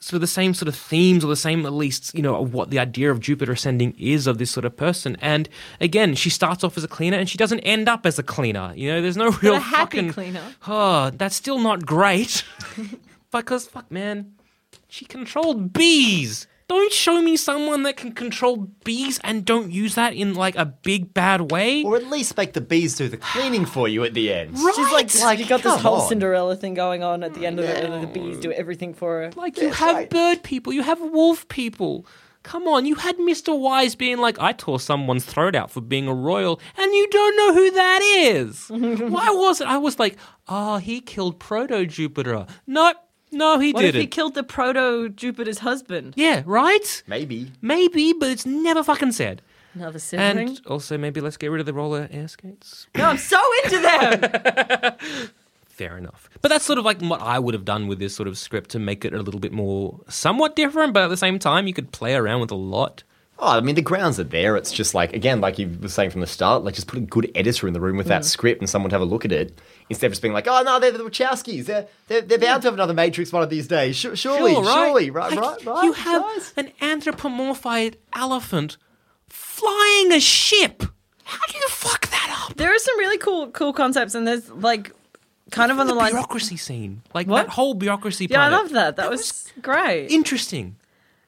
sort 0.00 0.14
of 0.14 0.20
the 0.20 0.26
same 0.28 0.54
sort 0.54 0.68
of 0.68 0.76
themes 0.76 1.24
or 1.24 1.26
the 1.26 1.34
same 1.34 1.66
at 1.66 1.72
least 1.72 2.14
you 2.14 2.22
know 2.22 2.36
of 2.36 2.54
what 2.54 2.70
the 2.70 2.78
idea 2.78 3.10
of 3.10 3.18
Jupiter 3.18 3.50
ascending 3.52 3.94
is 3.98 4.26
of 4.26 4.38
this 4.38 4.50
sort 4.50 4.64
of 4.64 4.76
person. 4.76 5.16
And 5.20 5.48
again, 5.80 6.14
she 6.14 6.30
starts 6.30 6.62
off 6.64 6.76
as 6.76 6.84
a 6.84 6.88
cleaner 6.88 7.18
and 7.18 7.28
she 7.28 7.36
doesn't 7.36 7.60
end 7.60 7.88
up 7.88 8.06
as 8.06 8.18
a 8.18 8.22
cleaner. 8.22 8.72
You 8.74 8.92
know, 8.92 9.02
there's 9.02 9.16
no 9.16 9.30
real 9.42 9.56
a 9.56 9.58
happy 9.58 9.96
fucking 9.98 10.12
cleaner. 10.12 10.42
Oh, 10.66 11.10
that's 11.10 11.34
still 11.36 11.58
not 11.58 11.84
great 11.84 12.44
because 13.32 13.66
fuck 13.66 13.90
man, 13.90 14.34
she 14.88 15.04
controlled 15.04 15.72
bees. 15.72 16.46
Don't 16.68 16.92
show 16.92 17.20
me 17.22 17.36
someone 17.36 17.82
that 17.84 17.96
can 17.96 18.12
control 18.12 18.68
bees 18.84 19.18
and 19.24 19.44
don't 19.44 19.72
use 19.72 19.94
that 19.94 20.14
in 20.14 20.34
like 20.34 20.54
a 20.56 20.66
big 20.66 21.14
bad 21.14 21.50
way. 21.50 21.82
Or 21.82 21.96
at 21.96 22.08
least 22.08 22.36
make 22.36 22.52
the 22.52 22.60
bees 22.60 22.94
do 22.94 23.08
the 23.08 23.16
cleaning 23.16 23.64
for 23.64 23.88
you 23.88 24.04
at 24.04 24.14
the 24.14 24.32
end. 24.32 24.56
She's 24.56 24.92
like, 24.92 25.14
Like, 25.20 25.38
you 25.38 25.46
got 25.46 25.62
this 25.62 25.80
whole 25.80 26.02
on. 26.02 26.08
Cinderella 26.08 26.56
thing 26.56 26.74
going 26.74 27.02
on 27.02 27.24
at 27.24 27.34
the 27.34 27.46
end 27.46 27.58
of 27.58 27.64
it, 27.64 27.84
and 27.84 28.02
the 28.02 28.06
bees 28.06 28.38
do 28.38 28.52
everything 28.52 28.92
for 28.94 29.22
her. 29.22 29.30
Like 29.34 29.58
you 29.58 29.70
have 29.72 30.10
bird 30.10 30.42
people, 30.42 30.72
you 30.72 30.82
have 30.82 31.00
wolf 31.00 31.48
people. 31.48 32.06
Come 32.44 32.68
on, 32.68 32.86
you 32.86 32.94
had 32.94 33.18
Mr. 33.18 33.58
Wise 33.58 33.94
being 33.94 34.18
like, 34.18 34.38
I 34.38 34.52
tore 34.52 34.78
someone's 34.80 35.24
throat 35.24 35.54
out 35.56 35.70
for 35.70 35.80
being 35.80 36.06
a 36.06 36.14
royal, 36.14 36.60
and 36.78 36.92
you 36.94 37.08
don't 37.10 37.36
know 37.36 37.54
who 37.54 37.70
that 37.72 38.00
is. 38.02 38.66
Why 38.68 39.30
was 39.30 39.60
it? 39.60 39.66
I 39.66 39.76
was 39.78 39.98
like, 39.98 40.16
oh, 40.46 40.76
he 40.78 41.00
killed 41.00 41.40
Proto 41.40 41.84
Jupiter. 41.84 42.46
No, 42.66 42.94
no, 43.30 43.58
he 43.58 43.72
What 43.72 43.84
if 43.84 43.92
didn't. 43.92 44.00
he 44.00 44.06
killed 44.06 44.34
the 44.34 44.42
proto 44.42 45.08
Jupiter's 45.08 45.58
husband? 45.58 46.14
yeah, 46.16 46.42
right? 46.46 47.02
Maybe. 47.06 47.52
Maybe, 47.60 48.12
but 48.12 48.30
it's 48.30 48.46
never 48.46 48.82
fucking 48.82 49.12
said. 49.12 49.42
Another 49.74 49.98
sibling. 49.98 50.48
And 50.48 50.60
also, 50.66 50.98
maybe 50.98 51.20
let's 51.20 51.36
get 51.36 51.50
rid 51.50 51.60
of 51.60 51.66
the 51.66 51.74
roller 51.74 52.08
air 52.10 52.28
skates. 52.28 52.86
no, 52.96 53.04
I'm 53.04 53.18
so 53.18 53.40
into 53.64 53.78
them. 53.78 55.28
Fair 55.68 55.96
enough. 55.96 56.28
But 56.40 56.48
that's 56.48 56.64
sort 56.64 56.78
of 56.78 56.84
like 56.84 57.00
what 57.00 57.20
I 57.20 57.38
would 57.38 57.54
have 57.54 57.64
done 57.64 57.86
with 57.86 58.00
this 58.00 58.14
sort 58.14 58.26
of 58.26 58.36
script 58.36 58.70
to 58.70 58.80
make 58.80 59.04
it 59.04 59.14
a 59.14 59.22
little 59.22 59.38
bit 59.38 59.52
more 59.52 60.00
somewhat 60.08 60.56
different, 60.56 60.92
but 60.92 61.04
at 61.04 61.08
the 61.08 61.16
same 61.16 61.38
time, 61.38 61.68
you 61.68 61.74
could 61.74 61.92
play 61.92 62.14
around 62.14 62.40
with 62.40 62.50
a 62.50 62.56
lot. 62.56 63.04
Oh, 63.38 63.56
I 63.56 63.60
mean, 63.60 63.76
the 63.76 63.82
grounds 63.82 64.18
are 64.18 64.24
there. 64.24 64.56
It's 64.56 64.72
just 64.72 64.94
like, 64.94 65.12
again, 65.12 65.40
like 65.40 65.60
you 65.60 65.78
were 65.80 65.88
saying 65.88 66.10
from 66.10 66.20
the 66.22 66.26
start, 66.26 66.64
like 66.64 66.74
just 66.74 66.88
put 66.88 66.98
a 66.98 67.02
good 67.02 67.30
editor 67.36 67.68
in 67.68 67.74
the 67.74 67.80
room 67.80 67.96
with 67.96 68.08
that 68.08 68.22
mm. 68.22 68.24
script 68.24 68.60
and 68.60 68.68
someone 68.68 68.90
to 68.90 68.94
have 68.94 69.00
a 69.00 69.04
look 69.04 69.24
at 69.24 69.30
it 69.30 69.56
instead 69.90 70.06
of 70.06 70.12
just 70.12 70.22
being 70.22 70.34
like, 70.34 70.46
oh, 70.46 70.62
no, 70.62 70.78
they're 70.80 70.90
the 70.92 70.98
Wachowskis. 71.04 71.64
They're, 71.66 71.86
they're, 72.08 72.20
they're 72.22 72.38
bound 72.38 72.62
to 72.62 72.68
have 72.68 72.74
another 72.74 72.94
Matrix 72.94 73.32
one 73.32 73.42
of 73.42 73.50
these 73.50 73.66
days. 73.66 73.96
Sh- 73.96 74.14
surely, 74.14 74.52
Sure, 74.54 74.62
right? 74.62 74.74
surely, 74.86 75.10
right, 75.10 75.30
Like, 75.32 75.40
right, 75.40 75.66
right. 75.66 75.84
You 75.84 75.92
have 75.92 76.22
guys? 76.22 76.52
an 76.56 76.72
anthropomorphized 76.80 77.94
elephant 78.14 78.76
flying 79.28 80.12
a 80.12 80.20
ship. 80.20 80.82
How 81.24 81.46
do 81.46 81.56
you 81.58 81.68
fuck 81.68 82.08
that 82.10 82.44
up? 82.48 82.56
there 82.56 82.74
are 82.74 82.78
some 82.78 82.98
really 82.98 83.18
cool, 83.18 83.50
cool 83.50 83.72
concepts, 83.72 84.14
and 84.14 84.26
there's 84.26 84.48
like 84.50 84.92
kind 85.50 85.70
of 85.70 85.78
on 85.78 85.86
the, 85.86 85.92
the 85.92 85.98
line. 85.98 86.10
bureaucracy 86.12 86.56
scene, 86.56 87.02
like 87.14 87.26
What? 87.26 87.46
that 87.46 87.52
whole 87.52 87.74
bureaucracy. 87.74 88.26
Yeah, 88.30 88.44
I 88.44 88.48
love 88.48 88.70
that. 88.70 88.96
That, 88.96 89.10
was, 89.10 89.52
great. 89.60 90.08
interesting. 90.08 90.76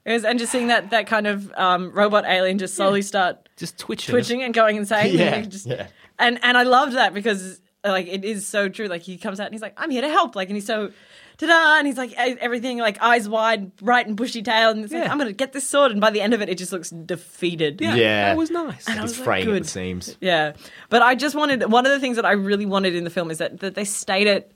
It 0.06 0.12
was, 0.12 0.24
and 0.24 0.38
just 0.38 0.50
seeing 0.50 0.68
that 0.68 0.90
that 0.90 1.06
kind 1.06 1.26
of 1.26 1.52
um, 1.52 1.92
robot 1.92 2.24
alien 2.26 2.56
just 2.58 2.74
slowly 2.74 3.02
start 3.02 3.48
Just 3.58 3.78
twitching. 3.78 4.12
twitching 4.12 4.42
and 4.42 4.54
going 4.54 4.76
insane. 4.76 5.14
Yeah, 5.18 5.34
and, 5.34 5.50
just, 5.50 5.66
yeah. 5.66 5.88
and 6.18 6.38
and 6.42 6.56
I 6.56 6.62
loved 6.62 6.94
that 6.94 7.12
because 7.12 7.60
like 7.84 8.06
it 8.06 8.24
is 8.24 8.46
so 8.46 8.68
true. 8.68 8.86
Like 8.86 9.02
he 9.02 9.16
comes 9.16 9.40
out 9.40 9.46
and 9.46 9.54
he's 9.54 9.62
like, 9.62 9.74
"I'm 9.76 9.90
here 9.90 10.02
to 10.02 10.08
help." 10.08 10.36
Like, 10.36 10.48
and 10.48 10.56
he's 10.56 10.66
so. 10.66 10.90
Ta-da! 11.38 11.78
And 11.78 11.86
he's 11.86 11.96
like 11.96 12.12
everything, 12.18 12.76
like 12.76 13.00
eyes 13.00 13.26
wide, 13.26 13.74
bright 13.76 14.06
and 14.06 14.14
bushy 14.14 14.42
tail, 14.42 14.72
and 14.72 14.84
it's 14.84 14.92
like 14.92 15.04
Yeah. 15.04 15.10
I'm 15.10 15.16
gonna 15.16 15.32
get 15.32 15.54
this 15.54 15.66
sword. 15.66 15.90
And 15.90 15.98
by 15.98 16.10
the 16.10 16.20
end 16.20 16.34
of 16.34 16.42
it, 16.42 16.50
it 16.50 16.58
just 16.58 16.70
looks 16.70 16.90
defeated. 16.90 17.80
Yeah, 17.80 17.94
Yeah. 17.94 18.24
that 18.26 18.36
was 18.36 18.50
nice. 18.50 18.86
And 18.86 19.00
I 19.00 19.02
It's 19.04 19.12
was 19.12 19.18
like, 19.20 19.24
fraying 19.24 19.48
at 19.48 19.52
good. 19.52 19.64
the 19.64 19.68
seams. 19.68 20.18
Yeah, 20.20 20.52
but 20.90 21.00
I 21.00 21.14
just 21.14 21.34
wanted 21.34 21.72
one 21.72 21.86
of 21.86 21.92
the 21.92 21.98
things 21.98 22.16
that 22.16 22.26
I 22.26 22.32
really 22.32 22.66
wanted 22.66 22.94
in 22.94 23.04
the 23.04 23.10
film 23.10 23.30
is 23.30 23.38
that 23.38 23.60
that 23.60 23.74
they 23.74 23.86
state 23.86 24.26
it 24.26 24.52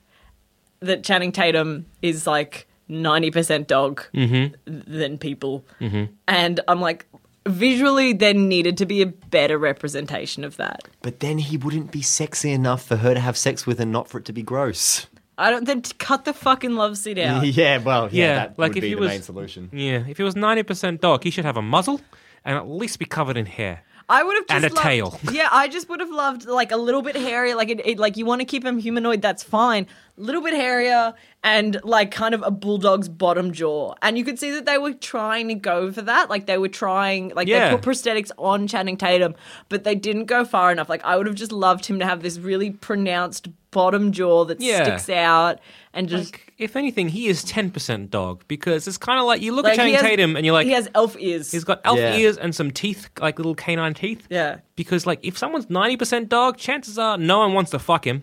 that 0.81 1.05
Channing 1.05 1.33
Tatum 1.33 1.87
is 2.03 2.27
like 2.27 2.67
ninety 2.87 3.31
percent 3.31 3.67
dog 3.67 4.05
mm-hmm. 4.13 4.55
than 4.67 5.17
people, 5.17 5.65
mm-hmm. 5.81 6.13
and 6.29 6.61
I'm 6.69 6.83
like, 6.83 7.07
visually 7.47 8.13
there 8.13 8.35
needed 8.35 8.77
to 8.79 8.87
be 8.87 9.03
a 9.03 9.07
better 9.07 9.59
representation 9.59 10.45
of 10.45 10.57
that. 10.57 10.83
But 11.03 11.21
then 11.21 11.39
he 11.39 11.57
wouldn't 11.57 11.91
be 11.91 12.03
sexy 12.03 12.51
enough 12.53 12.85
for 12.85 12.97
her 12.97 13.15
to 13.15 13.21
have 13.21 13.37
sex 13.37 13.67
with 13.67 13.81
and 13.81 13.93
not 13.93 14.09
for 14.09 14.19
it 14.19 14.25
to 14.27 14.33
be 14.33 14.43
gross. 14.43 15.07
I 15.37 15.51
don't 15.51 15.65
then 15.65 15.83
cut 15.99 16.25
the 16.25 16.33
fucking 16.33 16.75
love 16.77 16.97
seat 16.97 17.19
out. 17.19 17.45
Yeah, 17.47 17.79
well, 17.79 18.09
yeah, 18.13 18.25
Yeah, 18.27 18.35
that 18.37 18.59
like 18.59 18.71
would 18.71 18.77
if 18.79 18.83
be 18.83 18.89
he 18.91 18.95
the 18.95 19.01
was- 19.01 19.09
main 19.11 19.23
solution. 19.23 19.69
Yeah, 19.73 20.05
if 20.09 20.17
he 20.17 20.23
was 20.23 20.37
ninety 20.37 20.63
percent 20.63 21.01
dog, 21.01 21.25
he 21.25 21.31
should 21.31 21.45
have 21.45 21.57
a 21.57 21.63
muzzle 21.63 22.01
and 22.45 22.57
at 22.57 22.69
least 22.69 22.99
be 22.99 23.05
covered 23.05 23.37
in 23.37 23.47
hair. 23.47 23.83
I 24.07 24.23
would 24.23 24.35
have 24.37 24.47
just 24.47 24.55
And 24.55 24.65
a 24.65 24.69
loved- 24.69 24.83
tail. 24.83 25.21
Yeah, 25.33 25.49
I 25.51 25.67
just 25.67 25.89
would 25.89 26.01
have 26.01 26.11
loved 26.11 26.45
like 26.47 26.71
a 26.73 26.77
little 26.77 27.01
bit 27.03 27.17
hairy, 27.17 27.55
Like 27.55 27.71
it, 27.71 27.85
it 27.87 27.99
like 27.99 28.17
you 28.17 28.27
want 28.27 28.43
to 28.43 28.45
keep 28.45 28.65
him 28.65 28.79
humanoid, 28.79 29.23
that's 29.23 29.43
fine. 29.43 29.87
Little 30.17 30.43
bit 30.43 30.55
hairier 30.55 31.13
and 31.43 31.81
like 31.83 32.11
kind 32.13 32.35
of 32.35 32.43
a 32.45 32.51
bulldog's 32.51 33.09
bottom 33.09 33.53
jaw. 33.53 33.95
And 34.01 34.17
you 34.17 34.25
could 34.25 34.39
see 34.39 34.51
that 34.53 34.65
they 34.65 34.79
were 34.79 34.93
trying 34.93 35.49
to 35.49 35.55
go 35.55 35.91
for 35.91 36.03
that. 36.03 36.31
Like 36.31 36.47
they 36.47 36.57
were 36.57 36.69
trying, 36.69 37.33
like 37.35 37.49
Yeah. 37.49 37.71
they 37.71 37.77
put 37.77 37.85
prosthetics 37.85 38.31
on 38.39 38.67
Channing 38.69 38.97
Tatum, 38.97 39.35
but 39.69 39.83
they 39.85 39.95
didn't 39.97 40.27
go 40.27 40.45
far 40.45 40.71
enough. 40.71 40.89
Like 40.89 41.05
I 41.05 41.17
would 41.17 41.27
have 41.27 41.35
just 41.35 41.51
loved 41.53 41.87
him 41.87 41.99
to 41.99 42.05
have 42.07 42.23
this 42.23 42.39
really 42.39 42.71
pronounced 42.71 43.49
bottom 43.73 44.13
jaw 44.13 44.45
that 44.45 44.61
Yeah. 44.61 44.85
sticks 44.85 45.11
out 45.11 45.59
and 45.93 46.09
just. 46.09 46.33
Like, 46.33 46.53
if 46.59 46.77
anything, 46.77 47.09
he 47.09 47.27
is 47.27 47.43
ten 47.43 47.73
percent 47.73 48.13
dog 48.13 48.45
because 48.47 48.87
it's 48.87 48.97
kind 48.97 49.19
of 49.19 49.27
like 49.27 49.43
you 49.43 49.53
look 49.53 49.65
like, 49.65 49.73
at 49.73 49.77
Channing 49.79 49.95
has- 49.95 50.03
Tatum 50.03 50.37
and 50.37 50.47
you're 50.47 50.53
like, 50.55 50.67
he 50.67 50.73
has 50.73 50.89
elf 50.95 51.17
ears. 51.19 51.51
he's 51.51 51.65
got 51.65 51.81
elf 51.85 51.99
Yeah. 51.99 52.15
ears 52.17 52.37
and 52.37 52.55
some 52.55 52.71
teeth, 52.71 53.09
like 53.21 53.37
little 53.41 53.57
canine 53.57 53.95
teeth. 53.95 54.25
yeah, 54.31 54.59
Because 54.77 55.07
like 55.07 55.19
if 55.25 55.37
someone's 55.37 55.69
ninety 55.69 55.97
percent 55.97 56.29
dog, 56.29 56.57
chances 56.57 56.97
are 56.99 57.19
no 57.19 57.41
one 57.41 57.53
wants 57.53 57.73
to 57.73 57.81
fuck 57.81 58.07
him. 58.07 58.23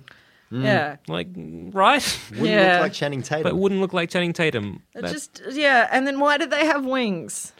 Mm. 0.51 0.63
yeah. 0.63 0.95
Like, 1.07 1.27
right? 1.73 2.19
Wouldn't 2.31 2.47
Yeah. 2.49 2.73
look 2.73 2.81
like 2.81 2.93
Channing 2.93 3.21
Tatum. 3.21 3.43
but 3.43 3.49
it 3.49 3.55
wouldn't 3.57 3.79
look 3.81 3.93
like 3.93 4.09
Channing 4.09 4.33
Tatum. 4.33 4.83
It 4.93 5.03
That- 5.03 5.11
just 5.11 5.41
yeah, 5.51 5.87
and 5.91 6.05
then 6.05 6.19
why 6.19 6.37
do 6.37 6.45
they 6.45 6.65
have 6.65 6.85
wings? 6.85 7.53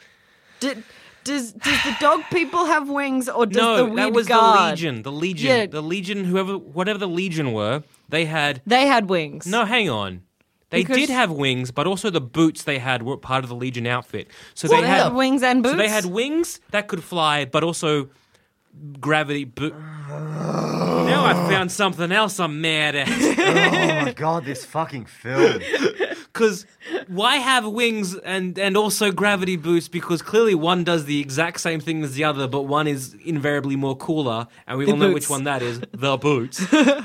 Did 0.59 0.84
does 1.23 1.53
does 1.53 1.84
the 1.84 1.95
dog 1.99 2.23
people 2.31 2.65
have 2.65 2.89
wings 2.89 3.30
or 3.30 3.45
does 3.45 3.57
no, 3.61 3.77
the 3.77 3.85
weird 3.85 3.97
that 3.97 4.13
was 4.13 4.27
guard? 4.27 4.57
the 4.57 4.72
Legion. 4.72 5.01
The 5.03 5.11
Legion. 5.11 5.47
Yeah. 5.59 5.65
The 5.68 5.81
Legion. 5.81 6.26
Whoever, 6.26 6.57
whatever 6.57 6.99
the 6.99 7.07
Legion 7.07 7.53
were, 7.53 7.84
they 8.09 8.26
had. 8.26 8.61
They 8.65 8.88
had 8.88 9.07
wings. 9.09 9.45
No, 9.47 9.65
hang 9.65 9.89
on. 9.89 10.22
They 10.72 10.80
Because- 10.84 10.97
did 10.97 11.09
have 11.09 11.31
wings, 11.31 11.69
but 11.72 11.85
also 11.85 12.09
the 12.09 12.22
boots 12.22 12.63
they 12.63 12.80
had 12.80 13.03
were 13.03 13.18
part 13.18 13.43
of 13.43 13.49
the 13.49 13.55
Legion 13.55 13.85
outfit. 13.85 14.30
So 14.53 14.68
Well, 14.69 14.81
they 14.81 14.88
had 14.88 15.03
had 15.03 15.13
wings 15.13 15.43
and 15.43 15.61
boots. 15.61 15.73
So 15.73 15.77
they 15.77 15.89
had 15.89 16.05
wings 16.05 16.59
that 16.72 16.88
could 16.88 17.03
fly, 17.03 17.43
but 17.45 17.61
also 17.63 18.07
gravity. 18.99 19.45
Bo- 19.45 19.69
now 19.69 21.26
I 21.26 21.34
found 21.49 21.72
something 21.72 22.11
else 22.11 22.39
I'm 22.39 22.61
mad 22.61 22.95
at. 22.95 23.07
oh 23.10 24.06
my 24.06 24.14
god, 24.14 24.45
this 24.45 24.65
fucking 24.65 25.06
film. 25.06 25.61
Because 26.34 26.65
why 27.07 27.35
have 27.35 27.68
wings 27.68 28.15
and, 28.15 28.57
and 28.57 28.77
also 28.77 29.11
gravity 29.11 29.57
boots? 29.57 29.89
Because 29.89 30.22
clearly 30.22 30.56
one 30.56 30.85
does 30.85 31.03
the 31.03 31.19
exact 31.19 31.60
same 31.60 31.81
thing 31.81 32.03
as 32.03 32.14
the 32.15 32.23
other, 32.23 32.48
but 32.48 32.61
one 32.61 32.88
is 32.88 33.14
invariably 33.26 33.76
more 33.76 33.98
cooler, 33.98 34.48
and 34.65 34.77
we 34.77 34.85
The 34.85 34.91
all 34.93 34.98
know 34.98 35.07
boots. 35.11 35.26
which 35.26 35.30
one 35.30 35.43
that 35.43 35.61
is 35.61 35.81
the 35.91 36.15
boots. 36.22 36.57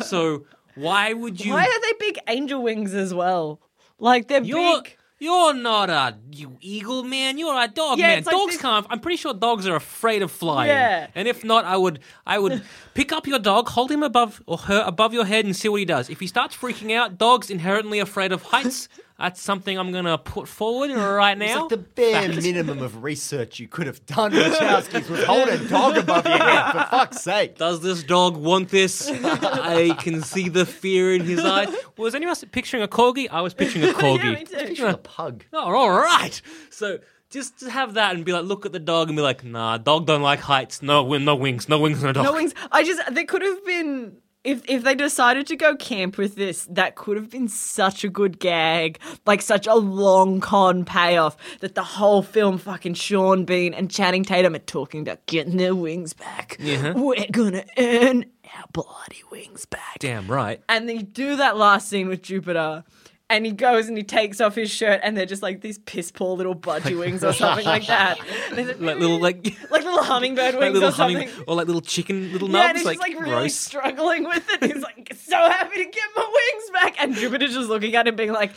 so 0.09 0.45
why 0.77 1.13
would 1.13 1.45
you. 1.45 1.53
Why 1.53 1.65
are 1.65 1.81
they 1.81 1.93
big 1.99 2.19
angel 2.29 2.63
wings 2.63 2.95
as 2.95 3.13
well? 3.13 3.61
Like 3.99 4.29
they're 4.29 4.45
You're, 4.45 4.83
big. 4.83 4.97
You're 5.19 5.55
not 5.55 5.89
a 5.91 6.17
you 6.31 6.57
eagle 6.61 7.03
man. 7.03 7.39
You're 7.39 7.59
a 7.61 7.69
dog 7.69 7.99
Yeah, 7.99 8.09
man. 8.09 8.25
like 8.25 8.35
Dogs 8.35 8.53
this- 8.53 8.61
can't. 8.63 8.87
I'm 8.91 9.01
pretty 9.01 9.17
sure 9.17 9.33
dogs 9.33 9.67
are 9.67 9.77
afraid 9.77 10.23
of 10.23 10.31
flying. 10.31 10.69
Yeah. 10.69 11.07
And 11.15 11.27
if 11.27 11.43
not, 11.45 11.65
I 11.65 11.77
would 11.77 12.01
I 12.27 12.39
would 12.39 12.63
pick 12.95 13.13
up 13.13 13.27
your 13.27 13.39
dog, 13.39 13.69
hold 13.71 13.91
him 13.91 14.03
above 14.03 14.43
or 14.47 14.59
her 14.59 14.83
above 14.87 15.15
your 15.15 15.25
head, 15.25 15.45
and 15.45 15.55
see 15.57 15.69
what 15.69 15.79
he 15.79 15.85
does. 15.87 16.11
If 16.11 16.21
he 16.21 16.27
starts 16.27 16.57
freaking 16.57 16.95
out, 16.95 17.19
dogs 17.19 17.51
inherently 17.51 17.99
afraid 17.99 18.33
of 18.33 18.43
heights. 18.43 18.89
That's 19.19 19.41
something 19.41 19.79
I'm 19.79 19.93
gonna 19.93 20.19
put 20.19 20.47
forward 20.47 20.91
right 20.91 21.39
now. 21.39 21.45
It's 21.47 21.55
now. 21.55 21.61
like 21.63 21.71
the 21.71 21.77
bare 21.79 22.23
Fact. 22.29 22.43
minimum 22.43 22.83
of 22.83 23.03
research 23.03 23.59
you 23.59 23.67
could 23.67 23.87
have 23.87 24.05
done, 24.05 24.33
Wachowskis, 24.33 25.09
was 25.09 25.25
hold 25.25 25.49
a 25.49 25.69
dog 25.69 25.97
above 25.97 26.27
your 26.27 26.37
head, 26.37 26.73
for 26.73 26.85
fuck's 26.91 27.23
sake. 27.23 27.57
Does 27.57 27.81
this 27.81 28.03
dog 28.03 28.37
want 28.37 28.69
this? 28.69 29.09
I 29.11 29.97
can 29.99 30.21
see 30.23 30.51
the 30.51 30.67
fear 30.67 31.15
in 31.15 31.23
his 31.25 31.43
eyes. 31.43 31.75
Was 31.97 32.15
anyone 32.15 32.31
else 32.31 32.45
picturing 32.53 32.83
a 32.83 32.89
corgi? 32.89 33.27
I 33.31 33.41
was 33.41 33.55
picturing 33.55 33.85
a 33.89 33.93
corgi. 33.93 34.17
Yeah, 34.27 34.31
me 34.33 34.45
too. 34.45 34.57
Picturing 34.57 34.95
a 34.95 34.99
pug. 34.99 35.45
Oh, 35.53 35.75
all 35.75 35.91
right. 35.91 36.41
So 36.71 36.99
just 37.31 37.59
to 37.61 37.71
have 37.71 37.95
that 37.95 38.15
and 38.15 38.25
be 38.25 38.33
like, 38.33 38.45
look 38.45 38.67
at 38.67 38.73
the 38.73 38.79
dog 38.79 39.09
and 39.09 39.17
be 39.17 39.23
like, 39.23 39.45
nah, 39.45 39.79
dog 39.79 40.07
don't 40.07 40.23
like 40.23 40.41
heights. 40.41 40.83
No, 40.83 41.17
no 41.19 41.35
wings, 41.35 41.69
no 41.69 41.79
wings, 41.79 42.03
no 42.03 42.13
dog. 42.13 42.25
No 42.25 42.33
wings. 42.35 42.55
I 42.71 42.85
just 42.85 43.01
there 43.15 43.25
could 43.25 43.43
have 43.43 43.65
been 43.65 44.19
if 44.47 44.63
if 44.69 44.85
they 44.85 44.95
decided 44.95 45.47
to 45.49 45.57
go 45.57 45.75
camp 45.77 46.17
with 46.17 46.37
this, 46.37 46.67
that 46.71 46.95
could 46.95 47.17
have 47.17 47.31
been 47.31 47.49
such 47.49 48.05
a 48.05 48.09
good 48.09 48.39
gag, 48.39 48.99
like 49.27 49.43
such 49.43 49.67
a 49.67 49.75
long 49.75 50.41
con 50.41 50.85
payoff 50.85 51.37
that 51.61 51.75
the 51.75 51.83
whole 51.83 52.23
film 52.23 52.57
fucking 52.57 52.95
Sean 52.95 53.45
Bean 53.45 53.75
and 53.75 53.91
Channing 53.91 54.23
Tatum 54.23 54.55
are 54.55 54.61
talking 54.61 55.03
about 55.03 55.27
getting 55.27 55.57
their 55.57 55.75
wings 55.75 56.13
back. 56.13 56.57
Yeah. 56.61 56.93
We're 56.95 57.27
gonna 57.31 57.65
earn 57.77 58.27
our 58.57 58.65
bloody 58.73 59.23
wings 59.31 59.67
back. 59.67 59.99
Damn 59.99 60.29
right. 60.29 60.63
And 60.69 60.89
then 60.89 60.97
you 60.97 61.03
do 61.03 61.37
that 61.37 61.57
last 61.57 61.89
scene 61.89 62.09
with 62.09 62.23
Jupiter. 62.23 62.85
And 63.29 63.45
he 63.45 63.51
goes 63.51 63.89
and 63.89 63.97
he 63.97 64.05
takes 64.05 64.41
off 64.41 64.55
his 64.55 64.71
shirt, 64.71 65.01
and 65.03 65.17
they're 65.17 65.27
just 65.27 65.43
like 65.43 65.61
these 65.61 65.79
piss 65.79 66.13
poor 66.13 66.37
little 66.37 66.55
budgie 66.55 66.97
wings 66.97 67.25
or 67.25 67.33
something 67.33 67.65
like 67.67 67.87
that. 67.89 68.19
Like 68.53 68.79
little 68.79 69.19
like, 69.19 69.45
like 69.71 69.83
little 69.85 70.05
hummingbird 70.05 70.55
wings 70.55 70.61
like 70.63 70.73
little 70.75 70.89
or 70.91 70.93
something. 70.93 71.29
humming 71.29 71.45
or 71.49 71.57
like 71.57 71.67
little 71.67 71.81
chicken 71.83 72.33
little 72.33 72.49
Yeah, 72.49 72.69
and 72.69 72.77
he's 72.79 72.87
like, 72.87 72.99
just 72.99 73.09
like 73.09 73.21
really 73.21 73.35
gross. 73.35 73.55
struggling 73.57 74.25
with 74.25 74.45
it. 74.51 74.63
He's 74.73 74.83
like 74.83 75.13
so 75.17 75.37
happy 75.37 75.77
to 75.83 75.91
get 75.91 76.05
my 76.15 76.23
wings 76.25 76.71
back, 76.73 76.95
and 77.03 77.15
Jupiter's 77.17 77.53
just 77.53 77.69
looking 77.69 77.97
at 77.97 78.07
him, 78.07 78.15
being 78.15 78.33
like, 78.33 78.53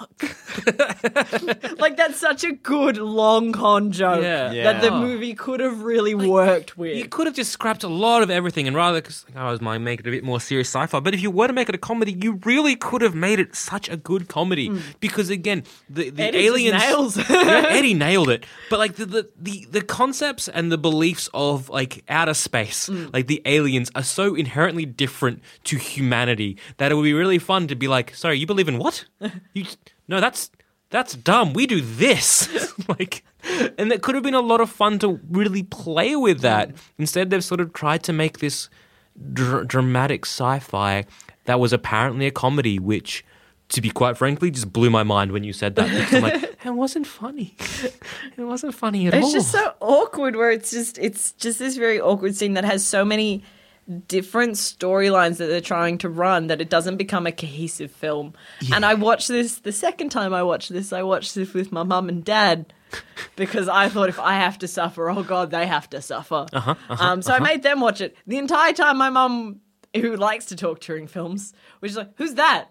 "Oh 0.00 0.06
like 1.78 1.96
that's 1.96 2.18
such 2.18 2.44
a 2.44 2.52
good 2.52 2.96
long 2.98 3.52
con 3.52 3.92
joke 3.92 4.22
Yeah. 4.22 4.52
that 4.64 4.80
the 4.80 4.88
Yeah. 4.88 5.00
movie 5.00 5.34
could 5.34 5.60
have 5.60 5.82
really 5.82 6.14
worked 6.14 6.76
with. 6.78 6.96
You 6.96 7.08
could 7.08 7.26
have 7.26 7.34
just 7.36 7.50
scrapped 7.52 7.82
a 7.84 7.88
lot 7.88 8.22
of 8.22 8.30
everything 8.30 8.66
and 8.66 8.76
rather, 8.76 9.00
because 9.00 9.24
I 9.34 9.50
was 9.50 9.60
might 9.60 9.78
make 9.78 10.00
it 10.00 10.06
a 10.06 10.10
bit 10.10 10.24
more 10.24 10.40
serious 10.40 10.68
sci-fi. 10.68 11.00
But 11.00 11.14
if 11.14 11.20
you 11.22 11.30
were 11.30 11.46
to 11.46 11.52
make 11.52 11.68
it 11.68 11.74
a 11.74 11.78
comedy, 11.78 12.12
you 12.12 12.40
really 12.44 12.76
could 12.76 13.02
have 13.02 13.14
made 13.14 13.38
it 13.40 13.54
such 13.56 13.88
a 13.88 13.96
good 13.96 14.28
comedy. 14.28 14.70
Because 15.00 15.30
again, 15.30 15.64
the, 15.88 16.10
the 16.10 16.22
Mm. 16.22 16.28
Eddie 16.28 16.38
just 16.38 16.46
aliens 16.46 16.82
nails 16.82 17.16
it. 17.18 17.26
Yeah, 17.30 17.66
Eddie 17.68 17.94
nailed 17.94 18.28
it. 18.30 18.46
But 18.70 18.78
like 18.78 18.94
the, 18.96 19.06
the 19.06 19.28
the 19.40 19.66
the 19.70 19.82
concepts 19.82 20.48
and 20.48 20.70
the 20.72 20.78
beliefs 20.78 21.28
of 21.34 21.68
like 21.68 22.04
outer 22.08 22.34
space, 22.34 22.88
Mm. 22.88 23.12
like 23.12 23.26
the 23.26 23.42
aliens, 23.44 23.90
are 23.94 24.02
so 24.02 24.34
inherently 24.34 24.84
different 24.86 25.42
to 25.64 25.76
humanity 25.76 26.56
that 26.78 26.92
it 26.92 26.94
would 26.94 27.04
be 27.04 27.14
really 27.14 27.38
fun 27.38 27.66
to 27.68 27.74
be 27.74 27.88
like, 27.88 28.14
sorry, 28.14 28.38
you 28.38 28.46
believe 28.46 28.68
in 28.68 28.78
what? 28.78 29.04
You 29.54 29.64
no, 30.08 30.20
that's 30.20 30.50
that's 30.90 31.14
dumb. 31.14 31.52
We 31.52 31.66
do 31.66 31.80
this. 31.80 32.72
like 32.88 33.22
and 33.78 33.92
it 33.92 34.02
could 34.02 34.14
have 34.14 34.24
been 34.24 34.34
a 34.34 34.40
lot 34.40 34.60
of 34.60 34.70
fun 34.70 34.98
to 35.00 35.20
really 35.30 35.62
play 35.62 36.16
with 36.16 36.40
that. 36.40 36.72
Instead, 36.98 37.30
they've 37.30 37.44
sort 37.44 37.60
of 37.60 37.72
tried 37.72 38.02
to 38.04 38.12
make 38.12 38.38
this 38.38 38.68
dr- 39.32 39.66
dramatic 39.68 40.24
sci-fi 40.26 41.04
that 41.44 41.60
was 41.60 41.72
apparently 41.72 42.26
a 42.26 42.30
comedy, 42.30 42.78
which, 42.78 43.24
to 43.70 43.80
be 43.80 43.90
quite 43.90 44.16
frankly, 44.16 44.50
just 44.50 44.72
blew 44.72 44.90
my 44.90 45.02
mind 45.02 45.32
when 45.32 45.44
you 45.44 45.52
said 45.52 45.76
that. 45.76 45.88
Because 45.88 46.14
I'm 46.14 46.22
like, 46.22 46.56
it 46.64 46.70
wasn't 46.70 47.06
funny. 47.06 47.56
It 48.36 48.44
wasn't 48.44 48.72
funny 48.72 49.08
at 49.08 49.14
all. 49.14 49.20
It's 49.20 49.32
just 49.32 49.50
so 49.50 49.74
awkward 49.80 50.36
where 50.36 50.52
it's 50.52 50.70
just 50.70 50.96
it's 50.98 51.32
just 51.32 51.58
this 51.58 51.76
very 51.76 52.00
awkward 52.00 52.36
scene 52.36 52.54
that 52.54 52.64
has 52.64 52.84
so 52.84 53.04
many 53.04 53.42
different 54.06 54.52
storylines 54.52 55.38
that 55.38 55.46
they're 55.46 55.60
trying 55.60 55.98
to 55.98 56.08
run 56.08 56.48
that 56.48 56.60
it 56.60 56.68
doesn't 56.68 56.96
become 56.96 57.26
a 57.26 57.32
cohesive 57.32 57.90
film. 57.90 58.34
And 58.72 58.84
I 58.84 58.94
watched 58.94 59.28
this 59.28 59.58
the 59.60 59.72
second 59.72 60.10
time 60.10 60.34
I 60.34 60.42
watched 60.42 60.72
this, 60.72 60.92
I 60.92 61.02
watched 61.02 61.34
this 61.34 61.54
with 61.54 61.72
my 61.72 61.82
mum 61.82 62.08
and 62.08 62.24
dad 62.24 62.72
because 63.36 63.68
I 63.68 63.88
thought 63.88 64.08
if 64.08 64.20
I 64.20 64.34
have 64.34 64.58
to 64.58 64.68
suffer, 64.68 65.10
oh 65.10 65.22
god, 65.22 65.50
they 65.50 65.66
have 65.66 65.88
to 65.90 66.02
suffer. 66.02 66.46
Uh-huh, 66.52 66.74
uh-huh, 66.88 67.04
um, 67.04 67.22
so 67.22 67.32
I 67.32 67.38
made 67.38 67.62
them 67.62 67.80
watch 67.80 68.00
it. 68.00 68.16
The 68.26 68.38
entire 68.38 68.72
time 68.72 68.98
my 68.98 69.10
mum 69.10 69.60
who 69.94 70.16
likes 70.16 70.46
to 70.46 70.56
talk 70.56 70.80
during 70.80 71.06
films 71.06 71.52
was 71.80 71.92
just 71.94 71.98
like, 71.98 72.12
"Who's 72.16 72.34
that?" 72.34 72.68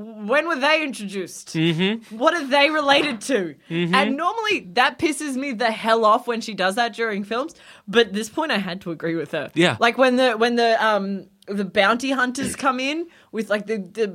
When 0.00 0.46
were 0.46 0.54
they 0.60 0.84
introduced? 0.84 1.48
Mm-hmm. 1.56 2.16
What 2.16 2.32
are 2.34 2.46
they 2.46 2.70
related 2.70 3.20
to? 3.22 3.54
Mhm. 3.68 3.92
And 3.94 4.16
normally 4.16 4.60
that 4.74 4.98
pisses 4.98 5.34
me 5.34 5.52
the 5.52 5.72
hell 5.72 6.04
off 6.04 6.28
when 6.28 6.40
she 6.40 6.54
does 6.54 6.76
that 6.76 6.94
during 6.94 7.24
films. 7.24 7.54
But 7.88 8.08
at 8.08 8.12
this 8.12 8.28
point, 8.28 8.52
I 8.52 8.58
had 8.58 8.80
to 8.82 8.92
agree 8.92 9.16
with 9.16 9.32
her. 9.32 9.50
Yeah. 9.54 9.76
like 9.80 9.98
when 9.98 10.14
the 10.16 10.32
when 10.36 10.54
the 10.56 10.70
um 10.84 11.26
the 11.48 11.64
bounty 11.64 12.10
hunters 12.12 12.54
come 12.64 12.78
in 12.78 13.06
with 13.32 13.50
like 13.50 13.66
the 13.66 13.78
the 13.78 14.06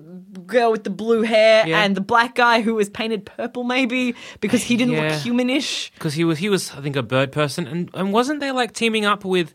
girl 0.45 0.71
with 0.71 0.83
the 0.85 0.89
blue 0.89 1.23
hair 1.23 1.67
Yeah. 1.67 1.83
and 1.83 1.97
the 1.97 2.01
black 2.13 2.35
guy 2.35 2.61
who 2.61 2.75
was 2.75 2.89
painted 2.89 3.25
purple, 3.25 3.63
maybe 3.65 4.15
because 4.39 4.63
he 4.63 4.77
didn't 4.77 4.93
Yeah. 4.93 5.01
look 5.09 5.21
humanish. 5.27 5.91
because 5.95 6.13
he 6.13 6.23
was 6.23 6.37
he 6.39 6.47
was 6.49 6.71
I 6.77 6.81
think 6.81 6.95
a 6.95 7.03
bird 7.03 7.31
person, 7.33 7.67
and 7.67 7.89
and 7.93 8.13
wasn't 8.13 8.39
they 8.39 8.51
like 8.51 8.71
teaming 8.73 9.03
up 9.05 9.25
with 9.25 9.53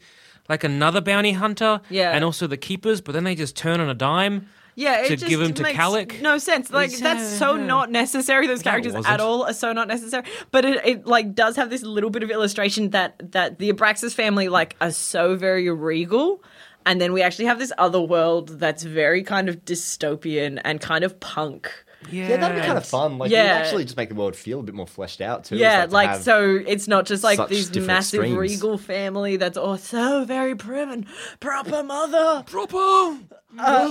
like 0.49 0.63
another 0.65 1.01
bounty 1.01 1.33
hunter? 1.33 1.81
Yeah. 1.89 2.13
and 2.15 2.23
also 2.25 2.47
the 2.47 2.57
keepers, 2.59 3.01
but 3.01 3.13
then 3.13 3.25
they 3.25 3.35
just 3.35 3.57
turn 3.57 3.81
on 3.81 3.89
a 3.89 3.95
dime. 3.95 4.47
Yeah, 4.79 5.01
it 5.01 5.09
to 5.09 5.17
just 5.17 5.29
give 5.29 5.41
him 5.41 5.55
to 5.55 5.63
makes 5.65 5.77
Kalique. 5.77 6.21
No 6.21 6.39
sense. 6.39 6.71
Like 6.71 6.93
It's, 6.93 7.01
that's 7.01 7.37
so 7.37 7.57
yeah. 7.57 7.67
not 7.67 7.91
necessary. 7.91 8.47
Those 8.47 8.63
characters 8.63 8.95
at 8.95 9.21
all 9.21 9.43
are 9.43 9.53
so 9.53 9.73
not 9.73 9.89
necessary. 9.89 10.23
But 10.53 10.65
it, 10.65 10.87
it 10.87 11.07
like 11.07 11.35
does 11.35 11.57
have 11.57 11.69
this 11.69 11.83
little 11.83 12.11
bit 12.11 12.23
of 12.23 12.31
illustration 12.31 12.91
that 12.91 13.33
that 13.33 13.59
the 13.59 13.73
Abraxas 13.73 14.15
family 14.15 14.49
like 14.49 14.77
are 14.81 14.93
so 14.93 15.35
very 15.35 15.69
regal. 15.69 16.45
And 16.87 17.01
then 17.01 17.13
we 17.13 17.23
actually 17.23 17.47
have 17.47 17.59
this 17.59 17.73
other 17.77 18.01
world 18.01 18.61
that's 18.61 18.85
very 18.85 19.25
kind 19.25 19.49
of 19.49 19.65
dystopian 19.65 20.61
and 20.65 20.81
kind 20.81 21.03
of 21.03 21.19
punk. 21.19 21.73
Yeah, 22.11 22.37
that'd 22.37 22.57
be 22.57 22.65
kind 22.65 22.79
of 22.79 22.87
fun. 22.87 23.19
Like, 23.19 23.31
Yeah. 23.31 23.43
yeah. 23.45 23.51
actually 23.55 23.85
just 23.85 23.97
make 23.97 24.09
the 24.09 24.15
world 24.15 24.37
feel 24.37 24.61
a 24.61 24.63
bit 24.63 24.75
more 24.75 24.87
fleshed 24.87 25.21
out 25.21 25.45
too. 25.45 25.57
Yeah, 25.57 25.87
to 25.87 25.93
like 25.93 26.11
have- 26.11 26.23
so 26.23 26.59
it's 26.67 26.87
not 26.89 27.07
just 27.07 27.25
like 27.25 27.39
this 27.49 27.75
massive 27.75 28.21
extremes. 28.23 28.39
regal 28.39 28.79
family 28.79 29.37
that's 29.37 29.59
all 29.59 29.77
so 29.77 30.25
very 30.25 30.55
prim 30.55 30.91
and 30.91 31.07
proper 31.41 31.83
mother. 31.83 32.45
Proper 32.47 33.19
uh, 33.59 33.89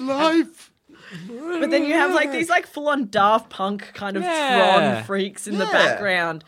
life. 0.00 0.72
But 1.28 1.70
then 1.70 1.84
you 1.84 1.94
have 1.94 2.14
like 2.14 2.32
these 2.32 2.48
like 2.48 2.66
full 2.66 2.88
on 2.88 3.08
Daft 3.08 3.50
Punk 3.50 3.92
kind 3.94 4.16
of 4.16 4.22
Yeah. 4.22 4.94
Tron 4.94 5.04
freaks 5.04 5.46
in 5.46 5.58
the 5.58 5.66
background. 5.66 6.44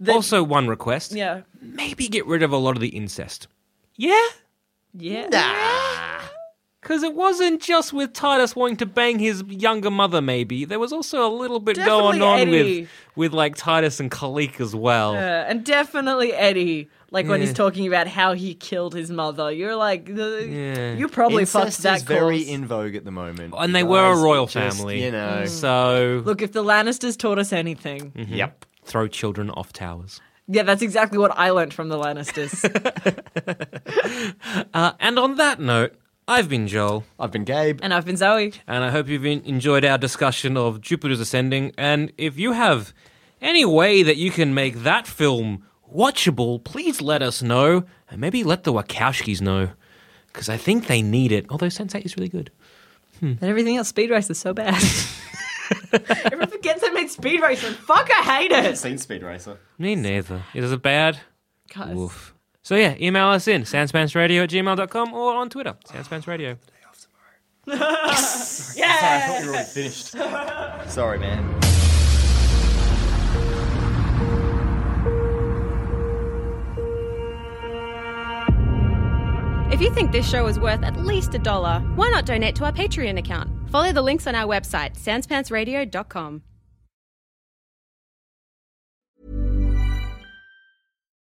that- 0.00 0.14
also, 0.14 0.42
one 0.42 0.68
request: 0.68 1.12
yeah, 1.12 1.42
maybe 1.60 2.08
get 2.08 2.24
rid 2.26 2.42
of 2.42 2.52
a 2.52 2.56
lot 2.56 2.76
of 2.76 2.80
the 2.80 2.88
incest. 2.88 3.48
Yeah, 3.96 4.26
yeah. 4.94 6.17
Because 6.88 7.02
it 7.02 7.14
wasn't 7.14 7.60
just 7.60 7.92
with 7.92 8.14
Titus 8.14 8.56
wanting 8.56 8.78
to 8.78 8.86
bang 8.86 9.18
his 9.18 9.44
younger 9.46 9.90
mother. 9.90 10.22
Maybe 10.22 10.64
there 10.64 10.78
was 10.78 10.90
also 10.90 11.26
a 11.26 11.28
little 11.30 11.60
bit 11.60 11.76
Definitely 11.76 12.18
going 12.18 12.22
on 12.22 12.38
Eddie. 12.38 12.80
with 12.80 12.88
with 13.14 13.32
like 13.34 13.56
Titus 13.56 14.00
and 14.00 14.10
Kalique 14.10 14.58
as 14.58 14.74
well. 14.74 15.12
Yeah, 15.12 15.44
and 15.46 15.62
definitely 15.64 16.32
Eddie. 16.32 16.88
Like 17.10 17.26
when 17.26 17.42
he's 17.42 17.52
talking 17.52 17.86
about 17.86 18.06
how 18.06 18.32
he 18.32 18.54
killed 18.54 18.94
his 18.94 19.10
mother, 19.10 19.52
you're 19.52 19.76
like, 19.76 20.06
the, 20.14 20.46
Yeah. 20.50 20.94
you 20.94 21.08
probably 21.08 21.42
Incest 21.42 21.76
fucked 21.76 21.82
that 21.82 21.96
is 21.98 22.02
very 22.04 22.38
course. 22.38 22.48
in 22.48 22.66
vogue 22.66 22.94
at 22.94 23.04
the 23.04 23.10
moment. 23.10 23.52
And 23.58 23.74
they 23.74 23.82
were 23.82 24.12
a 24.12 24.14
Guys, 24.14 24.22
royal 24.22 24.46
just, 24.46 24.78
family, 24.78 25.04
you 25.04 25.10
know. 25.10 25.44
So 25.46 26.22
Look, 26.24 26.40
if 26.42 26.52
the 26.52 26.62
Lannisters 26.64 27.16
taught 27.18 27.38
us 27.38 27.52
anything, 27.52 28.12
Mhm. 28.12 28.34
Yep. 28.36 28.64
Throw 28.84 29.08
children 29.08 29.48
off 29.50 29.72
towers. 29.74 30.20
yeah, 30.48 30.62
that's 30.64 30.80
exactly 30.82 31.18
what 31.18 31.32
I 31.38 31.50
learned 31.50 31.72
from 31.74 31.88
the 31.90 31.98
Lannisters. 31.98 32.64
Uh, 34.74 34.92
and 35.00 35.18
on 35.18 35.36
that 35.36 35.60
note, 35.60 35.94
I've 36.28 36.48
been 36.48 36.68
Joel. 36.68 37.04
I've 37.18 37.32
been 37.32 37.44
Gabe. 37.44 37.80
and 37.82 37.92
I've 37.94 38.04
been 38.04 38.18
Zoe. 38.18 38.52
And 38.66 38.84
I 38.84 38.90
hope 38.90 39.08
you've 39.08 39.24
enjoyed 39.24 39.84
our 39.84 39.96
discussion 39.96 40.56
of 40.58 40.80
Jupiter's 40.82 41.20
Ascending. 41.20 41.72
And 41.78 42.12
if 42.18 42.38
you 42.38 42.52
have 42.52 42.92
any 43.40 43.64
way 43.64 44.02
that 44.02 44.16
you 44.18 44.30
can 44.30 44.52
make 44.52 44.82
that 44.82 45.06
film 45.06 45.64
watchable, 45.92 46.62
please 46.62 47.00
let 47.00 47.22
us 47.22 47.42
know. 47.42 47.84
And 48.10 48.20
maybe 48.20 48.44
let 48.44 48.64
the 48.64 48.72
Wachowskis 48.74 49.40
know. 49.40 49.70
Because 50.26 50.50
I 50.50 50.58
think 50.58 50.86
they 50.86 51.00
need 51.00 51.32
it. 51.32 51.46
Although 51.48 51.66
Sense8 51.68 52.04
is 52.04 52.16
really 52.16 52.28
good. 52.28 52.50
Hmm. 53.20 53.26
And 53.40 53.44
everything 53.44 53.78
else, 53.78 53.88
Speed 53.88 54.10
Racer 54.10 54.32
is 54.32 54.38
so 54.38 54.52
bad. 54.52 54.74
Everyone 56.24 56.48
forgets 56.48 56.82
I 56.84 56.90
made 56.90 57.10
Speed 57.10 57.40
Racer. 57.40 57.72
Fuck, 57.72 58.08
I 58.10 58.22
hate 58.38 58.52
I've 58.52 58.66
it. 58.66 58.78
seen 58.78 58.98
Speed 58.98 59.22
Racer. 59.22 59.58
Me 59.78 59.94
neither. 59.94 60.42
Is 60.54 60.70
it 60.70 60.82
bad? 60.82 61.18
Guys. 61.74 61.94
Woof. 61.96 62.34
So 62.68 62.76
yeah, 62.76 62.96
email 63.00 63.28
us 63.28 63.48
in 63.48 63.62
sanspantsradio 63.62 64.42
at 64.42 64.50
gmail.com 64.50 65.14
or 65.14 65.36
on 65.36 65.48
Twitter, 65.48 65.74
sanspantsradio. 65.86 66.58
Sorry, 67.66 68.84
I 68.84 69.26
thought 69.26 69.40
you 69.40 69.46
were 69.46 69.52
already 69.54 69.70
finished. 69.70 70.08
Sorry, 70.90 71.18
man. 71.18 71.42
If 79.72 79.80
you 79.80 79.90
think 79.94 80.12
this 80.12 80.28
show 80.28 80.46
is 80.46 80.58
worth 80.60 80.82
at 80.82 80.98
least 80.98 81.34
a 81.34 81.38
dollar, 81.38 81.80
why 81.94 82.10
not 82.10 82.26
donate 82.26 82.54
to 82.56 82.66
our 82.66 82.72
Patreon 82.72 83.18
account? 83.18 83.48
Follow 83.70 83.94
the 83.94 84.02
links 84.02 84.26
on 84.26 84.34
our 84.34 84.46
website, 84.46 84.94
sanspantsradio.com. 84.98 86.42